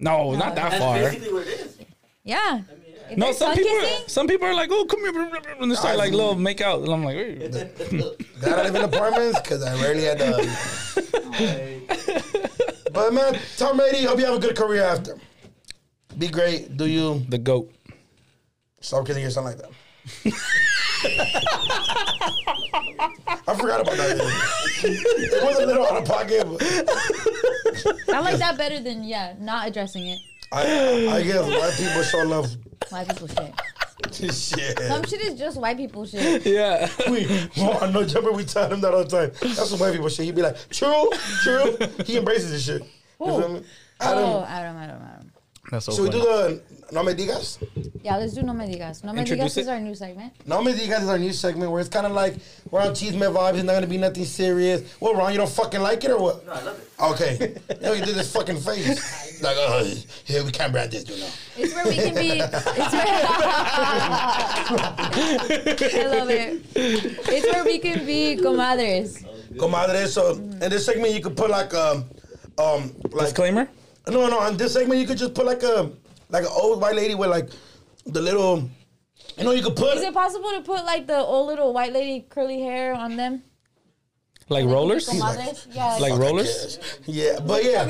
No, 0.00 0.32
not 0.34 0.54
that 0.56 0.70
That's 0.72 0.82
far. 0.82 0.96
basically 0.96 1.32
what 1.32 1.46
it 1.46 1.60
is. 1.60 1.78
Yeah. 2.24 2.62
If 3.10 3.18
No, 3.18 3.32
some 3.32 3.54
people, 3.54 3.70
kissing, 3.80 4.08
some 4.08 4.26
people 4.26 4.48
are 4.48 4.54
like, 4.54 4.70
"Oh, 4.72 4.84
come 4.84 5.00
here," 5.00 5.30
and 5.60 5.70
they 5.70 5.74
start 5.74 5.96
like 5.96 6.12
little 6.12 6.34
make 6.34 6.60
out, 6.60 6.80
and 6.82 6.92
I'm 6.92 7.04
like, 7.04 7.16
"Wait." 7.16 7.52
That 7.52 8.58
I 8.58 8.62
live 8.62 8.74
in 8.74 8.82
apartments 8.82 9.40
because 9.40 9.62
I 9.62 9.74
rarely 9.82 10.04
had 10.04 10.18
dogs. 10.18 10.96
Um, 10.96 11.82
but 12.92 13.12
man, 13.12 13.38
Tom 13.56 13.76
Brady, 13.76 14.04
hope 14.04 14.18
you 14.18 14.26
have 14.26 14.34
a 14.34 14.40
good 14.40 14.56
career 14.56 14.82
after. 14.82 15.18
Be 16.18 16.28
great. 16.28 16.76
Do 16.76 16.86
you 16.86 17.20
the 17.28 17.38
goat. 17.38 17.72
stop 18.80 19.06
kissing 19.06 19.22
your 19.22 19.30
son 19.30 19.44
like 19.44 19.58
that? 19.58 19.70
I 23.46 23.54
forgot 23.56 23.80
about 23.80 23.96
that. 23.96 24.16
It 24.84 25.44
was 25.44 25.58
a 25.58 25.66
little 25.66 25.86
out 25.86 25.96
of 25.96 26.04
pocket, 26.04 26.46
but 26.48 28.14
I 28.14 28.20
like 28.20 28.38
that 28.38 28.56
better 28.56 28.80
than 28.80 29.04
yeah, 29.04 29.34
not 29.38 29.68
addressing 29.68 30.06
it. 30.06 30.18
I, 30.52 31.08
I 31.08 31.22
guess 31.22 31.48
white 31.48 31.74
people 31.76 32.02
show 32.02 32.22
love. 32.24 32.54
White 32.90 33.08
people 33.08 33.28
shit. 33.28 33.54
Shit. 34.34 34.78
Some 34.80 35.04
shit 35.04 35.20
is 35.22 35.38
just 35.38 35.60
white 35.60 35.76
people 35.76 36.04
shit. 36.06 36.44
Yeah. 36.44 36.88
We, 37.10 37.26
well, 37.56 37.78
I 37.84 37.90
know 37.90 38.04
Jumper, 38.04 38.32
we 38.32 38.44
tell 38.44 38.68
him 38.70 38.80
that 38.80 38.92
all 38.92 39.04
the 39.04 39.28
time. 39.28 39.32
That's 39.54 39.70
some 39.70 39.78
white 39.78 39.92
people 39.92 40.08
shit. 40.08 40.26
He'd 40.26 40.34
be 40.34 40.42
like, 40.42 40.56
true, 40.70 41.08
true. 41.42 41.76
He 42.04 42.16
embraces 42.18 42.50
this 42.50 42.64
shit. 42.64 42.82
You 42.82 43.26
Who? 43.26 43.38
feel 43.40 43.48
me? 43.50 43.62
Adam, 44.00 44.24
Oh, 44.24 44.44
Adam, 44.48 44.76
Adam, 44.76 45.02
Adam. 45.02 45.32
That's 45.70 45.86
so 45.86 45.92
should 45.92 46.02
we 46.02 46.10
do 46.10 46.20
the 46.20 46.62
No 46.92 47.02
Me 47.02 47.14
Digas? 47.14 47.56
Yeah, 48.04 48.18
let's 48.18 48.34
do 48.34 48.42
No 48.42 48.52
Me 48.52 48.66
Digas. 48.66 49.02
No 49.02 49.14
Me 49.14 49.20
Introduce 49.20 49.54
Digas 49.54 49.58
is 49.62 49.66
it. 49.66 49.70
our 49.70 49.80
new 49.80 49.94
segment. 49.94 50.34
No 50.46 50.62
Me 50.62 50.74
Digas 50.74 51.00
is 51.02 51.08
our 51.08 51.18
new 51.18 51.32
segment 51.32 51.70
where 51.70 51.80
it's 51.80 51.88
kind 51.88 52.04
of 52.04 52.12
like 52.12 52.34
we're 52.70 52.82
on 52.82 52.94
cheese 52.94 53.16
man 53.16 53.32
vibes. 53.32 53.54
It's 53.54 53.64
not 53.64 53.72
going 53.72 53.82
to 53.82 53.88
be 53.88 53.96
nothing 53.96 54.26
serious. 54.26 54.92
What, 54.98 55.16
Ron? 55.16 55.32
You 55.32 55.38
don't 55.38 55.48
fucking 55.50 55.80
like 55.80 56.04
it 56.04 56.10
or 56.10 56.18
what? 56.20 56.44
No, 56.44 56.52
I 56.52 56.62
love 56.62 56.78
it. 56.78 56.90
Okay. 57.02 57.54
now 57.80 57.92
you 57.92 58.04
did 58.04 58.14
this 58.14 58.30
fucking 58.32 58.58
face. 58.58 59.30
Like, 59.42 59.56
oh, 59.58 59.82
here 60.24 60.44
we 60.44 60.52
can't 60.52 60.70
brand 60.70 60.92
this, 60.92 61.08
you 61.08 61.16
know. 61.18 61.28
It's 61.56 61.74
where 61.74 61.84
we 61.84 61.96
can 61.96 62.14
be. 62.14 62.40
It's 62.40 62.92
where, 62.92 63.04
I 66.04 66.16
love 66.16 66.30
it. 66.30 66.62
It's 66.76 67.52
where 67.52 67.64
we 67.64 67.78
can 67.80 68.06
be 68.06 68.36
comadres. 68.36 69.24
Comadre, 69.56 70.06
so 70.06 70.34
in 70.34 70.60
this 70.60 70.86
segment 70.86 71.12
you 71.12 71.20
could 71.20 71.36
put 71.36 71.50
like 71.50 71.74
um 71.74 72.04
um 72.56 72.94
like 73.10 73.26
Disclaimer? 73.26 73.68
no 74.08 74.28
no 74.28 74.38
on 74.38 74.56
this 74.56 74.74
segment 74.74 75.00
you 75.00 75.06
could 75.08 75.18
just 75.18 75.34
put 75.34 75.44
like 75.44 75.62
a 75.64 75.90
like 76.32 76.44
an 76.44 76.50
old 76.52 76.80
white 76.80 76.96
lady 76.96 77.14
with 77.14 77.30
like 77.30 77.48
the 78.06 78.20
little 78.20 78.68
you 79.38 79.44
know 79.44 79.52
you 79.52 79.62
could 79.62 79.76
put 79.76 79.96
Is 79.96 80.02
it 80.02 80.12
possible 80.12 80.50
to 80.50 80.62
put 80.62 80.84
like 80.84 81.06
the 81.06 81.18
old 81.18 81.46
little 81.46 81.72
white 81.72 81.92
lady 81.92 82.26
curly 82.28 82.60
hair 82.60 82.94
on 82.94 83.16
them? 83.16 83.42
Like 84.48 84.66
rollers? 84.66 85.08
Comadres? 85.08 85.66
Yeah. 85.70 85.96
Like 85.98 86.12
Fuck, 86.12 86.20
I 86.20 86.24
rollers? 86.24 86.78
Yeah, 87.06 87.38
but 87.40 87.64
yeah. 87.64 87.84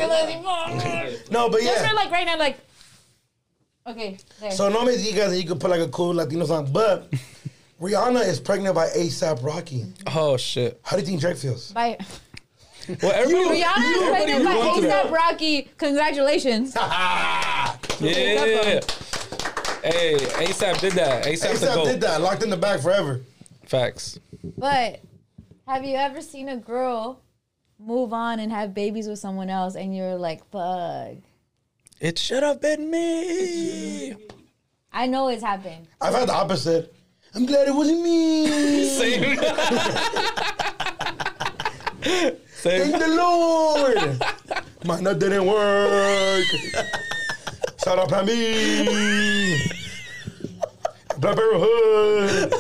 No, 1.31 1.49
but 1.49 1.63
Just 1.63 1.81
yeah. 1.81 1.89
for 1.89 1.95
like 1.95 2.11
right 2.11 2.27
now, 2.27 2.39
like. 2.39 2.59
Okay, 3.85 4.19
there. 4.39 4.53
So 4.53 4.69
no 4.69 4.85
me 4.85 4.97
digas 4.97 5.29
and 5.31 5.37
you 5.39 5.49
could 5.49 5.59
put 5.59 5.71
like 5.71 5.81
a 5.81 5.89
cool 5.89 6.15
Latino 6.15 6.45
song, 6.47 6.71
but 6.71 7.13
Rihanna 7.81 8.25
is 8.29 8.39
pregnant 8.39 8.77
by 8.77 8.87
ASAP 8.89 9.43
Rocky. 9.43 9.87
Oh 10.15 10.37
shit. 10.37 10.79
How 10.85 10.97
do 10.97 11.03
you 11.03 11.07
think 11.07 11.21
Drake 11.21 11.37
feels? 11.37 11.73
By 11.73 11.99
Well, 12.89 13.13
everybody, 13.13 13.61
Rihanna 13.63 13.79
is 13.79 14.03
everybody 14.03 14.11
pregnant 14.11 14.45
by 14.45 14.55
went 14.57 14.75
through 14.79 14.89
that. 14.89 15.07
ASAP 15.07 15.11
Rocky. 15.13 15.63
Congratulations. 15.79 16.75
Ah, 16.77 17.79
Yeah, 18.01 18.11
yeah, 18.11 18.45
yeah, 18.45 18.69
yeah. 18.75 18.81
Hey, 19.85 20.17
ASAP 20.17 20.81
did 20.81 20.93
that. 20.95 21.25
ASAP, 21.25 21.53
ASAP 21.55 21.85
did 21.85 22.01
that, 22.01 22.21
locked 22.21 22.43
in 22.43 22.51
the 22.51 22.57
back 22.57 22.81
forever. 22.81 23.21
Facts. 23.67 24.19
But 24.59 25.01
have 25.67 25.85
you 25.85 25.97
ever 25.97 26.21
seen 26.21 26.49
a 26.49 26.57
girl 26.57 27.21
move 27.79 28.13
on 28.13 28.41
and 28.41 28.53
have 28.53 28.75
babies 28.75 29.09
with 29.09 29.19
someone 29.19 29.49
else 29.51 29.75
and 29.77 29.97
you're 29.97 30.17
like, 30.17 30.45
fuck? 30.51 31.17
It 32.01 32.19
should 32.19 32.43
have 32.43 32.61
been 32.61 32.91
me. 32.91 34.15
I 34.93 35.07
know 35.07 35.29
it's 35.29 35.43
happened. 35.43 35.87
I've 36.01 36.15
had 36.15 36.29
the 36.29 36.35
opposite. 36.35 36.95
I'm 37.35 37.47
glad 37.47 37.69
it 37.69 37.75
wasn't 37.75 38.03
me. 38.03 38.85
Same. 38.89 39.39
Thank 42.63 42.99
the 42.99 43.09
Lord. 43.17 43.97
Mine 44.85 45.05
that 45.05 45.19
didn't 45.19 45.47
work. 45.47 46.45
Shout 47.85 47.99
out 47.99 48.09
Plan 48.09 48.27
B. 48.27 49.59
Black 51.19 51.37
Hood. 51.39 52.53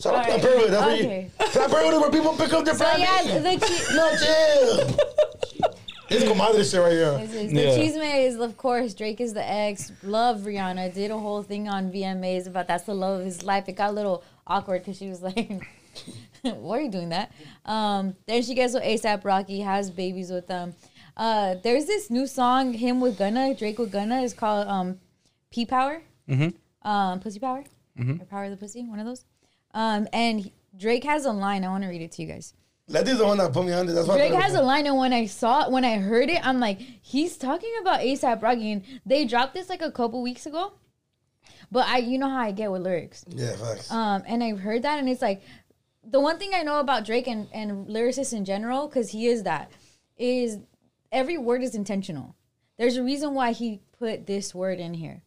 Shout 0.00 0.14
out 0.14 0.26
Black 0.26 0.42
Barrel 0.42 0.58
Hood. 0.60 0.70
That's 0.70 0.86
where 0.86 0.94
Okay. 0.94 1.22
you. 1.22 1.30
Black 1.38 1.70
Hood 1.70 1.94
is 1.94 2.00
where 2.00 2.10
people 2.10 2.32
pick 2.36 2.52
up 2.52 2.64
their 2.64 2.74
So 2.74 2.84
Plan 2.84 3.00
yeah, 3.00 3.38
the 3.38 3.66
che- 3.66 3.94
No, 3.96 4.10
chill. 4.20 5.70
It's 6.08 6.24
comadre 6.30 6.70
shit 6.70 6.80
right 6.80 6.92
here. 6.92 7.18
This 7.18 7.32
is, 7.34 7.52
the 7.52 7.62
Yeah. 7.62 7.78
chisme 7.78 8.26
is 8.26 8.36
of 8.38 8.56
course 8.56 8.94
Drake 8.94 9.20
is 9.20 9.32
the 9.34 9.42
ex. 9.48 9.90
Love 10.02 10.40
Rihanna. 10.40 10.92
Did 10.94 11.10
a 11.10 11.18
whole 11.18 11.42
thing 11.42 11.68
on 11.68 11.90
VMAs 11.90 12.46
about 12.46 12.68
that's 12.68 12.84
the 12.84 12.94
love 12.94 13.20
of 13.20 13.26
his 13.26 13.42
life. 13.42 13.68
It 13.68 13.72
got 13.72 13.90
a 13.90 13.92
little 13.92 14.22
awkward 14.46 14.82
because 14.82 14.98
she 14.98 15.08
was 15.08 15.22
like, 15.22 15.50
"Why 16.42 16.78
are 16.78 16.80
you 16.80 16.90
doing 16.90 17.10
that?" 17.10 17.32
Um, 17.64 18.16
then 18.26 18.42
she 18.42 18.54
gets 18.54 18.74
with 18.74 18.82
ASAP 18.82 19.24
Rocky, 19.24 19.60
has 19.60 19.90
babies 19.90 20.30
with 20.30 20.46
them. 20.46 20.74
Uh, 21.16 21.54
there's 21.62 21.86
this 21.86 22.10
new 22.10 22.26
song 22.26 22.74
him 22.74 23.00
with 23.00 23.18
Gunna, 23.18 23.54
Drake 23.54 23.78
with 23.78 23.90
Gunna. 23.90 24.20
is 24.20 24.34
called 24.34 24.68
um, 24.68 25.00
P 25.50 25.64
Power, 25.64 26.02
mm-hmm. 26.28 26.88
um, 26.88 27.20
Pussy 27.20 27.38
Power, 27.38 27.64
or 27.98 28.24
Power 28.26 28.44
of 28.44 28.50
the 28.50 28.56
Pussy, 28.56 28.84
one 28.84 28.98
of 28.98 29.06
those. 29.06 29.24
Um, 29.72 30.06
and 30.12 30.40
he- 30.40 30.52
Drake 30.76 31.04
has 31.04 31.24
a 31.24 31.32
line. 31.32 31.64
I 31.64 31.68
want 31.68 31.84
to 31.84 31.88
read 31.88 32.02
it 32.02 32.12
to 32.12 32.22
you 32.22 32.28
guys. 32.28 32.52
Letty's 32.88 33.18
the 33.18 33.24
one 33.24 33.38
that 33.38 33.52
put 33.52 33.66
me 33.66 33.72
on 33.72 33.86
this. 33.86 33.96
That's 33.96 34.06
why 34.06 34.16
Drake 34.16 34.32
it 34.32 34.40
has 34.40 34.54
a 34.54 34.62
line, 34.62 34.86
and 34.86 34.96
when 34.96 35.12
I 35.12 35.26
saw 35.26 35.66
it, 35.66 35.72
when 35.72 35.84
I 35.84 35.96
heard 35.96 36.30
it, 36.30 36.46
I'm 36.46 36.60
like, 36.60 36.78
he's 36.78 37.36
talking 37.36 37.72
about 37.80 38.00
ASAP 38.00 38.42
Rocky, 38.42 38.72
and 38.72 38.82
they 39.04 39.24
dropped 39.24 39.54
this 39.54 39.68
like 39.68 39.82
a 39.82 39.90
couple 39.90 40.22
weeks 40.22 40.46
ago. 40.46 40.74
But 41.72 41.88
I, 41.88 41.98
you 41.98 42.16
know 42.18 42.28
how 42.28 42.38
I 42.38 42.52
get 42.52 42.70
with 42.70 42.82
lyrics, 42.82 43.24
Yeah, 43.28 43.56
facts. 43.56 43.90
um, 43.90 44.22
and 44.26 44.44
I 44.44 44.54
heard 44.54 44.82
that, 44.82 45.00
and 45.00 45.08
it's 45.08 45.22
like, 45.22 45.42
the 46.08 46.20
one 46.20 46.38
thing 46.38 46.52
I 46.54 46.62
know 46.62 46.80
about 46.80 47.04
Drake 47.04 47.26
and 47.26 47.48
and 47.52 47.86
lyricists 47.88 48.32
in 48.32 48.44
general, 48.44 48.88
because 48.88 49.10
he 49.10 49.26
is 49.26 49.42
that, 49.42 49.70
is 50.16 50.58
every 51.10 51.38
word 51.38 51.62
is 51.62 51.74
intentional. 51.74 52.36
There's 52.78 52.96
a 52.96 53.02
reason 53.02 53.34
why 53.34 53.52
he 53.52 53.80
put 53.98 54.26
this 54.26 54.54
word 54.54 54.78
in 54.78 54.94
here. 54.94 55.22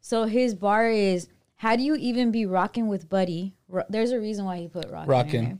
So 0.00 0.24
his 0.24 0.54
bar 0.54 0.88
is, 0.88 1.28
"How 1.56 1.76
do 1.76 1.82
you 1.82 1.94
even 1.96 2.30
be 2.30 2.46
rocking 2.46 2.88
with 2.88 3.08
Buddy?" 3.08 3.54
Ro- 3.68 3.84
There's 3.88 4.10
a 4.10 4.20
reason 4.20 4.44
why 4.44 4.58
he 4.58 4.68
put 4.68 4.90
rocking. 4.90 5.04
in 5.04 5.08
Rockin'. 5.08 5.58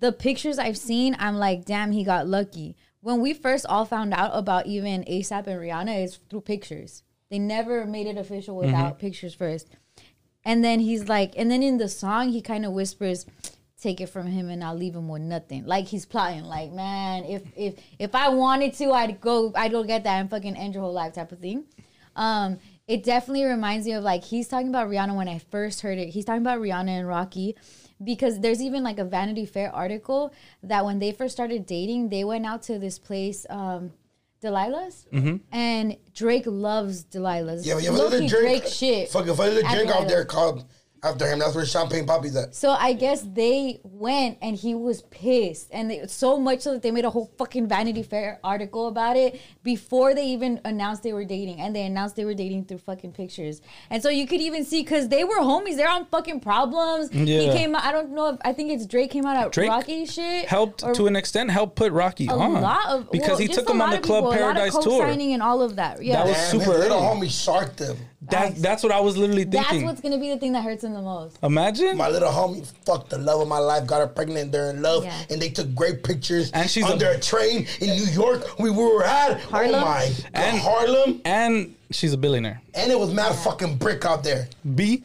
the 0.00 0.12
pictures 0.12 0.58
I've 0.58 0.78
seen, 0.78 1.16
I'm 1.18 1.36
like, 1.36 1.64
damn, 1.64 1.90
he 1.92 2.04
got 2.04 2.28
lucky. 2.28 2.76
When 3.00 3.20
we 3.20 3.32
first 3.34 3.66
all 3.66 3.84
found 3.84 4.14
out 4.14 4.30
about 4.32 4.66
even 4.66 5.02
ASAP 5.04 5.46
and 5.46 5.60
Rihanna 5.60 6.04
is 6.04 6.18
through 6.28 6.42
pictures. 6.42 7.02
They 7.30 7.38
never 7.38 7.84
made 7.84 8.06
it 8.06 8.16
official 8.16 8.56
without 8.56 8.92
mm-hmm. 8.92 9.00
pictures 9.00 9.34
first. 9.34 9.68
And 10.44 10.64
then 10.64 10.80
he's 10.80 11.08
like, 11.08 11.34
and 11.36 11.50
then 11.50 11.62
in 11.62 11.78
the 11.78 11.88
song, 11.88 12.30
he 12.30 12.40
kind 12.40 12.64
of 12.64 12.72
whispers, 12.72 13.26
"Take 13.80 14.00
it 14.00 14.08
from 14.08 14.26
him, 14.26 14.48
and 14.48 14.62
I'll 14.62 14.74
leave 14.76 14.94
him 14.94 15.08
with 15.08 15.22
nothing." 15.22 15.66
Like 15.66 15.86
he's 15.86 16.06
plotting, 16.06 16.44
like, 16.44 16.72
man, 16.72 17.24
if 17.24 17.42
if 17.56 17.74
if 17.98 18.14
I 18.14 18.28
wanted 18.28 18.74
to, 18.74 18.92
I'd 18.92 19.20
go, 19.20 19.52
I'd 19.54 19.72
go 19.72 19.84
get 19.84 20.04
that 20.04 20.20
and 20.20 20.30
fucking 20.30 20.56
end 20.56 20.74
your 20.74 20.82
whole 20.82 20.92
life 20.92 21.14
type 21.14 21.32
of 21.32 21.38
thing. 21.38 21.64
Um, 22.16 22.58
it 22.88 23.04
definitely 23.04 23.44
reminds 23.44 23.86
me 23.86 23.92
of 23.92 24.02
like 24.02 24.24
he's 24.24 24.48
talking 24.48 24.68
about 24.68 24.88
Rihanna 24.88 25.14
when 25.14 25.28
I 25.28 25.38
first 25.38 25.82
heard 25.82 25.98
it. 25.98 26.08
He's 26.08 26.24
talking 26.24 26.42
about 26.42 26.58
Rihanna 26.58 26.88
and 26.88 27.06
Rocky 27.06 27.54
because 28.02 28.40
there's 28.40 28.62
even 28.62 28.82
like 28.82 28.98
a 28.98 29.04
Vanity 29.04 29.46
Fair 29.46 29.74
article 29.74 30.32
that 30.62 30.84
when 30.84 30.98
they 30.98 31.12
first 31.12 31.34
started 31.34 31.66
dating, 31.66 32.08
they 32.08 32.24
went 32.24 32.46
out 32.46 32.62
to 32.62 32.78
this 32.78 32.98
place, 32.98 33.44
um, 33.50 33.92
Delilah's, 34.42 35.06
and 35.52 35.96
Drake 36.14 36.44
loves 36.46 37.04
Delilah's. 37.04 37.66
Yeah, 37.66 37.74
but 37.74 37.82
you 37.82 37.88
ever 37.90 37.98
Low-key 37.98 38.18
the 38.20 38.28
drink? 38.28 38.62
Drake 38.62 38.66
shit. 38.72 39.08
Fuck, 39.10 39.26
if 39.26 39.38
I 39.38 39.50
did 39.50 39.64
a 39.64 39.66
at 39.66 39.74
drink 39.74 39.90
out 39.90 40.08
there 40.08 40.24
called 40.24 40.64
after 41.02 41.26
him, 41.28 41.38
that's 41.38 41.54
where 41.54 41.64
Champagne 41.64 42.06
Papi's 42.06 42.34
at. 42.36 42.54
So 42.54 42.70
I 42.70 42.92
guess 42.92 43.22
they 43.22 43.80
went 43.84 44.38
and 44.42 44.56
he 44.56 44.74
was 44.74 45.02
pissed, 45.02 45.68
and 45.72 45.90
they, 45.90 46.06
so 46.06 46.38
much 46.38 46.60
so 46.60 46.72
that 46.72 46.82
they 46.82 46.90
made 46.90 47.04
a 47.04 47.10
whole 47.10 47.30
fucking 47.38 47.68
Vanity 47.68 48.02
Fair 48.02 48.40
article 48.42 48.88
about 48.88 49.16
it 49.16 49.40
before 49.62 50.14
they 50.14 50.26
even 50.26 50.60
announced 50.64 51.02
they 51.02 51.12
were 51.12 51.24
dating, 51.24 51.60
and 51.60 51.74
they 51.74 51.82
announced 51.82 52.16
they 52.16 52.24
were 52.24 52.34
dating 52.34 52.64
through 52.64 52.78
fucking 52.78 53.12
pictures. 53.12 53.60
And 53.90 54.02
so 54.02 54.08
you 54.08 54.26
could 54.26 54.40
even 54.40 54.64
see 54.64 54.82
because 54.82 55.08
they 55.08 55.24
were 55.24 55.36
homies, 55.36 55.76
they're 55.76 55.88
on 55.88 56.06
fucking 56.06 56.40
problems. 56.40 57.12
Yeah. 57.12 57.40
He 57.40 57.48
came 57.50 57.74
out. 57.74 57.84
I 57.84 57.92
don't 57.92 58.10
know 58.10 58.30
if 58.30 58.36
I 58.44 58.52
think 58.52 58.72
it's 58.72 58.86
Drake 58.86 59.10
came 59.10 59.24
out 59.26 59.36
at 59.36 59.52
Drake 59.52 59.68
Rocky 59.70 60.06
shit. 60.06 60.46
Helped 60.46 60.82
or 60.82 60.94
to 60.94 61.06
an 61.06 61.16
extent, 61.16 61.50
helped 61.50 61.76
put 61.76 61.92
Rocky 61.92 62.26
a 62.26 62.32
on 62.32 62.60
lot 62.60 62.88
of 62.88 63.10
because 63.10 63.28
well, 63.30 63.38
he 63.38 63.48
took 63.48 63.68
a 63.68 63.72
him 63.72 63.80
on 63.82 63.90
the 63.90 63.96
of 63.98 64.02
Club 64.02 64.32
Paradise 64.32 64.72
a 64.72 64.76
lot 64.76 64.86
of 64.86 64.90
tour. 64.92 65.02
co-signing 65.04 65.32
and 65.32 65.42
all 65.42 65.62
of 65.62 65.76
that. 65.76 66.02
Yeah, 66.02 66.16
That 66.16 66.26
was 66.26 66.36
Damn, 66.36 66.50
super 66.50 66.64
his 66.72 66.78
little 66.80 66.98
early. 66.98 67.20
homie 67.28 67.44
sharked 67.44 67.78
him. 67.78 67.96
That, 68.22 68.56
that's 68.56 68.82
what 68.82 68.90
I 68.90 68.98
was 68.98 69.16
literally 69.16 69.44
thinking. 69.44 69.62
that's 69.62 69.84
what's 69.84 70.00
gonna 70.00 70.18
be 70.18 70.28
the 70.30 70.38
thing 70.38 70.52
that 70.52 70.64
hurts 70.64 70.82
him 70.82 70.92
the 70.92 71.00
most. 71.02 71.38
Imagine. 71.42 71.96
My 71.96 72.08
little 72.08 72.30
homie 72.32 72.66
fucked 72.84 73.10
the 73.10 73.18
love 73.18 73.40
of 73.40 73.46
my 73.46 73.58
life, 73.58 73.86
got 73.86 74.00
her 74.00 74.08
pregnant, 74.08 74.50
they're 74.50 74.70
in 74.70 74.82
love, 74.82 75.04
Yeah. 75.04 75.16
and 75.30 75.40
they 75.40 75.50
took 75.50 75.72
great 75.72 76.02
pictures 76.02 76.50
And 76.50 76.68
she's 76.68 76.84
under 76.84 77.06
a- 77.10 77.16
a, 77.16 77.20
train 77.20 77.66
in 77.80 77.90
New 77.90 78.06
York. 78.06 78.58
We 78.58 78.70
were 78.70 79.04
at 79.04 79.32
oh 79.36 79.50
Harlem? 79.50 79.74
Oh 79.76 79.84
my, 79.84 80.02
And- 80.34 80.34
and 80.34 80.58
Harlem, 80.58 81.20
and 81.24 81.74
she's 81.92 82.12
a 82.12 82.16
billionaire. 82.18 82.60
and 82.74 82.90
it 82.90 82.98
was 82.98 83.14
mad 83.14 83.36
fucking 83.36 83.76
brick 83.76 84.04
out 84.04 84.24
there. 84.24 84.48
B. 84.74 85.04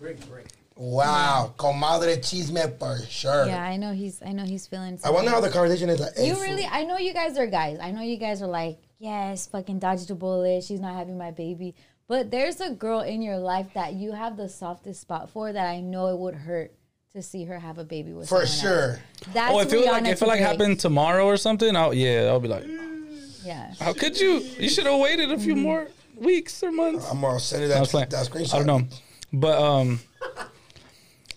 Brick, 0.00 0.28
brick. 0.28 0.46
Wow, 0.74 1.54
comadre 1.58 2.16
chisme 2.18 2.76
for 2.78 2.98
sure. 3.08 3.46
Yeah, 3.46 3.62
I 3.62 3.76
know 3.76 3.92
he's. 3.92 4.20
I 4.20 4.32
know 4.32 4.42
he's 4.42 4.66
feeling. 4.66 4.98
I 5.04 5.10
wonder 5.10 5.30
how 5.30 5.40
the 5.40 5.48
conversation 5.50 5.88
is 5.90 6.00
like. 6.00 6.16
hey, 6.16 6.26
You 6.26 6.40
really, 6.42 6.64
I 6.66 6.82
know 6.82 6.96
you 6.98 7.12
guys 7.14 7.38
are 7.38 7.46
guys. 7.46 7.78
I 7.80 7.92
know 7.92 8.00
you 8.02 8.16
guys 8.16 8.42
are 8.42 8.48
like, 8.48 8.78
yes, 8.98 9.46
fucking 9.46 9.78
dodged 9.78 10.10
a 10.10 10.16
bullet. 10.16 10.64
She's 10.64 10.80
not 10.80 10.94
having 10.96 11.16
my 11.16 11.30
baby. 11.30 11.76
But 12.12 12.30
there's 12.30 12.60
a 12.60 12.68
girl 12.68 13.00
in 13.00 13.22
your 13.22 13.38
life 13.38 13.68
that 13.72 13.94
you 13.94 14.12
have 14.12 14.36
the 14.36 14.46
softest 14.46 15.00
spot 15.00 15.30
for 15.30 15.50
that 15.50 15.66
I 15.66 15.80
know 15.80 16.08
it 16.08 16.18
would 16.18 16.34
hurt 16.34 16.74
to 17.14 17.22
see 17.22 17.44
her 17.44 17.58
have 17.58 17.78
a 17.78 17.84
baby 17.84 18.12
with 18.12 18.28
for 18.28 18.44
someone 18.44 18.76
else. 18.84 18.98
sure. 18.98 19.32
That's 19.32 19.54
oh, 19.54 19.60
if 19.60 19.72
it 19.72 19.76
was 19.78 19.86
like 19.86 20.04
if 20.04 20.20
it 20.20 20.28
like 20.28 20.40
happened 20.40 20.78
tomorrow 20.78 21.24
or 21.24 21.38
something, 21.38 21.74
I'll 21.74 21.94
yeah, 21.94 22.24
I'll 22.28 22.38
be 22.38 22.48
like, 22.48 22.66
Yeah. 23.46 23.72
how 23.80 23.94
could 23.94 24.20
you? 24.20 24.40
You 24.58 24.68
should 24.68 24.84
have 24.84 25.00
waited 25.00 25.30
a 25.30 25.36
Mm-hmm. 25.36 25.42
few 25.42 25.56
more 25.56 25.88
weeks 26.18 26.62
or 26.62 26.70
months. 26.70 27.10
I'm 27.10 27.22
gonna 27.22 27.40
send 27.40 27.62
you 27.62 27.72
I 27.72 27.80
was 27.80 27.90
that, 27.92 28.10
playing. 28.10 28.10
that 28.10 28.26
screenshot. 28.30 28.54
I 28.56 28.58
don't 28.58 28.66
know, 28.66 28.86
but 29.32 29.58
um, 29.58 29.98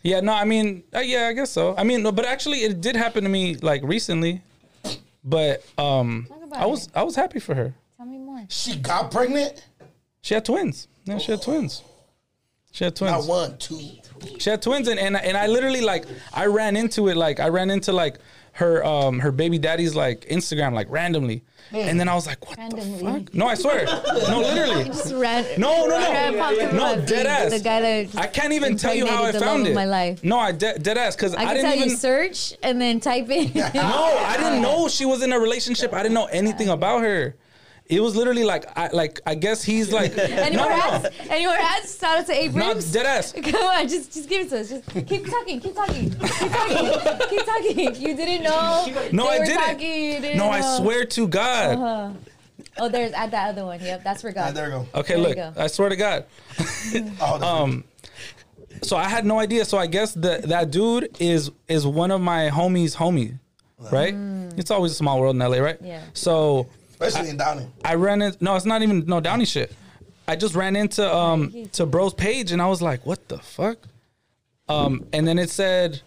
yeah, 0.03 0.19
no, 0.19 0.33
I 0.33 0.43
mean, 0.43 0.83
uh, 0.93 0.99
yeah, 0.99 1.27
I 1.29 1.33
guess 1.33 1.51
so. 1.51 1.73
I 1.77 1.85
mean, 1.85 2.03
no, 2.03 2.11
but 2.11 2.25
actually, 2.25 2.63
it 2.65 2.81
did 2.81 2.97
happen 2.97 3.23
to 3.23 3.29
me 3.29 3.55
like 3.55 3.81
recently, 3.81 4.41
but 5.23 5.63
um, 5.77 6.27
I 6.51 6.65
was 6.65 6.87
it. 6.87 6.91
I 6.95 7.03
was 7.03 7.15
happy 7.15 7.39
for 7.39 7.55
her. 7.55 7.73
Tell 7.95 8.05
me 8.05 8.17
more. 8.17 8.45
She 8.49 8.75
got 8.75 9.09
pregnant. 9.09 9.65
She 10.25 10.33
had 10.33 10.43
twins. 10.43 10.87
Yeah, 11.03 11.19
she 11.19 11.31
had 11.33 11.41
twins. 11.43 11.83
She 12.71 12.83
had 12.83 12.95
twins. 12.95 13.11
Not 13.11 13.27
one, 13.27 13.57
two. 13.59 13.79
She 14.39 14.49
had 14.49 14.59
twins, 14.59 14.87
and, 14.87 14.99
and 14.99 15.15
and 15.15 15.37
I 15.37 15.45
literally 15.45 15.81
like 15.81 16.05
I 16.33 16.47
ran 16.47 16.75
into 16.75 17.09
it 17.09 17.15
like 17.15 17.39
I 17.39 17.49
ran 17.49 17.69
into 17.69 17.93
like 17.93 18.17
her 18.53 18.83
um 18.83 19.19
her 19.19 19.31
baby 19.31 19.59
daddy's 19.59 19.93
like 19.93 20.21
Instagram 20.21 20.73
like 20.73 20.89
randomly, 20.89 21.43
and 21.71 21.99
then 21.99 22.09
I 22.09 22.15
was 22.15 22.25
like, 22.25 22.43
what 22.49 22.57
Randomly. 22.57 22.97
the 22.97 23.21
fuck? 23.25 23.33
No, 23.35 23.45
I 23.45 23.53
swear, 23.53 23.85
no, 23.85 24.39
literally. 24.41 24.83
Just 24.85 25.13
ran. 25.13 25.45
No, 25.59 25.85
no, 25.85 25.89
no. 25.89 25.99
Ran 25.99 26.37
popped 26.39 26.59
up 26.59 26.73
No, 26.73 26.79
my 26.79 26.95
dead 26.95 27.07
feed, 27.07 27.27
ass. 27.27 27.51
The 27.51 27.59
guy 27.59 27.81
that 27.81 28.15
I 28.17 28.25
can't 28.25 28.53
even 28.53 28.77
tell 28.77 28.95
you 28.95 29.05
how 29.05 29.25
I 29.25 29.27
impregnated 29.27 29.41
the 29.41 29.45
found 29.45 29.59
love 29.59 29.67
it. 29.67 29.69
of 29.69 29.75
my 29.75 29.85
life. 29.85 30.23
No, 30.23 30.39
I 30.39 30.51
de- 30.53 30.79
dead 30.79 30.97
ass 30.97 31.15
because 31.15 31.35
I, 31.35 31.41
I 31.41 31.45
can 31.45 31.53
didn't 31.57 31.65
tell 31.69 31.75
even. 31.77 31.89
you 31.91 31.95
search 31.97 32.53
and 32.63 32.81
then 32.81 32.99
type 32.99 33.29
in. 33.29 33.51
No, 33.75 34.17
I 34.25 34.37
didn't 34.37 34.63
know 34.63 34.87
she 34.87 35.05
was 35.05 35.21
in 35.21 35.31
a 35.33 35.39
relationship. 35.39 35.93
I 35.93 36.01
didn't 36.01 36.15
know 36.15 36.25
anything 36.31 36.69
about 36.69 37.03
her. 37.03 37.35
It 37.87 37.99
was 37.99 38.15
literally 38.15 38.43
like 38.43 38.65
I 38.75 38.87
like 38.87 39.21
I 39.27 39.35
guess 39.35 39.63
he's 39.63 39.91
like 39.93 40.17
Any 40.17 40.55
no, 40.55 40.63
more 40.63 40.71
no, 40.71 40.77
no. 40.77 40.83
ads? 40.93 41.09
Any 41.29 41.45
more 41.45 41.55
ads? 41.55 41.99
Shout 41.99 42.17
out 42.19 42.25
to 42.25 42.33
Abe 42.33 42.55
Not 42.55 42.75
Ribs. 42.75 42.91
dead 42.91 43.05
ass. 43.05 43.31
Come 43.43 43.55
on, 43.63 43.87
just 43.87 44.11
just 44.11 44.27
give 44.27 44.47
it 44.47 44.49
to 44.49 44.59
us. 44.61 44.69
Just 44.69 44.89
keep 45.07 45.29
talking, 45.29 45.59
keep 45.59 45.75
talking, 45.75 46.09
keep 46.09 46.19
talking, 46.19 47.29
keep 47.29 47.45
talking. 47.45 47.95
You 47.95 48.15
didn't 48.15 48.43
know. 48.43 48.85
No, 49.11 49.25
they 49.29 49.35
I 49.35 49.39
were 49.39 49.45
didn't. 49.45 49.61
Talking, 49.63 50.03
you 50.13 50.19
didn't 50.19 50.37
No, 50.37 50.49
I 50.49 50.61
swear 50.61 51.05
to 51.05 51.27
God. 51.27 51.75
Uh-huh. 51.77 52.13
Oh, 52.77 52.89
there's 52.89 53.11
at 53.13 53.31
that 53.31 53.49
other 53.51 53.65
one. 53.65 53.79
Yep, 53.79 54.03
that's 54.03 54.21
for 54.21 54.31
God. 54.31 54.55
there 54.55 54.65
we 54.65 54.71
go. 54.71 54.87
Okay, 54.95 55.13
There 55.13 55.23
look, 55.23 55.35
go. 55.35 55.53
I 55.55 55.67
swear 55.67 55.89
to 55.89 55.95
God. 55.95 56.25
Oh, 57.21 57.63
Um, 57.63 57.83
so 58.81 58.97
I 58.97 59.07
had 59.07 59.25
no 59.25 59.39
idea. 59.39 59.63
So 59.63 59.77
I 59.77 59.85
guess 59.87 60.13
the 60.13 60.41
that 60.45 60.71
dude 60.71 61.15
is 61.19 61.51
is 61.67 61.85
one 61.85 62.09
of 62.11 62.19
my 62.19 62.49
homies' 62.49 62.95
homie, 62.95 63.37
right? 63.91 64.13
It's 64.57 64.71
always 64.71 64.91
a 64.91 64.95
small 64.95 65.19
world 65.21 65.35
in 65.35 65.39
LA, 65.39 65.57
right? 65.59 65.81
Mm. 65.81 65.87
Yeah. 65.87 66.01
So 66.13 66.67
especially 66.99 67.29
in 67.29 67.37
Downey. 67.37 67.67
I 67.83 67.95
ran 67.95 68.21
in. 68.21 68.35
No, 68.39 68.55
it's 68.55 68.65
not 68.65 68.81
even 68.81 69.05
no 69.05 69.19
Downey 69.19 69.45
shit. 69.45 69.73
I 70.27 70.35
just 70.35 70.55
ran 70.55 70.75
into 70.75 71.03
um 71.15 71.53
to 71.73 71.85
bro's 71.85 72.13
page 72.13 72.51
and 72.51 72.61
I 72.61 72.67
was 72.67 72.81
like, 72.81 73.05
what 73.05 73.27
the 73.27 73.37
fuck? 73.39 73.77
Um, 74.67 75.05
and 75.13 75.27
then 75.27 75.37
it 75.37 75.51
said, 75.51 76.01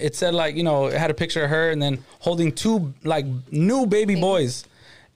it 0.00 0.16
said 0.16 0.34
like 0.34 0.56
you 0.56 0.64
know 0.64 0.86
it 0.86 0.94
had 0.94 1.10
a 1.10 1.14
picture 1.14 1.44
of 1.44 1.50
her 1.50 1.70
and 1.70 1.80
then 1.80 2.02
holding 2.18 2.50
two 2.52 2.92
like 3.04 3.24
new 3.52 3.86
baby 3.86 4.16
boys, 4.16 4.64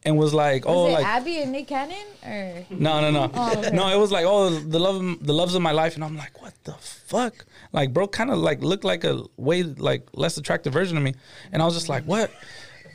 and 0.04 0.16
was 0.16 0.32
like, 0.32 0.62
oh 0.64 0.84
Was 0.84 0.90
it 0.90 0.94
like 0.94 1.06
Abby 1.06 1.38
and 1.42 1.50
Nick 1.50 1.66
Cannon 1.66 1.96
or? 2.24 2.64
no, 2.70 3.00
no, 3.00 3.10
no, 3.10 3.30
Oh, 3.34 3.58
okay. 3.58 3.70
no. 3.74 3.88
It 3.88 3.98
was 3.98 4.12
like, 4.12 4.24
oh, 4.24 4.50
the 4.50 4.78
love, 4.78 5.26
the 5.26 5.32
loves 5.32 5.56
of 5.56 5.62
my 5.62 5.72
life, 5.72 5.96
and 5.96 6.04
I'm 6.04 6.16
like, 6.16 6.40
what 6.40 6.54
the 6.62 6.74
fuck? 6.74 7.44
Like, 7.72 7.92
bro, 7.92 8.06
kind 8.06 8.30
of 8.30 8.38
like 8.38 8.62
looked 8.62 8.84
like 8.84 9.02
a 9.02 9.24
way 9.36 9.64
like 9.64 10.06
less 10.12 10.36
attractive 10.38 10.72
version 10.72 10.96
of 10.96 11.02
me, 11.02 11.14
and 11.50 11.60
I 11.60 11.64
was 11.64 11.74
just 11.74 11.88
like, 11.88 12.04
what? 12.04 12.30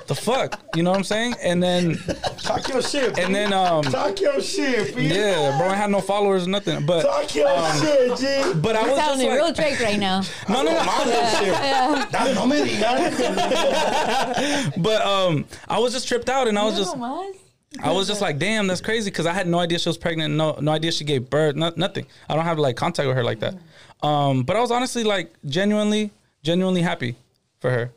The 0.08 0.16
fuck? 0.16 0.62
You 0.76 0.84
know 0.84 0.92
what 0.92 0.98
I'm 0.98 1.04
saying? 1.06 1.36
And 1.42 1.64
then, 1.64 1.98
Talk 2.40 2.68
your 2.68 2.82
shit. 2.82 3.18
and 3.18 3.34
then, 3.34 3.54
um, 3.54 3.84
Talk 3.84 4.20
your 4.20 4.42
shit, 4.42 4.96
B. 4.96 5.08
yeah, 5.08 5.58
bro, 5.58 5.70
I 5.70 5.76
had 5.76 5.90
no 5.92 6.02
followers 6.02 6.46
or 6.46 6.50
nothing, 6.50 6.86
but, 6.86 7.04
Talk 7.04 7.34
your 7.36 7.74
shit, 7.76 8.18
G. 8.20 8.60
but 8.60 8.76
I 8.76 8.82
was 8.82 8.92
just 8.98 9.08
Sounding 9.08 9.32
real 9.32 9.54
Drake 9.54 9.80
right 9.80 9.98
now. 10.00 10.22
no, 10.50 10.62
no, 10.64 10.72
no. 10.72 10.76
That 12.12 12.32
no 12.36 12.46
me 12.46 12.58
digas. 12.78 14.74
But 14.84 15.02
um, 15.06 15.46
I 15.68 15.80
was 15.80 15.94
just 15.94 16.08
tripped 16.08 16.30
out, 16.30 16.48
and 16.48 16.58
I 16.60 16.64
was 16.66 16.74
No 16.76 16.80
just, 16.84 16.96
más. 16.98 17.36
I 17.82 17.92
was 17.92 18.08
just 18.08 18.22
like, 18.22 18.38
damn, 18.38 18.68
that's 18.68 18.82
crazy, 18.82 19.10
because 19.10 19.26
I 19.26 19.34
had 19.34 19.48
no 19.48 19.60
idea 19.60 19.80
she 19.80 19.90
was 19.90 19.98
pregnant, 19.98 20.34
no, 20.36 20.58
no 20.60 20.72
idea 20.72 20.92
she 20.92 21.06
gave 21.06 21.30
birth, 21.30 21.56
no, 21.56 21.72
nothing. 21.76 22.06
I 22.30 22.36
don't 22.36 22.44
have 22.46 22.60
like 22.60 22.76
contact 22.76 23.08
with 23.08 23.16
her 23.16 23.24
like 23.24 23.40
that. 23.40 23.56
Um, 24.04 24.44
but 24.44 24.56
I 24.56 24.60
was 24.60 24.70
honestly 24.72 25.04
like 25.04 25.34
genuinely, 25.46 26.12
genuinely 26.44 26.82
happy 26.82 27.16
for 27.62 27.72
her, 27.72 27.92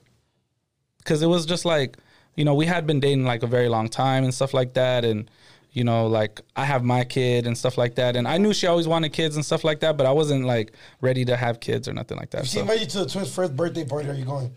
because 1.06 1.22
it 1.22 1.28
was 1.28 1.46
just 1.46 1.64
like, 1.64 1.96
you 2.34 2.44
know, 2.44 2.54
we 2.54 2.66
had 2.66 2.84
been 2.84 2.98
dating 2.98 3.24
like 3.24 3.44
a 3.44 3.46
very 3.46 3.68
long 3.68 3.88
time 3.88 4.24
and 4.24 4.34
stuff 4.34 4.52
like 4.52 4.74
that, 4.74 5.04
and 5.04 5.30
you 5.72 5.84
know, 5.84 6.06
like 6.08 6.40
I 6.56 6.64
have 6.64 6.82
my 6.82 7.04
kid 7.04 7.46
and 7.46 7.56
stuff 7.56 7.78
like 7.78 7.94
that, 7.94 8.16
and 8.16 8.26
I 8.26 8.38
knew 8.38 8.52
she 8.52 8.66
always 8.66 8.88
wanted 8.88 9.12
kids 9.12 9.36
and 9.36 9.44
stuff 9.44 9.62
like 9.62 9.80
that, 9.80 9.96
but 9.96 10.04
I 10.06 10.10
wasn't 10.12 10.44
like 10.44 10.72
ready 11.00 11.24
to 11.26 11.36
have 11.36 11.60
kids 11.60 11.86
or 11.88 11.92
nothing 11.92 12.16
like 12.18 12.30
that. 12.30 12.40
if 12.42 12.46
She 12.48 12.54
So, 12.54 12.60
invited 12.62 12.80
you 12.82 12.86
to 12.88 12.98
the 13.04 13.08
twins' 13.10 13.32
first 13.32 13.54
birthday 13.54 13.84
party. 13.84 14.08
Are 14.08 14.14
you 14.14 14.24
going? 14.24 14.50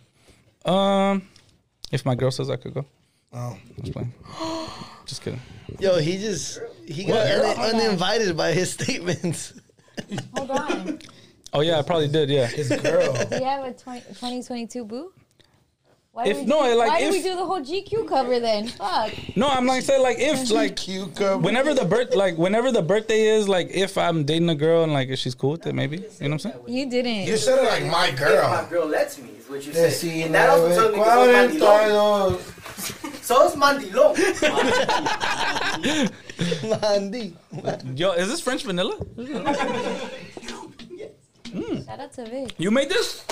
um, 0.66 1.22
if 1.92 2.04
my 2.06 2.16
girl 2.16 2.32
says 2.32 2.50
I 2.50 2.56
could 2.56 2.74
go, 2.74 2.86
Oh. 3.32 3.56
just 3.82 3.94
playing. 3.94 4.14
Just 5.06 5.24
kidding. 5.24 5.42
Yo, 5.80 5.98
he 5.98 6.20
just 6.20 6.60
he 6.86 7.04
got 7.04 7.26
un- 7.28 7.74
uninvited 7.76 8.38
by 8.38 8.52
his 8.52 8.72
statements. 8.78 9.54
Hold 10.36 10.52
on. 10.52 11.00
Oh 11.52 11.62
yeah, 11.62 11.80
I 11.80 11.82
probably 11.82 12.08
did. 12.10 12.30
Yeah. 12.30 12.46
His 12.46 12.70
girl. 12.70 13.14
Do 13.26 13.36
you 13.38 13.44
have 13.44 13.66
a 13.66 13.74
20, 13.74 14.02
2022 14.02 14.86
boo? 14.86 15.12
Why 16.12 16.26
If- 16.26 16.38
did 16.38 16.46
we 16.46 16.50
no, 16.50 16.64
do, 16.66 16.76
like, 16.76 16.90
why 16.90 17.00
if- 17.00 17.12
did 17.12 17.24
we 17.24 17.30
do 17.30 17.36
the 17.36 17.46
whole 17.46 17.62
GQ 17.62 18.08
cover 18.08 18.40
then? 18.40 18.68
Fuck. 18.70 19.12
No, 19.36 19.48
I'm 19.48 19.66
like 19.68 19.84
saying 19.84 20.02
like 20.02 20.18
if 20.20 20.50
like 20.50 20.76
Cucumber. 20.76 21.38
whenever 21.38 21.74
the 21.76 21.86
birth 21.86 22.16
like 22.16 22.36
whenever 22.38 22.72
the 22.72 22.82
birthday 22.82 23.28
is 23.28 23.48
like 23.48 23.70
if 23.72 23.96
I'm 23.98 24.24
dating 24.26 24.50
a 24.50 24.56
girl 24.56 24.84
and 24.84 24.92
like 24.92 25.10
if 25.10 25.20
she's 25.20 25.36
cool 25.36 25.52
with 25.52 25.68
it 25.68 25.74
maybe 25.76 25.98
you 25.98 26.04
know 26.04 26.10
what 26.22 26.32
I'm 26.32 26.40
saying. 26.40 26.56
You 26.68 26.90
didn't. 26.90 27.28
You 27.28 27.38
said 27.38 27.60
it 27.60 27.66
like 27.70 27.86
my 27.92 28.08
If 28.08 28.14
my 28.20 28.26
girl. 28.26 28.68
girl 28.70 28.86
lets 28.88 29.18
me, 29.20 29.30
is 29.38 29.48
what 29.50 29.64
you 29.66 29.72
said. 29.72 29.92
Decime 29.92 30.26
And 30.26 30.36
that 30.36 30.50
also 30.50 30.92
tells 30.92 30.92
me 31.54 31.60
que 31.60 31.60
sos 33.24 33.56
mandilón. 33.56 33.56
cuarenta 33.56 34.16
Sos 34.16 34.26
mandilón. 36.74 36.82
Mandy. 36.82 37.36
Yo, 37.96 38.12
is 38.14 38.28
this 38.30 38.42
French 38.42 38.64
vanilla? 38.64 38.96
Hmm. 41.52 41.82
Shout 41.84 42.00
out 42.00 42.14
to 42.14 42.26
Vic. 42.30 42.54
You 42.60 42.70
made 42.70 42.90
this? 42.90 43.26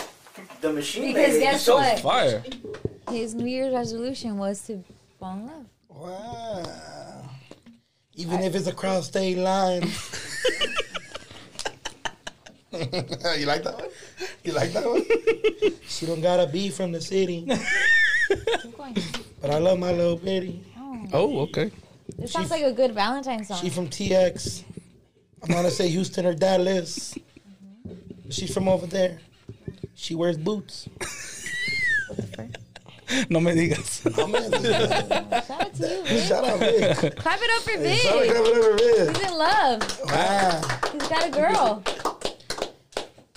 The 0.61 0.73
machine 0.73 1.13
Because 1.13 1.34
made 1.34 1.39
guess 1.39 1.63
So 1.63 1.75
what? 1.75 1.99
Fire. 1.99 2.43
His 3.09 3.35
New 3.35 3.45
Year's 3.45 3.73
resolution 3.73 4.38
was 4.38 4.61
to 4.67 4.84
fall 5.19 5.34
in 5.34 5.47
love. 5.47 5.65
Wow. 5.89 7.29
Even 8.15 8.41
if 8.41 8.55
it's 8.55 8.67
across 8.67 9.07
state 9.07 9.38
lines. 9.38 9.85
you 12.71 13.45
like 13.45 13.63
that 13.63 13.75
one? 13.75 13.89
You 14.43 14.53
like 14.53 14.73
that 14.73 14.85
one? 14.85 15.03
she 15.88 16.05
don't 16.05 16.21
gotta 16.21 16.47
be 16.47 16.69
from 16.69 16.91
the 16.91 17.01
city, 17.01 17.45
but 19.41 19.51
I 19.51 19.57
love 19.59 19.79
my 19.79 19.91
little 19.91 20.17
bitty. 20.17 20.63
Oh. 20.77 21.07
oh, 21.13 21.39
okay. 21.41 21.71
This 22.17 22.31
sounds 22.31 22.51
like 22.51 22.63
a 22.63 22.71
good 22.71 22.93
Valentine's 22.93 23.47
song. 23.47 23.59
She 23.61 23.69
from 23.69 23.88
TX. 23.88 24.63
I'm 25.43 25.49
gonna 25.49 25.71
say 25.71 25.88
Houston 25.89 26.25
or 26.25 26.34
Dallas. 26.34 27.13
Mm-hmm. 27.13 28.29
She's 28.29 28.53
from 28.53 28.67
over 28.67 28.88
there. 28.88 29.19
She 29.98 30.14
wears 30.15 30.38
boots. 30.38 30.88
No 33.30 33.40
me 33.40 33.53
digas. 33.53 34.03
Man. 34.30 34.52
Shout 35.45 35.61
out 35.61 35.74
to 35.76 35.88
you, 35.88 36.03
Vic. 36.03 36.24
Shout 36.28 36.44
out, 36.44 36.60
Vic. 36.60 37.15
Clap 37.15 37.40
it 37.41 37.49
up 37.56 37.64
for 37.64 37.72
Shout 37.95 38.18
out, 38.18 38.28
clap 38.28 38.36
it 38.36 38.36
up 38.36 38.64
for 38.65 38.78
Vic. 38.78 39.15
He's 39.18 39.32
in 39.32 39.38
love. 39.38 40.02
Wow. 40.06 40.61
He's 40.91 41.07
got 41.07 41.26
a 41.26 41.32
girl. 41.32 41.84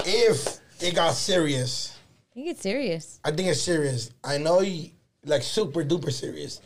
If 0.05 0.59
it 0.81 0.95
got 0.97 1.15
serious, 1.15 1.97
You 2.35 2.45
get 2.47 2.59
serious. 2.59 3.20
I 3.24 3.31
think 3.31 3.49
it's 3.49 3.62
serious. 3.62 4.11
I 4.24 4.39
know 4.39 4.61
you 4.61 4.91
like 5.24 5.43
super 5.43 5.85
duper 5.85 6.11
serious. 6.11 6.61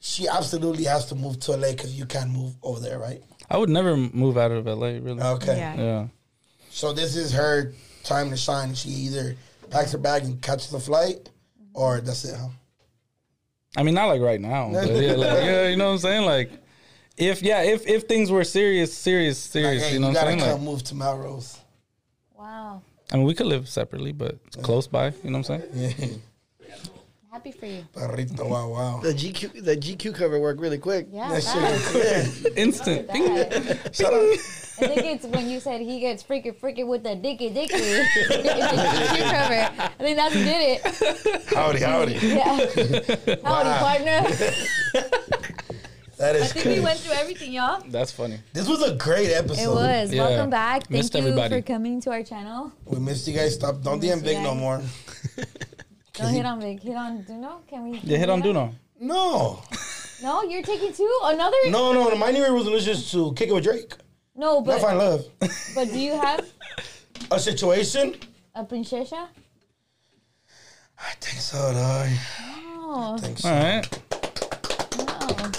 She 0.00 0.26
absolutely 0.26 0.84
has 0.84 1.06
to 1.06 1.14
move 1.14 1.38
to 1.40 1.52
LA 1.52 1.70
because 1.70 1.96
you 1.96 2.04
can't 2.06 2.30
move 2.30 2.54
over 2.64 2.80
there, 2.80 2.98
right? 2.98 3.22
I 3.48 3.58
would 3.58 3.70
never 3.70 3.96
move 3.96 4.36
out 4.36 4.50
of 4.50 4.66
LA 4.66 4.98
really. 4.98 5.22
Okay. 5.22 5.56
Yeah. 5.56 5.76
Yeah. 5.76 6.06
So 6.70 6.92
this 6.92 7.14
is 7.14 7.32
her 7.32 7.72
time 8.04 8.30
to 8.30 8.36
shine. 8.36 8.74
She 8.74 8.88
either 8.90 9.36
packs 9.70 9.92
her 9.92 9.98
bag 9.98 10.24
and 10.24 10.40
catches 10.40 10.70
the 10.70 10.80
flight, 10.80 11.28
or 11.74 12.00
that's 12.00 12.24
it, 12.24 12.36
huh? 12.36 12.48
I 13.76 13.82
mean 13.82 13.94
not 13.94 14.06
like 14.06 14.20
right 14.20 14.40
now. 14.40 14.70
But 14.72 14.88
yeah, 14.88 15.12
like, 15.12 15.20
yeah, 15.44 15.68
you 15.68 15.76
know 15.76 15.86
what 15.86 15.92
I'm 15.92 15.98
saying? 15.98 16.24
Like 16.24 16.50
if 17.16 17.42
yeah, 17.42 17.62
if 17.62 17.86
if 17.86 18.04
things 18.04 18.30
were 18.30 18.44
serious, 18.44 18.92
serious, 18.92 19.46
Like, 19.54 19.62
serious, 19.62 19.84
hey, 19.84 19.92
you 19.94 20.00
know 20.00 20.08
you 20.08 20.14
what 20.14 20.20
gotta 20.20 20.32
I'm 20.32 20.38
come? 20.38 20.48
Like 20.48 20.60
move 20.60 20.82
to 20.84 20.94
Melrose. 20.94 21.58
Wow. 22.36 22.82
I 23.12 23.16
mean 23.16 23.26
we 23.26 23.34
could 23.34 23.46
live 23.46 23.68
separately, 23.68 24.12
but 24.12 24.38
it's 24.46 24.56
close 24.56 24.86
by, 24.86 25.08
you 25.22 25.30
know 25.30 25.38
what 25.38 25.50
I'm 25.50 25.60
saying? 25.60 25.94
Yeah. 25.98 26.16
Happy 27.30 27.52
for 27.52 27.66
you. 27.66 27.84
Perrito, 27.94 28.48
wow, 28.48 28.68
wow. 28.68 29.00
The 29.00 29.14
GQ 29.14 29.64
the 29.64 29.76
GQ 29.76 30.12
cover 30.16 30.40
worked 30.40 30.60
really 30.60 30.78
quick. 30.78 31.06
Yeah. 31.12 31.28
That 31.28 31.44
fast. 31.44 31.92
shit. 31.92 32.52
Instant. 32.58 33.06
That. 33.06 33.94
Shout 33.94 34.12
out. 34.12 34.20
I 34.20 34.88
think 34.96 35.04
it's 35.04 35.26
when 35.26 35.48
you 35.48 35.60
said 35.60 35.80
he 35.80 36.00
gets 36.00 36.24
freaking 36.24 36.58
freaking 36.58 36.88
with 36.88 37.04
the 37.04 37.14
dicky 37.14 37.50
dicky. 37.50 37.76
you 37.76 39.24
cover. 39.30 39.70
I 39.78 39.92
think 39.98 40.16
that's 40.16 40.34
who 40.34 40.42
did 40.42 40.80
it. 40.82 41.54
Howdy, 41.54 41.80
howdy. 41.80 42.14
Yeah. 42.20 42.56
Howdy, 43.44 43.78
partner. 43.78 44.28
That 46.18 46.34
I 46.34 46.38
is 46.40 46.52
think 46.52 46.66
we 46.66 46.80
went 46.80 46.98
through 46.98 47.14
everything, 47.14 47.52
y'all. 47.52 47.80
That's 47.88 48.10
funny. 48.10 48.40
This 48.52 48.68
was 48.68 48.82
a 48.82 48.96
great 48.96 49.30
episode. 49.30 49.62
It 49.62 49.74
was. 49.74 50.12
Yeah. 50.12 50.24
Welcome 50.28 50.50
back. 50.50 50.82
Thank 50.82 50.90
Missed 50.90 51.14
you 51.14 51.20
everybody. 51.20 51.54
for 51.60 51.62
coming 51.62 52.00
to 52.00 52.10
our 52.10 52.24
channel. 52.24 52.72
We 52.86 52.98
missed 52.98 53.28
you 53.28 53.34
guys. 53.34 53.54
Stop. 53.54 53.82
Don't 53.82 54.02
Missed 54.02 54.18
DM 54.20 54.24
Big 54.24 54.42
no 54.42 54.54
more. 54.56 54.82
Don't 56.20 56.32
hit 56.34 56.46
on 56.46 56.60
Big. 56.60 56.80
Hit 56.82 56.96
on 56.96 57.22
Duno. 57.24 57.66
Can 57.66 57.90
we? 57.90 57.98
Yeah, 57.98 58.18
hit 58.18 58.30
on 58.30 58.42
Duno. 58.42 58.72
No. 59.00 59.62
No, 60.22 60.42
you're 60.42 60.60
taking 60.60 60.92
two. 60.92 61.10
Another. 61.24 61.56
No, 61.70 61.94
no, 61.94 62.10
no. 62.10 62.14
My 62.14 62.30
New 62.30 62.40
Year 62.40 62.52
resolution 62.52 62.92
is 62.92 63.10
to 63.12 63.32
kick 63.32 63.48
it 63.48 63.54
with 63.54 63.64
Drake. 63.64 63.94
No, 64.36 64.56
Not 64.56 64.66
but 64.66 64.80
find 64.82 64.98
love. 64.98 65.24
but 65.74 65.88
do 65.88 65.98
you 65.98 66.12
have 66.12 66.46
A 67.30 67.40
situation? 67.40 68.16
a 68.54 68.62
princesa? 68.62 69.28
I 70.98 71.12
think 71.22 71.40
so, 71.40 71.56
dog. 71.72 72.08
Oh 72.82 73.14
I 73.16 73.18
think 73.18 73.38
so. 73.38 73.48
All 73.48 73.54
right. 73.62 73.88
no. 74.98 75.06
Oh. 75.08 75.50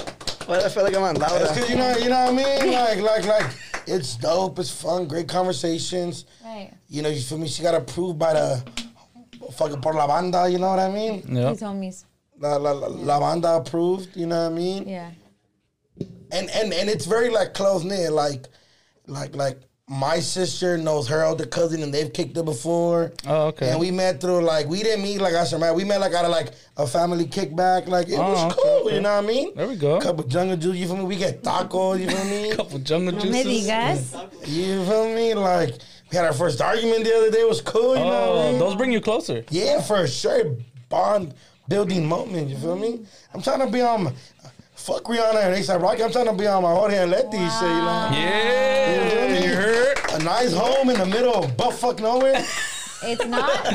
Why 0.45 0.59
do 0.59 0.65
I 0.65 0.69
feel 0.69 0.83
like 0.83 0.95
I'm 0.95 1.01
on 1.03 1.15
That's 1.15 1.31
Laura? 1.33 1.47
because 1.55 1.67
you 1.71 1.75
know, 1.77 1.97
you 1.97 2.09
know 2.09 2.31
what 2.31 2.47
I 2.47 2.59
mean. 2.61 2.71
Like, 2.71 2.99
like, 3.01 3.25
like, 3.25 3.51
it's 3.87 4.15
dope. 4.15 4.59
It's 4.59 4.69
fun. 4.69 5.07
Great 5.07 5.27
conversations. 5.27 6.25
Right. 6.45 6.71
You 6.87 7.01
know, 7.01 7.09
you 7.09 7.19
feel 7.21 7.39
me? 7.39 7.47
She 7.47 7.63
got 7.63 7.73
approved 7.73 8.19
by 8.19 8.33
the 8.33 8.63
fucking 9.53 9.81
por 9.81 9.93
la 9.93 10.07
banda. 10.07 10.49
You 10.49 10.59
know 10.59 10.69
what 10.69 10.79
I 10.79 10.89
mean? 10.91 11.23
Yeah. 11.27 11.49
His 11.49 11.61
homies. 11.61 12.05
La, 12.39 12.55
la, 12.57 12.71
la, 12.71 12.87
la 12.87 13.19
banda 13.19 13.55
approved. 13.55 14.15
You 14.15 14.25
know 14.27 14.43
what 14.45 14.51
I 14.51 14.55
mean? 14.55 14.87
Yeah. 14.87 15.11
and 16.31 16.49
and 16.49 16.73
and 16.73 16.89
it's 16.89 17.05
very 17.05 17.29
like 17.29 17.53
close 17.53 17.83
knit. 17.83 18.11
Like, 18.11 18.45
like 19.07 19.35
like 19.35 19.59
my 19.89 20.19
sister 20.21 20.77
knows 20.77 21.07
her 21.09 21.23
older 21.25 21.45
cousin, 21.45 21.83
and 21.83 21.93
they've 21.93 22.11
kicked 22.13 22.37
it 22.37 22.45
before. 22.45 23.11
Oh, 23.27 23.47
okay. 23.47 23.69
And 23.71 23.79
we 23.79 23.91
met 23.91 24.21
through 24.21 24.41
like 24.41 24.67
we 24.69 24.81
didn't 24.81 25.03
meet 25.03 25.19
like 25.19 25.33
I 25.35 25.43
said, 25.43 25.59
man. 25.59 25.75
We 25.75 25.83
met 25.83 25.99
like 25.99 26.13
out 26.13 26.23
of 26.25 26.31
like 26.31 26.53
a 26.77 26.87
family 26.87 27.25
kickback. 27.25 27.87
Like 27.87 28.07
it 28.07 28.15
Oh, 28.17 28.31
was 28.31 28.43
okay, 28.53 28.61
cool. 28.63 28.71
okay. 28.87 28.95
You 28.95 29.01
know 29.01 29.15
what 29.15 29.23
I 29.23 29.27
mean? 29.27 29.53
There 29.55 29.67
we 29.67 29.75
go. 29.75 29.99
Couple 29.99 30.23
jungle 30.23 30.55
juice. 30.57 30.77
You 30.77 30.87
feel 30.87 30.97
me? 30.97 31.03
We 31.03 31.17
get 31.17 31.43
tacos. 31.43 31.99
You 31.99 32.09
feel 32.09 32.25
me? 32.25 32.55
Couple 32.55 32.79
jungle 32.79 33.13
No 33.13 33.23
me 33.29 33.43
juices. 33.43 33.67
digas. 33.67 34.47
you 34.47 34.85
feel 34.85 35.13
me? 35.13 35.33
Like 35.33 35.75
we 36.11 36.17
had 36.17 36.25
our 36.25 36.33
first 36.33 36.61
argument 36.61 37.05
the 37.05 37.15
other 37.15 37.31
day. 37.31 37.39
It 37.41 37.47
was 37.49 37.61
cool. 37.61 37.95
You 37.97 38.03
know 38.03 38.05
what 38.05 38.13
I 38.13 38.41
Oh, 38.47 38.49
mean? 38.51 38.59
those 38.59 38.75
bring 38.75 38.91
you 38.91 39.01
closer. 39.01 39.45
Yeah, 39.49 39.81
for 39.81 40.05
sure. 40.07 40.57
Bond 40.89 41.33
building 41.69 42.05
moment. 42.05 42.49
You 42.49 42.57
feel 42.57 42.75
me? 42.75 43.05
I'm 43.33 43.41
trying 43.41 43.59
to 43.59 43.67
be 43.67 43.81
on. 43.81 44.03
My, 44.05 44.13
fuck 44.75 45.03
Rihanna 45.05 45.45
and 45.45 45.55
ASAP 45.55 45.81
Rocky. 45.81 46.03
I'm 46.03 46.11
trying 46.11 46.25
to 46.25 46.33
be 46.33 46.47
on 46.47 46.63
my 46.63 46.71
Jorge 46.73 46.97
and 46.97 47.11
Letty 47.11 47.37
shit. 47.37 47.37
You 47.37 47.47
know? 47.47 48.09
Yeah, 48.11 49.43
you 49.45 49.53
heard? 49.53 49.97
A 50.13 50.23
nice 50.23 50.53
home 50.53 50.89
in 50.89 50.97
the 50.99 51.05
middle 51.05 51.33
of 51.35 51.51
buttfuck 51.55 51.99
nowhere. 51.99 52.43
It's 53.03 53.25
not. 53.25 53.49
I, 53.65 53.71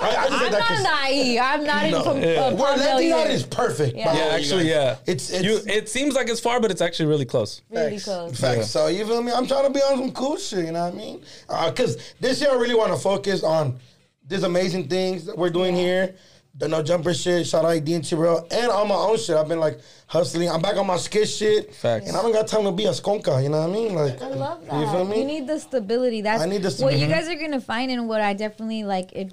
I 0.00 0.28
just 0.28 0.32
I'm 0.32 0.38
said 0.40 0.52
that 0.52 0.58
not 0.58 0.68
'cause- 0.68 0.82
naive. 0.82 1.40
I'm 1.42 1.64
not 1.64 1.84
in 1.84 1.90
No. 1.92 2.02
from 2.02 2.22
Yeah. 2.22 2.28
uh, 2.28 2.54
Where 2.54 2.74
Palmdale 2.76 2.94
Letty 2.94 3.12
at 3.12 3.18
either. 3.20 3.30
is 3.30 3.42
perfect. 3.44 3.96
Yeah. 3.96 4.06
by 4.06 4.12
the 4.12 4.18
Yeah, 4.18 4.28
way, 4.28 4.34
actually, 4.34 4.64
guys. 4.64 4.70
yeah. 4.70 4.96
It's 5.06 5.30
it's 5.30 5.44
You, 5.44 5.60
it 5.72 5.88
seems 5.88 6.14
like 6.14 6.28
it's 6.28 6.40
far, 6.40 6.60
but 6.60 6.70
it's 6.70 6.80
actually 6.80 7.06
really 7.06 7.24
close. 7.24 7.62
Really 7.70 7.90
Facts. 7.92 8.04
close. 8.04 8.40
Facts. 8.40 8.56
Yeah. 8.58 8.62
So 8.64 8.86
you 8.88 9.06
feel 9.06 9.22
me? 9.22 9.32
I'm 9.32 9.46
trying 9.46 9.64
to 9.66 9.70
be 9.72 9.80
on 9.80 9.98
some 9.98 10.12
cool 10.12 10.36
shit. 10.36 10.66
You 10.66 10.72
know 10.72 10.84
what 10.86 10.94
I 10.94 10.96
mean? 10.96 11.22
Because 11.48 11.98
this 12.20 12.40
year 12.40 12.50
I 12.50 12.54
really 12.54 12.74
want 12.74 12.92
to 12.92 12.98
focus 12.98 13.42
on 13.42 13.78
these 14.26 14.42
amazing 14.42 14.88
things 14.88 15.24
that 15.26 15.36
we're 15.38 15.50
doing 15.50 15.74
here. 15.74 16.14
The 16.58 16.66
no 16.66 16.82
jumper 16.82 17.14
shit. 17.14 17.46
Shout 17.46 17.64
out 17.64 17.84
D 17.84 17.94
and 17.94 18.04
Terrell 18.04 18.46
and 18.50 18.70
on 18.70 18.88
my 18.88 18.94
own 18.96 19.16
shit. 19.16 19.36
I've 19.36 19.46
been 19.48 19.60
like 19.60 19.78
hustling. 20.08 20.50
I'm 20.50 20.60
back 20.60 20.76
on 20.76 20.86
my 20.88 20.96
skid 20.96 21.28
shit. 21.28 21.72
Facts. 21.72 22.08
And 22.08 22.16
I 22.16 22.22
don't 22.22 22.32
got 22.32 22.48
time 22.48 22.64
to 22.64 22.72
be 22.72 22.86
a 22.86 22.90
skonka. 22.90 23.40
You 23.42 23.48
know 23.48 23.60
what 23.60 23.70
I 23.70 23.72
mean? 23.72 23.94
Like 23.94 24.20
I 24.20 24.28
love 24.28 24.66
that. 24.66 24.80
You 24.80 24.86
feel 24.90 25.04
me? 25.04 25.18
You 25.20 25.24
need 25.24 25.46
the 25.46 25.60
stability. 25.60 26.20
That's 26.20 26.42
I 26.42 26.46
need 26.46 26.62
the 26.62 26.70
what 26.82 26.98
you 26.98 27.06
guys 27.06 27.28
are 27.28 27.36
gonna 27.36 27.60
find, 27.60 27.90
and 27.92 28.08
what 28.08 28.20
I 28.20 28.32
definitely 28.34 28.82
like. 28.84 29.12
It 29.12 29.32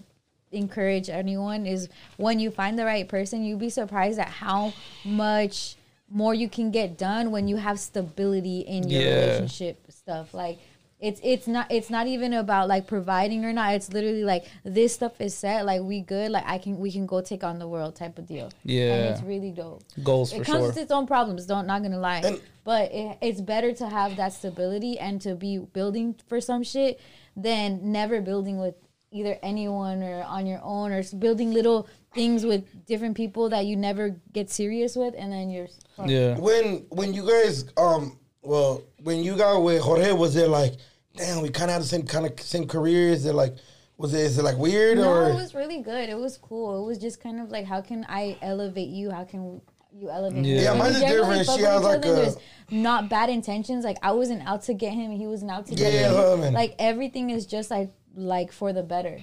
encourage 0.52 1.10
anyone 1.10 1.65
is 1.65 1.89
when 2.18 2.39
you 2.39 2.49
find 2.52 2.77
the 2.80 2.85
right 2.85 3.10
person, 3.10 3.43
you'd 3.43 3.60
be 3.60 3.69
surprised 3.69 4.19
at 4.19 4.30
how 4.30 4.72
much 5.03 5.76
more 6.10 6.34
you 6.34 6.47
can 6.47 6.69
get 6.72 6.97
done 6.97 7.31
when 7.31 7.47
you 7.47 7.57
have 7.57 7.80
stability 7.80 8.60
in 8.60 8.88
your 8.88 9.02
Yeah. 9.02 9.15
relationship 9.26 9.80
stuff. 9.89 10.34
Like 10.34 10.60
it's 10.99 11.19
it's 11.23 11.45
not 11.47 11.69
it's 11.69 11.89
not 11.89 12.07
even 12.07 12.34
about 12.34 12.67
like 12.69 12.88
providing 12.88 13.43
or 13.43 13.51
not. 13.51 13.73
It's 13.73 13.91
literally 13.91 14.23
like 14.23 14.45
this 14.63 14.93
stuff 14.93 15.19
is 15.19 15.35
set. 15.35 15.65
Like 15.65 15.81
we 15.81 16.01
good. 16.01 16.31
Like 16.31 16.45
I 16.47 16.57
can 16.57 16.77
we 16.77 16.91
can 16.91 17.05
go 17.05 17.22
take 17.22 17.43
on 17.43 17.59
the 17.59 17.67
world 17.67 17.95
type 17.95 18.17
of 18.17 18.26
deal. 18.26 18.49
Yeah. 18.63 18.93
and 18.93 19.09
it's 19.15 19.22
really 19.23 19.51
dope 19.51 19.84
Goals 20.03 20.31
for 20.31 20.41
it 20.41 20.45
comes 20.45 20.59
sure. 20.59 20.67
with 20.67 20.77
its 20.77 20.91
own 20.91 21.05
problems. 21.05 21.45
Don't 21.45 21.67
not 21.67 21.81
gonna 21.84 21.99
lie, 21.99 22.22
And- 22.23 22.41
but 22.63 22.91
it, 22.93 23.17
it's 23.22 23.41
better 23.41 23.73
to 23.73 23.88
have 23.89 24.15
that 24.15 24.34
stability 24.34 24.97
and 24.97 25.22
to 25.22 25.35
be 25.35 25.57
building 25.59 26.15
for 26.27 26.39
some 26.41 26.63
shit 26.63 26.99
than 27.35 27.91
never 27.91 28.22
building 28.22 28.57
with 28.59 28.76
either 29.11 29.38
anyone 29.43 30.01
or 30.01 30.23
on 30.23 30.45
your 30.45 30.59
own 30.63 30.91
or 30.91 31.03
building 31.19 31.51
little 31.51 31.88
things 32.13 32.45
with 32.45 32.63
different 32.85 33.15
people 33.15 33.49
that 33.49 33.65
you 33.65 33.76
never 33.76 34.15
get 34.34 34.49
serious 34.49 34.95
with, 34.95 35.13
and 35.17 35.31
then 35.31 35.49
you're 35.49 35.67
fucked. 35.95 36.09
Yeah. 36.09 36.38
when 36.39 36.85
when 36.89 37.13
you 37.13 37.27
guys 37.27 37.65
um 37.77 38.17
well 38.45 38.84
when 39.03 39.23
you 39.23 39.35
got 39.35 39.59
with 39.59 39.81
Jorge 39.81 40.11
was 40.13 40.35
it 40.35 40.49
like 40.49 40.73
damn 41.15 41.41
we 41.41 41.49
kind 41.49 41.69
of 41.69 41.73
had 41.76 41.81
the 41.81 41.88
same 41.88 42.03
kind 42.03 42.26
of 42.26 42.39
same 42.39 42.67
careers? 42.67 43.19
Is 43.19 43.26
it 43.27 43.34
like 43.35 43.55
was 43.97 44.13
it 44.13 44.19
is 44.22 44.38
it 44.38 44.43
like 44.43 44.57
weird 44.57 44.97
No, 44.97 45.09
or 45.11 45.30
it 45.30 45.35
was 45.35 45.53
really 45.55 45.81
good. 45.81 46.09
It 46.09 46.17
was 46.17 46.38
cool. 46.38 46.84
It 46.84 46.88
was 46.88 46.97
just 46.97 47.22
kind 47.22 47.39
of 47.39 47.49
like, 47.51 47.65
how 47.65 47.81
can 47.81 48.05
I 48.09 48.38
elevate 48.41 48.89
you? 48.89 49.09
How 49.11 49.23
can 49.23 49.61
you 49.93 50.09
elevate 50.09 50.41
me? 50.41 50.55
Yeah. 50.55 50.61
Yeah, 50.63 50.69
And 50.72 50.80
mine's 50.80 50.95
we 50.97 51.03
is 51.05 51.11
generally 51.11 51.38
different. 51.39 51.57
She 51.59 51.63
with 51.63 51.72
has 51.72 51.84
like 51.84 52.05
other. 52.05 52.23
a- 52.72 52.73
not 52.76 53.09
bad 53.09 53.30
intentions. 53.30 53.85
Like 53.85 53.97
I 54.03 54.11
wasn't 54.11 54.45
out 54.47 54.63
to 54.63 54.73
get 54.73 54.93
him, 54.93 55.11
he 55.11 55.27
wasn't 55.27 55.51
out 55.51 55.67
to 55.67 55.76
get 55.76 55.93
Yeah, 55.93 56.09
me. 56.11 56.15
yeah, 56.17 56.35
man. 56.35 56.53
Like 56.53 56.76
everything 56.80 57.30
is 57.30 57.45
just 57.45 57.72
like 57.72 57.91
like 58.15 58.51
for 58.51 58.73
the 58.73 58.84
better. 58.84 59.19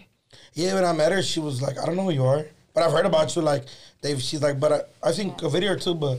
yeah 0.54 0.74
when 0.74 0.84
I 0.84 0.92
met 0.92 1.12
her 1.12 1.22
she 1.22 1.40
was 1.40 1.60
like 1.60 1.78
I 1.78 1.84
don't 1.84 1.96
know 1.96 2.04
who 2.04 2.10
you 2.12 2.24
are 2.24 2.46
but 2.72 2.82
I've 2.82 2.92
heard 2.92 3.04
about 3.04 3.36
you 3.36 3.42
like 3.42 3.64
Dave 4.02 4.20
she's 4.22 4.40
like 4.42 4.58
but 4.58 4.72
I 4.72 5.08
I 5.08 5.12
seen 5.12 5.34
a 5.42 5.48
video 5.50 5.72
or 5.72 5.76
two 5.76 5.94
but 5.94 6.18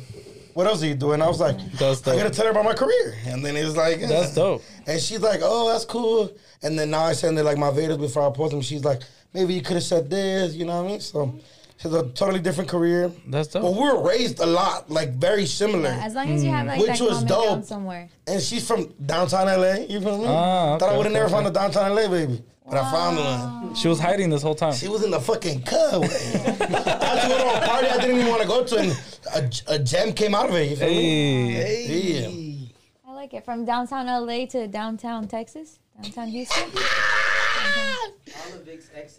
what 0.54 0.68
else 0.68 0.84
are 0.84 0.88
you 0.88 0.96
doing 0.96 1.22
I 1.22 1.28
was 1.28 1.40
like 1.40 1.58
That's 1.74 2.08
I 2.08 2.16
gotta 2.16 2.30
tell 2.30 2.46
her 2.46 2.52
about 2.52 2.66
my 2.66 2.74
career 2.74 3.16
and 3.28 3.44
then 3.44 3.56
it's 3.56 3.76
like 3.76 4.00
That's 4.02 4.34
dope. 4.36 4.62
and 4.88 5.00
she's 5.00 5.20
like 5.22 5.40
oh 5.44 5.72
that's 5.72 5.86
cool 5.86 6.32
and 6.62 6.78
then 6.78 6.90
now 6.92 7.04
I 7.04 7.14
send 7.14 7.38
her 7.38 7.44
like 7.44 7.58
my 7.58 7.70
videos 7.72 8.00
before 8.00 8.30
I 8.30 8.32
post 8.34 8.52
them 8.52 8.62
she's 8.62 8.84
like 8.84 9.02
maybe 9.34 9.54
you 9.54 9.62
could 9.62 9.76
have 9.76 9.84
said 9.84 10.10
this 10.10 10.54
you 10.56 10.66
know 10.66 10.78
what 10.82 10.88
I 10.90 10.92
mean 10.92 11.00
so. 11.02 11.40
She's 11.82 11.92
a 11.94 12.08
totally 12.12 12.40
different 12.40 12.70
career. 12.70 13.12
That's 13.28 13.50
dope. 13.50 13.64
But 13.64 13.74
we 13.74 13.80
were 13.80 14.02
raised 14.08 14.40
a 14.40 14.46
lot, 14.46 14.90
like 14.90 15.16
very 15.16 15.46
similar. 15.46 15.90
As 15.90 16.14
long 16.14 16.30
as 16.32 16.42
you 16.42 16.50
have 16.52 16.66
like 16.68 16.80
Which 16.80 17.00
that 17.00 17.02
was 17.02 17.14
common 17.16 17.28
dope. 17.28 17.46
ground 17.48 17.66
somewhere. 17.66 18.10
And 18.26 18.42
she's 18.42 18.66
from 18.66 18.94
downtown 19.06 19.48
LA. 19.48 19.84
You 19.90 20.00
feel 20.00 20.18
me? 20.20 20.26
Ah, 20.28 20.78
Thought 20.78 20.94
I 20.94 20.98
would 20.98 21.08
have 21.08 21.12
okay, 21.12 21.14
never 21.14 21.26
okay. 21.26 21.34
found 21.34 21.48
a 21.48 21.52
downtown 21.52 21.94
LA 21.94 22.08
baby. 22.08 22.42
But 22.66 22.78
I 22.78 22.92
found 22.92 23.18
one. 23.18 23.76
She 23.76 23.88
was 23.88 24.00
hiding 24.00 24.30
this 24.30 24.42
whole 24.42 24.56
time. 24.56 24.74
She 24.74 24.88
was 24.88 25.04
in 25.04 25.12
the 25.12 25.20
fucking 25.20 25.64
cub. 25.64 26.04
I 26.06 26.08
had 26.08 27.22
to 27.24 27.28
go 27.28 27.38
to 27.38 27.58
a 27.64 27.68
party 27.68 27.88
I 27.88 27.98
didn't 28.00 28.16
even 28.20 28.28
want 28.30 28.42
to 28.42 28.48
go 28.48 28.64
to, 28.64 28.78
and 28.78 28.92
a, 29.36 29.74
a 29.76 29.80
gem 29.80 30.14
came 30.14 30.34
out 30.34 30.50
of 30.50 30.56
it. 30.56 30.70
You 30.72 30.76
feel 30.78 30.88
me? 30.88 31.52
Hey. 31.54 32.64
Yeah. 33.04 33.10
I 33.10 33.14
like 33.14 33.34
it. 33.34 33.44
From 33.46 33.66
downtown 33.66 34.06
LA 34.08 34.46
to 34.48 34.68
downtown 34.68 35.28
Texas, 35.28 35.80
downtown 36.02 36.28
Houston. 36.30 36.70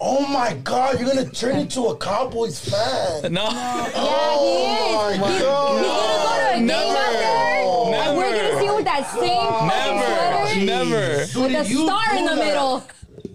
Oh 0.00 0.26
my 0.26 0.54
God, 0.64 0.98
you're 0.98 1.08
gonna 1.08 1.28
turn 1.30 1.56
into 1.56 1.82
a 1.86 1.96
Cowboys 1.96 2.58
fan. 2.60 3.32
No. 3.32 3.42
Yeah, 3.44 3.84
he 3.84 3.90
is. 3.90 3.94
Oh 3.96 5.16
my 5.20 5.20
He's 5.20 5.20
gonna 5.20 5.38
go 5.38 5.44
God. 5.44 6.52
to 6.52 6.54
a 6.54 6.58
game 6.58 6.70
out 6.70 7.12
there, 7.12 8.08
and 8.08 8.16
we're 8.16 8.36
gonna 8.36 8.58
see 8.60 8.66
him 8.66 8.74
with 8.74 8.84
that 8.84 9.10
same 9.10 9.46
fucking 9.68 10.66
Never. 10.66 11.26
sweater 11.26 11.40
Never. 11.40 11.40
With 11.42 11.52
did 11.52 11.66
a 11.66 11.68
you 11.68 11.86
star 11.86 12.16
in 12.16 12.24
the 12.26 12.34
that? 12.34 12.44
middle. 12.44 12.84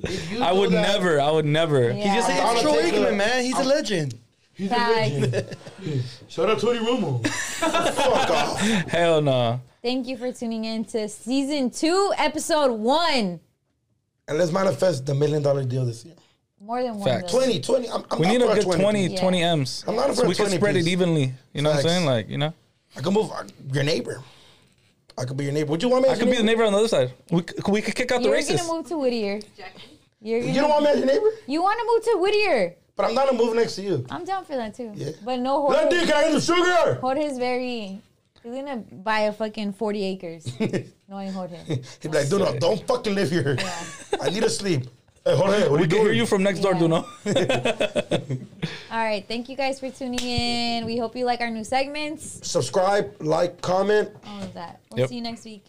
If 0.04 0.32
you 0.32 0.42
I 0.42 0.52
would 0.52 0.72
that- 0.72 0.88
never. 0.88 1.20
I 1.22 1.32
would 1.32 1.46
never. 1.46 1.92
Yeah. 1.92 2.16
Just 2.16 2.28
say 2.28 2.40
I'm 2.40 2.56
it's 2.56 2.64
gonna 2.66 2.78
Troy 2.78 2.82
take 2.90 2.96
a- 2.96 3.00
legend. 3.00 3.46
He's 3.46 3.60
a 3.60 3.64
legend. 3.64 4.20
Facts. 4.70 6.20
Shout 6.28 6.50
out 6.50 6.60
Tony 6.60 6.80
Romo. 6.80 7.26
Fuck 7.28 8.30
off. 8.30 8.60
Hell 8.90 9.22
no. 9.22 9.62
Thank 9.82 10.08
you 10.08 10.18
for 10.18 10.32
tuning 10.34 10.66
in 10.66 10.84
to 10.86 11.08
season 11.08 11.70
two, 11.70 12.12
episode 12.18 12.74
one. 12.74 13.40
And 14.28 14.38
let's 14.38 14.52
manifest 14.52 15.06
the 15.06 15.16
million 15.16 15.42
dollar 15.42 15.64
deal 15.64 15.86
this 15.86 16.04
year. 16.04 16.16
More 16.62 16.84
than 16.84 16.96
one. 17.00 17.08
Facts. 17.08 17.32
20, 17.32 17.62
20. 17.62 17.90
I'm, 17.90 18.04
I'm 18.12 18.20
We 18.20 18.26
not 18.26 18.32
need 18.34 18.42
for 18.42 18.52
a 18.52 18.56
good 18.56 18.64
20, 18.66 18.82
20, 18.84 19.08
Yeah. 19.08 19.20
20 19.22 19.44
M's. 19.44 19.84
I'm 19.88 19.96
not 19.96 20.10
for 20.10 20.16
so 20.16 20.28
we 20.28 20.36
can 20.36 20.50
spread 20.50 20.76
piece. 20.76 20.86
it 20.86 20.90
evenly. 20.90 21.34
You 21.54 21.62
know 21.62 21.70
what 21.70 21.78
I'm 21.78 21.84
saying? 21.84 22.06
Like, 22.06 22.30
you 22.30 22.38
know? 22.38 22.54
I 22.98 23.02
can 23.02 23.14
move 23.14 23.32
uh, 23.32 23.44
your 23.72 23.84
neighbor. 23.86 24.22
I 25.18 25.24
could 25.24 25.38
be 25.38 25.46
your 25.46 25.54
neighbor. 25.54 25.72
Would 25.72 25.82
you 25.84 25.88
want 25.90 26.04
me 26.04 26.10
to? 26.10 26.16
I 26.16 26.18
could 26.20 26.30
be 26.30 26.36
the 26.38 26.44
neighbor 26.44 26.66
on 26.66 26.74
the 26.74 26.80
other 26.80 26.88
side. 26.90 27.14
We, 27.32 27.44
we 27.70 27.82
could 27.82 27.96
kick 27.96 28.12
out 28.12 28.22
the 28.22 28.28
You're 28.30 28.38
racists. 28.38 28.58
gonna 28.58 28.74
move 28.74 28.88
to 28.90 28.98
Whittier. 28.98 29.40
You're 30.22 30.40
gonna, 30.42 30.52
You 30.52 30.60
don't 30.62 30.70
want 30.70 30.84
me 30.84 30.90
as 30.92 30.98
your 30.98 31.06
neighbor? 31.08 31.30
You 31.48 31.62
want 31.62 31.80
to 31.80 31.86
move 31.86 32.04
to 32.04 32.22
Whittier? 32.22 32.76
But 32.96 33.06
I'm 33.06 33.16
not 33.16 33.28
gonna 33.28 33.38
move 33.38 33.56
next 33.56 33.76
to 33.76 33.82
you. 33.82 34.06
I'm 34.10 34.26
down 34.26 34.44
for 34.44 34.58
that 34.58 34.76
too. 34.76 34.92
Yeah. 34.94 35.12
But 35.24 35.40
no, 35.40 35.66
Let 35.68 35.84
Jorge, 35.84 36.00
dick 36.06 36.10
out 36.14 36.32
the 36.34 36.42
sugar. 36.42 36.96
Jorge's 37.00 37.38
very. 37.38 38.02
He's 38.44 38.54
gonna 38.54 38.78
buy 38.92 39.22
a 39.22 39.34
fucking 39.34 39.74
40 39.74 40.04
acres. 40.04 40.48
Knowing 41.08 41.32
Jorge. 41.38 41.58
He'd 41.66 42.12
be 42.12 42.18
like, 42.18 42.28
Duno, 42.28 42.60
don't 42.60 42.86
fucking 42.88 43.16
live 43.16 43.30
here. 43.30 43.56
Yeah. 43.58 43.84
I 44.22 44.30
need 44.30 44.44
to 44.44 44.50
sleep. 44.50 44.84
Hey, 45.26 45.36
Jorge, 45.36 45.68
what 45.70 45.72
are 45.72 45.74
we 45.76 45.82
you 45.84 45.88
can 45.88 45.98
hear 46.00 46.12
you 46.12 46.26
from 46.26 46.44
next 46.44 46.60
door, 46.60 46.74
Yeah. 46.74 46.80
Duno. 46.82 47.06
All 48.92 49.04
right. 49.04 49.26
Thank 49.28 49.48
you 49.50 49.56
guys 49.56 49.80
for 49.80 49.90
tuning 49.90 50.20
in. 50.20 50.86
We 50.86 50.98
hope 50.98 51.16
you 51.16 51.26
like 51.26 51.40
our 51.42 51.50
new 51.50 51.64
segments. 51.64 52.40
Subscribe, 52.50 53.14
like, 53.22 53.62
comment. 53.62 54.10
All 54.26 54.44
of 54.44 54.54
that. 54.56 54.80
We'll 54.90 55.00
Yep. 55.02 55.10
see 55.10 55.16
you 55.16 55.22
next 55.22 55.46
week. 55.46 55.66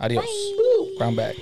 Adios. 0.00 0.24
Bye. 0.24 0.94
Brown 0.98 1.16
Bag. 1.16 1.36